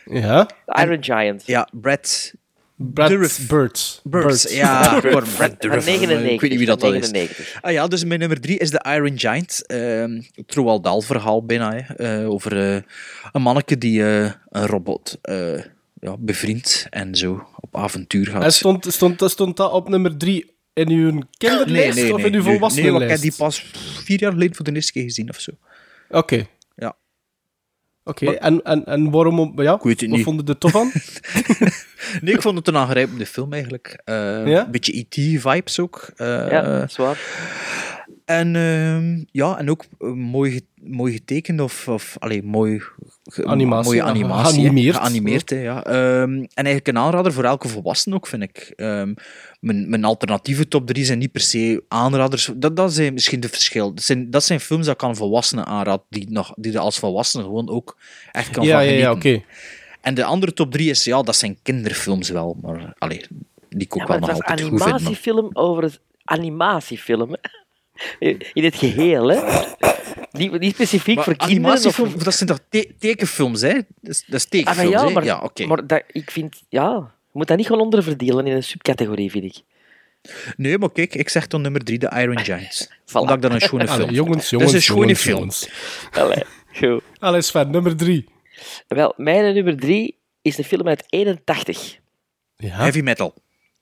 ja? 0.05 0.49
Iron 0.83 1.03
Giant. 1.03 1.43
Ja, 1.45 1.69
Brad 1.71 2.33
Brad 2.77 3.09
Dourif. 3.09 3.47
Bird. 3.47 4.01
Birds. 4.03 4.43
Bird. 4.43 4.51
Ja, 4.51 4.91
Bird. 5.01 5.11
Brad 5.11 5.27
Van 5.27 5.55
Dourif. 5.59 5.85
99. 5.85 6.31
Ik 6.31 6.41
weet 6.41 6.49
niet 6.49 6.59
wie 6.59 6.67
dat, 6.67 6.79
dat 6.79 6.93
is. 6.93 7.11
99. 7.11 7.61
Ah 7.61 7.71
ja, 7.71 7.87
dus 7.87 8.03
mijn 8.03 8.19
nummer 8.19 8.39
drie 8.41 8.57
is 8.57 8.69
de 8.71 8.85
Iron 8.95 9.19
Giant. 9.19 9.65
Ehm 9.65 10.21
het 10.35 10.53
Roald 10.53 10.83
Dahl 10.83 10.99
verhaal 11.01 11.45
bijna. 11.45 11.73
Hè. 11.75 11.93
Eh, 12.21 12.29
over 12.29 12.73
eh, 12.75 12.81
een 13.31 13.41
manneke 13.41 13.77
die 13.77 14.03
eh, 14.03 14.31
een 14.49 14.65
robot 14.65 15.17
eh, 15.21 15.61
ja, 15.99 16.15
bevriend 16.19 16.87
en 16.89 17.15
zo 17.15 17.47
op 17.59 17.75
avontuur 17.77 18.27
gaat. 18.27 18.43
En 18.43 18.53
stond, 18.53 18.85
stond, 18.93 19.21
stond 19.31 19.57
dat 19.57 19.71
op 19.71 19.89
nummer 19.89 20.17
3 20.17 20.55
in 20.73 20.89
uw 20.89 21.21
kinderlijst 21.37 22.11
of 22.11 22.23
in 22.23 22.33
uw 22.33 22.41
Nee, 22.43 22.51
volwassenenlijst? 22.51 22.91
want 22.91 23.03
ik 23.03 23.09
heb 23.09 23.19
die 23.19 23.33
pas 23.37 23.65
vier 24.03 24.19
jaar 24.19 24.31
geleden 24.31 24.55
voor 24.55 24.65
de 24.65 24.73
eerste 24.73 24.91
keer 24.91 25.03
gezien 25.03 25.29
of 25.29 25.39
zo. 25.39 25.51
Oké. 26.09 26.45
Ja. 26.75 26.95
Oké, 28.03 28.31
en, 28.31 28.63
en, 28.63 28.85
en 28.85 29.11
waarom... 29.11 29.61
Ja, 29.61 29.79
weet 29.81 29.99
het 29.99 30.09
wat 30.09 30.17
niet. 30.17 30.25
vonden 30.25 30.45
de 30.45 30.57
tof 30.57 30.71
van? 30.71 30.91
Nee, 32.21 32.33
ik 32.33 32.41
vond 32.41 32.57
het 32.57 32.67
een 32.67 32.77
aangrijpende 32.77 33.25
film 33.25 33.53
eigenlijk. 33.53 34.01
Eh, 34.05 34.15
Ja? 34.47 34.65
Een 34.65 34.71
beetje 34.71 34.97
E.T.-vibes 34.97 35.79
ook. 35.79 36.09
Eh, 36.15 36.27
Ja, 36.51 36.61
dat 36.61 36.89
is 36.89 36.95
waar. 36.97 37.19
En, 38.25 38.55
ehm, 38.55 39.23
ja, 39.31 39.57
en 39.57 39.69
ook 39.69 39.85
eh, 39.99 40.11
mooi, 40.11 40.61
mooi 40.83 41.13
getekend 41.13 41.61
of, 41.61 41.87
of 41.87 42.15
allee, 42.19 42.43
mooi, 42.43 42.81
ge- 43.23 43.45
Animatie, 43.45 43.89
mooie 43.91 44.03
animatie. 44.03 44.61
geanimeerd. 44.61 44.95
Geanimeerd, 44.95 45.49
ja. 45.49 45.83
Ehm, 45.83 46.31
en 46.31 46.47
eigenlijk 46.65 46.87
een 46.87 46.97
aanrader 46.97 47.33
voor 47.33 47.43
elke 47.43 47.67
volwassene 47.67 48.15
ook, 48.15 48.27
vind 48.27 48.43
ik. 48.43 48.73
Ehm, 48.75 49.13
mijn, 49.59 49.89
mijn 49.89 50.03
alternatieve 50.03 50.67
top 50.67 50.87
3 50.87 51.05
zijn 51.05 51.17
niet 51.19 51.31
per 51.31 51.41
se 51.41 51.83
aanraders. 51.87 52.51
Dat, 52.55 52.75
dat 52.75 52.97
is 52.97 53.11
misschien 53.11 53.39
de 53.39 53.49
verschil. 53.49 53.93
Dat 53.93 54.03
zijn, 54.03 54.29
dat 54.29 54.43
zijn 54.43 54.59
films 54.59 54.85
dat 54.85 54.93
ik 54.95 55.03
aan 55.03 55.15
volwassenen 55.15 55.65
aanraad, 55.65 56.01
die, 56.09 56.29
nog, 56.31 56.53
die 56.55 56.71
je 56.71 56.79
als 56.79 56.99
volwassene 56.99 57.43
gewoon 57.43 57.69
ook 57.69 57.97
echt 58.31 58.49
kan 58.49 58.65
Ja, 58.65 58.75
van 58.77 58.85
ja, 58.85 58.91
ja, 58.91 59.09
genieten. 59.11 59.35
oké. 59.35 59.45
En 60.07 60.13
de 60.13 60.23
andere 60.23 60.53
top 60.53 60.71
3 60.71 60.89
is, 60.89 61.03
ja, 61.03 61.21
dat 61.21 61.35
zijn 61.35 61.57
kinderfilms 61.63 62.29
wel, 62.29 62.57
maar 62.61 62.93
allee, 62.97 63.25
die 63.69 63.81
ik 63.81 63.95
ook 63.95 64.01
Ja, 64.01 64.07
wel 64.07 64.19
maar 64.19 64.29
nog 64.29 64.29
altijd 64.41 64.61
goed 64.61 64.69
vind. 64.69 64.79
maar- 64.79 64.89
animatiefilm 64.93 65.49
over 65.53 65.83
het 65.83 65.99
animatiefilm. 66.23 67.35
In 68.53 68.63
het 68.63 68.75
geheel, 68.75 69.27
hè. 69.29 69.63
Niet, 70.31 70.59
niet 70.59 70.73
specifiek 70.73 71.15
Maar 71.15 71.23
voor 71.23 71.35
kinderen. 71.35 71.85
Of... 71.85 71.95
dat 72.23 72.33
zijn 72.33 72.49
toch 72.49 72.59
te- 72.69 72.93
tekenfilms, 72.99 73.61
hè? 73.61 73.73
Dat 73.73 73.83
is, 74.01 74.23
dat 74.27 74.47
is 74.51 74.61
Ah, 74.63 74.65
maar 74.65 74.75
tekenfilms, 74.75 75.07
ja, 75.07 75.09
maar, 75.09 75.23
Ja, 75.23 75.39
oké. 75.39 75.65
maar 75.65 75.87
dat, 75.87 76.03
ik 76.11 76.31
vind... 76.31 76.61
Ja, 76.69 76.89
je 77.31 77.31
moet 77.39 77.47
dat 77.47 77.57
niet 77.57 77.65
gewoon 77.65 77.81
onderverdelen 77.81 78.47
in 78.47 78.55
een 78.55 78.63
subcategorie, 78.63 79.31
vind 79.31 79.43
ik. 79.43 79.55
Nee, 80.57 80.77
maar 80.77 80.91
kijk, 80.91 81.15
ik 81.15 81.29
zeg 81.29 81.47
dan 81.47 81.61
nummer 81.61 81.83
3, 81.83 81.99
de 81.99 82.11
Iron 82.15 82.39
Giants. 82.39 82.89
Omdat 83.13 83.35
ik 83.35 83.41
dat 83.41 83.51
een 83.51 83.61
schone 83.61 83.83
film 83.87 83.93
Allee, 83.95 84.05
vind. 84.05 84.17
jongens, 84.17 84.41
Dat 84.41 84.49
jongens, 84.49 84.69
is 84.71 84.75
een 84.77 84.81
schone 84.81 84.99
jongens, 85.01 85.21
film. 85.21 85.37
jongens. 85.37 85.69
Allee, 86.11 86.43
goed. 86.73 87.01
Allee, 87.19 87.41
Sven, 87.41 87.69
nummer 87.71 87.95
3. 87.95 88.25
Wel, 88.87 89.13
mijn 89.17 89.53
nummer 89.53 89.77
drie 89.77 90.17
is 90.41 90.57
een 90.57 90.63
film 90.63 90.87
uit 90.87 91.03
81. 91.09 91.97
Ja. 92.55 92.75
Heavy 92.75 92.99
metal. 93.01 93.33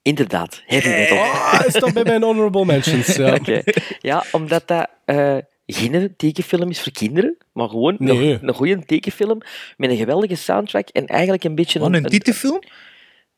Inderdaad, 0.02 0.62
heavy 0.66 0.88
metal. 0.88 1.18
Ah, 1.18 1.62
is 1.66 1.74
dat 1.74 1.94
bij 1.94 2.04
mijn 2.04 2.24
honorable 2.24 2.66
mentions? 2.66 3.16
Ja. 3.16 3.38
Ja, 4.00 4.24
omdat 4.32 4.68
dat 4.68 4.90
eh, 5.06 5.38
geen 5.68 6.14
tekenfilm 6.18 6.70
is 6.70 6.82
voor 6.82 6.92
kinderen, 6.92 7.38
maar 7.54 7.70
gewoon 7.70 7.96
Nee. 8.00 8.18
een, 8.34 8.48
een 8.48 8.54
goede 8.54 8.86
tekenfilm 8.86 9.42
met 9.78 9.90
een 9.90 9.98
geweldige 9.98 10.36
soundtrack 10.36 10.88
en 10.90 11.06
eigenlijk 11.08 11.44
een 11.44 11.56
beetje 11.56 11.80
Wat, 11.80 11.94
een 11.94 12.04
titelfilm? 12.06 12.62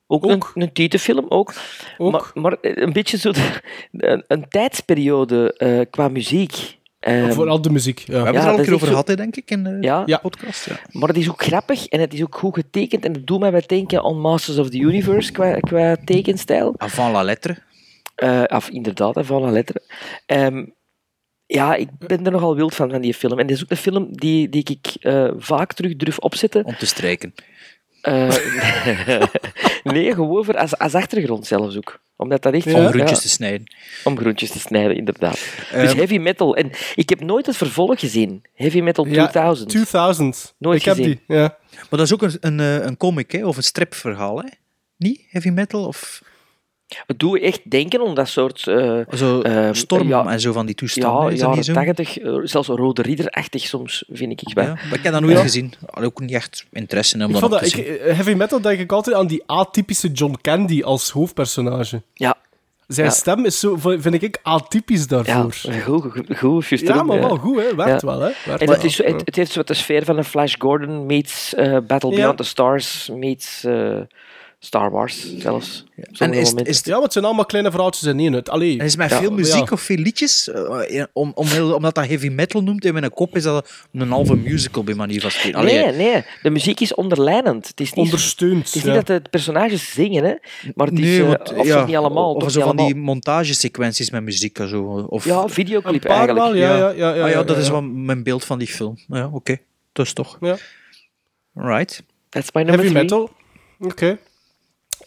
Ook, 0.10 0.24
Een, 0.26 0.42
een 0.54 0.74
titelfilm, 0.74 1.26
ook. 1.30 1.54
Maar, 1.98 2.32
maar 2.34 2.58
een 2.62 2.94
beetje 2.94 3.18
zo 3.18 3.32
de- 3.32 3.62
een, 3.92 4.24
een 4.28 4.48
tijdsperiode 4.50 5.54
eh, 5.54 5.80
qua 5.90 6.08
muziek. 6.08 6.77
Ehm, 7.08 7.32
Vooral 7.32 7.62
de 7.62 7.70
muziek. 7.70 8.00
Ja. 8.00 8.06
We 8.06 8.14
hebben 8.14 8.34
Ja, 8.34 8.40
het 8.40 8.44
er 8.44 8.50
al 8.52 8.58
dat 8.58 8.60
een 8.60 8.66
keer 8.66 8.74
over 8.76 8.88
gehad, 8.88 9.08
hè, 9.08 9.16
denk 9.16 9.36
ik, 9.36 9.50
in 9.52 9.64
de 9.64 9.78
Ja. 9.82 10.18
podcast. 10.22 10.66
Ja. 10.66 10.80
Maar 10.92 11.08
het 11.08 11.18
is 11.18 11.30
ook 11.30 11.44
grappig 11.44 11.86
en 11.88 12.00
het 12.00 12.14
is 12.14 12.22
ook 12.24 12.36
goed 12.38 12.54
getekend. 12.56 13.06
En 13.06 13.14
dat 13.14 13.28
doet 13.28 13.40
mij 13.40 13.52
wat 13.52 13.68
denken 13.68 14.04
aan 14.04 14.20
Masters 14.20 14.58
of 14.58 14.70
the 14.70 14.78
Universe 14.78 15.32
qua, 15.32 15.60
qua 15.60 15.96
tekenstijl. 16.06 16.74
Avant 16.78 17.12
la 17.14 17.24
lettre. 17.24 17.58
Eh, 18.16 18.44
of 18.48 18.70
inderdaad, 18.70 19.16
van 19.26 19.42
la 19.42 19.52
lettre. 19.52 19.82
Ehm, 20.26 20.66
ja, 21.46 21.76
ik 21.76 21.90
ben 21.98 22.26
er 22.26 22.32
nogal 22.32 22.56
wild 22.56 22.76
van, 22.76 22.90
van 22.90 23.02
die 23.02 23.14
film. 23.14 23.40
En 23.40 23.48
dit 23.48 23.56
is 23.56 23.64
ook 23.64 23.70
een 23.72 23.78
film 23.78 24.08
die, 24.12 24.50
die 24.50 24.64
ik 24.64 24.96
eh, 25.00 25.32
vaak 25.38 25.74
terug 25.74 25.96
durf 25.96 26.18
opzetten. 26.18 26.66
Om 26.66 26.76
te 26.78 26.86
strijken. 26.86 27.34
Eh, 28.02 28.30
nee, 29.84 30.14
gewoon 30.14 30.46
voor 30.46 30.58
als, 30.58 30.78
als 30.78 30.94
achtergrond 30.94 31.48
zelfs 31.48 31.78
ook. 31.78 32.00
Omdat 32.16 32.42
dat 32.42 32.54
echt... 32.54 32.66
Om 32.66 32.82
ja, 32.82 32.90
groentjes 32.90 33.22
te 33.22 33.30
snijden. 33.30 33.74
Om 34.04 34.18
groentjes 34.18 34.52
te 34.52 34.60
snijden, 34.60 34.96
inderdaad. 34.96 35.34
dus 35.34 35.72
Ehm, 35.72 35.98
heavy 35.98 36.18
metal. 36.18 36.56
En 36.56 36.72
ik 36.96 37.10
heb 37.10 37.22
nooit 37.22 37.46
het 37.46 37.58
vervolg 37.58 38.00
gezien. 38.00 38.46
Heavy 38.54 38.82
metal 38.82 39.06
Ja, 39.06 39.12
2000. 39.12 39.70
2000. 39.70 40.56
Nooit 40.58 40.80
ik 40.80 40.86
heb 40.86 40.96
gezien. 40.96 41.20
die, 41.28 41.36
ja. 41.38 41.58
Maar 41.72 41.88
dat 41.90 42.00
is 42.00 42.14
ook 42.14 42.22
een, 42.22 42.38
een, 42.40 42.60
eh, 42.60 42.86
een 42.86 42.98
comic, 42.98 43.32
hè, 43.32 43.46
of 43.46 43.58
een 43.58 43.64
stripverhaal, 43.64 44.40
hè? 44.42 44.48
Niet? 44.98 45.22
Heavy 45.30 45.50
metal? 45.50 45.86
Of 45.86 46.22
Het 46.88 47.20
doet 47.20 47.40
echt 47.42 47.72
denken 47.72 48.02
om 48.02 48.14
dat 48.16 48.28
soort... 48.28 48.68
eh, 48.68 49.00
zo 49.14 49.42
ehm, 49.42 49.74
Storm 49.74 50.08
ja, 50.08 50.26
en 50.26 50.40
zo 50.40 50.52
van 50.52 50.66
die 50.66 50.76
toestanden. 50.76 51.22
Ja, 51.24 51.30
is 51.30 51.40
dat 51.40 51.56
niet 51.56 51.66
jaren 51.66 51.96
zo? 51.96 52.04
80, 52.04 52.18
eh, 52.20 52.40
zelfs 52.44 52.68
Rode 52.68 53.02
Ridder-achtig 53.02 53.62
soms, 53.62 54.04
vind 54.12 54.32
ik. 54.42 54.54
wel. 54.54 54.64
Ja, 54.66 54.74
maar 54.74 54.94
ik 54.98 55.04
heb 55.04 55.14
dat 55.14 55.22
nooit 55.22 55.36
Ja. 55.38 55.42
gezien. 55.42 55.74
Had 55.86 56.04
ook 56.04 56.20
niet 56.20 56.32
echt 56.32 56.66
interesse 56.72 57.16
in 57.16 57.24
om 57.26 57.36
Ik 57.36 57.40
dat 57.42 57.50
dat, 57.52 57.60
te 57.60 57.66
ik, 57.66 57.72
zien. 57.72 57.86
eh, 58.00 58.14
heavy 58.16 58.34
metal 58.34 58.62
denk 58.62 58.80
ik 58.80 58.92
altijd 58.92 59.16
aan 59.16 59.28
die 59.28 59.44
atypische 59.46 60.12
John 60.12 60.36
Candy 60.42 60.84
als 60.84 61.10
hoofdpersonage. 61.10 62.02
Ja. 62.14 62.36
Zijn 62.88 63.08
Ja. 63.08 63.14
stem 63.14 63.46
is 63.46 63.60
zo, 63.60 63.76
vind 63.82 64.22
ik, 64.24 64.40
atypisch 64.44 65.02
Ja, 65.02 65.06
daarvoor. 65.08 65.54
goed, 65.84 66.04
goed, 66.14 66.38
goed, 66.38 66.70
Ja, 66.80 67.04
maar 67.04 67.16
ja. 67.18 67.28
wel 67.28 67.38
goed, 67.38 67.56
hè. 67.58 67.76
Werkt 67.76 68.02
Ja. 68.02 68.08
wel, 68.08 68.20
hè. 68.20 68.32
Werkt 68.46 68.62
En 68.62 68.68
wel. 68.68 68.76
het, 68.76 68.84
is, 68.84 68.98
het, 68.98 69.22
het 69.26 69.36
heeft 69.36 69.52
zo 69.52 69.58
wat 69.58 69.68
de 69.68 69.74
sfeer 69.74 70.06
van 70.06 70.18
een 70.18 70.24
Flash 70.24 70.56
Gordon 70.60 71.06
meets 71.06 71.54
eh, 71.56 71.78
Battle 71.88 72.10
Ja. 72.12 72.16
Beyond 72.16 72.38
the 72.38 72.44
Stars 72.44 73.10
meets 73.14 73.64
eh, 73.64 74.00
Star 74.68 74.92
Wars 74.92 75.38
zelfs. 75.38 75.84
En 76.18 76.34
is, 76.34 76.54
is, 76.54 76.82
Ja, 76.84 76.94
maar 76.94 77.04
het 77.04 77.14
zijn 77.14 77.26
allemaal 77.26 77.46
kleine 77.46 77.72
verhaaltjes 77.72 78.04
in 78.04 78.20
één. 78.20 78.34
Het, 78.34 78.50
allee, 78.50 78.80
en 78.80 78.86
is 78.86 78.96
met 78.96 79.10
Ja, 79.10 79.20
veel 79.20 79.32
muziek 79.32 79.66
ja. 79.66 79.72
of 79.72 79.82
veel 79.82 79.98
liedjes? 79.98 80.50
eh, 80.50 81.04
om, 81.14 81.32
om, 81.36 81.48
omdat 81.74 81.96
dat 81.96 82.08
heavy 82.08 82.28
metal 82.28 82.64
noemt 82.64 82.86
in 82.86 82.94
mijn 82.94 83.10
kop, 83.10 83.36
is 83.36 83.44
dat 83.44 83.86
een 83.94 84.10
halve 84.12 84.36
musical 84.36 84.84
bij 84.84 84.94
manier 84.94 85.22
van 85.22 85.32
spreken. 85.32 85.60
Allee, 85.60 85.86
Nee, 85.86 85.92
nee, 85.96 86.24
de 86.42 86.50
muziek 86.50 86.80
is 86.80 86.96
onderlijnend. 86.96 87.68
Het 87.68 87.80
is 87.80 87.94
niet, 87.94 88.06
ondersteund. 88.06 88.66
het 88.66 88.76
is 88.76 88.82
ja. 88.82 88.96
niet 88.96 89.06
dat 89.08 89.24
de 89.24 89.30
personages 89.30 89.94
zingen, 89.94 90.24
hè, 90.24 90.34
maar 90.76 90.88
het 90.88 91.00
is, 91.00 91.06
Nee, 91.06 91.22
eh, 91.22 91.28
want, 91.28 91.54
of 91.54 91.86
niet 91.86 91.96
allemaal. 91.96 92.34
Of 92.34 92.44
zo 92.52 92.60
van 92.60 92.64
allemaal. 92.70 92.86
die 92.86 92.96
montagesequenties 92.96 94.10
met 94.12 94.24
muziek 94.24 94.60
en 94.60 94.68
zo. 94.70 95.06
Of, 95.10 95.26
Ja, 95.26 95.42
Een 95.42 95.50
videoclip 95.50 96.02
paar 96.02 96.18
eigenlijk. 96.18 96.46
wel, 96.46 96.56
ja. 96.56 96.78
ja, 96.78 96.90
ja, 96.90 96.94
ja, 96.96 97.10
ah, 97.12 97.18
ja, 97.18 97.28
ja, 97.28 97.44
dat 97.44 97.58
is 97.58 97.70
wel 97.70 97.82
mijn 97.82 98.24
beeld 98.24 98.46
van 98.46 98.60
die 98.60 98.68
film. 98.68 98.98
Ja, 99.08 99.30
oké. 99.34 99.58
Dus 99.92 100.14
toch. 100.14 100.38
Ja. 100.40 100.58
Right. 101.54 102.04
That's 102.30 102.52
my 102.52 102.62
number 102.62 102.76
Heavy 102.86 102.90
three. 102.90 103.04
metal. 103.04 103.30
Oké. 103.80 104.18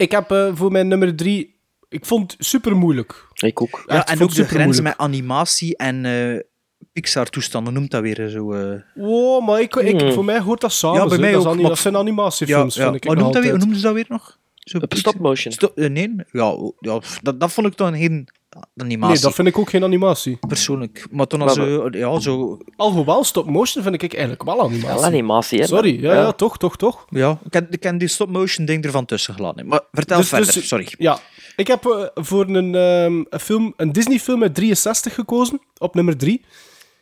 Ik 0.00 0.10
heb 0.10 0.30
eh, 0.30 0.50
voor 0.54 0.72
mijn 0.72 0.88
nummer 0.88 1.16
drie... 1.16 1.58
Ik 1.88 2.04
vond 2.04 2.32
het 2.32 2.46
super 2.46 2.76
moeilijk. 2.76 3.26
Ik 3.34 3.62
ook. 3.62 3.82
Ja, 3.86 3.94
Echt, 3.96 4.08
en 4.08 4.22
ook 4.22 4.34
de 4.34 4.44
grens 4.44 4.80
met 4.80 4.94
animatie 4.96 5.76
en 5.76 6.04
eh, 6.04 6.38
Pixar-toestanden 6.92 7.72
noemt 7.72 7.90
dat 7.90 8.02
weer 8.02 8.28
zo. 8.28 8.52
eh. 8.52 8.80
Wow, 8.94 9.46
maar 9.46 9.60
ik, 9.60 9.76
ik, 9.76 10.00
Hmm. 10.00 10.12
voor 10.12 10.24
mij 10.24 10.40
hoort 10.40 10.60
dat 10.60 10.72
samen. 10.72 11.00
Ja, 11.00 11.06
bij 11.06 11.14
zo. 11.16 11.20
mij 11.22 11.32
dat, 11.32 11.46
ook, 11.46 11.62
dat 11.62 11.78
zijn 11.78 11.96
animatiefilms, 11.96 12.74
ja, 12.74 12.82
vind 12.82 12.94
ik. 13.04 13.04
Noemt 13.04 13.32
dat 13.32 13.42
weer? 13.42 13.58
Noemden 13.58 13.76
ze 13.76 13.82
dat 13.82 13.94
weer 13.94 14.06
nog? 14.08 14.38
Zo, 14.70 14.78
Op 14.78 14.94
stop 14.94 15.18
motion. 15.18 15.52
Sto- 15.52 15.72
eh, 15.74 15.88
nee, 15.90 16.14
ja, 16.32 16.56
ja 16.80 17.00
dat, 17.20 17.40
dat 17.40 17.52
vond 17.52 17.66
ik 17.66 17.76
dan 17.76 17.96
geen 17.96 18.28
animatie. 18.76 19.14
Nee, 19.14 19.22
dat 19.22 19.34
vind 19.34 19.48
ik 19.48 19.58
ook 19.58 19.70
geen 19.70 19.84
animatie. 19.84 20.38
persoonlijk. 20.48 21.06
Maar 21.10 21.26
toen 21.26 21.42
als 21.42 21.56
Maar- 21.56 21.66
zo, 21.66 21.88
ja, 21.90 22.20
zo, 22.20 22.58
Alhoewel, 22.76 23.24
stop-motion 23.24 23.82
vind 23.82 24.02
ik 24.02 24.12
eigenlijk 24.12 24.42
wel 24.42 24.60
animatie. 24.60 24.86
Wel 24.86 25.04
animatie, 25.04 25.58
hè. 25.60 25.66
Sorry, 25.66 26.02
ja, 26.02 26.12
ja, 26.14 26.32
toch, 26.32 26.58
toch, 26.58 26.76
toch. 26.76 27.06
ja, 27.08 27.38
ik 27.44 27.52
heb, 27.52 27.74
ik 27.74 27.82
heb 27.82 27.98
die 27.98 28.08
stop-motion 28.08 28.66
ding 28.66 28.84
ervan 28.84 29.04
tussen 29.04 29.34
gelaten. 29.34 29.66
Maar 29.66 29.80
vertel 29.92 30.18
Dus- 30.18 30.28
verder, 30.28 30.52
dus- 30.54 30.68
sorry. 30.68 30.88
Ja, 30.98 31.18
ik 31.56 31.66
heb 31.66 31.84
eh, 31.86 32.06
voor 32.14 32.46
een, 32.48 32.74
ehm, 32.74 33.24
een, 33.28 33.40
film, 33.40 33.74
een 33.76 33.92
Disney-film 33.92 34.42
uit 34.42 34.54
63 34.54 35.14
gekozen, 35.14 35.60
op 35.78 35.94
nummer 35.94 36.16
3. 36.16 36.44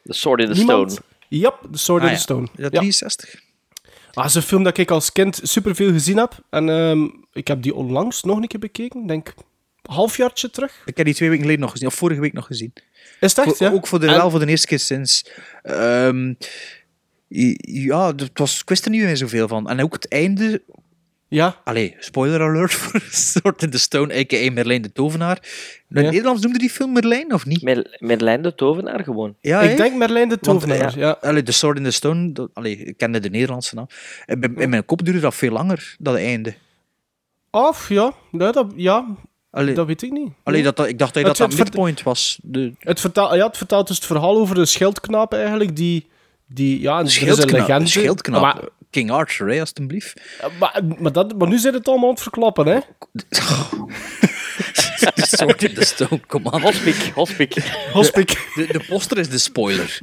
The 0.05 0.13
Sword 0.13 0.41
in 0.41 0.47
the 0.47 0.53
Niemand... 0.55 0.91
Stone. 0.93 1.07
Yep, 1.29 1.55
The 1.73 1.79
Sword 1.79 2.03
Ah, 2.03 2.07
in 2.07 2.13
ja. 2.13 2.17
the 2.19 2.23
Stone. 2.23 2.43
Is 2.57 2.63
dat 2.63 2.73
Ja. 2.73 2.79
63? 2.79 3.47
Ah, 4.19 4.25
dat 4.25 4.33
is 4.37 4.43
een 4.43 4.49
film 4.49 4.63
dat 4.63 4.79
ik 4.79 4.91
als 4.91 5.13
kind 5.13 5.41
superveel 5.43 5.93
gezien 5.93 6.17
heb. 6.17 6.39
En 6.51 6.69
ehm, 6.69 7.09
ik 7.33 7.49
heb 7.49 7.63
die 7.63 7.75
onlangs 7.75 8.23
nog 8.23 8.37
een 8.37 8.47
keer 8.49 8.61
bekeken. 8.61 9.01
Ik 9.01 9.09
denk 9.09 9.35
een 9.83 9.95
halfjaartje 9.95 10.51
terug. 10.51 10.83
Ik 10.87 10.97
heb 10.97 11.07
die 11.07 11.15
twee 11.15 11.29
weken 11.29 11.45
geleden 11.45 11.63
nog 11.65 11.73
gezien, 11.73 11.89
of 11.89 11.95
vorige 11.95 12.21
week 12.21 12.33
nog 12.33 12.47
gezien. 12.47 12.73
Is 13.21 13.37
het 13.37 13.47
echt, 13.47 13.59
ja? 13.59 13.71
Ook 13.71 13.87
voor 13.87 14.01
de, 14.01 14.07
En- 14.07 14.15
wel 14.17 14.31
voor 14.31 14.41
de 14.41 14.47
eerste 14.47 14.67
keer 14.67 14.79
sinds... 14.79 15.31
ehm, 15.63 16.35
ja, 17.29 18.07
het 18.15 18.39
was, 18.39 18.61
ik 18.61 18.69
wist 18.69 18.85
er 18.85 18.91
niet 18.91 19.03
meer 19.03 19.17
zoveel 19.17 19.49
van. 19.49 19.69
En 19.69 19.83
ook 19.83 19.93
het 19.93 20.09
einde... 20.09 20.63
Ja, 21.31 21.57
Allee, 21.65 21.97
spoiler 21.99 22.41
alert 22.43 22.73
voor 22.81 23.01
Sword 23.11 23.63
in 23.63 23.71
the 23.71 23.79
Stone, 23.79 24.15
a.k.a. 24.19 24.51
Merlijn 24.53 24.83
de 24.83 24.93
Tovenaar. 24.93 25.39
In 25.89 25.97
het 25.97 26.05
Ja. 26.05 26.11
Nederlands 26.11 26.43
noemde 26.43 26.59
die 26.59 26.71
film 26.71 26.93
Merlijn, 26.93 27.33
of 27.35 27.47
niet? 27.47 27.63
Met, 27.63 27.97
met 27.99 28.21
Lijn 28.21 28.43
de 28.43 28.55
Tovenaar 28.55 29.05
gewoon. 29.05 29.35
Ja, 29.41 29.61
ik 29.61 29.77
denk 29.77 29.97
Merlijn 29.97 30.29
de 30.29 30.39
Want, 30.41 30.61
Tovenaar. 30.61 30.99
ja. 30.99 31.11
Allee, 31.21 31.43
The 31.43 31.53
Sword 31.53 31.77
in 31.79 31.85
the 31.85 31.91
Stone, 31.91 32.33
dat, 32.33 32.51
allee, 32.55 32.77
ik 32.77 32.97
kende 32.97 33.21
de 33.21 33.31
Nederlandse 33.31 33.75
naam. 33.75 33.87
En 34.27 34.41
bij- 34.41 34.51
In 34.57 34.71
mijn 34.71 34.85
kop 34.85 35.05
duurde 35.05 35.21
dat 35.21 35.35
veel 35.35 35.51
langer, 35.53 35.97
dat 35.99 36.17
einde. 36.17 36.55
Of, 37.51 37.89
ja. 37.89 38.13
Ja, 38.33 38.53
dat, 38.53 38.67
ja, 38.77 39.07
Allee, 39.51 39.75
dat 39.75 39.87
weet 39.87 40.03
ik 40.03 40.11
niet. 40.13 40.33
allee, 40.43 40.63
dat, 40.63 40.77
dat, 40.77 40.89
ik 40.89 40.99
dacht 40.99 41.15
dat 41.15 41.27
Het- 41.27 41.37
dat, 41.37 41.49
het 41.49 41.57
dat 41.57 41.67
midpoint 41.67 42.03
was. 42.03 42.39
De, 42.43 42.73
Het 42.79 43.01
vertaalt, 43.01 43.35
ja, 43.35 43.47
het 43.47 43.57
vertaalt 43.57 43.87
dus 43.87 43.97
het 43.97 44.07
verhaal 44.07 44.37
over 44.39 44.59
een 44.59 44.67
schildknaap 44.67 45.33
eigenlijk, 45.33 45.77
die... 45.77 46.07
die 46.47 46.81
ja, 46.81 47.01
een 47.01 47.09
schildknaap. 47.89 48.41
Maar, 48.41 48.59
King 48.91 49.11
Arthur, 49.11 49.49
hè, 49.49 49.61
alsjeblieft. 49.61 50.21
maar, 50.59 50.81
maar, 50.99 51.13
dat, 51.13 51.39
maar 51.39 51.49
nu 51.49 51.59
zit 51.59 51.75
het 51.75 51.89
allemaal 51.89 52.09
aan 52.09 52.15
het 52.15 52.23
verklappen, 52.23 52.67
hè? 52.67 52.79
Sword 55.15 55.63
in 55.63 55.75
the 55.75 55.85
Stone, 55.85 56.21
kom 56.27 56.49
aan. 56.49 56.61
Hospik, 56.61 57.11
hospik. 57.15 57.55
Hospik. 57.93 58.29
De, 58.55 58.67
de 58.67 58.81
poster 58.89 59.19
is 59.19 59.29
de 59.29 59.39
spoiler. 59.39 59.99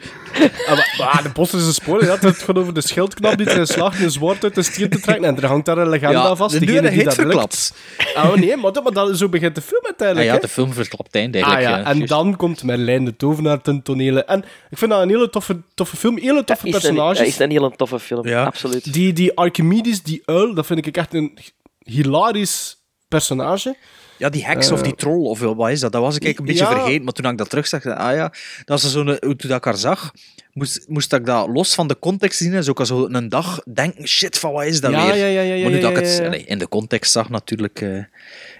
Ah, 0.67 0.67
maar, 0.67 0.93
maar 0.97 1.19
de 1.23 1.29
poster 1.31 1.59
is 1.59 1.65
een 1.65 1.73
spoiler. 1.73 2.05
Ja. 2.07 2.17
Het 2.19 2.37
gaat 2.43 2.57
over 2.57 2.73
de 2.73 2.81
schildknap 2.81 3.37
die 3.37 3.49
erin 3.49 3.67
slaagt 3.67 3.99
een 4.01 4.11
zwaard 4.11 4.43
uit 4.43 4.55
de 4.55 4.63
stier 4.63 4.89
te 4.89 4.99
trekken. 4.99 5.25
En 5.25 5.37
er 5.37 5.45
hangt 5.45 5.65
daar 5.65 5.77
een 5.77 5.89
legende 5.89 6.13
Ja, 6.17 6.23
aan 6.27 6.37
vast. 6.37 6.59
de 6.59 6.65
deur 6.65 6.81
dat 6.81 6.93
lukt. 6.93 7.13
verklapt. 7.13 7.73
Oh 8.15 8.33
nee, 8.35 8.57
maar, 8.57 8.71
dat- 8.71 8.83
maar 8.83 8.93
dat, 8.93 9.17
zo 9.17 9.29
begint 9.29 9.55
de 9.55 9.61
film 9.61 9.79
Ah, 9.81 9.85
uiteindelijk. 9.87 10.27
ja, 10.27 10.33
hè. 10.35 10.39
de 10.39 10.47
film 10.47 10.73
verklapt 10.73 11.15
einde 11.15 11.43
Ah 11.43 11.53
eigenlijk. 11.53 11.83
ja, 11.85 11.91
ja, 11.93 11.99
en 11.99 12.05
dan 12.05 12.35
komt 12.35 12.63
Merlijn 12.63 13.05
de 13.05 13.15
Tovenaar 13.15 13.61
ten 13.61 13.81
tonele. 13.81 14.23
En 14.23 14.45
ik 14.69 14.77
vind 14.77 14.91
dat 14.91 15.01
een 15.01 15.09
hele 15.09 15.29
toffe, 15.29 15.57
toffe 15.73 15.97
film, 15.97 16.17
hele 16.17 16.43
toffe 16.43 16.67
Is 16.67 16.73
een, 16.73 16.79
personages. 16.79 17.17
dat 17.17 17.27
is 17.27 17.39
een 17.39 17.51
hele 17.51 17.71
toffe 17.75 17.99
film, 17.99 18.27
Ja. 18.27 18.43
absoluut. 18.43 18.74
Die, 18.83 19.13
die 19.13 19.37
Archimedes, 19.37 20.03
die 20.03 20.21
uil, 20.25 20.53
dat 20.53 20.65
vind 20.65 20.85
ik 20.85 20.97
echt 20.97 21.13
een 21.13 21.37
hilarisch 21.79 22.77
personage. 23.07 23.75
Ja, 24.17 24.29
die 24.29 24.45
heks 24.45 24.71
of 24.71 24.81
die 24.81 24.95
troll, 24.95 25.25
of 25.27 25.39
wat 25.39 25.69
is 25.69 25.79
dat? 25.79 25.91
Dat 25.91 26.01
was 26.01 26.15
ik 26.15 26.23
eigenlijk 26.23 26.39
een 26.39 26.45
beetje 26.45 26.63
Eh, 26.63 26.69
Ja. 26.71 26.77
vergeten. 26.77 27.03
Maar 27.03 27.13
toen 27.13 27.31
ik 27.31 27.37
dat 27.37 27.49
terugzag, 27.49 27.85
ah 27.85 28.15
ja, 28.15 28.33
dat 28.65 28.81
was 28.81 28.91
zo'n, 28.91 29.17
toen 29.19 29.35
dat 29.37 29.51
ik 29.57 29.63
haar 29.63 29.77
zag, 29.77 30.11
moest, 30.53 30.85
moest 30.87 31.13
ik 31.13 31.25
dat 31.25 31.47
los 31.47 31.73
van 31.75 31.87
de 31.87 31.99
context 31.99 32.37
zien. 32.37 32.53
En 32.53 32.63
zo 32.63 32.73
kan 32.73 32.85
zo 32.85 33.07
een 33.11 33.29
dag 33.29 33.59
denken, 33.73 34.07
shit, 34.07 34.39
van 34.39 34.51
wat 34.51 34.65
is 34.65 34.81
dat 34.81 34.91
Ja, 34.91 35.05
weer? 35.05 35.15
ja, 35.15 35.25
ja, 35.25 35.41
ja, 35.41 35.53
ja, 35.53 35.61
maar 35.61 35.71
nu 35.71 35.75
ja, 35.75 35.81
dat 35.81 35.89
ik 35.89 35.95
het 35.97 36.15
ja, 36.15 36.21
ja. 36.21 36.27
allee, 36.27 36.43
in 36.43 36.57
de 36.57 36.67
context 36.69 37.11
zag, 37.11 37.29
natuurlijk... 37.29 37.81
eh, 37.81 38.03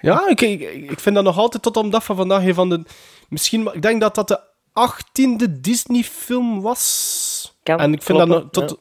Ja, 0.01 0.27
ik, 0.29 0.41
ik, 0.41 0.61
ik 0.89 0.99
vind 0.99 1.15
dat 1.15 1.23
nog 1.23 1.37
altijd 1.37 1.63
tot 1.63 1.77
op 1.77 1.83
de 1.83 1.89
dag 1.89 2.03
van 2.03 2.15
vandaag 2.15 2.43
een 2.43 2.53
van 2.53 2.69
de... 2.69 2.83
Misschien, 3.29 3.69
ik 3.73 3.81
denk 3.81 4.01
dat 4.01 4.15
dat 4.15 4.27
de 4.27 4.39
achttiende 4.73 5.59
Disney-film 5.61 6.61
was. 6.61 7.55
Kan 7.63 7.79
en 7.79 7.93
ik 7.93 8.01
vind 8.03 8.17
kloppen, 8.17 8.49
dat 8.51 8.53
nog, 8.55 8.67
tot, 8.67 8.79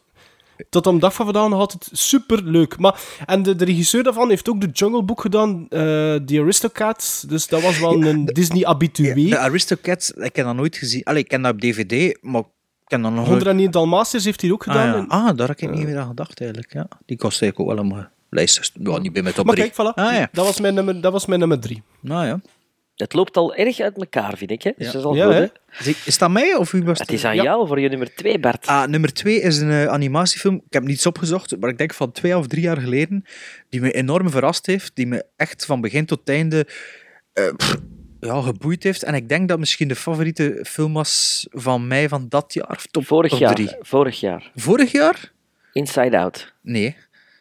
tot 0.70 0.86
op 0.86 0.94
de 0.94 1.00
dag 1.00 1.14
van 1.14 1.24
vandaag 1.24 1.48
nog 1.48 1.58
altijd 1.58 1.88
super 1.92 2.42
leuk. 2.44 2.78
Maar, 2.78 3.00
en 3.26 3.42
de, 3.42 3.56
de 3.56 3.64
regisseur 3.64 4.02
daarvan 4.02 4.28
heeft 4.28 4.48
ook 4.48 4.60
de 4.60 4.68
Jungle 4.72 5.02
Book 5.02 5.20
gedaan, 5.20 5.66
eh 5.68 5.78
The 6.14 6.40
Aristocats. 6.40 7.20
Dus 7.20 7.46
dat 7.46 7.62
was 7.62 7.78
wel 7.80 8.04
een 8.04 8.24
Disney-habitué. 8.24 9.14
de 9.28 9.38
Aristocats, 9.38 10.10
ik 10.10 10.36
heb 10.36 10.46
dat 10.46 10.54
nooit 10.54 10.76
gezien. 10.76 11.04
Allee, 11.04 11.22
ik 11.22 11.28
ken 11.28 11.42
dat 11.42 11.52
op 11.52 11.60
DVD, 11.60 12.18
maar 12.22 12.40
ik 12.40 12.46
ken 12.86 13.02
dat 13.02 13.10
nog 13.12 13.26
nooit... 13.28 13.28
101 13.42 13.70
Dalmatiërs 13.70 14.24
heeft 14.24 14.40
hij 14.40 14.50
ook 14.52 14.66
Ah, 14.66 14.72
gedaan. 14.74 14.86
ja. 14.88 14.94
En- 14.96 15.08
ah, 15.08 15.36
daar 15.36 15.48
heb 15.48 15.58
ik 15.60 15.70
niet 15.70 15.86
meer 15.86 15.98
aan 15.98 16.06
gedacht, 16.08 16.40
eigenlijk. 16.40 16.72
Ja. 16.72 16.86
Die 17.06 17.16
kost 17.16 17.42
eigenlijk 17.42 17.70
ook 17.70 17.76
wel 17.90 17.98
een 17.98 18.06
lijst. 18.30 18.72
Ja, 18.82 18.98
niet 18.98 19.12
bij 19.12 19.22
mijn 19.22 19.34
top 19.34 19.44
maar 19.46 19.54
3. 19.54 19.70
kijk, 19.70 19.90
voilà. 19.92 19.94
Ah, 19.94 20.22
dat, 20.32 20.44
was 20.46 20.60
mijn 20.60 20.74
nummer, 20.74 21.00
dat 21.00 21.12
was 21.12 21.26
mijn 21.26 21.40
nummer 21.40 21.60
drie. 21.60 21.82
Nou 22.00 22.26
ja. 22.26 22.40
Het 22.94 23.12
loopt 23.12 23.36
al 23.36 23.54
erg 23.54 23.80
uit 23.80 23.96
elkaar, 23.96 24.36
vind 24.36 24.50
ik. 24.50 24.62
Hè? 24.62 24.70
Dus 24.76 24.86
Ja. 24.86 24.92
dat 24.92 25.00
is 25.00 25.06
al 25.06 25.14
Ja, 25.14 25.24
goed, 25.24 25.34
hè? 25.34 25.40
hè? 25.66 25.88
Is, 25.90 26.04
is 26.06 26.18
dat 26.18 26.30
mij 26.30 26.54
of 26.54 26.70
wie 26.70 26.82
was 26.84 26.98
Het 26.98 27.12
is 27.12 27.24
aan 27.24 27.34
Ja. 27.36 27.42
jou 27.42 27.66
voor 27.66 27.80
je 27.80 27.88
nummer 27.88 28.14
2, 28.14 28.38
Bart. 28.38 28.66
Ah, 28.66 28.86
nummer 28.88 29.12
twee 29.12 29.40
is 29.40 29.58
een 29.58 29.70
eh, 29.70 29.86
animatiefilm. 29.86 30.54
Ik 30.66 30.72
heb 30.72 30.82
niets 30.82 31.06
opgezocht, 31.06 31.56
maar 31.60 31.70
ik 31.70 31.78
denk 31.78 31.94
van 31.94 32.12
twee 32.12 32.36
of 32.38 32.46
drie 32.46 32.62
jaar 32.62 32.80
geleden. 32.80 33.24
Die 33.68 33.80
me 33.80 33.92
enorm 33.92 34.30
verrast 34.30 34.66
heeft. 34.66 34.90
Die 34.96 35.06
me 35.06 35.24
echt 35.36 35.64
van 35.64 35.80
begin 35.80 36.06
tot 36.06 36.28
einde 36.28 36.66
eh, 37.32 37.44
pff, 37.56 37.76
ja, 38.20 38.40
geboeid 38.40 38.82
heeft. 38.82 39.02
En 39.02 39.14
ik 39.14 39.28
denk 39.28 39.48
dat 39.48 39.58
misschien 39.58 39.88
de 39.88 39.96
favoriete 39.96 40.64
film 40.68 40.92
was 40.92 41.46
van 41.50 41.86
mij 41.86 42.08
van 42.08 42.26
dat 42.28 42.54
jaar. 42.54 42.70
Of 42.70 42.86
top, 42.86 43.06
vorig, 43.06 43.30
top 43.30 43.38
jaar, 43.40 43.54
drie. 43.54 43.76
vorig 43.80 44.20
jaar. 44.20 44.50
Vorig 44.54 44.92
jaar? 44.92 45.32
Inside 45.72 46.18
Out. 46.18 46.52
Nee. 46.62 46.96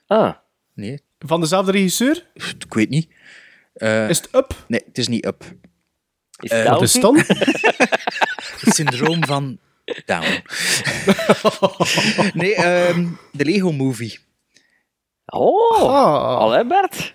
Ah, 0.08 0.34
Nee, 0.76 1.02
Van 1.20 1.42
dezelfde 1.42 1.72
regisseur? 1.72 2.26
ik 2.68 2.74
weet 2.74 2.90
niet. 2.90 3.08
Eh, 3.84 4.10
Is 4.10 4.18
het 4.18 4.30
Up? 4.36 4.64
Nee, 4.68 4.82
het 4.86 4.98
is 4.98 5.08
niet 5.08 5.26
Up. 5.26 5.44
is 6.40 6.50
Eh, 6.50 6.58
het 6.58 6.68
Wat 6.68 6.80
Down? 6.80 6.84
is 6.84 6.94
het 6.94 7.02
dan? 7.02 7.18
Het 8.64 8.76
syndroom 8.76 9.26
van 9.26 9.58
Down. 10.06 10.44
nee, 12.42 12.56
ehm, 12.56 13.08
de 13.32 13.46
Lego 13.46 13.72
Movie. 13.72 14.20
Oh, 15.26 15.80
Ah. 15.82 16.38
allee. 16.38 16.64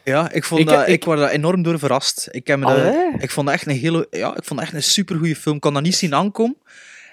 Ja, 0.05 0.31
ik, 0.31 0.45
vond 0.45 0.61
Ik- 0.61 0.67
dat, 0.67 0.81
ik, 0.81 0.87
ik- 0.95 1.05
word 1.05 1.19
daar 1.19 1.31
enorm 1.31 1.63
door 1.63 1.79
verrast. 1.79 2.29
Ik, 2.31 2.47
heb 2.47 2.59
me 2.59 2.65
dat- 2.67 3.23
ik 3.23 3.31
vond 3.31 3.47
dat 3.47 3.55
echt 3.57 3.67
een 3.67 3.77
hele, 3.79 4.07
ja, 4.11 4.29
ik 4.37 4.45
vond 4.45 4.61
dat 4.61 4.69
echt 4.69 4.73
een 4.73 4.83
supergoeie 4.83 5.37
film. 5.37 5.55
Ik 5.55 5.61
kon 5.61 5.75
dat 5.75 5.83
niet 5.83 5.95
zien 5.97 6.15
aankomen. 6.15 6.57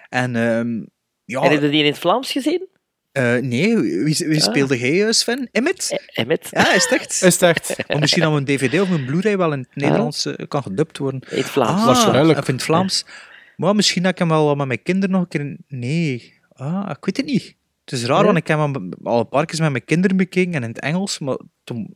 En 0.09 0.35
ehm, 0.35 0.83
ja, 1.25 1.41
En 1.41 1.51
heb 1.51 1.61
je 1.61 1.69
die 1.69 1.83
in 1.83 1.91
het 1.91 1.99
Vlaams 1.99 2.31
gezien? 2.31 2.67
Eh, 3.15 3.41
nee, 3.41 3.77
wie, 3.77 4.15
wie 4.27 4.41
speelde 4.41 4.79
jij, 4.79 5.05
eh, 5.05 5.11
Sven? 5.11 5.49
Emmet? 5.51 5.87
Eh, 5.91 6.21
Emmet? 6.23 6.47
Ja, 6.51 6.73
is 6.73 6.83
het 6.83 6.99
echt? 6.99 7.11
Is 7.11 7.21
het 7.21 7.41
echt? 7.41 7.75
Maar 7.87 7.99
misschien 7.99 8.21
dat 8.21 8.33
een 8.33 8.45
dvd 8.45 8.81
of 8.81 8.89
een 8.89 9.05
Blu-ray 9.05 9.37
wel 9.37 9.53
in 9.53 9.59
het 9.59 9.75
Nederlands 9.75 10.25
eh, 10.25 10.47
kan 10.47 10.63
gedubt 10.63 10.97
worden. 10.97 11.21
In 11.29 11.37
het 11.37 11.45
Vlaams. 11.45 11.79
Ah, 11.79 11.85
Waarschijnlijk. 11.85 12.39
Of 12.39 12.47
in 12.47 12.53
het 12.53 12.63
Vlaams. 12.63 13.05
Maar 13.55 13.75
misschien 13.75 14.03
dat 14.03 14.11
ik 14.11 14.17
hem 14.19 14.27
wel 14.27 14.55
met 14.55 14.67
mijn 14.67 14.83
kinderen 14.83 15.09
nog 15.15 15.21
een 15.21 15.27
keer... 15.27 15.57
Nee. 15.67 16.33
Ah, 16.53 16.89
ik 16.89 17.05
weet 17.05 17.17
het 17.17 17.25
niet. 17.25 17.55
Het 17.85 17.93
is 17.93 18.05
raar, 18.05 18.15
Nee? 18.15 18.25
want 18.25 18.37
ik 18.37 18.47
heb 18.47 18.59
hem 18.59 18.93
al 19.03 19.19
een 19.19 19.29
paar 19.29 19.45
keer 19.45 19.61
met 19.61 19.71
mijn 19.71 19.85
kinderen 19.85 20.17
bekeken 20.17 20.53
en 20.53 20.63
in 20.63 20.69
het 20.69 20.79
Engels, 20.79 21.19
maar 21.19 21.37
toen... 21.63 21.93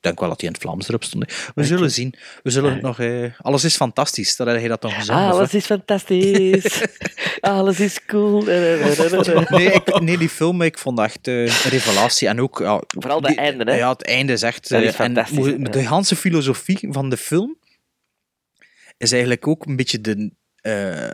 Denk 0.00 0.20
wel 0.20 0.28
dat 0.28 0.40
hij 0.40 0.48
in 0.48 0.54
het 0.54 0.62
Vlaams 0.62 0.88
erop 0.88 1.04
stond. 1.04 1.50
We 1.54 1.64
zullen 1.64 1.90
zien. 1.90 2.14
We 2.42 2.50
zullen 2.50 2.72
het 2.72 2.82
nog... 2.82 2.98
Eh, 3.00 3.24
alles 3.38 3.64
is 3.64 3.76
fantastisch. 3.76 4.36
Dat 4.36 4.62
je 4.62 4.68
dat 4.68 4.82
dan 4.82 4.90
gezegd. 4.90 5.18
Ah, 5.18 5.30
alles 5.30 5.54
is 5.54 5.64
fantastisch. 5.64 6.82
alles 7.40 7.80
is 7.80 8.04
cool. 8.06 8.42
nee, 8.42 9.72
ik, 9.72 10.00
nee, 10.00 10.18
die 10.18 10.28
film, 10.28 10.62
ik 10.62 10.78
vond 10.78 10.98
echt 10.98 11.28
eh, 11.28 11.34
een 11.40 11.70
revelatie. 11.70 12.28
En 12.28 12.40
ook... 12.40 12.58
Ja, 12.58 12.82
Vooral 12.86 13.20
de 13.20 13.26
die- 13.26 13.36
einde, 13.36 13.64
hè? 13.70 13.76
Ja, 13.76 13.88
het 13.90 14.04
einde 14.04 14.32
is 14.32 14.42
echt... 14.42 14.70
Is 14.70 14.94
eh, 14.94 15.00
en? 15.00 15.14
De 15.14 15.78
hele 15.78 16.04
filosofie 16.04 16.88
van 16.90 17.08
de 17.10 17.16
film 17.16 17.58
is 18.96 19.12
eigenlijk 19.12 19.46
ook 19.46 19.66
een 19.66 19.76
beetje 19.76 20.00
de... 20.00 20.30
eh, 20.56 21.10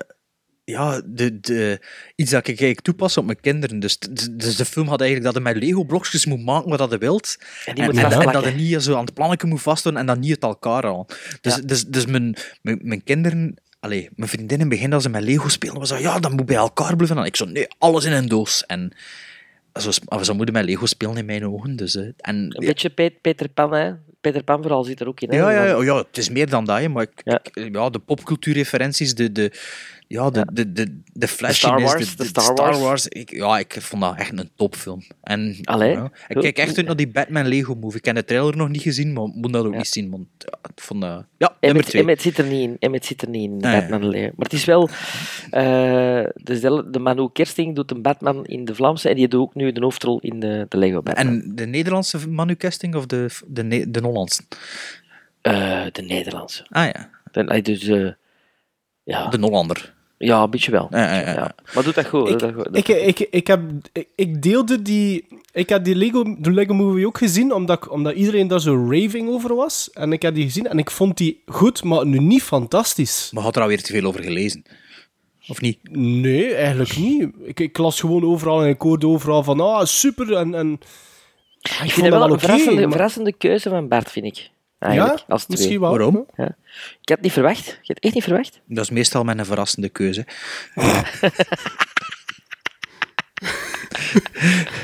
ja, 0.68 1.02
de, 1.04 1.40
de, 1.40 1.80
iets 2.16 2.30
dat 2.30 2.40
ik 2.40 2.46
eigenlijk 2.46 2.80
toepas 2.80 3.16
op 3.16 3.24
mijn 3.24 3.40
kinderen. 3.40 3.78
Dus, 3.80 3.98
dus 4.30 4.56
de 4.56 4.64
film 4.64 4.88
had 4.88 5.00
eigenlijk 5.00 5.34
dat 5.34 5.44
je 5.44 5.50
met 5.52 5.62
Lego-blokjes 5.62 6.26
moet 6.26 6.44
maken 6.44 6.70
wat 6.76 6.90
je 6.90 6.98
wilt. 6.98 7.36
En 7.64 7.74
die 7.74 7.84
En, 7.84 7.90
moet 7.90 7.98
en, 7.98 8.04
en 8.04 8.10
vastplakken. 8.10 8.42
dat 8.52 8.60
je 8.60 8.66
niet 8.66 8.82
zo 8.82 8.94
aan 8.94 9.04
het 9.04 9.14
plannetje 9.14 9.46
moet 9.46 9.62
vasthouden 9.62 10.02
en 10.02 10.08
dat 10.08 10.18
niet 10.18 10.30
uit 10.30 10.42
elkaar 10.42 10.84
halen. 10.84 11.06
Dus, 11.40 11.54
Ja. 11.56 11.60
dus, 11.62 11.84
dus 11.86 12.06
mijn, 12.06 12.36
mijn, 12.62 12.78
mijn 12.82 13.02
kinderen... 13.04 13.54
Allee, 13.80 14.08
mijn 14.16 14.28
vriendin 14.30 14.54
in 14.54 14.60
het 14.60 14.68
begin, 14.68 14.92
als 14.92 15.02
ze 15.02 15.08
met 15.08 15.22
Lego 15.22 15.48
speelden, 15.48 15.78
was 15.80 15.88
zo, 15.88 15.96
ja, 15.96 16.18
dat 16.18 16.32
moet 16.32 16.46
bij 16.46 16.56
elkaar 16.56 16.96
blijven. 16.96 17.18
En 17.18 17.24
ik 17.24 17.36
zo, 17.36 17.44
nee, 17.44 17.66
alles 17.78 18.04
in 18.04 18.12
een 18.12 18.28
doos. 18.28 18.66
En 18.66 18.92
zo, 19.80 19.90
zo 20.22 20.34
moeten 20.34 20.54
met 20.54 20.64
Lego 20.64 20.86
spelen 20.86 21.16
in 21.16 21.24
mijn 21.24 21.46
ogen. 21.46 21.76
Dus, 21.76 21.96
eh, 21.96 22.02
en, 22.16 22.36
Een 22.36 22.66
beetje 22.66 22.90
Pe- 22.90 23.14
Peter 23.20 23.48
Pan, 23.48 23.72
hè? 23.74 23.92
Peter 24.20 24.42
Pan 24.44 24.62
vooral 24.62 24.84
zit 24.84 25.00
er 25.00 25.06
ook 25.08 25.20
in. 25.20 25.30
Hè? 25.30 25.36
ja, 25.36 25.50
ja, 25.50 25.64
ja, 25.64 25.82
ja, 25.82 25.96
het 25.96 26.18
is 26.18 26.30
meer 26.30 26.48
dan 26.50 26.64
dat, 26.64 26.78
hè, 26.78 26.88
maar 26.88 27.02
ik, 27.02 27.10
Ja. 27.24 27.40
ik- 27.42 27.68
ja, 27.74 27.90
de 27.90 27.98
popcultuurreferenties, 27.98 29.14
de, 29.14 29.32
de, 29.32 29.52
ja, 30.08 30.30
de, 30.30 30.38
Ja. 30.38 30.44
de, 30.52 30.72
de, 30.72 31.00
de 31.12 31.26
Star 31.26 31.28
flashiness, 31.52 31.92
Wars, 31.92 32.16
de, 32.16 32.24
de 32.24 32.32
de 32.32 32.40
Star 32.40 32.78
Wars. 32.78 33.08
Ik, 33.08 33.30
ja, 33.30 33.58
ik 33.58 33.76
vond 33.80 34.02
dat 34.02 34.16
echt 34.18 34.38
een 34.38 34.50
topfilm. 34.54 35.02
En, 35.22 35.56
Allee, 35.64 35.90
ja, 35.92 36.10
ik 36.28 36.36
kijk 36.40 36.58
echt 36.58 36.76
uit 36.76 36.86
naar 36.86 36.96
die 36.96 37.08
Batman 37.08 37.46
Lego 37.46 37.74
movie. 37.74 37.98
Ik 37.98 38.04
heb 38.04 38.14
de 38.14 38.24
trailer 38.24 38.56
nog 38.56 38.68
niet 38.68 38.82
gezien, 38.82 39.12
maar 39.12 39.26
moet 39.26 39.52
dat 39.52 39.64
ook 39.64 39.72
Ja. 39.72 39.78
niet 39.78 39.86
zien. 39.88 40.10
Want, 40.10 40.26
ja, 40.38 40.58
ik 40.74 40.80
vond. 40.82 41.02
Ja, 41.02 41.10
nummer 41.38 41.56
Emmet, 41.60 41.86
twee. 41.86 42.00
Emmet 42.02 42.22
zit 42.22 42.38
er 42.38 42.44
niet 42.44 42.60
in. 42.68 42.76
Emmet 42.78 43.04
zit 43.06 43.22
er 43.22 43.28
niet 43.28 43.50
in. 43.50 43.58
Batman 43.58 44.08
Leo. 44.08 44.22
Maar 44.22 44.44
het 44.44 44.52
is 44.52 44.64
wel... 44.64 44.88
eh 45.50 46.24
de, 46.34 46.84
de 46.90 46.98
Manu 46.98 47.28
Kersting 47.32 47.74
doet 47.74 47.90
een 47.90 48.02
Batman 48.02 48.44
in 48.44 48.64
de 48.64 48.74
Vlaamse 48.74 49.08
en 49.08 49.14
die 49.16 49.28
doet 49.28 49.40
ook 49.40 49.54
nu 49.54 49.72
de 49.72 49.80
hoofdrol 49.80 50.18
in 50.20 50.40
de, 50.40 50.66
de 50.68 50.76
Lego 50.78 51.02
Batman. 51.02 51.26
En 51.26 51.52
de 51.54 51.66
Nederlandse 51.66 52.28
Manu 52.28 52.54
Casting 52.56 52.94
of 52.94 53.06
de, 53.06 53.28
de, 53.46 53.90
de 53.90 54.00
Hollandse? 54.00 54.42
Eh, 55.40 55.84
de 55.92 56.02
Nederlandse. 56.02 56.66
Ah 56.68 56.84
ja, 56.92 57.10
De, 57.32 57.62
dus, 57.62 57.82
ja, 59.04 59.28
de 59.28 59.38
Hollander. 59.40 59.94
Ja, 60.18 60.42
een 60.42 60.50
beetje 60.50 60.70
wel. 60.70 60.86
Ja, 60.90 60.98
ja, 61.14 61.20
ja. 61.20 61.32
Ja. 61.34 61.54
Maar 61.74 61.84
doet 61.84 61.94
dat 61.94 62.06
goed. 62.06 62.28
Ik, 62.28 62.38
doet 62.38 62.40
dat 62.40 62.52
goed. 62.54 62.76
ik, 62.76 62.88
ik, 62.88 63.20
ik, 63.30 63.46
heb, 63.46 63.60
ik, 63.92 64.08
ik 64.14 64.42
deelde 64.42 64.82
die... 64.82 65.26
Ik 65.52 65.68
heb 65.68 65.84
die 65.84 65.94
Lego, 65.94 66.36
de 66.38 66.50
Lego 66.52 66.74
Movie 66.74 67.06
ook 67.06 67.18
gezien, 67.18 67.52
omdat, 67.54 67.76
ik- 67.84 67.90
omdat 67.92 68.14
iedereen 68.14 68.48
daar 68.48 68.60
zo 68.60 68.86
raving 68.90 69.28
over 69.28 69.54
was. 69.54 69.90
En 69.92 70.12
ik 70.12 70.22
heb 70.22 70.34
die 70.34 70.44
gezien 70.44 70.66
en 70.66 70.78
ik 70.78 70.90
vond 70.90 71.16
die 71.16 71.42
goed, 71.46 71.84
maar 71.84 72.06
nu 72.06 72.18
niet 72.18 72.42
fantastisch. 72.42 73.30
Maar 73.32 73.42
had 73.42 73.56
er 73.56 73.62
alweer 73.62 73.82
te 73.82 73.92
veel 73.92 74.04
over 74.04 74.22
gelezen? 74.22 74.62
Of 75.48 75.60
niet? 75.60 75.78
Nee, 75.90 76.54
eigenlijk 76.54 76.96
niet. 76.96 77.28
Ik, 77.44 77.60
ik 77.60 77.78
las 77.78 78.00
gewoon 78.00 78.24
overal 78.24 78.62
en 78.62 78.68
ik 78.68 78.80
hoorde 78.80 79.06
overal 79.06 79.42
van, 79.42 79.60
ah, 79.60 79.84
super, 79.84 80.32
en... 80.34 80.54
en 80.54 80.72
ik 80.72 81.70
ik 81.84 81.90
vind 81.90 81.94
dat 81.94 82.08
wel 82.08 82.18
wel 82.18 82.32
een 82.32 82.38
verrassende, 82.40 82.80
maar- 82.82 82.90
verrassende 82.90 83.32
keuze 83.32 83.68
van 83.68 83.88
Bart, 83.88 84.10
vind 84.10 84.26
ik. 84.26 84.50
Eigenlijk, 84.86 85.18
ja, 85.18 85.24
als 85.28 85.44
twee. 85.44 85.56
misschien 85.56 85.80
wel. 85.80 85.90
Waarom? 85.90 86.26
Ik 86.36 86.44
had 87.08 87.16
het 87.16 87.20
niet 87.20 87.32
verwacht. 87.32 87.66
Ik 87.66 87.74
had 87.74 87.96
het 87.96 87.98
echt 88.04 88.14
niet 88.14 88.22
verwacht. 88.24 88.60
Dat 88.66 88.84
is 88.84 88.90
meestal 88.90 89.24
met 89.24 89.38
een 89.38 89.44
verrassende 89.44 89.88
keuze. 89.88 90.26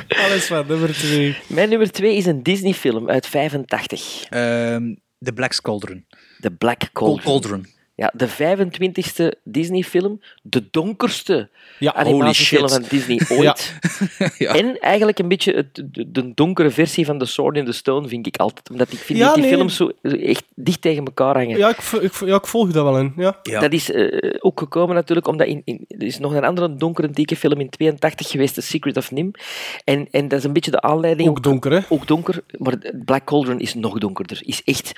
Alles 0.08 0.46
van 0.46 0.66
nummer 0.66 0.92
twee. 0.92 1.36
Mijn 1.46 1.68
nummer 1.68 1.90
twee 1.90 2.16
is 2.16 2.26
een 2.26 2.42
Disney-film 2.42 3.08
uit 3.10 3.26
85. 3.26 4.24
Ehm 4.28 4.94
The 5.18 5.32
Black 5.32 5.60
Cauldron. 5.62 6.06
The 6.40 6.50
Black 6.50 6.90
Cauldron. 6.92 7.24
Cauldron. 7.24 7.66
Ja, 7.94 8.12
de 8.14 8.28
25e 8.28 9.39
Disney-film, 9.44 10.20
de 10.43 10.64
donkerste 10.70 11.48
Ja, 11.78 11.94
animatiefilm 11.94 12.69
van 12.69 12.85
Disney 12.89 13.20
ooit. 13.39 13.73
Ja. 14.39 14.55
En 14.55 14.78
eigenlijk 14.81 15.19
een 15.19 15.28
beetje 15.28 15.52
het, 15.52 15.74
de, 15.74 16.10
de 16.10 16.35
donkere 16.35 16.70
versie 16.70 17.06
van 17.06 17.19
The 17.19 17.24
Sword 17.24 17.56
in 17.56 17.64
the 17.64 17.73
Stone, 17.73 18.09
vind 18.09 18.27
ik 18.27 18.36
altijd. 18.36 18.70
Omdat 18.70 18.93
ik 18.93 18.98
vind 18.98 19.19
dat 19.19 19.35
die 19.35 19.43
nee. 19.43 19.52
films 19.52 19.77
zo 19.77 19.90
echt 20.02 20.44
dicht 20.55 20.81
tegen 20.81 21.05
elkaar 21.05 21.35
hangen. 21.36 21.59
Ja, 21.59 21.69
ik, 21.69 21.78
ik, 22.02 22.12
ja, 22.14 22.35
ik 22.35 22.47
volg 22.47 22.70
dat 22.70 22.85
wel 22.85 22.98
in. 22.98 23.12
Ja. 23.16 23.39
Ja. 23.43 23.60
Dat 23.60 23.73
is 23.73 23.90
eh, 23.90 24.35
ook 24.39 24.59
gekomen 24.59 24.94
natuurlijk 24.94 25.27
omdat 25.27 25.47
in, 25.47 25.62
in, 25.64 25.85
er 25.89 26.02
is 26.02 26.19
nog 26.19 26.35
een 26.35 26.44
andere 26.44 26.74
donkere 26.74 27.10
dikke 27.10 27.36
film 27.36 27.60
in 27.60 27.70
82 27.70 28.28
geweest, 28.28 28.55
The 28.55 28.60
Secret 28.60 28.97
of 28.97 29.10
Nim. 29.10 29.31
En, 29.85 30.09
en 30.10 30.28
dat 30.28 30.39
is 30.39 30.44
een 30.44 30.52
beetje 30.52 30.70
de 30.70 30.81
aanleiding. 30.81 31.28
Ook 31.28 31.43
donker, 31.43 31.73
hè? 31.73 31.81
Ook 31.89 32.06
donker, 32.06 32.43
maar 32.59 32.74
Black 33.05 33.24
Cauldron 33.24 33.60
is 33.60 33.74
nog 33.74 33.98
donkerder. 33.98 34.40
Is 34.44 34.62
echt 34.64 34.93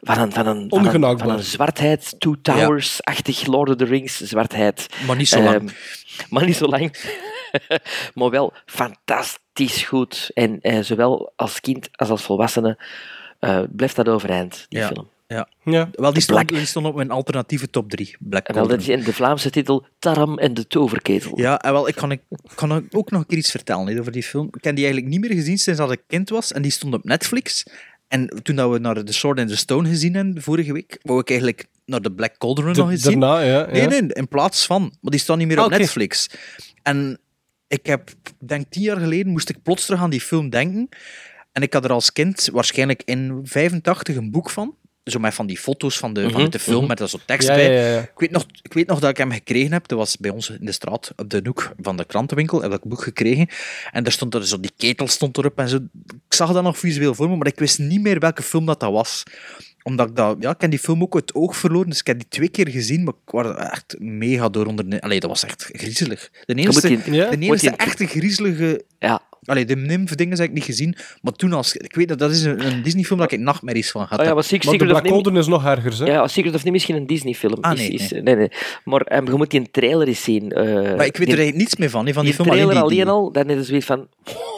van 0.00 0.18
een, 0.18 0.32
van 0.32 0.46
een, 0.46 0.68
van 0.68 0.78
een, 0.78 0.86
Ongenaakbaar. 0.86 1.26
van 1.26 1.36
een 1.36 1.44
zwartheid, 1.44 2.14
Two 2.26 2.34
Towers-achtig 2.42 3.46
Lord 3.46 3.68
of 3.68 3.76
the 3.76 3.84
Rings 3.84 4.20
zwartheid. 4.20 4.86
Maar 5.06 5.16
niet 5.16 5.28
zo 5.28 5.42
lang. 5.42 5.56
Ehm, 5.56 5.68
maar 6.30 6.44
niet 6.44 6.56
zo 6.56 6.66
lang. 6.66 6.96
maar 8.14 8.30
wel 8.30 8.52
fantastisch 8.64 9.82
goed. 9.82 10.30
En 10.34 10.60
eh, 10.60 10.80
zowel 10.82 11.32
als 11.36 11.60
kind 11.60 11.88
als 11.92 12.08
als 12.08 12.22
volwassene 12.22 12.78
eh, 13.38 13.62
blijft 13.70 13.96
dat 13.96 14.08
overeind, 14.08 14.66
die 14.68 14.78
Ja. 14.78 14.86
film. 14.86 15.08
Ja. 15.28 15.48
Ja. 15.64 15.88
Wel, 15.92 16.12
die 16.12 16.22
stond, 16.22 16.48
die 16.48 16.66
stond 16.66 16.86
op 16.86 16.94
mijn 16.94 17.10
alternatieve 17.10 17.70
top 17.70 17.90
3. 17.90 18.16
Black 18.18 18.46
En 18.48 18.54
wel, 18.54 18.66
dat 18.66 18.80
is 18.80 18.88
in 18.88 19.02
de 19.02 19.12
Vlaamse 19.12 19.50
titel 19.50 19.86
Taram 19.98 20.38
en 20.38 20.54
de 20.54 20.66
Toverketel. 20.66 21.38
Ja, 21.38 21.58
en 21.58 21.72
wel, 21.72 21.88
ik 21.88 21.94
kan, 21.94 22.10
ik 22.10 22.20
kan 22.54 22.88
ook 22.90 23.10
nog 23.10 23.20
een 23.20 23.26
keer 23.26 23.38
iets 23.38 23.50
vertellen 23.50 23.98
over 23.98 24.12
die 24.12 24.22
film. 24.22 24.46
Ik 24.46 24.64
heb 24.64 24.74
die 24.76 24.84
eigenlijk 24.84 25.14
niet 25.14 25.20
meer 25.20 25.38
gezien 25.38 25.58
sinds 25.58 25.78
dat 25.78 25.92
ik 25.92 26.02
kind 26.06 26.28
was. 26.28 26.52
En 26.52 26.62
die 26.62 26.70
stond 26.70 26.94
op 26.94 27.04
Netflix. 27.04 27.64
En 28.08 28.28
toen 28.42 28.56
dat 28.56 28.70
we 28.72 28.78
naar 28.78 29.04
The 29.04 29.12
Sword 29.12 29.38
and 29.38 29.48
the 29.48 29.56
Stone 29.56 29.88
gezien 29.88 30.14
hebben, 30.14 30.42
vorige 30.42 30.72
week, 30.72 30.98
wou 31.02 31.20
ik 31.20 31.28
eigenlijk 31.28 31.66
naar 31.84 32.00
de 32.00 32.12
Black 32.12 32.38
Cauldron 32.38 32.72
De- 32.72 32.78
nog 32.78 32.90
eens 32.90 33.02
zien. 33.02 33.20
daarna, 33.20 33.40
ja. 33.40 33.66
Nee, 33.66 33.80
ja. 33.82 33.88
nee, 33.88 34.06
in 34.06 34.28
plaats 34.28 34.66
van. 34.66 34.80
Maar 35.00 35.10
die 35.10 35.20
staat 35.20 35.36
niet 35.36 35.46
meer 35.46 35.58
Ah, 35.58 35.64
op 35.64 35.70
oké. 35.70 35.78
Netflix. 35.80 36.28
En 36.82 37.18
ik 37.68 37.86
heb, 37.86 38.10
denk 38.44 38.66
tien 38.68 38.82
jaar 38.82 38.96
geleden, 39.00 39.32
moest 39.32 39.48
ik 39.48 39.62
plots 39.62 39.84
terug 39.84 40.00
aan 40.00 40.10
die 40.10 40.20
film 40.20 40.50
denken. 40.50 40.88
En 41.52 41.62
ik 41.62 41.72
had 41.72 41.84
er 41.84 41.92
als 41.92 42.12
kind 42.12 42.48
waarschijnlijk 42.52 43.02
in 43.04 43.40
85 43.42 44.16
een 44.16 44.30
boek 44.30 44.50
van. 44.50 44.74
Zo 45.06 45.18
met 45.18 45.34
van 45.34 45.46
die 45.46 45.58
foto's 45.58 45.98
van 45.98 46.12
de, 46.12 46.30
van 46.30 46.50
de 46.50 46.58
film, 46.58 46.78
mhm. 46.78 46.88
met 46.88 47.00
er 47.00 47.08
zo 47.08 47.18
tekst 47.26 47.48
Ja, 47.48 47.54
bij. 47.54 47.72
ja, 47.74 47.94
ja. 47.94 48.00
Ik, 48.00 48.10
weet 48.16 48.30
nog, 48.30 48.46
ik 48.62 48.72
weet 48.72 48.86
nog 48.86 49.00
dat 49.00 49.10
ik 49.10 49.16
hem 49.16 49.30
gekregen 49.30 49.72
heb. 49.72 49.88
Dat 49.88 49.98
was 49.98 50.16
bij 50.16 50.30
ons 50.30 50.50
in 50.50 50.66
de 50.66 50.72
straat, 50.72 51.12
op 51.16 51.30
de 51.30 51.40
hoek 51.44 51.72
van 51.80 51.96
de 51.96 52.04
krantenwinkel. 52.04 52.62
Heb 52.62 52.72
ik 52.72 52.80
het 52.80 52.88
boek 52.88 53.02
gekregen. 53.02 53.48
En 53.92 54.02
daar 54.02 54.12
stond 54.12 54.34
er 54.34 54.46
zo, 54.46 54.60
die 54.60 54.72
ketel 54.76 55.08
stond 55.08 55.38
erop 55.38 55.58
en 55.58 55.68
zo. 55.68 55.76
Ik 56.06 56.34
zag 56.34 56.52
dat 56.52 56.62
nog 56.62 56.78
visueel 56.78 57.14
voor 57.14 57.28
me, 57.28 57.36
maar 57.36 57.46
ik 57.46 57.58
wist 57.58 57.78
niet 57.78 58.00
meer 58.00 58.18
welke 58.18 58.42
film 58.42 58.66
dat, 58.66 58.80
dat 58.80 58.92
was 58.92 59.22
omdat 59.86 60.08
ik 60.08 60.16
dat, 60.16 60.36
ja, 60.40 60.50
ik 60.50 60.60
heb 60.60 60.70
die 60.70 60.78
film 60.78 61.02
ook 61.02 61.14
uit 61.14 61.28
het 61.28 61.34
oog 61.36 61.56
verloren, 61.56 61.88
dus 61.88 61.98
ik 62.00 62.06
heb 62.06 62.18
die 62.18 62.28
twee 62.28 62.48
keer 62.48 62.68
gezien, 62.68 63.04
maar 63.04 63.14
ik 63.24 63.30
was 63.32 63.56
echt 63.56 63.94
mega 63.98 64.48
door 64.48 64.66
onder. 64.66 65.00
Allee, 65.00 65.20
dat 65.20 65.30
was 65.30 65.44
echt 65.44 65.68
griezelig. 65.72 66.30
De 66.44 66.54
Ja? 67.10 67.30
de 67.30 67.38
die- 67.38 67.70
echte 67.76 68.06
griezelige... 68.06 68.84
Ja. 68.98 69.22
Allee, 69.46 69.64
de 69.64 69.76
nymph-dingen 69.76 70.36
heb 70.38 70.46
ik 70.48 70.52
niet 70.54 70.64
gezien, 70.64 70.96
maar 71.22 71.32
toen 71.32 71.52
als... 71.52 71.74
Ik 71.74 71.94
weet 71.94 72.08
dat 72.08 72.18
dat 72.18 72.30
is 72.30 72.42
een, 72.42 72.66
een 72.66 72.82
Disney-film 72.82 73.18
dat 73.18 73.32
ik 73.32 73.38
nachtmerries 73.40 73.90
van 73.90 74.06
had. 74.08 74.18
Oh 74.20 74.24
ja, 74.24 74.34
maar 74.34 74.44
Secret, 74.44 74.64
Maar 74.64 74.78
de 74.78 74.84
Black 74.86 75.02
Nim... 75.02 75.10
Cauldron 75.12 75.36
is 75.36 75.46
nog 75.46 75.64
erger, 75.64 75.98
hè? 75.98 76.04
Ja, 76.12 76.26
Secret 76.28 76.54
of 76.54 76.64
Nim 76.64 76.74
is 76.74 76.80
misschien 76.80 76.96
een 76.96 77.06
Disney-film. 77.06 77.58
Ah, 77.60 77.72
Is- 77.72 77.78
nee, 77.78 77.88
is, 77.90 78.10
nee. 78.10 78.22
nee, 78.22 78.34
nee. 78.36 78.48
Maar 78.84 79.00
ehm, 79.00 79.24
je 79.26 79.32
moet 79.36 79.50
die 79.50 79.60
een 79.60 79.70
trailer 79.70 80.08
eens 80.08 80.22
zien. 80.22 80.52
eh, 80.52 80.64
maar 80.64 80.74
ik 80.74 80.96
weet 80.96 81.12
die, 81.16 81.26
er 81.26 81.26
eigenlijk 81.26 81.56
niets 81.56 81.76
meer 81.76 81.90
van, 81.90 82.06
hè, 82.06 82.12
van 82.12 82.24
die, 82.24 82.32
die 82.34 82.42
film. 82.44 82.54
trailer 82.56 82.76
alleen 82.76 82.88
die- 82.88 83.02
alleen 83.04 83.14
al, 83.22 83.32
dan 83.32 83.50
is 83.50 83.56
het 83.56 83.66
zoiets 83.66 83.86
van... 83.86 84.08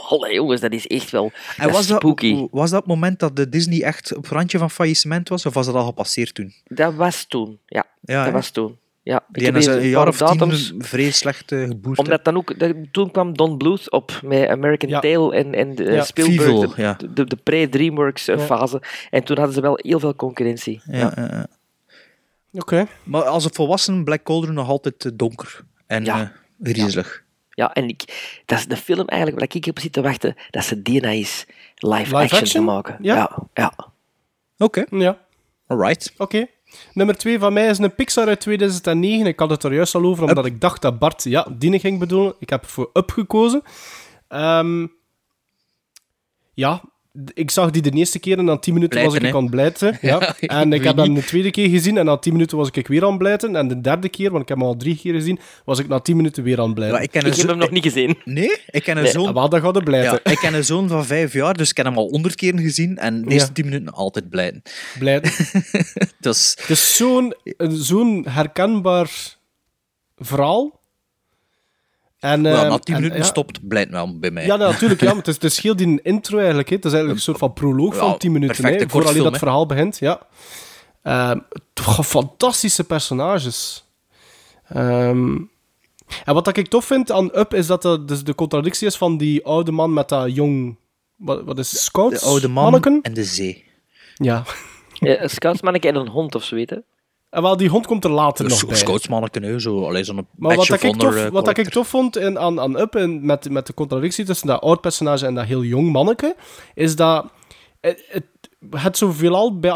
Allee, 0.08 0.34
jongens, 0.34 0.60
dat 0.60 0.72
is 0.72 0.86
echt 0.86 1.10
wel... 1.10 1.24
En 1.56 1.62
dat 1.64 1.70
was 1.70 1.80
is 1.80 1.86
dat, 1.86 1.96
spooky. 2.00 2.46
was 2.50 2.70
dat 2.70 2.78
het 2.80 2.88
moment 2.88 3.18
dat 3.18 3.36
de 3.36 3.48
Disney 3.48 3.82
echt 3.82 4.16
op 4.16 4.22
het 4.22 4.32
randje 4.32 4.58
van 4.58 4.70
faillissement 4.70 5.28
was, 5.28 5.46
of 5.46 5.54
was 5.54 5.66
dat 5.66 5.74
al 5.74 5.84
gepasseerd 5.86 6.34
toen? 6.34 6.52
Dat 6.64 6.94
was 6.94 7.24
toen, 7.28 7.58
ja. 7.66 7.86
Ja, 8.00 8.24
dat 8.24 8.32
was 8.32 8.50
toen. 8.50 8.76
Ja, 9.08 9.16
ik 9.16 9.22
Die 9.34 9.44
heb 9.44 9.54
hebben 9.54 9.62
ze 9.62 9.70
een 9.70 9.78
paar 9.78 9.86
jaar 9.88 10.08
of 10.08 10.16
tien 10.16 10.26
datums, 10.26 10.72
vrij 10.78 11.10
slecht 11.10 11.52
eh, 11.52 11.62
geboerd. 11.62 11.98
Omdat 11.98 12.24
dan 12.24 12.36
ook, 12.36 12.54
toen 12.92 13.10
kwam 13.10 13.36
Don 13.36 13.56
Bluth 13.58 13.90
op 13.90 14.20
met 14.24 14.48
American 14.48 14.88
Ja. 14.90 15.00
Tail 15.00 15.34
en, 15.34 15.54
en 15.54 15.74
de, 15.74 15.84
Ja, 15.84 16.02
Spielberg, 16.04 16.38
Fievel, 16.42 16.60
de, 16.60 16.82
ja. 16.82 16.96
de, 17.14 17.24
de 17.24 17.36
pre-DreamWorks 17.36 18.28
eh, 18.28 18.36
Ja. 18.38 18.42
fase. 18.44 18.82
En 19.10 19.24
toen 19.24 19.36
hadden 19.36 19.54
ze 19.54 19.60
wel 19.60 19.78
heel 19.82 20.00
veel 20.00 20.14
concurrentie. 20.14 20.80
hè. 20.84 20.98
ja, 21.00 21.12
ja, 21.16 21.28
ja. 21.30 21.46
Oké. 22.52 22.86
Maar 23.02 23.22
als 23.22 23.44
een 23.44 23.54
volwassen 23.54 24.04
Black 24.04 24.22
Cauldron 24.22 24.54
nog 24.54 24.68
altijd 24.68 25.04
eh, 25.04 25.12
donker 25.14 25.60
en 25.86 26.04
Ja. 26.04 26.20
eh, 26.20 26.28
griezelig. 26.72 27.24
Ja, 27.50 27.72
en 27.72 27.88
ik, 27.88 28.04
dat 28.46 28.58
is 28.58 28.66
de 28.66 28.76
film 28.76 29.06
eigenlijk 29.06 29.40
waar 29.40 29.48
ik 29.60 29.66
op 29.66 29.78
zit 29.78 29.92
te 29.92 30.00
wachten, 30.02 30.34
dat 30.50 30.64
ze 30.64 30.82
DNA 30.82 31.10
is 31.10 31.46
live, 31.74 31.96
Live 32.02 32.16
action, 32.16 32.40
action? 32.40 32.64
te 32.64 32.70
maken. 32.70 32.96
Ja. 33.00 33.14
ja. 33.14 33.38
ja. 33.54 33.72
Oké, 34.58 34.84
Ja. 34.90 35.18
alright. 35.66 36.12
Oké. 36.16 36.46
Nummer 36.92 37.16
twee 37.16 37.38
van 37.38 37.52
mij 37.52 37.66
is 37.68 37.78
een 37.78 37.94
Pixar 37.94 38.26
uit 38.26 38.40
2009. 38.40 39.26
Ik 39.26 39.38
had 39.38 39.50
het 39.50 39.62
er 39.62 39.74
juist 39.74 39.94
al 39.94 40.04
over, 40.04 40.24
omdat 40.24 40.46
ik 40.46 40.60
dacht 40.60 40.82
dat 40.82 40.98
Bart 40.98 41.24
ja, 41.24 41.46
die 41.58 41.78
ging 41.78 41.98
bedoelen. 41.98 42.34
Ik 42.38 42.50
heb 42.50 42.66
voor 42.66 42.90
Up 42.92 43.10
gekozen. 43.10 43.62
Ehm, 44.28 44.86
ja, 46.54 46.82
ik 47.34 47.50
zag 47.50 47.70
die 47.70 47.82
de 47.82 47.90
eerste 47.90 48.18
keer 48.18 48.38
en 48.38 48.44
na 48.44 48.56
10 48.56 48.74
minuten 48.74 49.04
was 49.04 49.14
ik 49.14 49.22
hè? 49.22 49.34
aan 49.34 49.42
het 49.42 49.50
blijten. 49.50 49.98
Ja. 50.00 50.16
Ja, 50.20 50.34
ik 50.40 50.50
en 50.50 50.72
ik 50.72 50.84
heb 50.84 50.96
dat 50.96 51.06
niet. 51.08 51.16
de 51.16 51.24
tweede 51.24 51.50
keer 51.50 51.68
gezien 51.68 51.96
en 51.98 52.04
na 52.04 52.16
10 52.16 52.32
minuten 52.32 52.56
was 52.56 52.70
ik 52.72 52.86
weer 52.88 53.02
aan 53.02 53.08
het 53.08 53.18
blijten. 53.18 53.56
En 53.56 53.68
de 53.68 53.80
derde 53.80 54.08
keer, 54.08 54.30
want 54.30 54.42
ik 54.42 54.48
heb 54.48 54.58
hem 54.58 54.66
al 54.66 54.76
drie 54.76 54.96
keer 54.96 55.14
gezien, 55.14 55.38
was 55.64 55.78
ik 55.78 55.88
na 55.88 55.98
10 56.00 56.16
minuten 56.16 56.42
weer 56.42 56.58
aan 56.60 56.64
het 56.64 56.74
blijten. 56.74 56.96
Ja, 56.96 57.02
ik 57.02 57.10
ken 57.10 57.26
Ik 57.26 57.34
heb 57.36 57.48
hem 57.48 57.58
nog 57.58 57.70
niet 57.70 57.82
gezien. 57.82 58.18
Nee, 58.24 58.56
ik 58.70 58.82
ken 58.82 58.96
een 58.96 59.02
Nee, 59.02 59.12
zoon... 59.12 59.34
Wel, 59.34 59.48
dan 59.48 59.60
gaat 59.60 59.84
blijten. 59.84 60.20
Ja, 60.24 60.30
ik 60.32 60.38
ken 60.38 60.54
een 60.54 60.64
zoon 60.64 60.88
van 60.88 61.04
vijf 61.04 61.32
jaar, 61.32 61.54
dus 61.54 61.70
ik 61.70 61.76
heb 61.76 61.86
hem 61.86 61.96
al 61.98 62.08
honderd 62.08 62.34
keer 62.34 62.58
gezien 62.58 62.96
en 62.98 63.20
de 63.22 63.26
Ja. 63.28 63.32
eerste 63.34 63.52
tien 63.52 63.64
minuten 63.64 63.92
altijd 63.92 64.28
blijten. 64.28 64.62
Blijten. 64.98 65.32
Dus 66.20 66.56
Het 66.60 66.70
is 66.70 66.96
zo'n 66.96 67.34
een- 67.44 67.76
zo'n 67.76 68.26
herkenbaar 68.28 69.10
verhaal. 70.16 70.77
En, 72.18 72.42
ja, 72.42 72.62
ehm, 72.62 72.68
na 72.68 72.78
tien 72.78 72.94
en, 72.94 73.00
minuten 73.00 73.20
ja, 73.20 73.28
stopt, 73.28 73.68
blijft 73.68 73.90
wel 73.90 74.18
bij 74.18 74.30
mij. 74.30 74.46
Ja, 74.46 74.56
natuurlijk. 74.56 75.00
Ja, 75.00 75.06
maar 75.06 75.16
het, 75.16 75.28
is, 75.28 75.34
het 75.34 75.44
is 75.44 75.60
heel 75.60 75.76
die 75.76 76.02
intro 76.02 76.38
eigenlijk. 76.38 76.68
Hè. 76.68 76.76
Het 76.76 76.84
is 76.84 76.92
eigenlijk 76.92 77.20
een 77.20 77.26
soort 77.26 77.38
van 77.38 77.52
proloog 77.52 77.94
Ja, 77.94 78.00
van 78.00 78.18
10 78.18 78.32
minuten. 78.32 78.64
Hè, 78.64 78.70
voordat 78.70 78.90
kortfilm, 78.90 79.22
dat 79.22 79.32
hè. 79.32 79.38
verhaal 79.38 79.66
begint. 79.66 79.98
Ja. 79.98 80.20
Ehm, 81.02 81.38
toch 81.72 82.06
fantastische 82.06 82.84
personages. 82.84 83.84
Ehm, 84.68 85.36
en 86.24 86.34
wat 86.34 86.56
ik 86.56 86.68
tof 86.68 86.84
vind 86.84 87.12
aan 87.12 87.38
Up 87.38 87.54
is 87.54 87.66
dat 87.66 87.82
de, 87.82 88.04
dus 88.04 88.24
de 88.24 88.34
contradictie 88.34 88.86
is 88.86 88.96
van 88.96 89.16
die 89.16 89.44
oude 89.44 89.72
man 89.72 89.92
met 89.92 90.08
dat 90.08 90.34
jong. 90.34 90.76
Wat, 91.16 91.44
wat 91.44 91.58
is 91.58 91.84
Scouts? 91.84 92.20
de 92.20 92.26
oude 92.26 92.48
man 92.48 92.62
manneken? 92.62 92.98
en 93.02 93.14
de 93.14 93.24
zee. 93.24 93.64
Ja. 94.14 94.44
Ja, 94.92 95.22
een 95.22 95.30
scoutsmanneke 95.30 95.88
en 95.88 95.94
een 95.94 96.08
hond 96.08 96.34
of 96.34 96.44
zo, 96.44 96.54
weet 96.54 96.70
je. 96.70 96.82
En 97.30 97.42
wel, 97.42 97.56
die 97.56 97.68
hond 97.68 97.86
komt 97.86 98.04
er 98.04 98.10
later 98.10 98.48
nog 98.48 98.66
bij. 98.66 98.76
Scoutsmanneken, 98.76 99.42
hè, 99.42 99.58
zo, 99.58 99.86
alleen 99.86 100.04
zo'n 100.04 100.26
Maar 100.36 100.56
wat, 100.56 100.82
ik, 100.82 100.96
tof, 100.96 101.16
eh, 101.16 101.26
wat 101.30 101.58
ik 101.58 101.68
tof 101.68 101.88
vond 101.88 102.16
in, 102.16 102.38
aan, 102.38 102.60
aan 102.60 102.78
Up, 102.78 102.94
en 102.94 103.26
met, 103.26 103.50
met 103.50 103.66
de 103.66 103.74
contradictie 103.74 104.24
tussen 104.24 104.46
dat 104.46 104.60
oud 104.60 104.80
personage 104.80 105.26
en 105.26 105.34
dat 105.34 105.44
heel 105.44 105.62
jong 105.62 105.92
manneke, 105.92 106.36
is 106.74 106.96
dat 106.96 107.26
het, 107.80 108.04
het, 108.08 108.24
het 108.70 108.96
zo 108.96 109.12
veelal 109.12 109.58
bij 109.58 109.70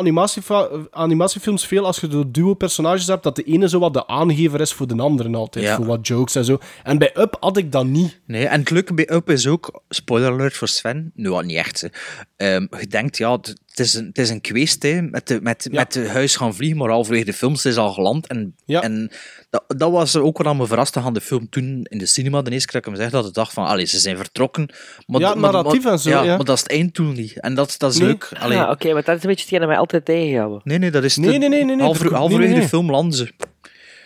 animatiefilms 0.90 1.66
veel 1.66 1.86
als 1.86 2.00
je 2.00 2.08
de 2.08 2.30
duo-personages 2.30 3.06
hebt, 3.06 3.22
dat 3.22 3.36
de 3.36 3.42
ene 3.42 3.68
zo 3.68 3.78
wat 3.78 3.92
de 3.94 4.06
aangever 4.06 4.60
is 4.60 4.72
voor 4.72 4.86
de 4.86 4.96
andere 4.96 5.36
altijd, 5.36 5.64
Ja. 5.64 5.76
voor 5.76 5.86
wat 5.86 6.06
jokes 6.06 6.34
en 6.34 6.44
zo. 6.44 6.58
En 6.82 6.98
bij 6.98 7.10
Up 7.14 7.36
had 7.40 7.56
ik 7.56 7.72
dat 7.72 7.84
niet. 7.84 8.20
Nee, 8.26 8.46
en 8.46 8.60
het 8.60 8.70
leuke 8.70 8.94
bij 8.94 9.10
Up 9.10 9.30
is 9.30 9.46
ook, 9.46 9.82
spoiler 9.88 10.30
alert 10.30 10.56
voor 10.56 10.68
Sven, 10.68 11.12
nu 11.14 11.30
wat 11.30 11.44
niet 11.44 11.56
echt. 11.56 11.88
Ehm, 12.36 12.66
je 12.80 12.86
denkt, 12.86 13.16
ja, 13.16 13.32
het 13.32 13.60
het 13.72 13.86
is 13.86 13.94
een, 13.94 14.06
het 14.06 14.18
is 14.18 14.30
een 14.30 14.40
kweest, 14.40 14.82
hè, 14.82 15.02
met, 15.02 15.26
de, 15.28 15.40
met, 15.42 15.68
Ja. 15.70 15.78
met 15.80 15.92
de 15.92 16.08
huis 16.08 16.36
gaan 16.36 16.54
vliegen, 16.54 16.78
maar 16.78 16.90
halverwege 16.90 17.24
de 17.24 17.32
films 17.32 17.64
is 17.64 17.76
al 17.76 17.92
geland. 17.92 18.26
En, 18.26 18.54
Ja. 18.64 18.82
en 18.82 19.10
dat, 19.50 19.64
dat 19.66 19.90
was 19.90 20.16
ook 20.16 20.38
wat 20.38 20.46
aan 20.46 20.56
me 20.56 20.66
verraste 20.66 21.00
aan 21.00 21.14
de 21.14 21.20
film 21.20 21.48
toen 21.48 21.86
in 21.88 21.98
de 21.98 22.06
cinema, 22.06 22.42
de 22.42 22.50
eerste 22.50 22.66
keer 22.72 22.80
dat 22.80 22.90
ik 22.90 22.96
hem 22.98 23.04
zeg, 23.08 23.12
dat 23.20 23.28
ik 23.28 23.34
dacht 23.34 23.52
van, 23.52 23.66
allee, 23.66 23.84
ze 23.86 23.98
zijn 23.98 24.16
vertrokken. 24.16 24.68
Maar, 25.06 25.20
Ja, 25.20 25.34
maar- 25.34 25.52
narratief 25.52 25.82
maar- 25.84 25.92
en 25.92 25.98
zo, 25.98 26.10
ja. 26.10 26.24
maar 26.36 26.44
dat 26.44 26.56
is 26.56 26.62
het 26.62 26.70
einddoel 26.72 27.12
niet. 27.12 27.40
En 27.40 27.54
dat, 27.54 27.74
dat 27.78 27.92
is 27.92 27.98
Nee. 27.98 28.08
leuk. 28.08 28.30
Allee, 28.40 28.58
Ah, 28.58 28.70
Oké, 28.70 28.92
maar 28.92 29.02
dat 29.04 29.16
is 29.16 29.22
een 29.22 29.28
beetje 29.28 29.42
hetgeen 29.42 29.58
dat 29.58 29.68
mij 29.68 29.78
altijd 29.78 30.04
tegenhouden. 30.04 30.60
Nee, 30.64 30.78
nee, 30.78 30.90
dat 30.90 31.04
is 31.04 31.16
Nee, 31.16 31.30
de- 31.32 31.38
nee, 31.38 31.48
nee, 31.48 31.64
nee, 31.64 31.74
nee, 31.76 31.84
halver- 31.84 32.02
dat- 32.02 32.10
nee, 32.12 32.20
halverwege 32.20 32.48
nee, 32.50 32.58
nee. 32.58 32.68
de 32.70 32.76
film 32.76 32.90
landen 32.90 33.16
ze. 33.18 33.32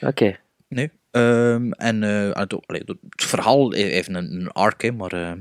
Oké. 0.00 0.36
Nee. 0.68 0.90
Ehm, 1.10 1.70
en 1.70 2.02
eh, 2.02 2.26
het, 2.40 2.54
allee, 2.66 2.82
het 2.86 3.24
verhaal 3.24 3.72
heeft 3.72 4.08
een, 4.08 4.14
een 4.14 4.50
arc, 4.50 4.82
hè, 4.82 4.92
maar... 4.92 5.12
ehm, 5.12 5.38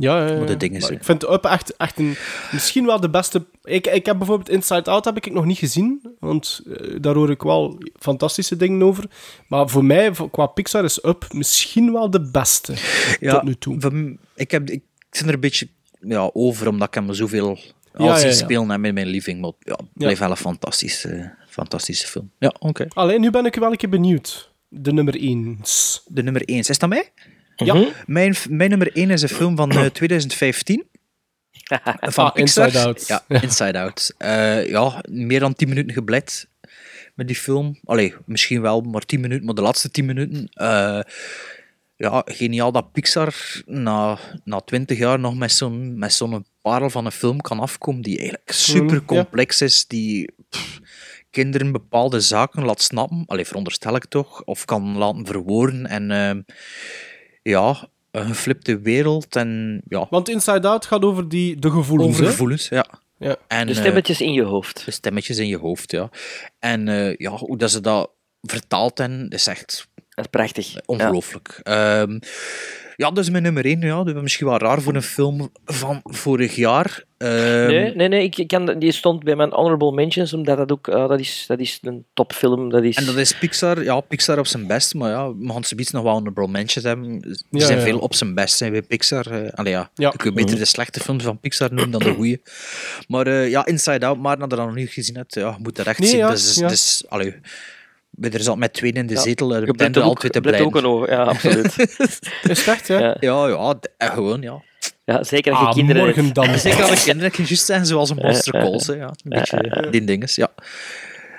Ja, 0.00 0.18
ja, 0.26 0.32
ja. 0.32 0.36
Maar 0.38 0.46
de 0.46 0.56
dingen 0.56 0.78
Maar 0.78 0.86
zijn- 0.88 0.98
ik 0.98 1.04
vind 1.04 1.22
Up 1.30 1.44
echt, 1.44 1.76
echt 1.76 1.98
een, 1.98 2.16
misschien 2.52 2.86
wel 2.86 3.00
de 3.00 3.10
beste... 3.10 3.46
Ik, 3.62 3.86
ik 3.86 4.06
heb 4.06 4.18
bijvoorbeeld 4.18 4.48
Inside 4.48 4.90
Out 4.90 5.04
heb 5.04 5.16
ik 5.16 5.32
nog 5.32 5.44
niet 5.44 5.58
gezien, 5.58 6.16
want 6.20 6.60
eh, 6.66 6.96
daar 7.00 7.14
hoor 7.14 7.30
ik 7.30 7.42
wel 7.42 7.78
fantastische 7.98 8.56
dingen 8.56 8.82
over. 8.82 9.04
Maar 9.48 9.68
voor 9.68 9.84
mij, 9.84 10.10
qua 10.30 10.46
Pixar, 10.46 10.84
is 10.84 11.04
Up 11.04 11.26
misschien 11.32 11.92
wel 11.92 12.10
de 12.10 12.20
beste 12.30 12.74
tot 13.20 13.42
nu 13.42 13.54
toe. 13.54 14.16
ik, 14.34 14.50
heb, 14.50 14.70
ik 14.70 14.82
zit 15.10 15.26
er 15.26 15.34
een 15.34 15.40
beetje 15.40 15.68
ja, 16.00 16.30
over, 16.32 16.68
omdat 16.68 16.88
ik 16.88 16.94
hem 16.94 17.12
zoveel 17.14 17.48
al 17.48 18.06
Ja, 18.06 18.18
ja, 18.18 18.26
ja. 18.48 18.58
en 18.74 18.84
in 18.84 18.94
mijn 18.94 19.06
living. 19.06 19.40
Maar 19.40 19.52
ja, 19.58 19.72
het 19.76 19.86
blijft 19.92 20.20
wel 20.20 20.30
een 20.30 20.36
fantastische, 20.36 21.34
fantastische 21.48 22.06
film. 22.06 22.30
Ja, 22.38 22.54
oké. 22.58 22.86
Alleen, 22.88 23.20
nu 23.20 23.30
ben 23.30 23.46
ik 23.46 23.54
wel 23.54 23.70
een 23.70 23.76
keer 23.76 23.88
benieuwd. 23.88 24.50
De 24.68 24.92
nummer 24.92 25.20
1. 25.20 25.58
De 26.06 26.22
nummer 26.22 26.42
1. 26.48 26.58
Is 26.58 26.78
dat 26.78 26.88
mij? 26.88 27.12
Ja. 27.64 27.74
Mhm. 27.74 27.88
Mijn, 28.06 28.34
mijn 28.48 28.70
nummer 28.70 28.96
1 28.96 29.10
is 29.10 29.22
een 29.22 29.28
film 29.28 29.56
van 29.56 29.70
eh, 29.70 29.84
2015. 29.86 30.86
Van 32.00 32.24
Ah, 32.24 32.32
Pixar. 32.34 32.64
Inside 32.66 32.84
Out. 32.86 33.06
Ja, 33.06 33.24
Inside 33.28 33.78
Out. 33.78 34.14
Eh, 34.18 34.68
ja, 34.68 35.02
meer 35.10 35.40
dan 35.40 35.54
10 35.54 35.68
minuten 35.68 35.92
gebleid. 35.92 36.48
met 37.14 37.26
die 37.26 37.36
film. 37.36 37.78
Allee, 37.84 38.14
misschien 38.26 38.60
wel 38.60 38.80
maar 38.80 39.00
10 39.04 39.20
minuten, 39.20 39.44
maar 39.44 39.54
de 39.54 39.62
laatste 39.62 39.90
10 39.90 40.04
minuten. 40.04 40.48
eh, 40.52 41.00
ja, 41.96 42.22
geniaal 42.24 42.72
dat 42.72 42.92
Pixar 42.92 43.34
na, 43.66 44.18
na 44.44 44.60
20 44.60 44.98
jaar 44.98 45.18
nog 45.20 45.36
met 45.36 45.52
zo'n, 45.52 45.98
met 45.98 46.12
zo'n 46.12 46.46
parel 46.62 46.90
van 46.90 47.04
een 47.06 47.12
film 47.12 47.40
kan 47.40 47.60
afkomen 47.60 48.02
die 48.02 48.18
eigenlijk 48.18 48.52
super 48.52 49.04
complex 49.04 49.60
is, 49.62 49.86
die 49.86 50.32
pff, 50.48 50.80
kinderen 51.30 51.72
bepaalde 51.72 52.20
zaken 52.20 52.64
laat 52.64 52.82
snappen, 52.82 53.22
allee, 53.26 53.44
veronderstel 53.46 53.94
ik 53.96 54.04
toch, 54.04 54.42
of 54.42 54.64
kan 54.64 54.96
laten 54.96 55.26
verwoorden. 55.26 55.86
En 55.86 56.10
ja, 57.48 57.88
een 58.10 58.26
geflipte 58.26 58.80
wereld 58.80 59.36
en 59.36 59.82
ja, 59.88 60.06
Want 60.10 60.28
Inside 60.28 60.68
Out 60.68 60.86
gaat 60.86 61.02
over 61.02 61.28
die, 61.28 61.56
de 61.56 61.70
gevoelens. 61.70 62.08
over 62.10 62.26
gevoelens, 62.26 62.68
ja. 62.68 62.86
Ja. 63.18 63.36
En, 63.46 63.66
De 63.66 63.72
eh, 63.72 63.78
stemmetjes 63.78 64.20
in 64.20 64.32
je 64.32 64.42
hoofd. 64.42 64.82
de 64.84 64.90
stemmetjes 64.90 65.38
in 65.38 65.46
je 65.48 65.58
hoofd, 65.58 65.90
ja. 65.90 66.10
En 66.58 66.88
eh, 66.88 67.14
ja, 67.16 67.30
hoe 67.30 67.56
dat 67.56 67.70
ze 67.70 67.80
dat 67.80 68.10
vertaald 68.42 68.98
hebben, 68.98 69.28
is 69.28 69.46
echt 69.46 69.88
Dat 70.18 70.26
is 70.26 70.30
prachtig. 70.40 70.74
ongelooflijk. 70.86 71.60
Ja. 71.62 72.06
ja, 72.96 73.10
dat 73.10 73.18
is 73.18 73.30
mijn 73.30 73.42
nummer 73.42 73.64
1. 73.64 73.80
Ja. 73.80 74.02
Dat 74.04 74.14
is 74.16 74.22
misschien 74.22 74.46
wel 74.46 74.58
raar 74.58 74.80
voor 74.82 74.94
een 74.94 75.02
film 75.02 75.48
van 75.64 76.00
vorig 76.04 76.54
jaar. 76.56 77.04
Ehm, 77.18 77.66
Nee, 77.66 77.94
nee, 77.94 78.08
nee 78.08 78.22
ik, 78.22 78.36
ik 78.38 78.48
kan, 78.48 78.78
die 78.78 78.92
stond 78.92 79.24
bij 79.24 79.36
mijn 79.36 79.50
honorable 79.52 79.92
mentions, 79.92 80.32
omdat 80.32 80.56
dat 80.56 80.72
ook, 80.72 80.88
ah, 80.88 81.08
dat, 81.08 81.20
is, 81.20 81.44
dat 81.46 81.58
is 81.58 81.78
een 81.82 82.04
topfilm. 82.14 82.70
Dat 82.70 82.82
is... 82.84 82.96
En 82.96 83.04
dat 83.06 83.16
is 83.16 83.38
Pixar, 83.38 83.82
ja, 83.84 84.00
Pixar 84.00 84.38
op 84.38 84.46
zijn 84.46 84.66
best, 84.66 84.94
maar 84.94 85.10
ja, 85.10 85.34
we 85.36 85.52
gaan 85.52 85.64
zoiets 85.64 85.90
nog 85.90 86.02
wel 86.02 86.12
honorable 86.12 86.48
mentions 86.48 86.84
hebben. 86.86 87.36
Ja, 87.50 87.66
zijn 87.66 87.78
ja. 87.78 87.84
veel 87.84 87.98
op 87.98 88.14
zijn 88.14 88.34
best 88.34 88.56
zijn 88.56 88.72
bij 88.72 88.82
Pixar. 88.82 89.26
eh 89.26 89.52
allee, 89.54 89.72
ja, 89.72 89.90
Ja. 89.94 90.12
ik 90.12 90.22
wil 90.22 90.32
beter 90.32 90.50
Mhm. 90.50 90.58
de 90.58 90.64
slechte 90.64 91.00
films 91.00 91.24
van 91.24 91.40
Pixar 91.40 91.68
noemen 91.72 91.90
dan 91.90 92.00
de 92.02 92.14
goede. 92.14 92.40
Maar 93.08 93.26
eh, 93.26 93.50
ja, 93.50 93.66
Inside 93.66 94.06
Out, 94.06 94.18
maar 94.18 94.38
nadat 94.38 94.50
je 94.50 94.56
dat 94.56 94.66
nog 94.66 94.74
niet 94.74 94.90
gezien 94.90 95.16
hebt, 95.16 95.34
ja, 95.34 95.48
je 95.50 95.62
moet 95.62 95.76
dat 95.76 95.86
echt 95.86 95.98
Nee, 95.98 96.08
zien. 96.08 96.18
ja, 96.18 96.30
dus, 96.30 96.54
ja. 96.54 96.68
dus, 96.68 97.04
allee, 97.08 97.34
er 98.20 98.40
zat 98.42 98.56
met 98.56 98.72
twee 98.72 98.92
in 98.92 99.06
de 99.06 99.14
Ja. 99.14 99.20
zetel, 99.20 99.54
er 99.54 99.66
Je 99.66 99.72
ben 99.74 99.92
je 99.92 99.98
ook, 99.98 100.04
altijd 100.04 100.32
te 100.32 100.38
je 100.38 100.44
blijft 100.46 100.64
ook 100.64 100.70
blijven. 100.70 100.90
een 100.90 100.96
oog, 100.96 101.08
ja, 101.08 101.22
absoluut. 101.22 101.78
Is 102.42 102.58
het 102.58 102.66
echt, 102.66 102.88
hè? 102.88 102.98
ja. 102.98 103.16
Ja, 103.20 103.74
eh, 103.96 104.12
gewoon, 104.12 104.42
ja. 104.42 104.62
ja, 105.04 105.24
zeker 105.24 105.52
als 105.52 105.60
je 105.60 105.66
Ah, 105.66 105.72
kinderen 105.74 106.04
morgen 106.04 106.32
dan. 106.32 106.58
Zeker 106.58 106.78
dat 106.78 106.88
de 106.88 107.02
kinderen 107.04 107.32
juist 107.36 107.64
zijn, 107.64 107.86
zoals 107.86 108.10
een 108.10 108.16
Monster 108.22 108.52
Calls, 108.62 108.86
hè, 108.86 108.94
ja. 108.94 109.06
Een 109.06 109.14
beetje 109.38 109.86
die 109.90 110.04
dinges, 110.04 110.34
ja. 110.34 110.48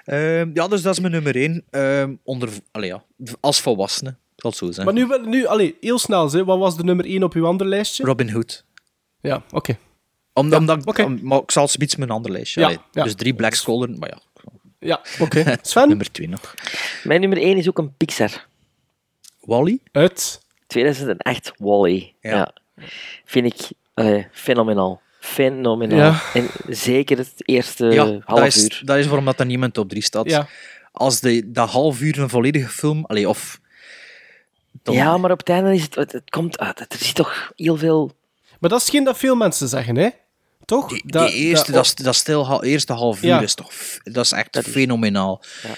Ehm, 0.05 0.49
ja, 0.53 0.67
dus 0.67 0.81
dat 0.81 0.93
is 0.93 0.99
mijn 0.99 1.13
nummer 1.13 1.35
één. 1.35 1.63
Ehm, 1.69 2.13
onder, 2.23 2.49
allee, 2.71 2.89
ja, 2.89 3.03
als 3.39 3.61
volwassene, 3.61 4.15
zal 4.35 4.49
het 4.49 4.59
zo 4.59 4.71
zijn. 4.71 4.85
Maar 4.85 4.95
nu, 4.95 5.07
nu 5.25 5.45
allee, 5.45 5.75
heel 5.81 5.99
snel, 5.99 6.31
hè. 6.31 6.43
wat 6.45 6.57
was 6.59 6.77
de 6.77 6.83
nummer 6.83 7.05
1 7.05 7.23
op 7.23 7.33
uw 7.33 7.45
andere 7.45 7.69
lijstje? 7.69 8.03
Robin 8.03 8.29
Hood. 8.29 8.65
Ja, 9.21 9.43
oké. 9.51 9.77
Om, 10.33 10.49
Ja, 10.49 10.57
omdat, 10.57 10.97
om- 10.99 11.19
maar 11.23 11.39
ik 11.39 11.51
zal 11.51 11.63
het 11.65 11.73
iets 11.75 11.95
mijn 11.95 12.09
ander 12.09 12.31
lijstje. 12.31 12.79
Ja. 12.91 13.03
Dus 13.03 13.15
drie 13.15 13.33
Black 13.33 13.53
Scholar, 13.53 13.89
maar 13.89 14.09
ja, 14.09 14.17
Ja, 14.79 15.01
oké. 15.19 15.55
Sven? 15.61 15.87
nummer 15.87 16.11
twee 16.11 16.29
nog. 16.29 16.53
Mijn 17.03 17.19
nummer 17.19 17.37
1 17.41 17.57
is 17.57 17.67
ook 17.67 17.77
een 17.77 17.93
Pixar. 17.97 18.45
Wally? 19.39 19.79
Uit. 19.91 20.41
2008 20.67 21.51
Wally. 21.57 22.13
Ja. 22.21 22.29
Ja. 22.35 22.53
Vind 23.25 23.45
ik 23.45 23.69
allee, 23.93 24.27
fenomenaal. 24.31 25.01
Fenomenaal. 25.19 25.97
Ja. 25.97 26.21
En 26.33 26.47
zeker 26.67 27.17
het 27.17 27.33
eerste 27.37 27.85
ja, 27.85 28.03
half 28.05 28.39
dat 28.39 28.45
is, 28.47 28.63
uur. 28.63 28.81
dat 28.85 28.97
is 28.97 29.05
waarom 29.05 29.25
dat 29.25 29.39
er 29.39 29.45
niemand 29.45 29.77
op 29.77 29.89
drie 29.89 30.03
staat. 30.03 30.29
Ja. 30.29 30.47
Als 30.91 31.19
de, 31.19 31.51
dat 31.51 31.69
half 31.69 32.01
uur 32.01 32.19
een 32.19 32.29
volledige 32.29 32.67
film, 32.69 33.05
allee, 33.05 33.29
of... 33.29 33.59
dan- 34.83 34.95
Ja, 34.95 35.17
maar 35.17 35.31
op 35.31 35.37
het 35.39 35.49
einde 35.49 35.73
is 35.73 35.81
het... 35.83 35.95
Het, 35.95 36.11
het 36.11 36.29
komt 36.29 36.59
uit. 36.59 36.79
Er 36.79 36.85
zit 36.99 37.15
toch 37.15 37.51
heel 37.55 37.77
veel... 37.77 38.11
Maar 38.59 38.69
dat 38.69 38.81
is 38.81 38.89
geen 38.89 39.03
dat 39.03 39.17
veel 39.17 39.35
mensen 39.35 39.67
zeggen, 39.67 39.95
hè? 39.95 40.09
Toch? 40.69 40.89
Die, 40.89 41.01
die 41.01 41.11
Dat- 41.11 41.31
eerste, 41.31 41.71
dat- 41.71 41.93
dat, 41.95 42.05
dat 42.05 42.15
stil, 42.15 42.63
eerste 42.63 42.93
half 42.93 43.21
uur 43.23 43.29
Ja. 43.29 43.41
is 43.41 43.53
toch... 43.53 43.71
Dat 44.03 44.25
is 44.25 44.31
echt 44.31 44.53
Dat 44.53 44.65
is- 44.65 44.71
fenomenaal. 44.71 45.43
Ja. 45.63 45.69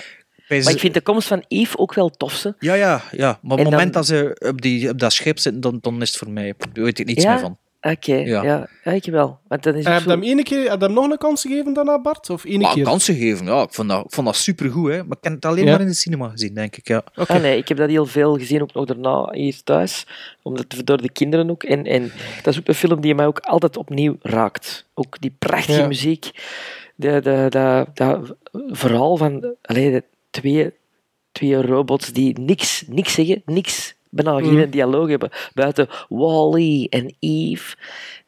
Bij 0.48 0.62
Maar 0.64 0.74
ik 0.74 0.80
vind 0.80 0.94
de 0.94 1.02
komst 1.02 1.28
van 1.28 1.44
Eve 1.48 1.78
ook 1.78 1.94
wel 1.94 2.10
tof, 2.10 2.34
ze. 2.34 2.56
Ja, 2.60 2.74
ja, 2.74 3.02
ja. 3.12 3.40
Maar 3.42 3.52
op 3.52 3.58
het 3.60 3.70
moment 3.70 3.94
dan- 3.94 4.02
dat 4.02 4.06
ze 4.06 4.46
op, 4.48 4.62
die, 4.62 4.90
op 4.90 5.00
dat 5.00 5.14
schip 5.14 5.40
zitten, 5.40 5.62
dan, 5.62 5.78
dan 5.82 6.02
is 6.02 6.10
het 6.10 6.18
voor 6.18 6.30
mij... 6.30 6.54
Daar 6.74 6.84
weet 6.84 7.00
ik 7.00 7.06
niets 7.06 7.24
Ja? 7.24 7.32
meer 7.32 7.40
van. 7.40 7.58
Oké, 7.82 8.16
Ja. 8.16 8.44
ja. 8.44 8.68
Ja, 8.84 8.92
ik 8.92 9.06
wel. 9.06 9.40
Want 9.48 9.64
dan 9.64 9.76
is 9.76 9.84
Heb 9.84 9.94
het 9.94 10.04
je 10.04 10.10
zo... 10.10 10.16
hem 10.16 10.24
ene 10.24 10.44
keer, 10.44 10.70
heb 10.70 10.80
je 10.80 10.86
hem 10.86 10.94
nog 10.96 11.10
een 11.12 11.18
kans 11.18 11.42
gegeven 11.42 11.74
daarna, 11.74 12.02
Bart? 12.02 12.30
Of 12.30 12.44
ene 12.44 12.58
Maar 12.58 12.74
keer? 12.74 12.84
kansen 12.84 13.16
geven, 13.16 13.46
ja. 13.46 13.62
Ik 13.62 13.74
vond 13.74 13.90
dat, 13.90 14.06
ik 14.06 14.12
vond 14.14 14.28
dat 14.28 14.36
supergoed, 14.36 14.92
hè. 14.92 15.04
Maar 15.04 15.18
ik 15.18 15.24
heb 15.24 15.34
het 15.34 15.46
alleen 15.46 15.66
Ja. 15.66 15.72
maar 15.72 15.82
in 15.82 15.88
de 15.88 15.94
cinema 15.94 16.30
gezien, 16.30 16.54
denk 16.54 16.76
ik, 16.78 16.88
ja. 16.88 17.04
Oké. 17.16 17.34
Ah, 17.34 17.42
nee, 17.42 17.58
ik 17.58 17.68
heb 17.68 17.78
dat 17.78 17.90
heel 17.90 18.06
veel 18.06 18.38
gezien, 18.38 18.62
ook 18.62 18.74
nog 18.74 18.86
daarna 18.86 19.32
hier 19.32 19.64
thuis. 19.64 20.08
Omdat, 20.42 20.66
door 20.84 21.02
de 21.02 21.12
kinderen 21.12 21.50
ook. 21.50 21.64
En, 21.64 21.86
en 21.86 22.12
dat 22.44 22.54
is 22.54 22.60
ook 22.60 22.68
een 22.68 22.74
film 22.76 23.02
die 23.02 23.16
mij 23.16 23.26
ook 23.26 23.40
altijd 23.40 23.78
opnieuw 23.78 24.16
raakt. 24.22 24.86
Ook 24.94 25.20
die 25.22 25.36
prachtige 25.40 25.80
Ja. 25.80 25.88
muziek. 25.88 26.30
De, 26.96 27.20
de, 27.22 27.46
de, 27.50 27.86
dat 27.94 28.36
verhaal 28.68 29.18
van 29.18 29.56
allee, 29.62 29.92
de 29.92 30.04
twee, 30.30 30.74
twee 31.32 31.62
robots 31.62 32.12
die 32.14 32.40
niks, 32.40 32.84
niks 32.88 33.14
zeggen, 33.14 33.42
niks, 33.46 33.96
bijna 34.12 34.40
geen 34.40 34.54
Mhm. 34.58 34.70
dialoog 34.70 35.10
hebben. 35.10 35.30
Buiten 35.54 35.88
Wally 36.10 36.88
en 36.90 37.16
Eve. 37.20 37.76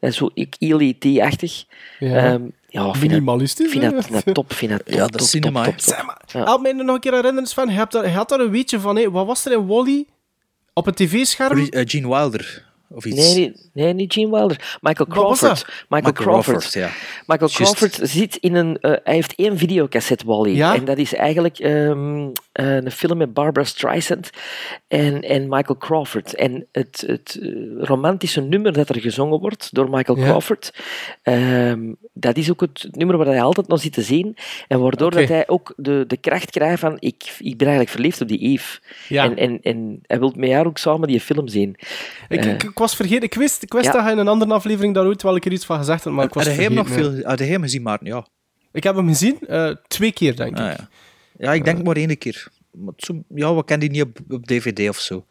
Is 0.00 0.16
zo 0.16 0.30
heel 0.58 0.80
E.T.-achtig. 0.80 1.64
Ja. 1.98 2.16
Ehm, 2.16 2.42
ja, 2.68 2.80
ik 2.86 2.94
vind 2.94 3.00
dat, 3.00 3.00
Minimalistisch, 3.10 3.70
vind 3.70 3.82
dat, 3.82 4.04
vind 4.06 4.24
dat 4.24 4.34
top. 4.34 4.52
Vind 4.52 4.70
dat 4.70 4.84
top, 4.86 4.94
Ja, 4.94 5.06
dat 5.06 5.20
is 5.20 5.30
cinema, 5.30 5.64
top, 5.64 5.72
top, 5.76 5.80
top. 5.84 5.94
Zeg 5.96 6.06
maar, 6.06 6.22
Ja. 6.46 6.56
mij 6.56 6.72
nog 6.72 6.94
een 6.94 7.00
keer 7.00 7.12
herinneren, 7.14 7.48
Sven. 7.48 7.66
Je, 7.68 7.72
hebt 7.74 7.92
daar, 7.92 8.08
je 8.08 8.14
had 8.14 8.28
daar 8.28 8.40
een 8.40 8.50
weetje 8.50 8.80
van, 8.80 8.96
hè. 8.96 9.10
wat 9.10 9.26
was 9.26 9.44
er 9.44 9.52
in 9.52 9.66
Wally? 9.66 10.06
Op 10.72 10.84
het 10.84 10.96
tv-scherm? 10.96 11.58
Eh, 11.58 11.82
Gene 11.86 12.08
Wilder, 12.08 12.64
of 12.88 13.04
iets. 13.04 13.34
Nee, 13.34 13.52
nee, 13.72 13.92
niet 13.92 14.12
Gene 14.12 14.30
Wilder. 14.30 14.78
Michael 14.80 15.08
Crawford. 15.08 15.84
Michael, 15.88 16.12
Crawford. 16.12 16.72
ja. 16.72 16.90
Michael. 17.26 17.50
Crawford 17.50 17.98
zit 18.02 18.36
in 18.36 18.54
een... 18.54 18.78
eh, 18.80 18.90
hij 19.04 19.14
heeft 19.14 19.34
één 19.34 19.58
videocassette, 19.58 20.26
Wally. 20.26 20.56
Ja? 20.56 20.74
En 20.74 20.84
dat 20.84 20.98
is 20.98 21.14
eigenlijk 21.14 21.58
ehm, 21.58 22.28
eh, 22.52 22.74
een 22.74 22.90
film 22.90 23.16
met 23.16 23.32
Barbara 23.34 23.66
Streisand 23.66 24.30
en, 24.88 25.22
en 25.22 25.48
Michael 25.48 25.78
Crawford. 25.78 26.34
En 26.34 26.66
het, 26.72 27.04
het 27.06 27.38
eh, 27.42 27.48
romantische 27.78 28.40
nummer 28.40 28.72
dat 28.72 28.88
er 28.88 29.00
gezongen 29.00 29.40
wordt 29.40 29.68
door 29.74 29.90
Michael 29.90 30.18
Ja. 30.18 30.24
Crawford, 30.24 30.74
ehm, 31.22 31.92
dat 32.12 32.36
is 32.36 32.50
ook 32.50 32.60
het 32.60 32.88
nummer 32.90 33.16
waar 33.16 33.26
hij 33.26 33.42
altijd 33.42 33.68
nog 33.68 33.80
zit 33.80 33.92
te 33.92 34.02
zien. 34.02 34.36
En 34.68 34.80
waardoor 34.80 35.10
dat 35.10 35.28
hij 35.28 35.48
ook 35.48 35.72
de, 35.76 36.04
de 36.06 36.16
kracht 36.16 36.50
krijgt 36.50 36.80
van... 36.80 36.96
Ik, 36.98 37.22
ik 37.38 37.56
ben 37.56 37.66
eigenlijk 37.66 37.90
verliefd 37.90 38.20
op 38.20 38.28
die 38.28 38.38
Eve. 38.38 38.78
Ja. 39.08 39.24
En, 39.24 39.36
en, 39.36 39.58
en 39.62 39.98
hij 40.06 40.18
wil 40.18 40.32
met 40.36 40.50
haar 40.52 40.66
ook 40.66 40.78
samen 40.78 41.08
die 41.08 41.20
film 41.20 41.48
zien. 41.48 41.76
Ik. 42.28 42.73
Ik, 42.74 42.80
ik 42.80 42.86
was 42.86 42.96
vergeten, 42.96 43.22
ik 43.22 43.34
wist, 43.34 43.62
ik 43.62 43.72
wist 43.72 43.84
Ja. 43.84 43.92
dat 43.92 44.02
hij 44.02 44.12
in 44.12 44.18
een 44.18 44.28
andere 44.28 44.52
aflevering 44.52 44.94
daar 44.94 45.06
ooit 45.06 45.22
wel 45.22 45.34
een 45.34 45.40
keer 45.40 45.52
iets 45.52 45.64
van 45.64 45.78
gezegd 45.78 46.04
had, 46.04 46.12
maar 46.12 46.24
ik 46.24 46.34
was 46.34 46.46
Had 46.46 46.54
je 46.54 46.60
hem 46.60 46.74
nog 46.74 46.86
vergeten, 46.86 47.10
ja. 47.12 47.18
veel... 47.20 47.28
Had 47.28 47.38
je 47.38 47.44
hem 47.44 47.62
gezien, 47.62 47.82
Maarten? 47.82 48.06
Ja. 48.06 48.26
Ik 48.72 48.82
heb 48.82 48.94
hem 48.96 49.08
gezien, 49.08 49.38
eh, 49.40 49.70
twee 49.86 50.12
keer, 50.12 50.36
denk 50.36 50.50
ik. 50.50 50.58
Ah, 50.64 50.72
ja. 50.76 50.88
ja, 51.38 51.52
ik 51.52 51.64
denk 51.64 51.82
maar 51.84 51.96
één 51.96 52.18
keer. 52.18 52.48
Maar 52.70 52.92
zo, 52.96 53.22
ja, 53.34 53.54
we 53.54 53.64
kennen 53.64 53.88
die 53.88 53.98
niet 53.98 54.08
op, 54.08 54.32
op 54.34 54.46
DVD 54.46 54.88
of 54.88 54.98
zo. 54.98 55.26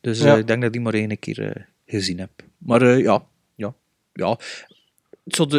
Dus 0.00 0.20
eh, 0.20 0.36
ik 0.38 0.46
denk 0.46 0.58
dat 0.58 0.66
ik 0.66 0.72
die 0.72 0.80
maar 0.80 0.94
één 0.94 1.18
keer 1.18 1.48
eh, 1.48 1.62
gezien 1.86 2.18
heb. 2.18 2.30
Maar 2.58 2.82
eh, 2.82 2.98
ja, 3.00 3.24
ja, 3.54 3.74
ja. 4.12 4.38
Het 5.24 5.34
stond, 5.34 5.52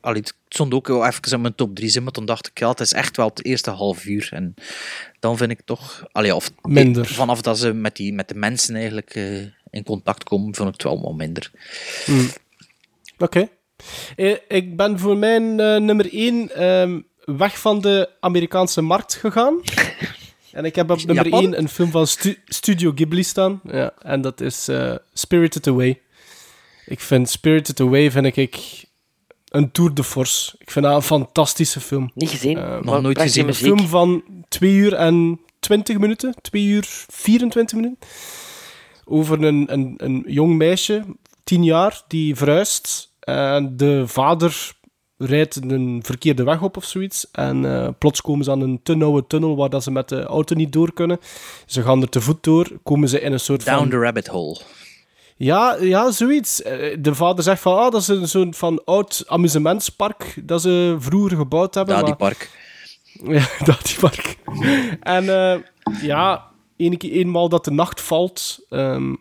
allee, 0.00 0.20
het 0.20 0.34
stond 0.48 0.74
ook 0.74 0.88
wel 0.88 1.06
even 1.06 1.32
in 1.32 1.40
mijn 1.40 1.54
top 1.54 1.74
3 1.74 1.88
zin, 1.88 2.02
maar 2.02 2.12
toen 2.12 2.24
dacht 2.24 2.46
ik, 2.46 2.58
ja, 2.58 2.68
het 2.68 2.80
is 2.80 2.92
echt 2.92 3.16
wel 3.16 3.28
het 3.28 3.44
eerste 3.44 3.70
half 3.70 4.04
uur. 4.04 4.28
En 4.32 4.54
dan 5.20 5.36
vind 5.36 5.50
ik 5.50 5.60
toch, 5.64 6.04
allee, 6.12 6.34
of 6.34 6.50
Minder. 6.62 7.06
vanaf 7.06 7.40
dat 7.42 7.58
ze 7.58 7.72
met, 7.72 7.96
die, 7.96 8.12
met 8.12 8.28
de 8.28 8.34
mensen 8.34 8.74
eigenlijk 8.74 9.14
eh, 9.14 9.46
in 9.72 9.84
contact 9.84 10.24
komen, 10.24 10.54
vond 10.54 10.68
ik 10.68 10.74
het 10.74 10.82
wel 10.82 11.00
wat 11.02 11.14
minder. 11.14 11.50
Oké. 13.18 13.48
Eh, 14.16 14.36
ik 14.48 14.76
ben 14.76 14.98
voor 14.98 15.16
mijn 15.16 15.60
eh, 15.60 15.76
nummer 15.76 16.12
1 16.12 17.04
weg 17.24 17.58
van 17.58 17.80
de 17.80 18.10
Amerikaanse 18.20 18.80
markt 18.80 19.14
gegaan. 19.14 19.60
en 20.52 20.64
ik 20.64 20.74
heb 20.74 20.90
op 20.90 21.04
nummer 21.04 21.24
Japan? 21.24 21.40
1 21.42 21.58
een 21.58 21.68
film 21.68 21.90
van 21.90 22.06
Stu- 22.06 22.38
Studio 22.46 22.92
Ghibli 22.94 23.22
staan. 23.24 23.60
Ja, 23.64 23.92
en 23.98 24.20
dat 24.20 24.40
is 24.40 24.68
eh, 24.68 24.94
Spirited 25.12 25.66
Away. 25.66 26.00
Ik 26.86 27.00
vind 27.00 27.30
Spirited 27.30 27.80
Away 27.80 28.10
vind 28.10 28.36
ik 28.36 28.84
een 29.48 29.70
tour 29.72 29.94
de 29.94 30.04
force. 30.04 30.54
Ik 30.58 30.70
vind 30.70 30.84
dat 30.84 30.94
een 30.94 31.02
fantastische 31.02 31.80
film. 31.80 32.10
Niet 32.14 32.28
gezien, 32.30 32.58
nog 32.82 33.02
nooit 33.02 33.20
gezien. 33.20 33.48
Een 33.48 33.54
film 33.54 33.88
van 33.88 34.24
2 34.48 34.70
uur 34.72 34.94
en 34.94 35.40
20 35.60 35.98
minuten. 35.98 36.34
2 36.42 36.64
uur 36.64 36.84
24 37.08 37.76
minuten. 37.76 37.98
Over 39.04 39.42
een, 39.42 39.72
een, 39.72 39.94
een 39.96 40.24
jong 40.26 40.56
meisje, 40.56 41.04
10 41.44 41.64
jaar, 41.64 42.02
die 42.08 42.36
verhuist. 42.36 43.10
En 43.20 43.76
de 43.76 44.02
vader 44.06 44.72
rijdt 45.16 45.70
een 45.70 46.00
verkeerde 46.04 46.42
weg 46.44 46.62
op 46.62 46.76
of 46.76 46.84
zoiets. 46.84 47.30
En 47.30 47.64
eh, 47.64 47.88
plots 47.98 48.20
komen 48.20 48.44
ze 48.44 48.50
aan 48.50 48.60
een 48.60 48.80
te 48.82 48.94
nauwe 48.94 49.26
tunnel 49.26 49.56
waar 49.56 49.70
dat 49.70 49.82
ze 49.82 49.90
met 49.90 50.08
de 50.08 50.22
auto 50.22 50.54
niet 50.54 50.72
door 50.72 50.92
kunnen. 50.92 51.18
Ze 51.66 51.82
gaan 51.82 52.02
er 52.02 52.08
te 52.08 52.20
voet 52.20 52.44
door. 52.44 52.68
Komen 52.82 53.08
ze 53.08 53.20
in 53.20 53.32
een 53.32 53.40
soort 53.40 53.64
Down 53.64 53.78
van... 53.78 53.88
the 53.88 53.98
rabbit 53.98 54.26
hole. 54.26 54.60
Ja, 55.36 55.76
ja, 55.80 56.10
zoiets. 56.10 56.62
Eh, 56.62 56.96
De 57.00 57.14
vader 57.14 57.44
zegt 57.44 57.60
van, 57.60 57.76
ah, 57.76 57.90
dat 57.90 58.00
is 58.00 58.08
een 58.08 58.28
soort 58.28 58.56
van 58.56 58.84
oud 58.84 59.24
amusementspark 59.26 60.40
dat 60.44 60.62
ze 60.62 60.96
vroeger 60.98 61.36
gebouwd 61.36 61.74
hebben. 61.74 61.96
Ja, 61.96 62.02
die 62.02 62.14
park. 62.14 62.50
ja, 63.38 63.46
dat 63.64 63.82
die 63.86 63.98
park. 64.00 64.36
en 65.00 65.28
eh, 65.28 65.58
ja, 66.02 66.50
ene 66.76 66.96
keer, 66.96 67.12
eenmaal 67.12 67.48
dat 67.48 67.64
de 67.64 67.70
nacht 67.70 68.00
valt, 68.00 68.58
ehm, 68.68 69.14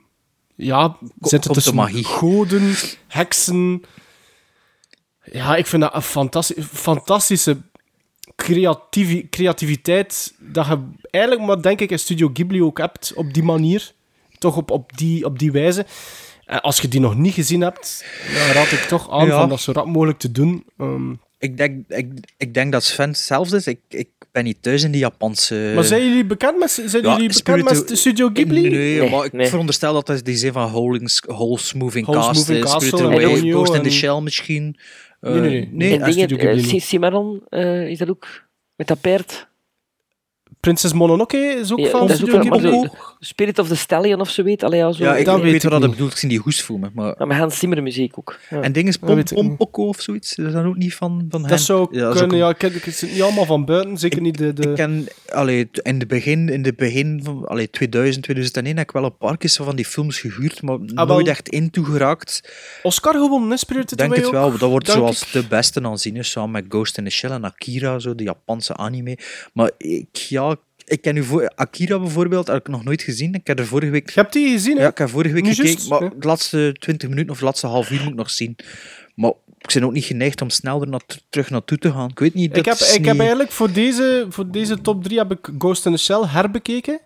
ja, 0.56 0.98
zitten 1.22 1.52
tussen 1.54 1.76
magie. 1.76 2.04
goden, 2.04 2.74
heksen. 3.08 3.84
Ja, 5.24 5.56
ik 5.56 5.68
vind 5.68 5.82
dat 5.82 5.94
een 5.96 6.02
fantastisch, 6.02 6.66
fantastische 6.66 7.58
creativi- 8.36 9.30
creativiteit 9.30 10.34
dat 10.40 10.66
je 10.66 10.80
eigenlijk 11.10 11.46
maar 11.46 11.62
denk 11.62 11.80
ik 11.80 11.92
in 11.92 12.00
Studio 12.00 12.30
Ghibli 12.34 12.64
ook 12.64 12.78
hebt 12.78 13.14
op 13.16 13.34
die 13.34 13.44
manier. 13.44 13.92
Toch 14.38 14.56
op, 14.58 14.72
op, 14.72 14.98
die, 14.98 15.26
op 15.26 15.40
die 15.40 15.52
wijze. 15.52 15.86
En 16.46 16.62
als 16.62 16.80
je 16.80 16.88
die 16.88 17.00
nog 17.00 17.16
niet 17.16 17.34
gezien 17.34 17.62
hebt, 17.62 18.06
dan 18.34 18.52
raad 18.52 18.72
ik 18.72 18.80
toch 18.80 19.10
aan 19.12 19.28
Ja. 19.28 19.40
van 19.40 19.50
dat 19.50 19.62
zo 19.62 19.72
rap 19.72 19.86
mogelijk 19.86 20.20
te 20.20 20.32
doen. 20.32 20.66
Ehm, 20.78 21.14
Ik 21.42 21.58
denk, 21.58 21.84
ik, 21.88 22.08
ik 22.38 22.54
denk 22.54 22.72
dat 22.72 22.84
Sven 22.84 23.10
hetzelfde 23.10 23.56
is. 23.56 23.68
Ik, 23.68 23.80
ik 23.90 24.10
ben 24.32 24.44
niet 24.44 24.58
thuis 24.62 24.84
in 24.84 24.92
die 24.92 25.02
Japanse... 25.02 25.72
maar 25.76 25.84
zijn 25.84 26.08
jullie 26.08 26.26
bekend 26.26 26.60
met, 26.60 26.72
zijn 26.86 27.04
Ja, 27.04 27.16
jullie 27.16 27.34
bekend 27.34 27.64
met 27.64 27.98
Studio 27.98 28.30
Ghibli? 28.34 28.70
Nee, 28.70 29.00
Nee, 29.00 29.10
maar 29.10 29.26
ik 29.26 29.34
nee. 29.34 29.48
veronderstel 29.48 29.94
dat 29.94 30.06
dat 30.06 30.26
die 30.26 30.36
zijn 30.36 30.54
van 30.54 30.70
Holings, 30.70 31.22
Holes 31.26 31.74
Moving 31.74 32.06
Holes 32.06 32.26
Castle, 32.26 32.54
Moving 32.54 32.72
Castle 32.72 32.88
Spirited 32.88 33.20
Away, 33.20 33.40
Ponyo 33.40 33.56
Ghost 33.64 33.74
in 33.74 33.82
the 33.82 33.90
Shell 33.90 34.22
misschien. 34.22 34.78
Nee, 35.22 35.34
nee, 35.34 35.42
nee. 35.42 35.70
Nee. 35.72 35.94
en 35.94 36.00
Ja, 36.00 36.06
dingen, 36.06 36.28
Studio 36.28 36.38
Ghibli 36.38 37.42
eh, 37.50 37.82
eh, 37.82 37.90
is 37.90 37.98
dat 37.98 38.10
ook 38.10 38.28
met 38.76 38.88
dat 38.88 39.02
paard? 39.02 39.50
Prinses 40.62 40.94
Mononoke 40.94 41.38
is 41.38 41.72
ook 41.72 41.80
Ja, 41.80 41.90
van 41.90 42.00
dat 42.00 42.10
is 42.10 42.16
Studio 42.16 42.36
ook 42.38 42.44
Ghibli. 42.44 42.80
maar 42.80 42.90
Spirit 43.20 43.60
of 43.60 43.68
the 43.68 43.76
Stallion 43.76 44.20
of 44.20 44.30
zo 44.30 44.44
weet. 44.44 44.64
Allee, 44.64 44.80
ja, 44.80 44.92
zo. 44.92 45.04
Ja, 45.04 45.16
ik 45.16 45.26
weet, 45.26 45.64
wat 45.64 45.82
dat 45.82 45.92
bedoelt. 45.92 46.12
Ik 46.12 46.18
zie 46.18 46.30
die 46.30 46.40
hoes 46.40 46.62
voor 46.62 46.80
me. 46.80 46.90
Maar... 46.94 47.16
Ja, 47.18 47.26
met 47.26 47.38
Hans 47.38 47.60
Zimmer 47.60 47.84
muziek 47.84 48.18
ook. 48.18 48.40
Ja. 48.50 48.62
En 48.62 48.72
dingen 48.72 48.90
is 48.90 48.98
Pom 48.98 49.56
of 49.58 50.02
zoiets. 50.02 50.36
Dat 50.36 50.46
is 50.46 50.54
dan 50.54 50.66
ook 50.66 50.76
niet 50.78 50.96
van, 50.96 51.26
van 51.30 51.42
hen. 51.42 51.50
Dat 51.50 51.60
zou 51.60 51.88
Ja, 51.92 52.02
dat 52.02 52.14
is 52.14 52.20
kunnen, 52.20 52.38
ook 52.38 52.44
ja, 52.44 52.50
ik 52.50 52.58
ken 52.58 52.82
het 52.82 53.02
niet 53.12 53.22
allemaal 53.22 53.46
van 53.46 53.66
buiten, 53.66 53.98
zeker 53.98 54.22
niet 54.22 54.38
de... 54.38 54.54
de... 54.54 54.70
Ik 54.70 54.76
ken, 54.76 55.08
allee, 55.30 55.70
in 55.72 56.00
de 56.00 56.06
begin, 56.06 56.50
in 56.50 56.62
de 56.62 56.74
begin 56.74 57.20
van 57.24 57.48
allee, 57.48 57.70
2000, 57.70 58.24
2001 58.24 58.78
heb 58.78 58.88
ik 58.88 58.94
wel 58.94 59.04
een 59.04 59.18
paar 59.18 59.38
keer 59.38 59.50
zo 59.50 59.64
van 59.64 59.76
die 59.76 59.86
films 59.86 60.20
gehuurd, 60.20 60.62
maar 60.62 60.78
wel. 60.86 61.06
nooit 61.06 61.28
echt 61.28 61.50
into 61.50 61.84
geraakt. 61.84 62.54
Oscar 62.84 63.14
gewonnen, 63.14 63.50
hè, 63.50 63.58
Spirited 63.58 63.92
Ik 63.92 63.98
denk 63.98 64.16
het 64.16 64.26
ook, 64.26 64.32
wel, 64.32 64.58
dat 64.58 64.70
wordt 64.70 64.86
denk 64.86 64.98
zoals 64.98 65.22
ik. 65.22 65.32
de 65.32 65.48
beste 65.48 65.84
aanzien, 65.84 66.26
samen 66.26 66.52
met 66.52 66.66
Ghost 66.70 66.98
in 66.98 67.04
the 67.04 67.10
Shell 67.10 67.32
en 67.32 67.46
Akira, 67.46 68.00
zo, 68.00 68.16
de 68.16 68.24
Japanse 68.24 68.76
anime. 68.76 69.18
Maar 69.54 69.72
ik, 69.78 70.16
ja, 70.16 70.51
ik 70.92 71.02
ken 71.02 71.14
nu 71.14 71.24
voor, 71.24 71.52
Akira 71.56 72.00
bijvoorbeeld, 72.00 72.48
heb 72.48 72.58
ik 72.58 72.68
nog 72.68 72.84
nooit 72.84 73.02
gezien. 73.02 73.34
Ik 73.34 73.48
heb 73.48 73.60
er 73.60 73.68
vorige 73.68 73.92
week... 73.92 74.10
Je 74.10 74.20
hebt 74.20 74.34
die 74.34 74.52
gezien, 74.52 74.76
hè? 74.78 74.84
Ja, 74.84 74.90
ik 74.90 74.98
heb 74.98 75.10
vorige 75.10 75.34
week 75.34 75.48
gekeken, 75.48 75.88
maar 75.88 76.00
de 76.00 76.28
laatste 76.28 76.76
20 76.80 77.10
minuten 77.10 77.32
of 77.32 77.40
de 77.40 77.46
laatste 77.46 77.68
half 77.68 77.92
uur 77.92 78.00
moet 78.00 78.10
ik 78.10 78.16
nog 78.16 78.30
zien. 78.30 78.56
Maar 79.16 79.32
ik 79.58 79.74
ben 79.74 79.84
ook 79.84 79.92
niet 79.92 80.06
geneigd 80.06 80.42
om 80.42 80.50
sneller 80.50 80.88
naar, 80.88 81.02
terug 81.30 81.50
naartoe 81.50 81.78
te 81.78 81.92
gaan. 81.92 82.10
Ik 82.10 82.20
weet 82.20 82.34
niet, 82.34 82.58
Ik 82.58 82.66
heb, 82.66 82.78
ik 82.78 83.06
heb 83.06 83.20
eigenlijk 83.20 83.52
voor 83.52 83.72
deze, 83.72 84.26
voor 84.30 84.52
deze 84.52 84.82
top 84.82 85.04
3 85.04 85.18
heb 85.18 85.32
ik 85.32 85.50
Ghost 85.58 85.86
in 85.86 85.92
the 85.92 85.98
Shell 85.98 86.24
herbekeken. 86.28 87.00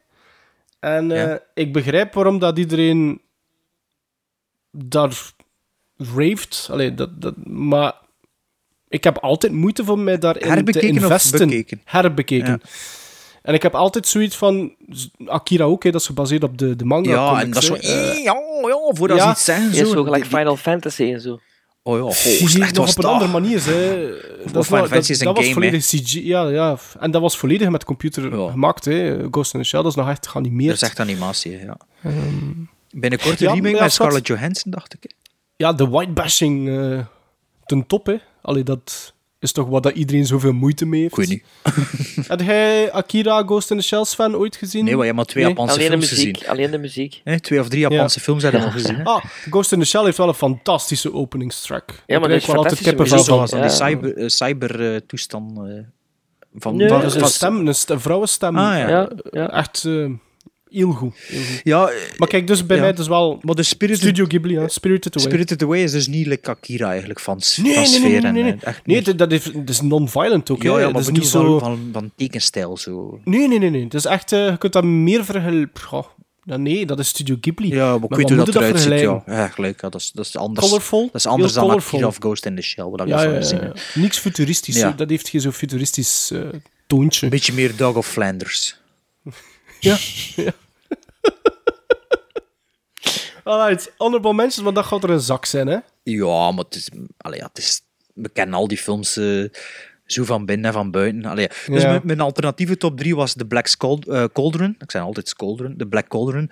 En 0.79 1.11
eh, 1.11 1.35
ik 1.53 1.73
begrijp 1.73 2.13
waarom 2.13 2.39
dat 2.39 2.57
iedereen 2.57 3.21
daar 4.71 5.31
raved. 5.97 6.67
Allee, 6.71 6.93
dat, 6.93 7.21
dat, 7.21 7.45
maar 7.45 7.93
ik 8.87 9.03
heb 9.03 9.17
altijd 9.17 9.53
moeite 9.53 9.83
voor 9.83 9.99
mij 9.99 10.17
daarin 10.17 10.41
te 10.41 10.47
Herbekeken 10.47 10.89
of 10.89 10.95
investen. 10.95 11.47
bekeken? 11.47 11.81
Herbekeken. 11.83 12.61
En 13.45 13.53
ik 13.53 13.61
heb 13.61 13.75
altijd 13.75 14.07
zoiets 14.07 14.35
van... 14.35 14.75
Akira 15.25 15.63
ook, 15.63 15.83
hè, 15.83 15.91
dat 15.91 16.01
is 16.01 16.07
gebaseerd 16.07 16.43
op 16.43 16.57
de, 16.57 16.75
de 16.75 16.85
manga. 16.85 17.09
Ja, 17.11 17.41
en 17.41 17.51
dat 17.51 17.61
is 17.61 17.67
zo... 17.67 17.73
Eh, 17.73 18.23
ja, 18.23 18.33
ja, 18.67 18.93
voordat 18.93 19.17
ja. 19.17 19.23
ze 19.25 19.29
iets 19.31 19.43
zeggen. 19.43 19.65
Ja, 19.73 19.85
Zo, 19.85 19.91
zo 19.91 20.03
gelijk 20.03 20.23
die- 20.29 20.37
Final 20.37 20.55
Fantasy 20.57 21.03
en 21.03 21.21
zo. 21.21 21.39
Oh 21.83 21.97
ja, 21.97 22.03
Die 22.37 22.49
slecht 22.49 22.75
nog 22.75 22.85
was 22.85 22.95
op 22.95 22.97
een 22.97 23.03
dat. 23.03 23.11
andere 23.11 23.31
manier. 23.31 23.65
Hè. 23.65 24.07
Dat, 24.51 24.65
Final 24.65 24.87
Fantasy 24.87 24.89
dat, 24.91 25.09
is 25.09 25.19
een 25.19 25.25
dat 25.25 25.35
was 25.35 25.43
game, 25.43 25.53
volledig 25.53 25.85
CG. 25.85 26.11
Ja, 26.13 26.47
ja. 26.47 26.77
En 26.99 27.11
dat 27.11 27.21
was 27.21 27.37
volledig 27.37 27.69
met 27.69 27.83
computer 27.83 28.37
Ja. 28.39 28.51
gemaakt. 28.51 28.85
Hè. 28.85 29.17
Ghost 29.31 29.53
in 29.53 29.59
the 29.61 29.65
Shell, 29.65 29.81
dat 29.81 29.91
is 29.91 29.97
nog 29.97 30.09
echt 30.09 30.23
Dat 30.23 30.31
geanimeerd. 30.31 30.75
is 30.75 30.81
echt 30.81 30.99
animatie, 30.99 31.51
ja. 31.51 31.77
Ehm, 32.03 32.13
Binnenkort 32.91 33.39
ja, 33.39 33.49
een 33.49 33.55
remake 33.55 33.75
ja, 33.75 33.81
met. 33.81 33.93
Scarlett 33.93 34.27
Johansson, 34.27 34.71
dacht 34.71 34.93
ik. 34.93 35.11
ja, 35.55 35.73
de 35.73 35.87
whitebashing 35.89 36.69
eh 36.69 36.99
ten 37.65 37.87
top. 37.87 38.05
Hè. 38.05 38.15
Allee, 38.41 38.63
dat 38.63 39.13
is 39.39 39.51
toch 39.51 39.67
wat 39.67 39.83
dat 39.83 39.93
iedereen 39.95 40.25
zoveel 40.25 40.51
moeite 40.53 40.85
mee 40.85 41.01
heeft. 41.01 41.17
Ik 41.17 41.17
weet 41.17 41.29
niet. 41.29 41.43
Had 42.27 42.41
jij 42.41 42.91
Akira 42.91 43.41
Ghost 43.43 43.71
in 43.71 43.77
the 43.77 43.83
Shell 43.83 44.03
fan 44.05 44.35
ooit 44.35 44.55
gezien? 44.55 44.83
Nee, 44.85 44.91
maar 44.95 45.05
je 45.05 45.05
hebt 45.13 45.15
maar 45.15 45.25
twee 45.25 45.43
Nee. 45.43 45.53
Japanse 45.53 45.73
Alleen 45.75 45.85
de 45.91 45.97
films 45.97 46.11
muziek. 46.19 46.37
gezien. 46.37 46.51
Alleen 46.51 46.71
de 46.71 46.77
muziek. 46.77 47.21
Twee 47.41 47.59
of 47.59 47.67
drie 47.69 47.81
Japanse 47.89 48.19
films 48.19 48.43
hebben 48.43 48.61
we 48.61 48.65
al 48.67 48.71
gezien. 48.71 48.95
Hè? 48.95 49.03
Ah, 49.03 49.23
Ghost 49.49 49.71
in 49.71 49.79
the 49.79 49.85
Shell 49.85 50.03
heeft 50.03 50.17
wel 50.17 50.27
een 50.27 50.33
fantastische 50.33 51.13
openingstrack. 51.13 51.87
maar 51.87 51.95
Daar 52.07 52.19
dat 52.19 52.29
is 52.29 52.41
ik 52.41 52.47
wel 52.47 52.55
altijd 52.55 52.79
fantastische 52.79 52.83
kippenvel 52.89 53.17
muziek, 53.17 53.29
van. 53.29 53.47
Zoals 53.47 53.51
dan 53.51 53.61
die 53.61 53.69
Ja. 53.69 53.75
cyber, 53.75 54.17
eh, 54.23 54.27
cybertoestand 54.27 55.57
eh, 55.57 55.63
van... 56.55 56.75
Nee, 56.75 56.87
van- 56.87 57.01
Dat 57.01 57.15
is 57.15 57.21
een 57.21 57.27
stem, 57.27 57.67
een, 57.67 57.75
st- 57.75 57.89
een 57.89 57.99
vrouwenstem. 57.99 58.57
Ah, 58.57 58.77
ja. 58.77 58.87
Ja, 58.89 59.09
ja. 59.31 59.51
Echt 59.51 59.83
eh, 59.85 60.05
heel 60.75 60.91
goed. 60.91 61.13
heel 61.27 61.41
goed. 61.43 61.61
Ja, 61.63 61.91
Maar 62.17 62.27
kijk, 62.27 62.47
dus 62.47 62.65
bij 62.65 62.75
Ja. 62.77 62.81
mij 62.83 62.93
dus 62.93 63.07
wel 63.07 63.39
maar 63.41 63.55
de 63.55 63.63
Spirited, 63.63 64.01
Studio 64.01 64.25
Ghibli, 64.27 64.55
hè. 64.57 64.69
Spirited 64.69 65.15
Away. 65.17 65.27
Spirited 65.29 65.63
Away 65.63 65.83
is 65.83 65.91
dus 65.91 66.07
niet 66.07 66.27
like 66.27 66.49
Akira 66.49 66.89
eigenlijk, 66.89 67.19
van, 67.19 67.35
Nee, 67.37 67.45
van 67.55 67.63
nee, 67.63 67.73
nee, 67.73 67.85
sfeer. 67.85 68.21
nee, 68.21 68.31
nee, 68.31 68.43
nee. 68.43 68.55
en, 68.61 68.75
Nee, 68.83 69.15
dat, 69.15 69.31
heeft, 69.31 69.53
dat 69.53 69.69
is 69.69 69.81
non-violent 69.81 70.49
ook. 70.49 70.63
ja, 70.63 70.91
dat 70.91 71.01
is 71.01 71.09
niet 71.09 71.27
zo... 71.27 71.59
van, 71.59 71.89
van 71.93 72.11
tekenstijl 72.15 72.77
zo. 72.77 73.19
Nee, 73.23 73.47
nee, 73.47 73.59
nee, 73.59 73.69
nee. 73.69 73.83
Het 73.83 73.93
is 73.93 74.05
echt... 74.05 74.31
eh, 74.31 74.45
je 74.49 74.57
kunt 74.57 74.73
dat 74.73 74.83
meer 74.83 75.25
vergelijken... 75.25 76.05
Ja, 76.47 76.57
nee, 76.57 76.85
dat 76.85 76.99
is 76.99 77.07
Studio 77.07 77.37
Ghibli. 77.41 77.67
Ja, 77.73 77.97
maar 77.97 78.09
ik 78.09 78.15
weet 78.15 78.29
hoe 78.29 78.37
dat 78.37 78.55
eruit 78.55 78.79
ziet. 78.79 78.99
Ja, 79.25 79.47
gelijk. 79.47 79.81
Ja, 79.81 79.89
dat, 79.89 80.01
is, 80.01 80.11
dat 80.11 80.25
is 80.25 80.37
anders. 80.37 80.67
Colorful. 80.67 81.05
Dat 81.05 81.15
is 81.15 81.25
anders 81.25 81.53
dan 81.53 81.63
colorful. 81.63 81.93
Akira 81.97 82.07
of 82.09 82.17
Ghost 82.19 82.45
in 82.45 82.55
the 82.55 82.61
Shell, 82.61 82.83
wat 82.83 83.01
ik 83.01 83.07
Ja, 83.07 83.21
ja, 83.23 83.39
ja. 83.39 83.73
Niks 83.93 84.17
futuristisch. 84.17 84.85
Dat 84.95 85.09
heeft 85.09 85.29
geen 85.29 85.41
zo 85.41 85.51
futuristisch 85.51 86.31
eh, 86.31 86.39
toontje. 86.87 87.23
Een 87.25 87.31
beetje 87.31 87.53
meer 87.53 87.75
Dog 87.75 87.95
of 87.95 88.07
Flanders. 88.07 88.77
Ja. 89.79 89.97
ja. 90.35 90.51
Alright, 93.45 93.93
honorable 93.97 94.33
mentions, 94.33 94.63
maar 94.63 94.73
dat 94.73 94.85
gaat 94.85 95.03
er 95.03 95.09
een 95.09 95.19
zak 95.19 95.45
zijn, 95.45 95.67
hè? 95.67 95.77
Ja, 96.03 96.51
maar 96.51 96.63
het 96.63 96.75
is, 96.75 96.89
allee, 97.17 97.39
ja, 97.39 97.45
het 97.45 97.57
is, 97.57 97.81
we 98.13 98.29
kennen 98.29 98.55
al 98.55 98.67
die 98.67 98.77
films 98.77 99.17
eh, 99.17 99.43
zo 100.05 100.23
van 100.23 100.45
binnen 100.45 100.65
en 100.65 100.73
van 100.73 100.91
buiten. 100.91 101.25
Allee, 101.25 101.47
dus 101.47 101.81
Ja. 101.81 101.89
mijn, 101.89 102.01
mijn 102.03 102.19
alternatieve 102.19 102.77
top 102.77 102.97
3 102.97 103.15
was 103.15 103.33
The 103.33 103.45
Black 103.45 103.67
Scald, 103.67 104.07
eh, 104.07 104.23
Cauldron. 104.33 104.75
Ik 104.79 104.91
zei 104.91 105.03
altijd 105.03 105.35
Cauldron, 105.35 105.77
The 105.77 105.85
Black 105.87 106.07
Cauldron. 106.07 106.49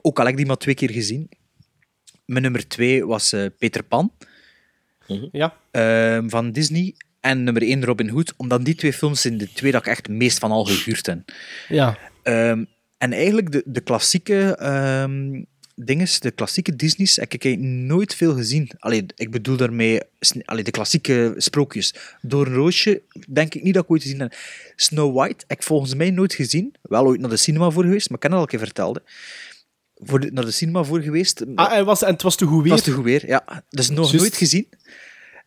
Ook 0.00 0.18
al 0.18 0.24
heb 0.24 0.32
ik 0.32 0.38
die 0.38 0.46
maar 0.46 0.56
twee 0.56 0.74
keer 0.74 0.90
gezien. 0.90 1.28
Mijn 2.24 2.42
nummer 2.42 2.68
2 2.68 3.06
was 3.06 3.32
eh, 3.32 3.46
Peter 3.58 3.82
Pan 3.82 4.12
Ja. 5.32 5.56
ehm, 5.70 6.28
van 6.28 6.52
Disney. 6.52 6.94
En 7.20 7.44
nummer 7.44 7.62
1 7.62 7.84
Robin 7.84 8.08
Hood. 8.08 8.34
Omdat 8.36 8.64
die 8.64 8.74
twee 8.74 8.92
films 8.92 9.20
zijn 9.20 9.38
de 9.38 9.52
twee 9.52 9.72
dat 9.72 9.80
ik 9.80 9.86
echt 9.92 10.08
meest 10.08 10.38
van 10.38 10.50
al 10.50 10.64
gehuurd 10.64 11.06
heb. 11.06 11.18
Ja. 11.68 11.98
Ehm, 12.22 12.64
en 12.98 13.12
eigenlijk 13.12 13.52
de, 13.52 13.62
de 13.66 13.80
klassieke 13.80 14.56
ehm 14.56 15.42
dinges, 15.74 16.20
de 16.20 16.30
klassieke 16.30 16.76
Disney's, 16.76 17.16
heb 17.16 17.32
ik 17.32 17.58
nooit 17.58 18.14
veel 18.14 18.34
gezien. 18.34 18.70
Allee, 18.78 19.06
ik 19.16 19.30
bedoel 19.30 19.56
daarmee 19.56 20.00
allee, 20.44 20.64
de 20.64 20.70
klassieke 20.70 21.34
sprookjes. 21.36 21.94
Door 22.20 22.46
een 22.46 22.54
roosje 22.54 23.02
denk 23.28 23.54
ik 23.54 23.62
niet 23.62 23.74
dat 23.74 23.84
ik 23.84 23.90
ooit 23.90 24.02
gezien 24.02 24.20
heb. 24.20 24.34
Snow 24.76 25.16
White 25.16 25.44
heb 25.46 25.58
ik 25.58 25.64
volgens 25.64 25.94
mij 25.94 26.10
nooit 26.10 26.34
gezien. 26.34 26.74
Wel 26.82 27.06
ooit 27.06 27.20
naar 27.20 27.30
de 27.30 27.36
cinema 27.36 27.70
voor 27.70 27.82
geweest, 27.82 28.08
maar 28.08 28.16
ik 28.16 28.20
kan 28.22 28.30
dat 28.30 28.38
al 28.38 28.44
een 28.44 28.58
keer 28.58 28.66
verteld. 28.66 28.96
hè. 28.96 29.02
Voor 30.06 30.20
de, 30.20 30.32
naar 30.32 30.44
de 30.44 30.50
cinema 30.50 30.84
voor 30.84 31.00
geweest. 31.00 31.44
Ah, 31.54 31.72
en, 31.72 31.84
was, 31.84 32.02
en 32.02 32.12
het 32.12 32.22
was 32.22 32.36
te 32.36 32.44
goed 32.44 32.62
weer. 32.62 32.72
Het 32.72 32.80
was 32.80 32.88
te 32.88 32.94
goed 32.94 33.04
weer, 33.04 33.26
ja. 33.26 33.64
Dus 33.70 33.90
nog 33.90 34.12
nooit 34.12 34.36
gezien. 34.36 34.68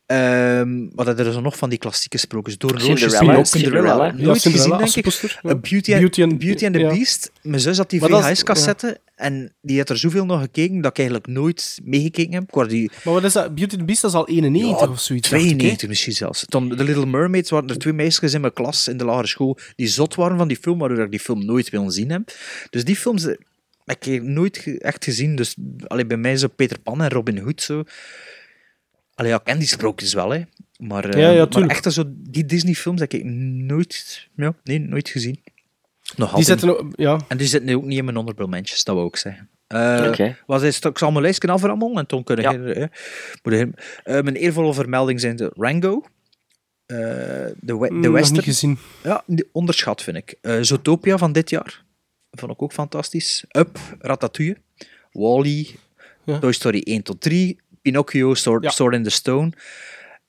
Ehm 0.07 0.87
wat 0.95 1.07
er 1.07 1.27
is 1.27 1.35
er 1.35 1.41
nog 1.41 1.57
van 1.57 1.69
die 1.69 1.77
klassieke 1.79 2.17
sprookjes? 2.17 2.57
Door 2.57 2.69
een 2.71 2.79
roosje. 2.79 3.09
Cinderella. 3.09 3.43
Cinderella. 3.43 3.91
Cinderella. 3.93 4.11
Nooit 4.25 4.43
Ja, 4.43 4.51
gezien, 4.51 4.77
denk 4.77 4.95
ik. 4.95 5.39
Ja. 5.41 5.55
Beauty, 5.55 5.91
and, 5.93 5.99
Beauty 6.01 6.23
and- 6.23 6.37
Beauty 6.39 6.65
and 6.65 6.73
the 6.73 6.79
ja. 6.81 6.89
Beast. 6.93 7.31
Mijn 7.41 7.61
zus 7.61 7.77
had 7.77 7.89
die 7.89 7.99
Maar 7.99 8.09
dat 8.09 8.19
is- 8.19 8.25
VHS-cassette 8.25 8.99
en 9.15 9.53
die 9.61 9.77
had 9.77 9.89
er 9.89 9.97
zoveel 9.97 10.25
nog 10.25 10.41
gekeken 10.41 10.81
dat 10.81 10.91
ik 10.91 10.97
eigenlijk 10.97 11.27
nooit 11.27 11.79
meegekeken 11.83 12.33
heb. 12.33 12.55
Ik 12.55 12.69
die 12.69 12.91
Maar 13.03 13.13
wat 13.13 13.23
is 13.23 13.33
dat? 13.33 13.55
Beauty 13.55 13.71
and 13.71 13.79
the 13.79 13.85
Beast 13.85 14.01
dat 14.01 14.11
is 14.11 14.17
al 14.17 14.27
91 14.27 14.79
Ja, 14.79 14.87
of 14.91 14.99
zoiets. 14.99 15.29
dacht 15.29 15.41
ik, 15.43 15.49
hè? 15.49 15.55
92 15.55 15.87
misschien 15.89 16.13
zelfs. 16.13 16.45
Toen 16.47 16.69
de 16.69 16.83
Little 16.83 17.05
Mermaids 17.05 17.49
waren 17.49 17.69
er 17.69 17.77
twee 17.77 17.93
meisjes 17.93 18.33
in 18.33 18.41
mijn 18.41 18.53
klas 18.53 18.87
in 18.87 18.97
de 18.97 19.05
lagere 19.05 19.27
school 19.27 19.57
die 19.75 19.87
zot 19.87 20.15
waren 20.15 20.37
van 20.37 20.47
die 20.47 20.57
film, 20.57 20.79
waardoor 20.79 21.03
ik 21.03 21.11
die 21.11 21.19
film 21.19 21.45
nooit 21.45 21.69
willen 21.69 21.91
zien 21.91 22.11
heb. 22.11 22.31
Dus 22.69 22.83
die 22.83 22.95
films 22.95 23.25
eh, 23.25 23.35
heb 23.85 24.05
ik 24.05 24.23
nooit 24.23 24.77
echt 24.79 25.03
gezien. 25.03 25.35
Dus 25.35 25.55
allee, 25.87 26.05
bij 26.05 26.17
mij 26.17 26.37
zo 26.37 26.47
Peter 26.47 26.79
Pan 26.79 27.01
en 27.01 27.09
Robin 27.09 27.37
Hood 27.37 27.61
zo. 27.61 27.83
Allee, 29.17 29.31
ja, 29.31 29.37
ik 29.37 29.43
ken 29.43 29.59
die 29.59 29.67
sprookjes 29.67 30.13
wel, 30.13 30.29
hè. 30.29 30.41
Maar, 30.77 31.09
eh, 31.09 31.21
Ja, 31.21 31.29
ja, 31.29 31.47
maar 31.51 31.67
echt 31.69 31.93
zo, 31.93 32.03
die 32.07 32.45
Disney-films 32.45 32.99
heb 32.99 33.13
ik 33.13 33.23
nooit, 33.23 34.27
ja, 34.35 34.53
nee, 34.63 34.79
nooit 34.79 35.09
gezien. 35.09 35.43
Nog 36.15 36.35
Die 36.35 36.69
ook... 36.69 36.85
Ja. 36.95 37.19
En 37.27 37.37
die 37.37 37.47
zitten 37.47 37.69
nu 37.69 37.75
ook 37.75 37.83
niet 37.83 37.97
in 37.97 38.03
mijn 38.05 38.17
honorable 38.17 38.47
mentions, 38.47 38.83
dat 38.83 38.95
wou 38.95 39.07
ik 39.07 39.15
zeggen. 39.15 39.49
Eh 39.67 40.05
Oké. 40.07 40.37
was 40.45 40.61
hij 40.61 40.71
ik 40.91 40.97
zal 40.97 41.11
mijn 41.11 41.23
lijstje 41.23 41.47
aframmelen 41.47 41.97
en 41.97 42.05
toen 42.05 42.23
kunnen 42.23 42.45
Ja. 42.45 42.73
eh, 42.73 43.61
eh, 43.61 43.69
mijn 44.23 44.35
eervolle 44.35 44.73
vermelding 44.73 45.19
zijn 45.19 45.35
de 45.35 45.51
Rango, 45.55 46.03
eh, 46.85 46.97
de, 46.97 47.53
we, 47.61 47.73
Mm, 47.73 48.01
de 48.01 48.07
nog 48.07 48.11
Western... 48.17 48.33
niet 48.35 48.43
gezien. 48.43 48.77
Ja, 49.03 49.23
onderschat 49.51 50.03
vind 50.03 50.17
ik. 50.17 50.35
Eh 50.41 50.57
Zootopia 50.61 51.17
van 51.17 51.31
dit 51.31 51.49
jaar, 51.49 51.83
vond 52.31 52.51
ik 52.51 52.61
ook 52.61 52.73
fantastisch. 52.73 53.45
Up, 53.51 53.79
Ratatouille, 53.99 54.57
Wall-E, 55.11 55.65
Ja. 56.23 56.39
Toy 56.39 56.51
Story 56.51 56.81
1 56.83 57.01
tot 57.03 57.21
3, 57.21 57.59
Pinocchio, 57.91 58.33
Sword, 58.33 58.63
Ja. 58.63 58.69
Sword 58.69 58.93
in 58.93 59.03
the 59.03 59.09
Stone. 59.09 59.51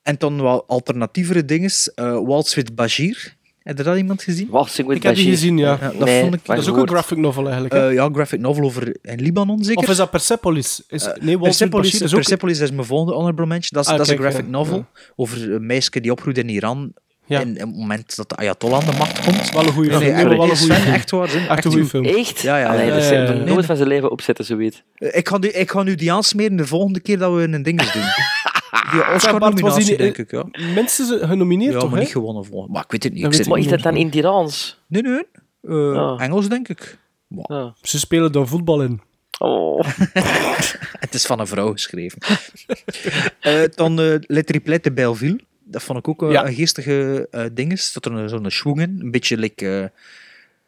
En 0.03 0.15
dan 0.19 0.43
wel 0.43 0.65
alternatievere 0.67 1.45
dingen. 1.45 1.71
eh 1.95 2.19
Waltz 2.25 2.55
with 2.55 2.75
Bashir. 2.75 3.37
Heb 3.63 3.77
je 3.77 3.83
dat 3.83 3.97
iemand 3.97 4.23
gezien? 4.23 4.49
Waltzing 4.51 4.89
with 4.89 4.97
Ik 4.97 5.03
heb 5.03 5.15
die 5.15 5.29
gezien, 5.31 5.59
ja. 5.59 5.79
Ja, 5.81 5.89
dat 5.99 6.05
Nee, 6.05 6.21
vond 6.23 6.35
ik... 6.35 6.41
Dat 6.45 6.59
is 6.59 6.69
ook 6.69 6.77
een 6.77 6.89
graphic 6.89 7.19
novel 7.19 7.45
eigenlijk. 7.45 7.75
Eh, 7.75 7.93
ja, 7.93 8.09
graphic 8.13 8.41
novel 8.41 8.65
over 8.65 8.97
in 9.03 9.21
Libanon 9.21 9.65
zeker. 9.65 9.83
of 9.83 9.89
is 9.91 9.97
dat 9.97 10.11
Persepolis? 10.11 10.83
Is, 10.89 11.03
nee, 11.21 11.39
Waltz 11.39 11.59
with 11.59 11.71
Persepolis, 11.71 11.91
Bashir 11.91 12.05
is 12.07 12.11
ook... 12.13 12.19
Persepolis 12.21 12.61
is 12.61 12.71
mijn 12.71 12.87
volgende 12.87 13.13
honorable 13.15 13.47
mention. 13.47 13.71
Dat 13.73 13.85
is, 13.85 13.91
Ah, 13.91 13.97
dat 13.97 14.07
is 14.07 14.13
een 14.13 14.19
graphic 14.19 14.45
ja, 14.45 14.51
novel 14.51 14.77
ja. 14.77 14.87
over 15.17 15.53
een 15.53 15.67
meisje 15.67 16.01
die 16.01 16.11
opgroeit 16.11 16.39
in 16.39 16.49
Iran. 16.49 16.93
Ja. 17.29 17.41
In, 17.41 17.49
in 17.49 17.67
het 17.69 17.77
moment 17.77 18.17
dat 18.17 18.29
de 18.29 18.37
Ayatollah 18.37 18.81
aan 18.81 18.91
de 18.91 18.97
macht 18.99 19.25
komt. 19.25 19.51
Wel 19.51 19.63
een 19.67 19.73
goede 19.73 19.89
Nee, 19.91 19.99
film. 19.99 20.15
nee, 20.15 20.25
wel 20.25 20.33
een 20.33 20.51
echt, 20.51 20.59
goede 20.61 20.73
Sven, 20.75 20.77
film. 20.83 20.95
echt 20.95 21.11
waar. 21.11 21.29
Zin, 21.29 21.49
Echt 21.49 21.65
een 21.65 21.71
goede 21.71 21.87
film. 21.87 22.05
Echt? 22.05 22.41
Ja, 22.41 22.59
ja, 22.59 22.69
Allee, 22.69 22.87
ja, 22.87 22.95
dat 22.95 23.03
ja, 23.03 23.09
zou 23.09 23.21
ja, 23.21 23.27
er 23.27 23.37
ja. 23.37 23.45
nooit 23.53 23.67
van 23.67 23.77
zijn 23.77 23.89
leven 23.89 24.11
opzetten, 24.11 24.45
zoiets. 24.45 24.83
Eh, 24.95 25.17
Ik 25.17 25.29
ga, 25.29 25.39
nu, 25.39 25.49
ik 25.49 25.71
ga 25.71 25.83
nu 25.83 25.95
die 25.95 26.13
aansmeren 26.13 26.57
de 26.57 26.67
volgende 26.67 27.01
keer 27.01 27.19
dat 27.19 27.35
we 27.35 27.43
een 27.43 27.63
ding 27.63 27.83
doen. 27.93 28.03
Die 28.93 29.15
Oscar-nominatie, 29.15 29.97
denk 29.97 30.19
ik. 30.19 30.31
Ja, 30.31 30.45
Mensen 30.75 31.29
genomineerd 31.29 31.73
ja 31.73 31.79
toch, 31.79 31.89
maar 31.89 31.99
hè? 31.99 32.05
niet 32.05 32.13
gewonnen. 32.13 32.45
voor. 32.45 32.67
Maar 32.71 32.83
ik 32.85 32.91
weet 32.91 33.03
het 33.03 33.13
niet. 33.13 33.25
Ik 33.25 33.33
weet 33.33 33.47
Maar 33.49 33.59
is 33.59 33.67
dat 33.69 33.83
dan 33.83 33.97
in 33.97 34.07
het 34.07 34.15
Iraans? 34.15 34.81
Nee, 34.87 35.03
nee. 35.03 35.23
Eh, 35.63 35.97
Ah. 35.97 36.23
Engels, 36.23 36.49
denk 36.49 36.69
ik. 36.69 36.99
Ja. 37.29 37.75
Ze 37.83 37.99
spelen 37.99 38.33
daar 38.33 38.47
voetbal 38.47 38.83
in. 38.83 39.01
Oh. 39.39 39.81
Het 41.05 41.15
is 41.15 41.27
van 41.27 41.41
een 41.41 41.47
vrouw 41.47 41.73
geschreven. 41.73 42.19
Eh, 43.41 43.61
dan 43.75 44.01
eh 44.01 44.15
Le 44.21 44.45
Triplet 44.45 44.85
de 44.85 44.93
Belleville. 44.93 45.41
Dat 45.71 45.83
vond 45.83 45.99
ik 45.99 46.09
ook 46.09 46.31
Ja. 46.33 46.47
een 46.47 46.55
geestige 46.55 47.29
eh 47.31 47.45
ding. 47.53 47.73
Er 47.73 47.79
zat 47.79 48.05
er 48.05 48.13
een- 48.13 48.29
zo'n 48.29 48.51
schwung 48.51 48.81
in. 48.81 48.97
Een 49.01 49.11
beetje 49.11 49.37
like, 49.37 49.79
eh, 49.81 49.87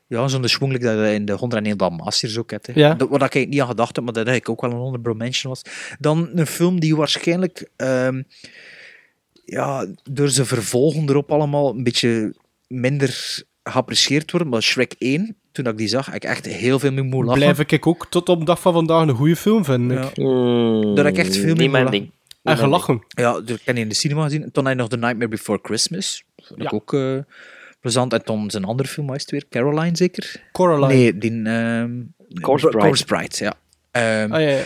ja, 0.06 0.28
zo'n 0.28 0.48
schwung 0.48 0.72
like 0.72 0.84
dat 0.84 0.94
je 1.08 1.14
in 1.14 1.24
de 1.24 1.32
101 1.32 1.76
Dalmatiërs 1.76 2.38
ook 2.38 2.50
hebt. 2.50 2.66
hè. 2.66 2.72
Ja. 2.76 2.94
Dat, 2.94 3.08
waar 3.08 3.36
ik 3.36 3.48
niet 3.48 3.60
aan 3.60 3.66
gedacht 3.66 3.96
heb, 3.96 4.04
maar 4.04 4.14
dat 4.14 4.26
eigenlijk 4.26 4.48
ook 4.48 4.70
wel 4.70 4.78
een 4.80 4.84
honorable 4.84 5.14
mention 5.14 5.52
was. 5.52 5.62
Dan 5.98 6.28
een 6.34 6.46
film 6.46 6.80
die 6.80 6.96
waarschijnlijk 6.96 7.68
ehm, 7.76 8.22
ja, 9.44 9.86
door 10.10 10.28
zijn 10.28 10.46
vervolgen 10.46 11.08
erop 11.08 11.32
allemaal 11.32 11.70
een 11.74 11.82
beetje 11.82 12.34
minder 12.68 13.38
geapprecieerd 13.64 14.30
wordt. 14.30 14.46
Maar 14.48 14.62
Shrek 14.62 14.94
1, 14.98 15.36
toen 15.52 15.66
ik 15.66 15.76
die 15.78 15.88
zag, 15.88 16.06
heb 16.06 16.14
ik 16.14 16.24
echt 16.24 16.46
heel 16.46 16.78
veel 16.78 16.92
mee 16.92 17.02
moeten 17.02 17.24
lachen. 17.24 17.40
Blijf 17.54 17.58
ik 17.72 17.86
ook 17.86 18.06
tot 18.10 18.28
op 18.28 18.38
de 18.38 18.44
dag 18.44 18.60
van 18.60 18.72
vandaag 18.72 19.08
een 19.08 19.14
goede 19.14 19.36
film 19.36 19.64
vinden. 19.64 19.96
Ja. 19.96 20.08
Ik. 20.08 20.16
Mm, 20.16 20.94
Daar 20.94 21.04
heb 21.04 21.14
ik 21.14 21.20
echt 21.20 21.36
veel 21.36 21.44
mee 21.44 21.54
Niet 21.54 21.70
mijn 21.70 21.84
lachen. 21.84 22.00
ding. 22.00 22.10
En 22.42 22.56
gelachen. 22.56 23.04
Ja, 23.08 23.32
dat 23.32 23.48
heb 23.48 23.60
ik 23.64 23.76
in 23.76 23.88
de 23.88 23.94
cinema 23.94 24.22
gezien. 24.22 24.50
Toen 24.52 24.64
had 24.64 24.72
je 24.72 24.78
nog 24.78 24.88
The 24.88 24.96
Nightmare 24.96 25.28
Before 25.28 25.58
Christmas. 25.62 26.24
Dat 26.36 26.46
vond 26.46 26.60
ik 26.60 26.70
Ja. 26.70 26.76
ook 26.76 26.94
eh, 26.94 27.16
plezant. 27.80 28.12
En 28.12 28.24
toen 28.24 28.50
zijn 28.50 28.64
andere 28.64 28.88
film, 28.88 29.06
wat 29.06 29.16
is 29.16 29.22
het 29.22 29.30
weer? 29.30 29.44
Caroline 29.50 29.96
zeker? 29.96 30.42
Coraline. 30.52 30.94
Nee, 30.94 31.18
die... 31.18 31.42
ehm 31.42 31.90
Corpse 32.40 32.66
Bride. 32.66 32.84
Corpse 32.84 33.04
Bride, 33.04 33.34
ja. 33.38 33.54
Ah, 33.92 34.30
ja, 34.30 34.38
ja. 34.38 34.62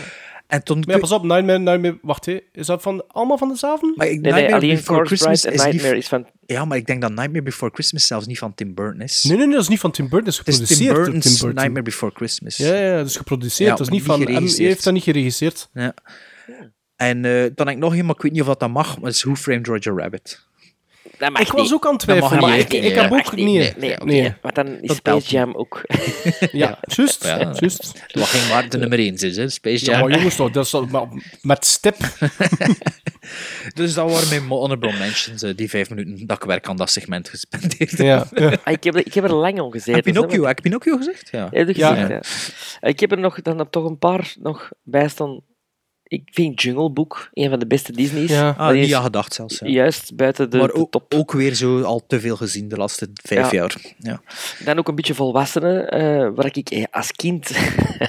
En 0.47 0.63
toen... 0.65 0.83
Maar 0.87 0.95
ja, 0.95 1.01
pas 1.01 1.11
op, 1.13 1.23
Nightmare, 1.23 1.59
Nightmare... 1.59 1.99
Wacht, 2.03 2.27
hè. 2.27 2.39
is 2.53 2.67
dat 2.67 2.83
van, 2.83 3.05
allemaal 3.09 3.39
van 3.39 3.49
dezelfde? 3.49 3.93
maar 3.97 4.07
ik, 4.07 4.21
Nee, 4.21 4.55
alleen 4.55 4.75
Before 4.77 4.99
Corpse 4.99 5.15
Christmas 5.15 5.41
Bride 5.41 5.49
en 5.49 5.55
is 5.55 5.65
niet... 5.65 5.73
Nightmare 5.73 5.97
is 5.97 6.09
van... 6.09 6.27
Ja, 6.47 6.65
maar 6.65 6.77
ik 6.77 6.87
denk 6.87 7.01
dat 7.01 7.11
Nightmare 7.11 7.43
Before 7.43 7.71
Christmas 7.75 8.07
zelfs 8.07 8.27
niet 8.27 8.39
van 8.39 8.55
Tim 8.55 8.75
Burton 8.75 9.01
is. 9.01 9.23
Nee, 9.25 9.37
nee, 9.37 9.47
nee, 9.47 9.55
dat 9.55 9.63
is 9.65 9.69
niet 9.69 9.81
van 9.81 9.91
Tim 9.91 10.09
Burton. 10.09 10.25
Dat 10.25 10.49
is 10.49 10.59
het 10.59 10.71
is 10.71 10.77
Tim 10.77 10.87
geproduceerd 10.87 11.05
Burton's 11.05 11.25
Tim 11.25 11.33
Burton. 11.33 11.55
Nightmare 11.55 11.85
Before 11.85 12.13
Christmas. 12.15 12.57
Ja, 12.57 12.75
ja, 12.75 12.97
dat 12.97 13.07
is 13.07 13.17
geproduceerd. 13.17 13.71
Ja, 13.71 13.77
dat 13.77 13.87
is 13.87 13.93
niet 13.93 14.03
van... 14.03 14.23
Hij 14.23 14.43
heeft 14.57 14.85
dat 14.85 14.93
niet 14.93 15.03
geregisseerd. 15.03 15.69
Ja. 15.73 15.95
En 16.97 17.25
eh, 17.25 17.33
dan 17.55 17.67
heb 17.67 17.77
ik 17.77 17.83
nog 17.83 17.97
een, 17.97 18.05
maar 18.07 18.15
ik 18.15 18.23
weet 18.23 18.33
niet 18.33 18.41
of 18.41 18.47
dat, 18.47 18.61
dat 18.61 18.71
mag, 18.71 18.97
maar 18.97 19.07
het 19.07 19.15
is 19.15 19.23
Who 19.23 19.35
Framed 19.35 19.67
Roger 19.67 19.97
Rabbit. 19.97 20.43
Dat 21.19 21.31
mag 21.33 21.41
Ik 21.43 21.53
was 21.53 21.63
niet. 21.63 21.73
ook 21.73 21.87
aan 21.87 21.93
het 21.93 22.01
twijfelen, 22.01 22.41
maar 22.41 22.59
ik, 22.59 22.73
ik 22.73 22.95
heb 22.95 23.13
ook... 23.13 23.35
niet. 23.37 23.77
nee. 23.79 23.97
Nee. 24.05 24.35
Maar 24.43 24.53
dan 24.53 24.67
is 24.81 24.89
Dat 24.89 24.97
Space 24.97 25.31
Jam 25.31 25.55
ook. 25.55 25.81
Ja, 26.53 26.79
juist. 26.87 27.25
Ja. 27.25 27.53
juist. 27.59 28.05
Wat 28.13 28.25
ging 28.27 28.49
maar 28.49 28.69
de 28.69 28.79
nummer 28.79 28.99
1 28.99 29.15
is, 29.15 29.37
hè? 29.37 29.49
Space 29.49 29.85
Ja, 29.85 29.91
Jam. 29.93 30.01
maar 30.09 30.17
jongens 30.19 30.37
toch, 30.37 30.51
dat 30.51 30.65
is 30.65 30.71
toch- 30.71 30.91
maar 30.91 31.07
met 31.43 31.65
stip. 31.67 31.97
Dus 33.75 33.95
dat 33.95 34.11
waren 34.11 34.29
mijn 34.29 34.43
honorable 34.49 34.93
mentions, 34.99 35.43
eh, 35.43 35.57
die 35.57 35.69
vijf 35.71 35.91
minuten 35.91 36.27
dat 36.27 36.37
ik 36.37 36.49
werk 36.49 36.69
aan 36.69 36.77
dat 36.77 36.91
segment 36.91 37.29
gespendeerd 37.29 37.91
heb. 37.91 37.99
Ja, 37.99 38.27
ja. 38.35 38.57
Ah, 38.65 38.73
ik, 38.73 38.85
heb, 38.85 38.95
er- 38.95 39.07
ik 39.07 39.15
heb 39.15 39.25
er 39.25 39.35
lang 39.35 39.61
al 39.61 39.71
gezeten. 39.71 39.95
Heb 39.95 40.05
Pinocchio, 40.05 40.45
heb 40.47 40.57
ik 40.57 40.63
Pinocchio 40.63 40.97
gezegd? 40.97 41.29
Ja. 41.31 41.49
Heb 41.51 41.69
je 41.69 41.77
Ja. 41.79 41.95
gezegd, 41.95 42.09
ja. 42.81 42.89
Ik 42.89 43.01
heb 43.01 43.13
er 43.13 43.19
nog, 43.19 43.43
dan 43.43 43.71
toch 43.71 43.85
een 43.85 43.99
paar 43.99 44.35
nog 44.43 44.71
bij 44.83 45.09
staan. 45.09 45.41
Ik 46.15 46.29
vind 46.33 46.63
Jungle 46.63 46.91
Book 46.91 47.29
een 47.33 47.51
van 47.51 47.59
de 47.59 47.67
beste 47.67 47.93
Disney's. 47.93 48.31
Ja. 48.31 48.55
Ah, 48.59 48.95
aan 48.95 49.03
gedacht 49.03 49.35
zelfs. 49.35 49.59
Ja. 49.59 49.67
Juist 49.67 50.17
buiten 50.17 50.51
de, 50.51 50.59
maar 50.59 50.67
de 50.67 50.75
ook, 50.75 50.91
top. 50.91 51.15
ook 51.15 51.33
weer 51.33 51.55
zo 51.55 51.83
al 51.83 52.05
te 52.07 52.21
veel 52.21 52.37
gezien 52.37 52.69
de 52.69 52.77
laatste 52.77 53.09
vijf 53.23 53.51
Ja. 53.51 53.59
jaar. 53.59 53.75
Ja. 53.99 54.21
Dan 54.65 54.79
ook 54.79 54.89
een 54.89 54.95
beetje 54.95 55.15
volwassenen, 55.15 55.89
eh, 55.91 56.29
waar 56.35 56.47
ik 56.57 56.71
eh, 56.71 56.85
als 56.91 57.13
kind... 57.13 57.47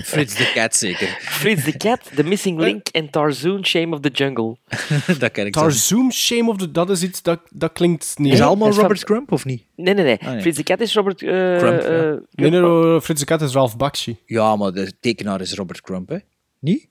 Frits 0.03 0.35
de 0.35 0.51
Cat 0.53 0.75
zeker. 0.75 1.07
Fritz 1.19 1.63
the 1.63 1.77
Cat, 1.77 1.99
The 2.15 2.23
Missing 2.23 2.59
Link 2.59 2.87
en 2.87 3.09
Tarzoon, 3.09 3.65
Shame 3.65 3.95
of 3.95 3.99
the 3.99 4.09
Jungle. 4.09 4.57
dat 5.19 5.31
ken 5.31 5.45
ik 5.45 5.53
zelfs. 5.55 5.87
Tarzoom, 5.87 6.11
Shame 6.11 6.49
of 6.49 6.57
the... 6.57 6.71
Dat 6.71 6.89
is 6.89 7.03
iets, 7.03 7.21
dat, 7.21 7.39
dat 7.49 7.71
klinkt 7.71 8.13
niet. 8.17 8.33
Is 8.33 8.41
allemaal 8.41 8.67
is 8.69 8.77
Robert 8.77 9.03
Crump 9.03 9.31
of 9.31 9.45
niet? 9.45 9.63
Nee, 9.75 9.93
nee, 9.93 10.03
nee. 10.05 10.17
Ah, 10.21 10.27
nee. 10.31 10.41
Fritz 10.41 10.57
the 10.57 10.63
Cat 10.63 10.79
is 10.79 10.93
Robert... 10.93 11.21
eh, 11.21 11.27
Crump, 11.57 11.81
ja. 11.81 11.87
eh, 11.87 12.13
Nee, 12.31 12.49
nee, 12.49 12.61
nee, 12.61 13.01
Frits 13.01 13.19
de 13.19 13.25
Kat 13.25 13.41
is 13.41 13.53
Ralph 13.53 13.77
Bakshi. 13.77 14.17
Ja, 14.25 14.55
maar 14.55 14.71
de 14.71 14.91
tekenaar 14.99 15.41
is 15.41 15.53
Robert 15.53 15.81
Crump, 15.81 16.09
hè? 16.09 16.17
Niet? 16.59 16.87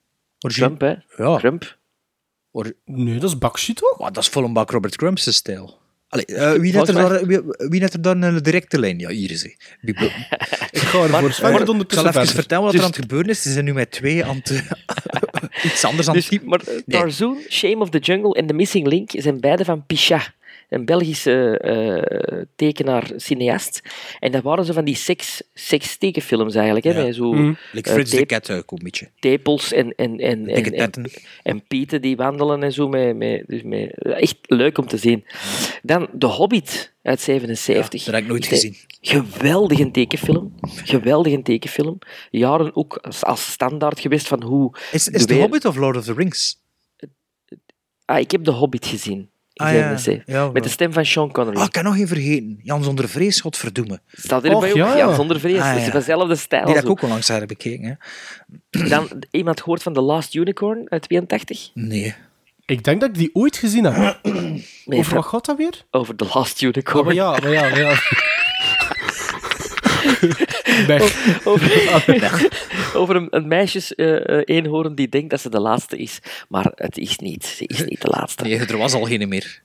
Crump, 0.53 0.81
hè. 0.81 0.95
Ja. 1.17 1.37
Crump. 1.37 1.79
Or- 2.51 2.73
Nee, 2.85 3.19
dat 3.19 3.31
is 3.31 3.39
Bakshi 3.39 3.75
toch? 3.75 3.99
maar 3.99 4.13
dat 4.13 4.23
is 4.23 4.29
vol 4.29 4.45
een 4.45 4.53
bak 4.53 4.71
Robert 4.71 4.97
Crump's 4.97 5.35
stijl. 5.35 5.83
Allee, 6.09 6.25
eh, 6.27 6.53
wie, 6.61 6.73
net 6.73 6.89
er 6.89 6.95
daar, 6.95 7.27
wie, 7.27 7.41
wie 7.57 7.81
net 7.81 7.93
er 7.93 8.03
dan 8.03 8.23
een 8.23 8.43
directe 8.43 8.79
lijn? 8.79 8.99
Ja, 8.99 9.09
hier 9.09 9.31
is 9.31 9.43
hij. 9.43 9.57
Ik 9.81 9.99
ga 10.81 11.03
ervoor. 11.03 11.33
Sven 11.33 11.53
Ik 11.55 11.67
zal 11.67 11.77
even 11.79 12.13
verder. 12.13 12.27
vertellen 12.35 12.63
wat 12.65 12.73
Dus- 12.73 12.81
er 12.81 12.87
aan 12.87 12.93
het 12.93 13.01
gebeuren 13.01 13.29
is. 13.31 13.43
Ze 13.43 13.53
zijn 13.53 13.65
nu 13.65 13.73
met 13.73 13.91
twee 13.91 14.25
aan 14.25 14.37
het... 14.37 14.51
iets 15.65 15.85
anders 15.85 16.09
aan 16.09 16.17
het 16.17 16.29
Dus, 16.31 16.41
maar 16.45 16.61
eh, 16.61 16.77
Tarzoon, 16.87 17.39
Shame 17.51 17.77
of 17.79 17.91
the 17.91 17.99
Jungle 17.99 18.35
en 18.35 18.47
The 18.47 18.53
Missing 18.55 18.87
Link 18.87 19.11
zijn 19.13 19.41
beide 19.41 19.65
van 19.65 19.87
Pichat, 19.87 20.31
een 20.75 20.85
Belgische 20.85 21.59
eh, 21.59 22.43
tekenaar, 22.57 23.11
cineast. 23.17 23.83
En 24.21 24.33
dat 24.33 24.43
waren 24.43 24.65
zo 24.65 24.73
van 24.73 24.85
die 24.85 24.95
seks, 24.97 25.43
sekstekenfilms 25.55 26.55
eigenlijk, 26.55 26.85
hè, 26.87 26.93
Ja. 26.99 27.05
met 27.05 27.15
zo 27.15 27.33
Mhm. 27.33 27.53
Like 27.73 27.89
eh, 27.89 27.95
Frits 27.95 28.11
de 28.11 28.27
Cat 28.27 28.51
ook 28.51 28.71
een 28.73 28.79
beetje. 28.83 29.11
tepels 29.21 29.73
en, 29.73 29.95
en, 29.97 30.19
en, 30.19 30.47
en, 30.47 30.73
en, 30.73 31.11
en 31.43 31.63
pieten 31.67 32.03
die 32.03 32.17
wandelen 32.17 32.63
en 32.63 32.73
zo. 32.73 32.89
Met, 32.89 33.17
met, 33.17 33.45
dus 33.47 33.63
met, 33.63 34.03
echt 34.03 34.37
leuk 34.43 34.79
om 34.79 34.87
te 34.87 34.97
zien. 34.97 35.25
Dan 35.83 36.09
The 36.19 36.27
Hobbit 36.27 36.93
uit 37.03 37.21
77. 37.21 38.01
Ja, 38.01 38.05
dat 38.05 38.15
heb 38.15 38.23
ik 38.25 38.29
nooit 38.31 38.47
gezien. 38.47 38.77
Geweldige 39.01 39.91
tekenfilm. 39.91 40.55
Geweldige 40.85 41.43
tekenfilm. 41.43 41.99
Jaren 42.31 42.77
ook 42.77 42.97
als, 42.97 43.25
als 43.25 43.53
standaard 43.53 44.01
geweest 44.01 44.27
van 44.29 44.43
hoe... 44.43 44.75
Is, 44.93 45.05
de 45.05 45.11
is 45.13 45.27
The 45.27 45.33
weer- 45.33 45.43
Hobbit 45.43 45.65
of 45.65 45.77
Lord 45.77 45.97
of 45.97 46.05
the 46.05 46.13
Rings? 46.15 46.63
Ah, 48.05 48.19
ik 48.19 48.31
heb 48.31 48.45
The 48.45 48.51
Hobbit 48.51 48.87
gezien. 48.87 49.29
In 49.55 49.65
Ah, 49.67 49.73
ja. 49.73 49.97
77. 49.97 50.35
Ja, 50.35 50.51
Met 50.51 50.63
de 50.63 50.69
stem 50.69 50.93
van 50.93 51.05
Sean 51.05 51.33
Connery. 51.33 51.57
Ah, 51.57 51.65
ik 51.65 51.73
kan 51.73 51.85
nog 51.85 51.97
één 51.97 52.09
vergeten. 52.09 52.59
Jan 52.63 52.85
zonder 52.85 53.09
vrees, 53.09 53.41
godverdomme. 53.41 54.01
Staat 54.13 54.45
erbij 54.45 54.71
ook? 54.71 54.77
ja. 54.77 54.97
Ja, 54.97 55.15
zonder 55.15 55.41
vrees. 55.41 55.61
Ah, 55.61 55.73
Dat 55.75 55.83
is 55.87 55.91
dezelfde 55.91 56.37
stijl. 56.37 56.65
Die 56.65 56.75
heb 56.75 56.85
ik 56.85 56.91
ook 56.91 57.03
onlangs 57.03 57.27
heb 57.27 57.47
bekeken. 57.47 57.99
Hè. 58.71 58.89
Dan 58.89 59.09
iemand 59.31 59.61
gehoord 59.61 59.83
van 59.83 59.93
The 59.93 60.01
Last 60.01 60.35
Unicorn 60.35 60.87
uit 60.91 61.03
82? 61.03 61.71
Nee. 61.75 62.15
Ik 62.67 62.85
denk 62.85 63.01
dat 63.01 63.09
ik 63.09 63.15
die 63.15 63.31
ooit 63.35 63.57
gezien 63.57 63.85
heb. 63.85 64.19
Nee, 64.85 64.99
Over 64.99 65.15
wat 65.15 65.25
gaat 65.27 65.45
dat 65.45 65.57
weer? 65.57 65.85
over 65.91 66.17
The 66.17 66.27
Last 66.35 66.63
Oh, 66.63 66.69
Unicorn. 66.69 67.05
maar 67.05 67.15
ja, 67.15 67.31
maar 67.31 67.51
ja, 67.53 67.61
maar 67.61 67.79
ja. 67.81 67.95
Weg. 70.87 71.29
Over, 71.45 71.71
over 73.01 73.17
een, 73.17 73.27
een 73.31 73.49
meisjes 73.49 73.95
eh, 73.95 74.29
eh, 74.29 74.43
eenhoorn 74.45 74.95
die 74.95 75.09
denkt 75.09 75.31
dat 75.31 75.41
ze 75.41 75.51
de 75.51 75.61
laatste 75.61 75.97
is. 75.97 76.19
Maar 76.49 76.73
het 76.75 76.99
is 76.99 77.19
niet. 77.19 77.45
Ze 77.47 77.67
is 77.67 77.85
niet 77.85 78.01
de 78.01 78.09
laatste. 78.09 78.43
nee, 78.43 78.59
er 78.59 78.77
was 78.79 78.93
al 78.93 79.05
geen 79.05 79.29
meer. 79.29 79.63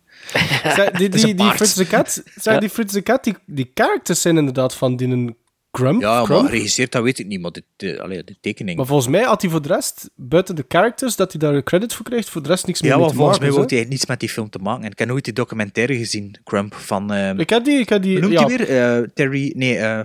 Zeg, 0.63 0.91
die, 0.91 1.09
die, 1.09 1.35
die. 1.35 1.51
Frits 1.51 1.73
de 1.73 1.87
Cat, 1.87 2.23
die 2.59 2.69
Frits 2.69 2.93
de 2.93 3.03
Cat, 3.03 3.23
die, 3.23 3.35
die 3.45 3.71
characters 3.73 4.21
zijn 4.21 4.37
inderdaad 4.37 4.75
van 4.75 4.95
die 4.95 5.07
een 5.07 5.35
Crump. 5.71 6.01
Ja, 6.01 6.23
Crump. 6.23 6.41
maar 6.41 6.49
geregisseerd, 6.49 6.91
dat 6.91 7.03
weet 7.03 7.19
ik 7.19 7.25
niet. 7.27 7.41
Maar 7.41 7.51
de, 7.51 7.63
de, 7.75 8.01
allee, 8.01 8.23
de 8.23 8.35
tekening... 8.41 8.77
Maar 8.77 8.85
volgens 8.85 9.07
mij 9.07 9.23
had 9.23 9.41
hij 9.41 9.51
voor 9.51 9.61
de 9.61 9.67
rest, 9.67 10.09
buiten 10.15 10.55
de 10.55 10.65
characters, 10.67 11.15
dat 11.15 11.31
hij 11.31 11.41
daar 11.41 11.53
een 11.53 11.63
credit 11.63 11.93
voor 11.93 12.05
krijgt, 12.05 12.29
voor 12.29 12.41
de 12.43 12.47
rest 12.49 12.67
niks 12.67 12.81
meer 12.81 12.89
ja, 12.91 12.95
mee 12.97 13.05
maar 13.05 13.13
te 13.13 13.19
volgens 13.19 13.39
mij 13.39 13.49
maken. 13.49 13.67
wou 13.69 13.79
hij 13.81 13.89
niets 13.89 14.05
met 14.05 14.19
die 14.19 14.29
film 14.29 14.49
te 14.49 14.59
maken. 14.59 14.83
En 14.83 14.91
ik 14.91 14.99
heb 14.99 15.07
nooit 15.07 15.23
die 15.23 15.33
documentaire 15.33 15.97
gezien, 15.97 16.35
Crump, 16.43 16.73
van... 16.75 17.13
eh, 17.13 17.37
Ik 17.37 17.49
heb 17.49 17.63
die, 17.63 17.79
ik 17.79 17.89
heb 17.89 18.01
die, 18.01 18.27
ja, 18.29 18.45
weer? 18.45 18.69
Eh, 18.69 19.07
Terry... 19.13 19.53
Nee, 19.55 19.77
eh 19.77 19.99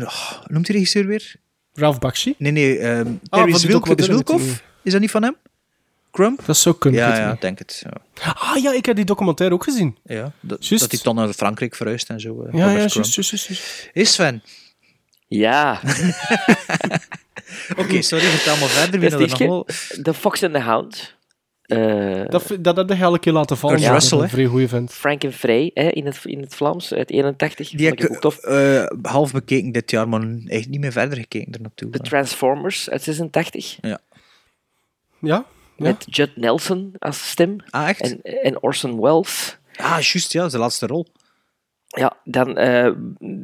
oh, 0.00 0.32
noemt 0.46 0.66
die 0.66 0.74
regisseur 0.74 1.06
weer? 1.06 1.34
Ralph 1.74 1.98
Bakshi. 1.98 2.34
Nee, 2.38 2.52
nee, 2.52 2.78
ehm 2.78 3.04
van 3.04 3.18
Terry 3.30 3.54
Zwilk, 3.54 3.72
documentaire 3.72 4.12
Zwilkov? 4.24 4.46
met 4.46 4.62
Is 4.82 4.92
dat 4.92 5.00
niet 5.00 5.10
van 5.10 5.22
hem? 5.22 5.36
Crump? 6.10 6.42
Dat 6.46 6.56
zou 6.56 6.76
kunnen. 6.78 7.00
ik 7.00 7.06
Ja, 7.06 7.16
ja, 7.18 7.36
denk 7.40 7.58
het. 7.58 7.84
Ja. 8.14 8.32
Ah 8.34 8.62
ja, 8.62 8.72
ik 8.72 8.86
heb 8.86 8.96
die 8.96 9.04
documentaire 9.04 9.54
ook 9.54 9.64
gezien. 9.64 9.96
Ja, 10.04 10.32
dat, 10.40 10.66
dat 10.68 10.90
hij 10.90 11.00
dan 11.02 11.14
naar 11.14 11.32
Frankrijk 11.32 11.74
verhuist 11.74 12.08
en 12.08 12.20
zo. 12.20 12.42
eh, 12.42 12.52
Ja, 12.58 12.70
ja, 12.70 12.78
juist, 12.78 13.14
juist. 13.14 13.50
Is 13.92 14.12
Sven? 14.12 14.42
Ja, 15.28 15.80
Oké, 17.76 18.02
sorry, 18.02 18.24
vertel 18.24 18.56
maar 18.56 18.68
verder. 18.68 19.00
Wie 19.00 19.10
dat 19.10 19.20
is 19.20 19.30
nog 19.30 19.38
wel... 19.38 19.66
The 20.02 20.14
Fox 20.14 20.42
and 20.42 20.54
the 20.54 20.60
Hound. 20.60 21.16
Eh, 21.76 22.28
Dat, 22.28 22.56
dat 22.60 22.76
heb 22.88 22.88
je 22.98 23.02
elke 23.04 23.18
keer 23.18 23.32
laten 23.32 23.56
vallen. 23.56 23.80
Ja, 23.80 23.92
Russell, 23.92 24.18
een 24.18 24.28
vrij 24.28 24.46
goeie 24.46 24.68
vent. 24.68 24.92
Frank 24.92 25.24
en 25.24 25.32
Frey 25.32 25.70
hè, 25.74 25.88
in, 25.88 26.06
het, 26.06 26.18
in 26.24 26.40
het 26.40 26.54
Vlaams 26.54 26.92
uit 26.94 27.10
81. 27.10 27.70
Die 27.70 27.86
heb 27.86 28.00
ik 28.00 28.10
ook 28.10 28.20
tof. 28.20 28.38
eh, 28.38 28.84
half 29.02 29.32
bekeken 29.32 29.72
dit 29.72 29.90
jaar, 29.90 30.08
maar 30.08 30.22
echt 30.46 30.68
niet 30.68 30.80
meer 30.80 30.92
verder 30.92 31.18
gekeken 31.18 31.52
er 31.52 31.60
naartoe. 31.60 31.90
The 31.90 31.98
Transformers 31.98 32.90
uit 32.90 33.02
86. 33.02 33.78
Ja? 33.80 33.98
Ja? 35.18 35.44
Met 35.76 36.04
Judd 36.08 36.36
Nelson 36.36 36.94
als 36.98 37.30
stem. 37.30 37.56
Ah, 37.70 37.88
echt? 37.88 38.00
En, 38.00 38.22
en 38.22 38.62
Orson 38.62 39.00
Welles. 39.00 39.58
Ah, 39.76 40.00
juist, 40.00 40.32
ja, 40.32 40.38
dat 40.38 40.46
is 40.48 40.52
de 40.54 40.58
laatste 40.58 40.86
rol. 40.86 41.06
Ja, 41.94 42.16
dan, 42.24 42.56
eh, 42.56 42.90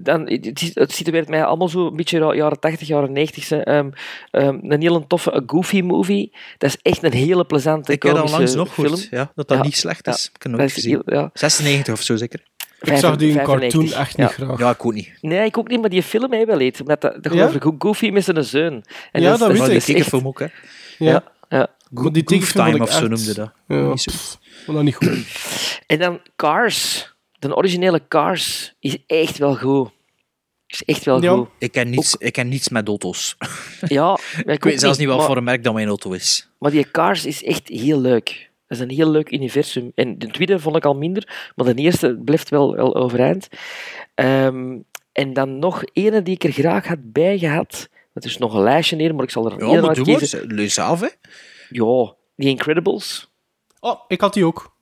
dan 0.03 0.21
het, 0.29 0.63
is- 0.63 0.75
het 0.75 0.93
situeert 0.93 1.29
mij 1.29 1.45
allemaal 1.45 1.69
zo 1.69 1.87
een 1.87 1.97
beetje 1.97 2.35
jaren 2.35 2.61
80, 2.61 2.89
jaren 2.89 3.13
90. 3.13 3.51
ehm 3.51 3.91
ehm, 4.31 4.59
een 4.63 4.81
hele 4.81 5.07
toffe 5.07 5.35
a 5.35 5.43
Goofy 5.47 5.81
movie. 5.81 6.33
Dat 6.59 6.71
is 6.71 6.77
echt 6.83 7.03
een 7.03 7.13
hele 7.13 7.45
plezante 7.45 7.93
Ik 7.93 8.03
heb 8.03 8.15
dat 8.15 8.31
langs 8.31 8.55
nog 8.55 8.73
film. 8.75 8.87
gehoord, 8.87 9.09
ja, 9.11 9.31
dat 9.35 9.49
dat 9.49 9.59
Ja, 9.59 9.65
niet 9.65 9.77
slecht 9.77 10.07
ja. 10.07 10.13
is. 10.13 10.25
Ik 10.25 10.31
heb 10.33 10.43
Dat 10.43 10.53
nooit 10.53 10.69
is 10.69 10.75
gezien. 10.75 11.03
heel- 11.05 11.19
ja. 11.19 11.31
96 11.33 11.95
of 11.95 12.03
zo, 12.03 12.17
zeker? 12.17 12.41
Ik 12.81 12.97
zag 12.97 13.17
die 13.17 13.29
in 13.29 13.35
95, 13.35 13.73
cartoon 13.81 14.01
echt 14.01 14.17
niet 14.17 14.27
ja. 14.29 14.33
graag. 14.45 14.59
Ja, 14.59 14.71
ik 14.71 14.85
ook 14.87 14.93
niet. 14.95 15.11
Nee, 15.21 15.45
ik 15.47 15.59
ook 15.59 15.69
niet, 15.69 15.81
maar 15.81 15.91
die 15.91 16.03
film 16.03 16.33
hij 16.33 16.47
wel 16.47 16.61
eet. 16.61 16.85
Met 16.87 17.01
dat, 17.01 17.23
dat 17.23 17.33
Ja? 17.33 17.45
over 17.47 17.63
Goofy 17.79 18.11
met 18.11 18.25
zijn 18.25 18.45
zoon. 18.45 18.85
En 19.13 19.23
Ja, 19.23 19.33
is- 19.33 19.39
dat 19.39 19.49
weet 19.53 19.57
is 19.61 19.63
ik. 19.63 19.67
Die 19.69 19.75
echt- 19.77 19.87
tekenfilm 19.87 20.27
ook, 20.27 20.39
hè. 20.39 20.47
Ja. 20.99 21.11
Ja, 21.11 21.23
ja. 21.49 21.67
Maar 21.91 22.13
die 22.13 22.25
tekenfilm 22.25 22.81
of 22.81 22.93
zo 22.93 23.07
noemde 23.09 23.35
dat. 23.35 23.51
Ja, 23.69 23.89
Niet 23.89 24.01
zo. 24.01 24.11
vond 24.65 24.77
dat 24.77 24.83
niet 24.83 24.95
goed. 24.95 25.19
En 25.87 25.99
dan 25.99 26.21
Cars. 26.37 27.13
De 27.39 27.57
originele 27.57 28.01
Cars 28.09 28.75
is 28.81 28.97
echt 29.07 29.39
wel 29.39 29.57
goed. 29.57 29.91
Is 30.67 30.85
echt 30.85 31.05
wel 31.05 31.23
Ja. 31.23 31.33
goed. 31.35 31.49
Ik 31.59 31.73
ken 31.73 31.91
niets, 31.91 32.15
ik 32.19 32.33
ken 32.33 32.49
niets 32.49 32.69
met 32.69 32.89
auto's. 32.89 33.37
Ja, 33.89 34.19
Ik 34.45 34.65
weet 34.65 34.81
zelfs 34.81 34.99
niet 34.99 35.09
wat 35.09 35.17
maar, 35.17 35.27
voor 35.27 35.37
een 35.37 35.45
merk 35.45 35.65
dat 35.65 35.75
mijn 35.75 35.89
auto 35.89 36.13
is. 36.13 36.49
Maar 36.59 36.71
die 36.71 36.91
Cars 36.91 37.27
is 37.27 37.45
echt 37.45 37.69
heel 37.69 38.01
leuk. 38.01 38.51
Dat 38.67 38.79
is 38.79 38.85
een 38.85 38.91
heel 38.91 39.11
leuk 39.11 39.31
universum. 39.33 39.93
En 39.95 40.19
de 40.19 40.27
tweede 40.27 40.59
vond 40.59 40.77
ik 40.77 40.85
al 40.85 40.95
minder, 40.95 41.53
maar 41.57 41.75
de 41.75 41.83
eerste 41.83 42.19
blijft 42.25 42.49
wel, 42.49 42.75
wel 42.75 42.95
overeind. 42.97 43.49
Ehm, 44.15 44.77
en 45.13 45.33
dan 45.33 45.59
nog 45.59 45.83
ene 45.93 46.23
die 46.23 46.35
ik 46.35 46.45
er 46.45 46.53
graag 46.53 46.87
had 46.87 46.99
bij 47.13 47.39
gehad. 47.39 47.89
Dat 48.15 48.25
is 48.25 48.39
nog 48.39 48.55
een 48.55 48.63
lijstje 48.63 48.97
neer, 48.97 49.15
maar 49.15 49.25
ik 49.25 49.31
zal 49.31 49.47
er 49.51 49.59
Ja, 49.59 49.67
één 49.67 49.81
maar 49.81 49.89
uit 49.89 49.97
doe 49.97 50.07
maar. 50.07 50.17
kiezen. 50.19 50.47
Lees 50.47 50.79
af, 50.79 51.01
hè. 51.01 51.09
Ja, 51.71 52.15
The 52.37 52.45
Incredibles. 52.49 53.31
Oh, 53.81 54.01
ik 54.09 54.21
had 54.21 54.35
die 54.35 54.45
ook. 54.45 54.77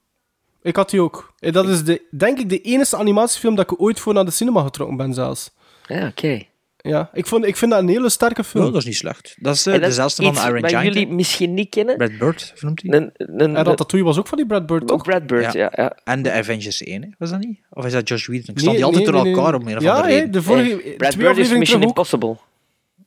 Ik 0.67 0.77
had 0.77 0.91
die 0.91 1.01
ook. 1.01 1.33
En 1.39 1.53
dat 1.53 1.69
is 1.69 1.85
de, 1.85 2.03
denk 2.11 2.39
ik 2.39 2.49
de 2.49 2.61
enige 2.61 2.97
animatiefilm 2.97 3.55
dat 3.55 3.71
ik 3.71 3.81
ooit 3.81 4.01
voor 4.01 4.15
naar 4.15 4.25
de 4.25 4.31
cinema 4.31 4.63
getrokken 4.63 4.97
ben 4.97 5.15
zelfs. 5.15 5.51
Ja, 5.87 6.07
oké. 6.07 6.43
Ja, 6.77 7.11
ik, 7.13 7.27
vond, 7.27 7.45
ik 7.45 7.57
vind 7.57 7.71
dat 7.71 7.81
een 7.81 7.89
hele 7.89 8.09
sterke 8.09 8.45
film. 8.45 8.65
dat 8.73 8.77
is 8.81 8.85
niet 8.85 8.97
slecht. 8.97 9.37
Dat 9.41 9.55
is 9.55 9.67
eh, 9.67 9.75
En 9.75 9.81
dat 9.81 9.89
is 9.91 9.97
dezelfde 9.97 10.23
van 10.41 10.49
Iron 10.57 10.69
Giant. 10.69 10.85
jullie 10.85 11.09
misschien 11.09 11.55
niet 11.55 11.69
kennen. 11.69 11.97
Brad 11.97 12.19
Bird, 12.19 12.53
noemt 12.61 12.83
hij? 12.83 12.93
Een, 13.01 13.11
een, 13.17 13.57
En 13.57 13.65
Ratatouille 13.65 14.09
was 14.09 14.19
ook 14.19 14.27
van 14.27 14.39
die 14.39 14.47
Brad 14.47 14.67
Bird, 14.67 14.87
toch? 14.87 14.97
ook 14.97 15.03
Brad 15.03 15.27
Bird, 15.27 15.53
ja. 15.53 15.73
ja. 15.75 15.97
En 16.05 16.23
de 16.23 16.33
Avengers 16.33 16.83
1, 16.83 17.03
hè. 17.03 17.09
was 17.19 17.31
dat 17.31 17.39
niet? 17.41 17.61
Of 17.71 17.85
is 17.87 17.93
dat 17.93 18.09
Josh 18.09 18.27
Whedon? 18.27 18.49
Ik 18.49 18.55
Nee, 18.55 18.65
sta 18.65 18.73
die 18.73 18.85
altijd 18.85 19.05
nee, 19.05 19.13
door 19.13 19.23
nee, 19.23 19.35
elkaar 19.35 19.51
nee. 19.53 19.61
om 19.61 19.69
een 19.69 19.77
of 19.77 19.83
Ja, 19.83 19.91
andere 19.91 20.09
hè, 20.09 20.15
reden. 20.15 20.33
de 20.33 20.43
vorige 20.43 20.83
Eh, 20.83 20.97
Brad 20.97 21.17
Bird 21.17 21.37
is 21.39 21.51
Mission 21.51 21.81
ook. 21.83 21.87
Impossible. 21.89 22.29
Ah 22.29 22.39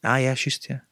ja, 0.01 0.17
juist, 0.17 0.65
ja. 0.67 0.83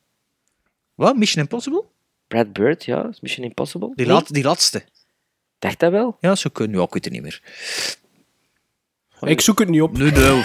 Wat? 0.95 1.15
Mission 1.17 1.43
Impossible? 1.43 1.83
Brad 2.27 2.53
Bird, 2.53 2.85
ja. 2.85 3.07
is 3.09 3.21
Mission 3.21 3.45
Impossible. 3.45 3.91
Die, 3.95 4.05
Nee? 4.05 4.15
laat, 4.15 4.33
die 4.33 4.43
laatste. 4.43 4.83
Dacht 5.59 5.79
dat 5.79 5.91
wel? 5.91 6.17
Ja, 6.19 6.35
zo 6.35 6.49
kunnen. 6.49 6.77
Ja, 6.77 6.83
ik 6.83 6.93
weet 6.93 7.03
het 7.05 7.13
niet 7.13 7.21
meer. 7.21 7.41
Ik 9.21 9.41
zoek 9.41 9.59
het 9.59 9.69
niet 9.69 9.81
op. 9.81 9.97
Nee, 9.97 10.11
nee. 10.11 10.43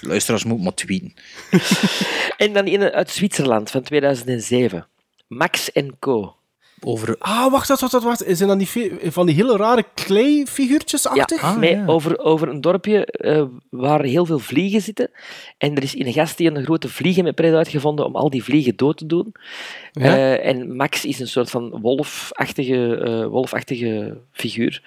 Luisteraars 0.00 0.44
moeten 0.44 0.64
maar 0.64 0.74
tweeten. 0.74 1.14
En 2.36 2.52
dan 2.52 2.66
een 2.66 2.92
uit 2.92 3.10
Zwitserland 3.10 3.70
van 3.70 3.82
2007. 3.82 4.86
Max 5.28 5.72
Co. 5.98 6.36
Over... 6.80 7.16
Ah, 7.18 7.50
wacht, 7.50 7.68
wacht, 7.68 7.80
wacht, 7.80 8.04
wacht. 8.04 8.24
Zijn 8.26 8.48
dat 8.48 8.58
die 8.58 8.92
van 9.02 9.26
die 9.26 9.34
hele 9.34 9.56
rare 9.56 9.84
clay-figuurtjes 9.94 11.02
Ja, 11.02 11.10
achtig? 11.10 11.42
Ah, 11.42 11.56
met, 11.56 11.70
ja. 11.70 11.86
Over, 11.86 12.18
over 12.18 12.48
een 12.48 12.60
dorpje 12.60 13.06
eh, 13.06 13.42
waar 13.70 14.02
heel 14.02 14.26
veel 14.26 14.38
vliegen 14.38 14.82
zitten. 14.82 15.10
En 15.58 15.74
er 15.74 15.82
is 15.82 15.94
in 15.94 16.06
een 16.06 16.12
gast 16.12 16.36
die 16.36 16.50
een 16.50 16.64
grote 16.64 16.88
vliegenmepret 16.88 17.54
uitgevonden 17.54 18.04
om 18.04 18.16
al 18.16 18.30
die 18.30 18.44
vliegen 18.44 18.76
dood 18.76 18.96
te 18.96 19.06
doen. 19.06 19.34
Ja? 19.92 20.02
Eh, 20.02 20.46
en 20.46 20.76
Max 20.76 21.04
is 21.04 21.20
een 21.20 21.28
soort 21.28 21.50
van 21.50 21.78
wolfachtige, 21.80 22.96
eh, 22.96 23.26
wolfachtige 23.26 24.18
figuur. 24.32 24.82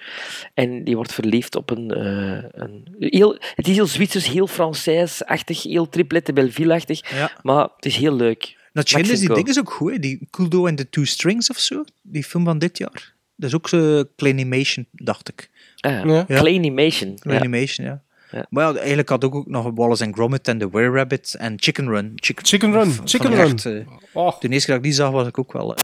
En 0.54 0.84
die 0.84 0.96
wordt 0.96 1.14
verliefd 1.14 1.56
op 1.56 1.70
een... 1.70 1.90
eh, 1.90 2.44
een 2.62 2.96
heel, 2.98 3.36
het 3.54 3.68
is 3.68 3.74
heel 3.74 3.86
Zwitsers, 3.86 4.28
heel 4.28 4.46
Français-achtig, 4.46 5.62
heel 5.62 5.88
triplette 5.88 6.32
Belleville-achtig. 6.32 7.10
Ja. 7.14 7.30
Maar 7.42 7.68
het 7.76 7.86
is 7.86 7.96
heel 7.96 8.14
leuk. 8.14 8.60
Dat 8.72 8.88
schijnt 8.88 9.08
is 9.08 9.18
die 9.20 9.28
Mexico. 9.28 9.34
ding 9.34 9.48
is 9.48 9.58
ook 9.58 9.72
goed, 9.72 9.92
hè. 9.92 9.98
Die 9.98 10.26
Kuldo 10.30 10.66
and 10.66 10.76
the 10.78 10.88
Two 10.88 11.04
Strings 11.04 11.50
of 11.50 11.58
zo. 11.58 11.84
Die 12.02 12.24
film 12.24 12.44
van 12.44 12.58
dit 12.58 12.78
jaar. 12.78 13.14
Dat 13.36 13.48
is 13.48 13.54
ook 13.56 13.68
zo 13.68 14.04
Claymation, 14.16 14.86
dacht 14.92 15.28
ik. 15.28 15.50
Ah, 15.80 15.92
Ja. 16.04 16.24
Ja. 16.28 16.38
Claymation. 16.40 17.10
Ja. 17.10 17.16
Claymation, 17.36 17.86
ja. 17.86 18.02
Ja. 18.32 18.46
Maar 18.50 18.72
ja, 18.72 18.78
eigenlijk 18.78 19.08
had 19.08 19.22
ik 19.24 19.34
ook 19.34 19.46
nog 19.46 19.70
Wallace 19.74 20.04
and 20.04 20.14
Gromit 20.14 20.48
en 20.48 20.58
The 20.58 20.70
Were 20.70 20.90
Rabbit 20.90 21.34
en 21.38 21.54
Chicken 21.56 21.88
Run. 21.88 22.12
Chicken, 22.14 22.46
Chicken 22.46 22.72
Run, 22.72 22.92
Chicken 23.04 23.34
Run. 23.34 23.54
echt, 23.54 23.66
Oh, 24.12 24.40
de 24.40 24.48
eerste 24.48 24.66
keer 24.66 24.66
dat 24.66 24.76
ik 24.76 24.82
die 24.82 24.92
zag, 24.92 25.10
was 25.10 25.26
ik 25.26 25.38
ook 25.38 25.52
wel... 25.52 25.74
eh, 25.74 25.82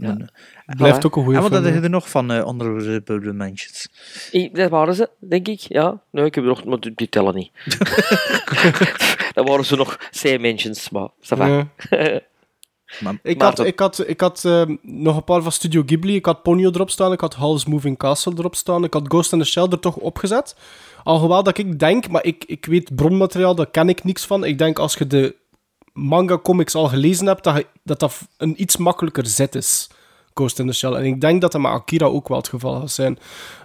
een- 0.00 0.30
blijft 0.76 1.06
ook 1.06 1.16
een 1.16 1.22
goede 1.22 1.36
en 1.36 1.42
wat 1.42 1.52
film. 1.52 1.64
had 1.64 1.72
hè. 1.72 1.78
je 1.78 1.84
er 1.84 1.90
nog 1.90 2.10
van 2.10 2.32
uh, 2.32 2.42
Honorable 2.42 3.32
Mentions? 3.32 3.88
I- 4.32 4.50
Dat 4.52 4.70
waren 4.70 4.94
ze, 4.94 5.08
denk 5.18 5.48
ik. 5.48 5.60
Ja. 5.60 6.00
Nee, 6.10 6.24
ik 6.24 6.34
heb 6.34 6.44
er 6.44 6.50
nog, 6.50 6.64
maar 6.64 6.78
die 6.94 7.08
tellen 7.08 7.34
niet. 7.34 7.50
dat 9.34 9.48
waren 9.48 9.64
ze 9.64 9.76
nog 9.76 9.96
C-mentions, 10.22 10.90
maar 10.90 11.08
ça 11.20 11.36
va. 11.36 11.46
Ja. 11.46 11.68
Maar, 13.00 13.18
Ik 13.22 13.36
Maar 13.38 13.46
had, 13.46 13.56
dat- 13.56 13.66
ik 13.66 13.78
had, 13.78 14.08
ik 14.08 14.20
had 14.20 14.44
ehm, 14.44 14.76
nog 14.82 15.16
een 15.16 15.24
paar 15.24 15.42
van 15.42 15.52
Studio 15.52 15.82
Ghibli. 15.86 16.14
Ik 16.14 16.24
had 16.26 16.42
Ponyo 16.42 16.70
erop 16.70 16.90
staan. 16.90 17.12
Ik 17.12 17.20
had 17.20 17.34
Howl's 17.34 17.64
Moving 17.64 17.98
Castle 17.98 18.32
erop 18.36 18.54
staan. 18.54 18.84
Ik 18.84 18.92
had 18.92 19.04
Ghost 19.08 19.32
in 19.32 19.38
the 19.38 19.44
Shell 19.44 19.66
er 19.70 19.80
toch 19.80 19.96
opgezet. 19.96 20.56
Alhoewel 21.04 21.42
dat 21.42 21.58
ik 21.58 21.78
denk, 21.78 22.08
maar 22.08 22.24
ik, 22.24 22.44
ik 22.46 22.64
weet 22.66 22.94
bronmateriaal, 22.94 23.54
daar 23.54 23.70
ken 23.70 23.88
ik 23.88 24.04
niks 24.04 24.24
van. 24.24 24.44
Ik 24.44 24.58
denk 24.58 24.78
als 24.78 24.94
je 24.94 25.06
de 25.06 25.36
manga-comics 25.92 26.74
al 26.74 26.88
gelezen 26.88 27.26
hebt, 27.26 27.44
dat, 27.44 27.56
je- 27.56 27.66
dat 27.84 28.00
dat 28.00 28.18
een 28.36 28.62
iets 28.62 28.76
makkelijker 28.76 29.26
zet 29.26 29.54
is. 29.54 29.88
Ghost 30.34 30.58
in 30.58 30.66
the 30.66 30.72
Shell. 30.72 30.92
En 30.92 31.04
ik 31.04 31.20
denk 31.20 31.40
dat 31.40 31.52
dat 31.52 31.60
met 31.60 31.70
Akira 31.70 32.06
ook 32.06 32.28
wel 32.28 32.36
het 32.38 32.48
geval 32.48 32.80
gaat 32.80 32.90
zijn. 32.90 33.18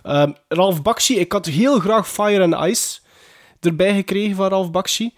Ehm 0.03 0.31
Ralph 0.47 0.81
Bakshi, 0.81 1.19
ik 1.19 1.31
had 1.31 1.45
heel 1.45 1.79
graag 1.79 2.07
Fire 2.09 2.43
and 2.55 2.69
Ice 2.71 2.99
erbij 3.59 3.95
gekregen 3.95 4.35
van 4.35 4.47
Ralph 4.47 4.71
Bakshi. 4.71 5.13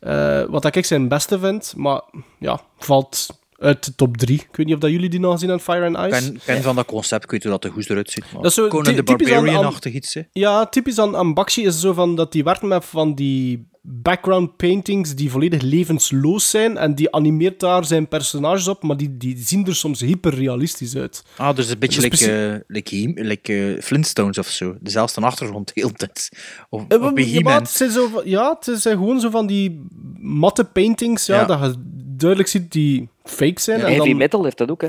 Eh, 0.00 0.42
wat 0.48 0.74
ik 0.76 0.84
zijn 0.84 1.08
beste 1.08 1.38
vind, 1.38 1.72
maar 1.76 2.00
ja, 2.38 2.60
valt 2.78 3.26
uit 3.58 3.84
de 3.84 3.94
top 3.94 4.16
3. 4.16 4.36
Ik 4.38 4.56
weet 4.56 4.66
niet 4.66 4.74
of 4.74 4.80
dat 4.80 4.90
jullie 4.90 5.08
die 5.10 5.20
nog 5.20 5.32
gezien 5.32 5.48
hebben, 5.48 5.66
Fire 5.74 5.96
and 5.96 6.12
Ice. 6.14 6.22
ken, 6.32 6.40
ken 6.44 6.62
van 6.62 6.76
dat 6.76 6.86
concept, 6.86 7.24
ik 7.24 7.30
weet 7.30 7.42
hoe 7.42 7.52
dat 7.52 7.64
er 7.64 7.70
goed 7.72 7.90
eruit 7.90 8.10
ziet. 8.10 8.24
Maar 8.32 8.42
Dat 8.42 8.50
is 8.50 8.54
zo 8.56 8.68
Conan 8.68 8.84
the 8.94 8.98
aan- 8.98 9.04
Barbarian-achtig 9.04 9.92
iets, 9.92 10.14
hè. 10.14 10.22
Ja, 10.32 10.66
typisch 10.66 10.98
aan, 10.98 11.16
aan 11.16 11.34
Bakshi 11.34 11.64
is 11.66 11.80
zo 11.80 11.92
van 11.92 12.16
dat 12.16 12.32
die 12.32 12.44
werkt 12.44 12.62
met 12.62 12.84
van 12.84 13.14
die 13.14 13.66
background 13.88 14.56
paintings 14.56 15.14
die 15.14 15.30
volledig 15.30 15.62
levensloos 15.62 16.50
zijn 16.50 16.76
en 16.76 16.94
die 16.94 17.12
animeert 17.12 17.60
daar 17.60 17.84
zijn 17.84 18.08
personages 18.08 18.68
op, 18.68 18.82
maar 18.82 18.96
die, 18.96 19.16
die 19.16 19.36
zien 19.38 19.66
er 19.66 19.74
soms 19.76 20.00
hyperrealistisch 20.00 20.96
uit. 20.96 21.22
Ah, 21.36 21.56
dus 21.56 21.70
een 21.70 21.78
beetje 21.78 22.06
is 22.10 22.20
like, 22.20 22.64
like, 22.66 22.96
He- 22.96 23.12
like 23.22 23.74
eh, 23.76 23.82
Flintstones 23.82 24.38
of 24.38 24.46
zo. 24.48 24.76
Dezelfde 24.80 25.20
achtergrond 25.20 25.66
de 25.74 25.80
hele 25.80 25.92
tijd. 25.92 26.28
Of, 26.68 26.84
Eh, 26.88 27.02
of 27.02 27.18
ja, 27.20 27.58
het 27.58 27.68
zijn 27.70 27.90
zo 27.90 28.22
ja, 28.24 28.56
het 28.60 28.80
zijn 28.80 28.96
gewoon 28.96 29.20
zo 29.20 29.30
van 29.30 29.46
die 29.46 29.86
matte 30.20 30.64
paintings, 30.64 31.26
ja, 31.26 31.34
Ja. 31.40 31.44
dat 31.44 31.60
je 31.60 31.74
duidelijk 32.18 32.48
ziet 32.50 32.72
die 32.72 33.08
fake 33.24 33.60
zijn. 33.60 33.80
en 33.80 33.86
Heavy 33.86 34.08
dan, 34.08 34.16
metal 34.16 34.44
heeft 34.44 34.58
dat 34.58 34.70
ook, 34.70 34.80
hè. 34.82 34.88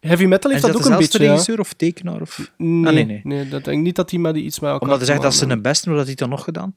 heavy 0.00 0.24
metal 0.24 0.50
heeft 0.50 0.62
dat 0.62 0.72
dat 0.72 0.80
ook 0.84 0.90
een 0.92 0.98
beetje, 0.98 1.22
ja. 1.22 1.28
regisseur 1.30 1.60
of 1.60 1.72
tekenaar? 1.72 2.20
Of... 2.20 2.50
Nee, 2.56 2.86
Ah, 2.86 2.92
nee, 2.92 3.04
nee, 3.04 3.20
nee. 3.24 3.48
dat 3.48 3.64
denk 3.64 3.76
ik 3.76 3.82
niet 3.82 3.96
dat 3.96 4.10
hij 4.10 4.32
die 4.32 4.42
iets 4.44 4.60
met 4.60 4.70
elkaar 4.70 4.82
Omdat 4.82 4.98
hij 4.98 5.06
zegt 5.06 5.22
dat 5.22 5.34
ze 5.34 5.46
een 5.46 5.62
beste, 5.62 5.88
maar 5.88 5.98
dat 5.98 6.06
hij 6.06 6.14
dan 6.14 6.28
nog 6.28 6.44
gedaan? 6.44 6.76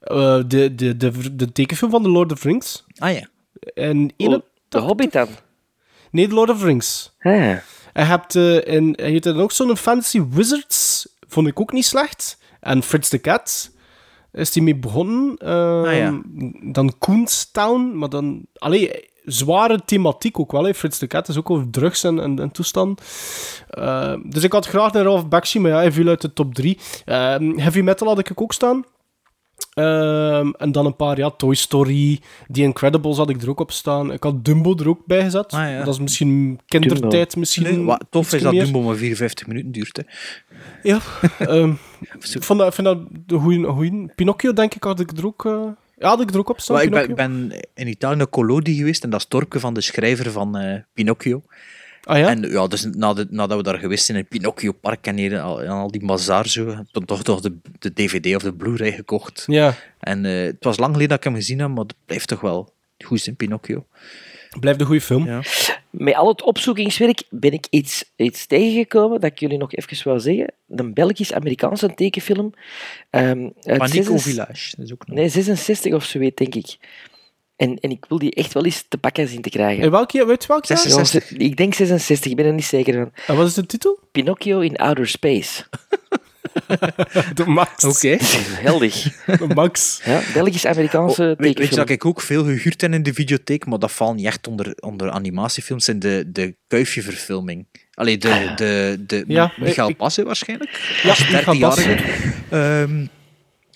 Eh, 0.00 0.40
de, 0.46 0.74
de, 0.74 0.96
de, 0.96 1.36
de 1.36 1.52
tekenfilm 1.52 1.90
van 1.90 2.02
The 2.02 2.08
Lord 2.08 2.32
of 2.32 2.38
the 2.40 2.48
Rings. 2.48 2.84
Ah 2.98 3.12
ja. 3.12 3.26
En 3.74 3.98
Oh, 4.04 4.10
ene, 4.16 4.44
de 4.68 4.78
Hobbit 4.78 5.12
dan. 5.12 5.28
nee, 6.10 6.28
The 6.28 6.34
Lord 6.34 6.50
of 6.50 6.58
the 6.58 6.64
Rings. 6.64 7.12
Ah. 7.18 7.32
Hij 7.92 8.04
hebt 8.04 8.34
en 8.36 8.92
hij 8.96 9.10
heeft 9.10 9.22
dan 9.22 9.40
ook 9.40 9.52
zo'n 9.52 9.76
Fantasy 9.76 10.22
Wizards, 10.30 11.08
vond 11.28 11.46
ik 11.46 11.60
ook 11.60 11.72
niet 11.72 11.84
slecht. 11.84 12.38
En 12.60 12.82
Fritz 12.82 13.08
the 13.08 13.20
Cat 13.20 13.70
is 14.32 14.52
die 14.52 14.62
mee 14.62 14.76
begonnen. 14.76 15.36
Ehm, 15.36 15.84
Ah, 15.84 15.96
ja. 15.96 16.20
Dan 16.72 16.94
Koenstown, 16.98 17.92
maar 17.94 18.08
dan... 18.08 18.46
Allee, 18.54 19.09
zware 19.24 19.80
thematiek 19.84 20.40
ook 20.40 20.52
wel. 20.52 20.64
Hè. 20.64 20.74
Fritz 20.74 20.98
the 20.98 21.06
Cat 21.06 21.28
is 21.28 21.36
ook 21.36 21.50
over 21.50 21.70
drugs 21.70 22.04
en, 22.04 22.20
en, 22.20 22.38
en 22.38 22.50
toestand. 22.50 23.00
Eh, 23.68 24.14
dus 24.24 24.42
ik 24.42 24.52
had 24.52 24.66
graag 24.66 24.92
naar 24.92 25.04
Ralph 25.04 25.28
Bakshi, 25.28 25.58
maar 25.58 25.70
ja, 25.70 25.76
hij 25.76 25.92
viel 25.92 26.08
uit 26.08 26.20
de 26.20 26.32
top 26.32 26.54
3. 26.54 26.78
heavy 27.04 27.80
Metal 27.80 28.08
had 28.08 28.18
ik 28.18 28.40
ook 28.40 28.52
staan. 28.52 28.84
Ehm, 29.70 30.50
en 30.50 30.72
dan 30.72 30.86
een 30.86 30.96
paar, 30.96 31.18
ja, 31.18 31.30
Toy 31.30 31.54
Story, 31.54 32.20
The 32.52 32.60
Incredibles 32.60 33.16
had 33.16 33.30
ik 33.30 33.42
er 33.42 33.50
ook 33.50 33.60
op 33.60 33.70
staan. 33.70 34.12
Ik 34.12 34.22
had 34.22 34.44
Dumbo 34.44 34.74
er 34.76 34.88
ook 34.88 35.06
bij 35.06 35.22
gezet. 35.22 35.52
Ah, 35.52 35.70
ja. 35.70 35.84
Dat 35.84 35.94
is 35.94 36.00
misschien 36.00 36.60
kindertijd, 36.66 37.36
misschien. 37.36 37.62
Nee, 37.62 37.84
wat 37.84 38.04
tof 38.10 38.32
is 38.32 38.42
dat 38.42 38.52
meer. 38.52 38.64
Dumbo 38.64 38.80
maar 38.80 38.96
54 38.96 39.46
minuten 39.46 39.72
duurt. 39.72 39.96
Hè. 39.96 40.02
Ja, 40.82 41.00
ehm, 41.38 41.72
ik 42.34 42.42
vond 42.42 42.58
dat, 42.58 42.68
ik 42.68 42.74
vind 42.74 42.86
dat 42.86 42.98
de 43.26 43.38
goeie, 43.38 43.64
goeie. 43.64 44.12
Pinocchio, 44.14 44.52
denk 44.52 44.74
ik, 44.74 44.82
had 44.82 45.00
ik 45.00 45.10
er 45.10 45.26
ook, 45.26 45.46
eh, 45.46 45.68
ja, 46.00 46.08
had 46.08 46.20
ik 46.20 46.30
er 46.30 46.38
ook 46.38 46.48
op 46.48 46.60
staan. 46.60 46.90
Maar 46.90 47.02
ik 47.02 47.14
ben, 47.14 47.32
Pinocchio. 47.32 47.60
in 47.74 47.88
Italië 47.88 48.16
naar 48.16 48.28
Collodi 48.28 48.74
geweest 48.76 49.04
en 49.04 49.10
dat 49.10 49.18
is 49.18 49.24
het 49.30 49.34
dorpje 49.34 49.60
van 49.60 49.74
de 49.74 49.80
schrijver 49.80 50.30
van 50.30 50.56
eh, 50.56 50.80
Pinocchio. 50.92 51.42
Ah 52.04 52.18
ja? 52.18 52.28
En 52.28 52.42
ja, 52.50 52.66
dus 52.66 52.84
nadat, 52.84 53.30
nadat 53.30 53.56
we 53.56 53.62
daar 53.62 53.78
geweest 53.78 54.04
zijn 54.04 54.18
in 54.18 54.22
het 54.28 54.32
Pinocchio-park 54.32 55.06
en 55.06 55.16
hier 55.16 55.40
al, 55.40 55.62
en 55.62 55.68
al 55.68 55.90
die 55.90 56.06
bazaar 56.06 56.48
zo, 56.48 56.68
heb 56.68 56.86
ik 56.92 57.04
toch, 57.04 57.22
toch 57.22 57.40
de, 57.40 57.56
de 57.78 57.92
DVD 57.92 58.34
of 58.34 58.42
de 58.42 58.52
Blu-ray 58.52 58.92
gekocht. 58.92 59.44
Ja, 59.46 59.74
En 59.98 60.24
eh, 60.24 60.44
het 60.44 60.64
was 60.64 60.78
lang 60.78 60.92
geleden 60.92 61.08
dat 61.08 61.18
ik 61.18 61.24
hem 61.24 61.34
gezien 61.34 61.58
heb, 61.58 61.68
maar 61.68 61.84
het 61.84 61.94
blijft 62.06 62.28
toch 62.28 62.40
wel 62.40 62.72
goed 63.04 63.26
in 63.26 63.36
Pinocchio. 63.36 63.86
Blijft 64.60 64.80
een 64.80 64.86
goede 64.86 65.00
film. 65.00 65.26
Ja. 65.26 65.42
Met 65.90 66.14
al 66.14 66.28
het 66.28 66.42
opzoekingswerk 66.42 67.22
ben 67.30 67.52
ik 67.52 67.66
iets, 67.70 68.04
iets 68.16 68.46
tegengekomen 68.46 69.20
dat 69.20 69.30
ik 69.30 69.38
jullie 69.38 69.58
nog 69.58 69.72
even 69.72 70.04
wil 70.04 70.20
zeggen. 70.20 70.54
Een 70.68 70.94
Belgisch-Amerikaanse 70.94 71.94
tekenfilm. 71.94 72.52
ehm 73.10 73.48
uit 73.62 73.90
66 73.90 74.22
Village, 74.22 74.76
dat 74.76 74.86
is 74.86 74.92
ook 74.92 75.06
nog. 75.06 75.16
Nee, 75.16 75.28
66 75.28 75.94
of 75.94 76.04
zo, 76.04 76.18
weet, 76.18 76.36
denk 76.36 76.54
ik. 76.54 76.76
En, 77.56 77.78
en 77.78 77.90
ik 77.90 78.04
wil 78.08 78.18
die 78.18 78.34
echt 78.34 78.52
wel 78.52 78.64
eens 78.64 78.84
te 78.88 78.98
pakken 78.98 79.28
zien 79.28 79.42
te 79.42 79.50
krijgen. 79.50 79.84
En 79.84 79.90
welke, 79.90 80.26
weet 80.26 80.42
je 80.42 80.48
welke? 80.48 80.66
jaar? 80.68 80.78
66. 80.78 81.30
Ja, 81.30 81.36
ik 81.38 81.56
denk 81.56 81.74
66, 81.74 82.30
ik 82.30 82.36
ben 82.36 82.46
er 82.46 82.52
niet 82.52 82.64
zeker 82.64 82.94
van. 82.94 83.12
En 83.26 83.36
wat 83.36 83.46
is 83.46 83.54
de 83.54 83.66
titel? 83.66 83.98
Pinocchio 84.12 84.60
in 84.60 84.76
Outer 84.76 85.08
Space. 85.08 85.62
De 87.34 87.44
Max. 87.46 87.84
Oké. 87.84 88.16
Geweldig. 88.18 89.02
De 89.26 89.46
Max. 89.54 90.00
Ja, 90.04 90.20
Belgisch-Amerikaanse 90.34 91.22
Oh, 91.22 91.44
weet, 91.44 91.58
weet 91.58 91.68
je 91.68 91.76
dat 91.76 91.88
ik 91.90 92.04
ook 92.04 92.20
veel 92.20 92.44
gehuurd 92.44 92.80
heb 92.80 92.92
in 92.92 93.02
de 93.02 93.14
videotheek, 93.14 93.66
maar 93.66 93.78
dat 93.78 93.92
valt 93.92 94.16
niet 94.16 94.26
echt 94.26 94.46
onder, 94.48 94.72
onder 94.80 95.10
animatiefilms 95.10 95.88
en 95.88 95.98
de, 95.98 96.24
de 96.26 96.56
kuifje-verfilming. 96.66 97.66
Allee, 97.94 98.18
de, 98.18 98.52
de, 98.56 98.98
de 99.06 99.24
Ja, 99.26 99.52
Michael 99.56 99.88
ik- 99.88 99.96
Passe 99.96 100.24
waarschijnlijk. 100.24 100.98
Ja, 101.02 101.08
Michael 101.30 101.56
30-jarige. 101.56 102.02
Ehm, 102.50 103.06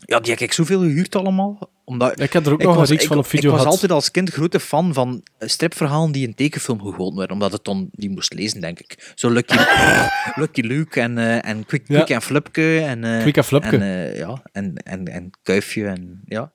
ja, 0.05 0.20
die 0.20 0.31
heb 0.32 0.40
ik 0.40 0.52
zoveel 0.52 0.81
gehuurd 0.81 1.16
allemaal. 1.16 1.72
Omdat, 1.85 2.20
Ik 2.20 2.32
heb 2.32 2.47
er 2.47 2.52
ook 2.52 2.62
nog 2.62 2.74
was, 2.74 2.82
een 2.85 2.90
reeks 2.90 3.02
ik, 3.02 3.09
van 3.09 3.18
op 3.18 3.26
video 3.26 3.51
Ik 3.51 3.56
was 3.56 3.66
altijd 3.66 3.90
als 3.90 4.10
kind 4.10 4.31
grote 4.31 4.60
fan 4.60 4.94
van 4.94 5.22
stripverhalen 5.39 6.12
die 6.12 6.26
in 6.26 6.35
tekenfilm 6.35 6.81
gegoten 6.81 7.16
werden, 7.16 7.32
omdat 7.36 7.52
het 7.52 7.64
dan 7.64 7.89
die 7.93 8.10
moest 8.10 8.32
lezen, 8.35 8.60
denk 8.60 8.81
ik. 8.81 9.12
Zo 9.14 9.31
Lucky, 9.31 9.56
Lucky 10.40 10.60
Luke 10.60 11.01
en, 11.01 11.18
eh, 11.18 11.48
en 11.48 11.66
Quick, 11.66 11.89
Ja. 11.89 11.97
Quick 11.97 12.09
en 12.16 12.22
Flupke. 12.22 12.81
En, 12.81 13.05
eh, 13.05 13.20
Quick 13.22 13.36
en 13.36 13.44
Flupke. 13.44 13.76
En, 13.76 13.82
eh, 13.82 14.18
ja, 14.18 14.43
en, 14.52 14.74
en, 14.76 15.05
en 15.06 15.31
Kuifje. 15.43 15.86
En, 15.86 16.20
ja. 16.26 16.52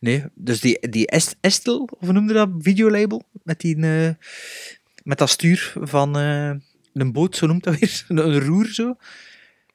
Nee, 0.00 0.24
dus 0.34 0.60
die, 0.60 0.88
die 0.88 1.06
Est- 1.06 1.36
Estel, 1.40 1.78
of 1.98 1.98
hoe 2.00 2.12
noemde 2.12 2.32
dat, 2.32 2.48
videolabel, 2.58 3.22
met, 3.42 3.60
die, 3.60 3.76
eh, 3.76 4.10
met 5.02 5.18
dat 5.18 5.30
stuur 5.30 5.72
van 5.80 6.18
eh, 6.18 6.50
een 6.92 7.12
boot, 7.12 7.36
zo 7.36 7.46
noemt 7.46 7.64
dat 7.64 7.78
weer, 7.78 8.04
een, 8.08 8.16
een 8.26 8.40
roer 8.40 8.66
zo. 8.66 8.96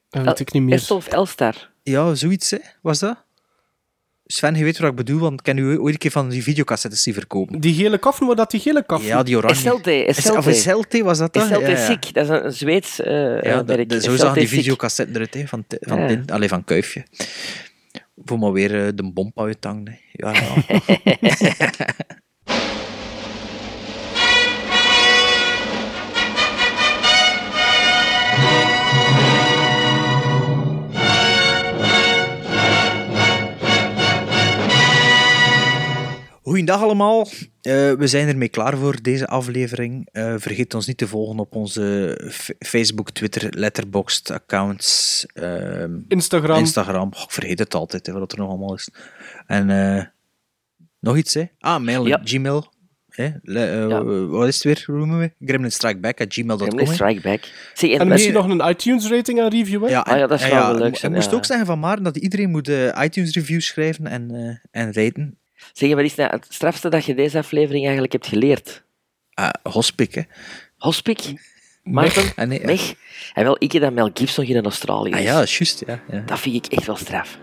Dat 0.10 0.24
weet 0.24 0.40
ik 0.40 0.52
niet 0.54 0.64
meer. 0.64 0.74
Estel 0.74 0.96
of 0.96 1.08
Elstar? 1.08 1.70
Ja, 1.92 2.16
zoiets, 2.16 2.52
hè, 2.52 2.58
was 2.82 3.00
dat? 3.00 3.26
Sven, 4.26 4.56
je 4.56 4.64
weet 4.64 4.78
wat 4.78 4.90
ik 4.90 4.96
bedoel, 4.96 5.20
want 5.20 5.34
ik 5.40 5.44
ken 5.44 5.58
u 5.58 5.80
ooit 5.80 5.94
een 5.94 6.00
keer 6.00 6.12
van 6.12 6.30
die 6.30 6.44
videocassettes 6.44 7.04
die 7.04 7.14
verkopen. 7.14 7.60
Die 7.60 7.74
gele 7.74 7.98
kaffen, 7.98 8.28
waar 8.28 8.36
dat 8.36 8.52
die 8.52 8.60
gele 8.60 8.86
kaffen? 8.86 9.08
Ja, 9.08 9.24
die 9.24 9.38
oranje. 9.38 9.56
Esselte, 9.56 10.04
Of 10.08 10.18
Esselte. 10.18 10.50
Esselte, 10.50 11.04
was 11.04 11.18
dat 11.18 11.34
dan? 11.34 11.44
Esselte 11.44 11.72
Ja, 11.72 11.78
ja. 11.78 11.86
Sick, 11.86 12.14
dat 12.14 12.24
is 12.24 12.30
een, 12.44 12.52
Zweeds 12.54 13.02
eh 13.02 13.14
Ja, 13.14 13.42
eh, 13.42 13.66
merk. 13.66 13.90
dat, 13.90 14.04
zo 14.04 14.16
zagen 14.16 14.40
die 14.40 14.48
videocassetten 14.48 15.16
eruit, 15.16 15.34
hè, 15.34 15.48
van, 15.48 15.66
van, 15.70 16.00
Ja. 16.00 16.08
Tin, 16.08 16.24
allee, 16.32 16.50
van 16.50 16.64
Kuifje. 16.64 17.06
Voor 18.26 18.40
maar 18.40 18.52
weer 18.52 18.86
eh, 18.86 18.92
de 18.96 19.12
bompa 19.12 19.42
uithangen. 19.44 19.88
hè. 19.88 19.98
Ja, 20.12 20.32
ja. 20.34 20.56
Goeiedag 36.48 36.82
allemaal. 36.82 37.28
Eh, 37.62 37.92
we 37.92 38.08
zijn 38.08 38.28
ermee 38.28 38.48
klaar 38.50 38.78
voor 38.78 39.02
deze 39.02 39.28
aflevering. 39.28 40.08
Eh, 40.12 40.34
vergeet 40.38 40.74
ons 40.74 40.88
niet 40.88 40.98
te 40.98 41.08
volgen 41.08 41.40
op 41.40 41.56
onze 41.56 42.18
Facebook, 42.60 43.12
Twitter, 43.12 43.58
Letterboxd 43.58 44.32
accounts. 44.32 45.26
ehm, 45.34 45.92
Instagram. 46.08 46.58
Instagram. 46.60 47.10
Oh, 47.16 47.22
ik 47.24 47.32
vergeet 47.32 47.60
het 47.60 47.74
altijd, 47.76 48.06
hè, 48.06 48.14
wat 48.14 48.32
er 48.32 48.38
nog 48.38 48.50
allemaal 48.50 48.74
is. 48.74 48.90
En 49.48 49.70
eh, 49.70 50.04
nog 51.00 51.18
iets, 51.18 51.34
hè? 51.34 51.44
Ah, 51.60 51.82
mail, 51.84 52.08
Ja. 52.08 52.22
Gmail. 52.24 52.74
Hè? 53.10 53.30
Le- 53.42 53.86
Ja. 53.88 54.04
Wat 54.28 54.48
is 54.48 54.56
het 54.56 54.64
weer? 54.64 54.84
Hoe 54.86 54.98
noemen 54.98 55.20
we? 55.20 55.32
Gremlinstrikeback 55.46 56.22
at 56.22 56.34
gmail.com. 56.34 56.68
Gremlin 56.68 56.88
hè? 56.88 56.94
Strike 56.94 57.22
Back. 57.22 57.52
Zeg, 57.74 57.92
en 57.92 58.00
En 58.00 58.08
misschien 58.08 58.34
nog 58.34 58.50
een 58.50 58.70
iTunes 58.70 59.10
rating 59.10 59.40
en 59.40 59.50
review, 59.50 59.84
hè? 59.84 59.90
Ja, 59.90 60.00
Ah 60.00 60.18
ja, 60.18 60.28
dat 60.28 60.40
zou 60.40 60.52
wel 60.54 60.76
leuk 60.78 60.88
Ik 60.94 60.96
zijn, 60.98 61.12
moest 61.14 61.30
ja. 61.32 61.36
ook 61.38 61.46
zeggen 61.46 61.66
van 61.66 61.80
Maarten 61.80 62.04
dat 62.04 62.18
iedereen 62.18 62.50
moet 62.50 62.68
iTunes 63.04 63.34
reviews 63.36 63.66
schrijven 63.66 64.08
en, 64.08 64.32
en 64.72 64.94
raten. 64.94 65.38
Zeg, 65.78 65.94
wat 65.94 66.04
is 66.04 66.16
nou 66.16 66.30
het 66.30 66.46
strafste 66.50 66.90
dat 66.90 67.06
je 67.06 67.16
deze 67.16 67.38
aflevering 67.38 67.84
eigenlijk 67.84 68.14
hebt 68.14 68.28
geleerd? 68.28 68.84
Ah, 69.34 69.50
hospik, 69.64 70.14
hè. 70.16 70.22
Hospik? 70.78 71.34
Maarten? 71.84 72.32
Ah, 72.36 72.48
nee, 72.48 72.66
Meg? 72.66 72.94
En 73.34 73.44
wel, 73.44 73.56
ik 73.60 73.72
heb 73.72 73.82
dat 73.82 73.94
Mel 73.94 74.10
Gibson 74.14 74.46
hier 74.46 74.56
in 74.56 74.64
Australië 74.64 75.12
Ah 75.12 75.20
is. 75.20 75.26
ja, 75.26 75.34
dat 75.34 75.44
is 75.44 75.58
juist. 75.58 75.84
Ja, 75.88 76.00
ja. 76.12 76.24
Dat 76.26 76.40
vind 76.40 76.66
ik 76.66 76.74
echt 76.74 76.86
wel 76.86 76.96
straf. 76.96 77.38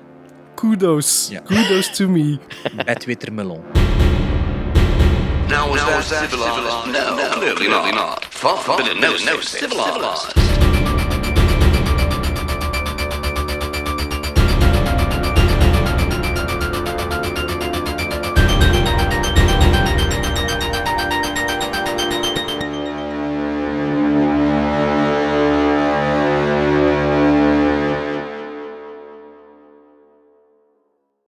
Kudos. 0.55 1.29
Ja. 1.31 1.41
Kudos 1.41 1.97
to 1.97 2.09
me. 2.09 2.39
Het 2.77 3.05
Wittermelon. 3.05 3.63
Now 5.49 5.69
was 5.69 6.09
that 6.09 6.21
civilized? 6.21 6.87
No, 6.87 7.29
clearly 7.31 7.91
not. 7.91 8.27
Far 8.31 8.81
it. 8.81 9.01
No, 9.01 9.11
no, 9.11 9.41
civilized. 9.41 10.84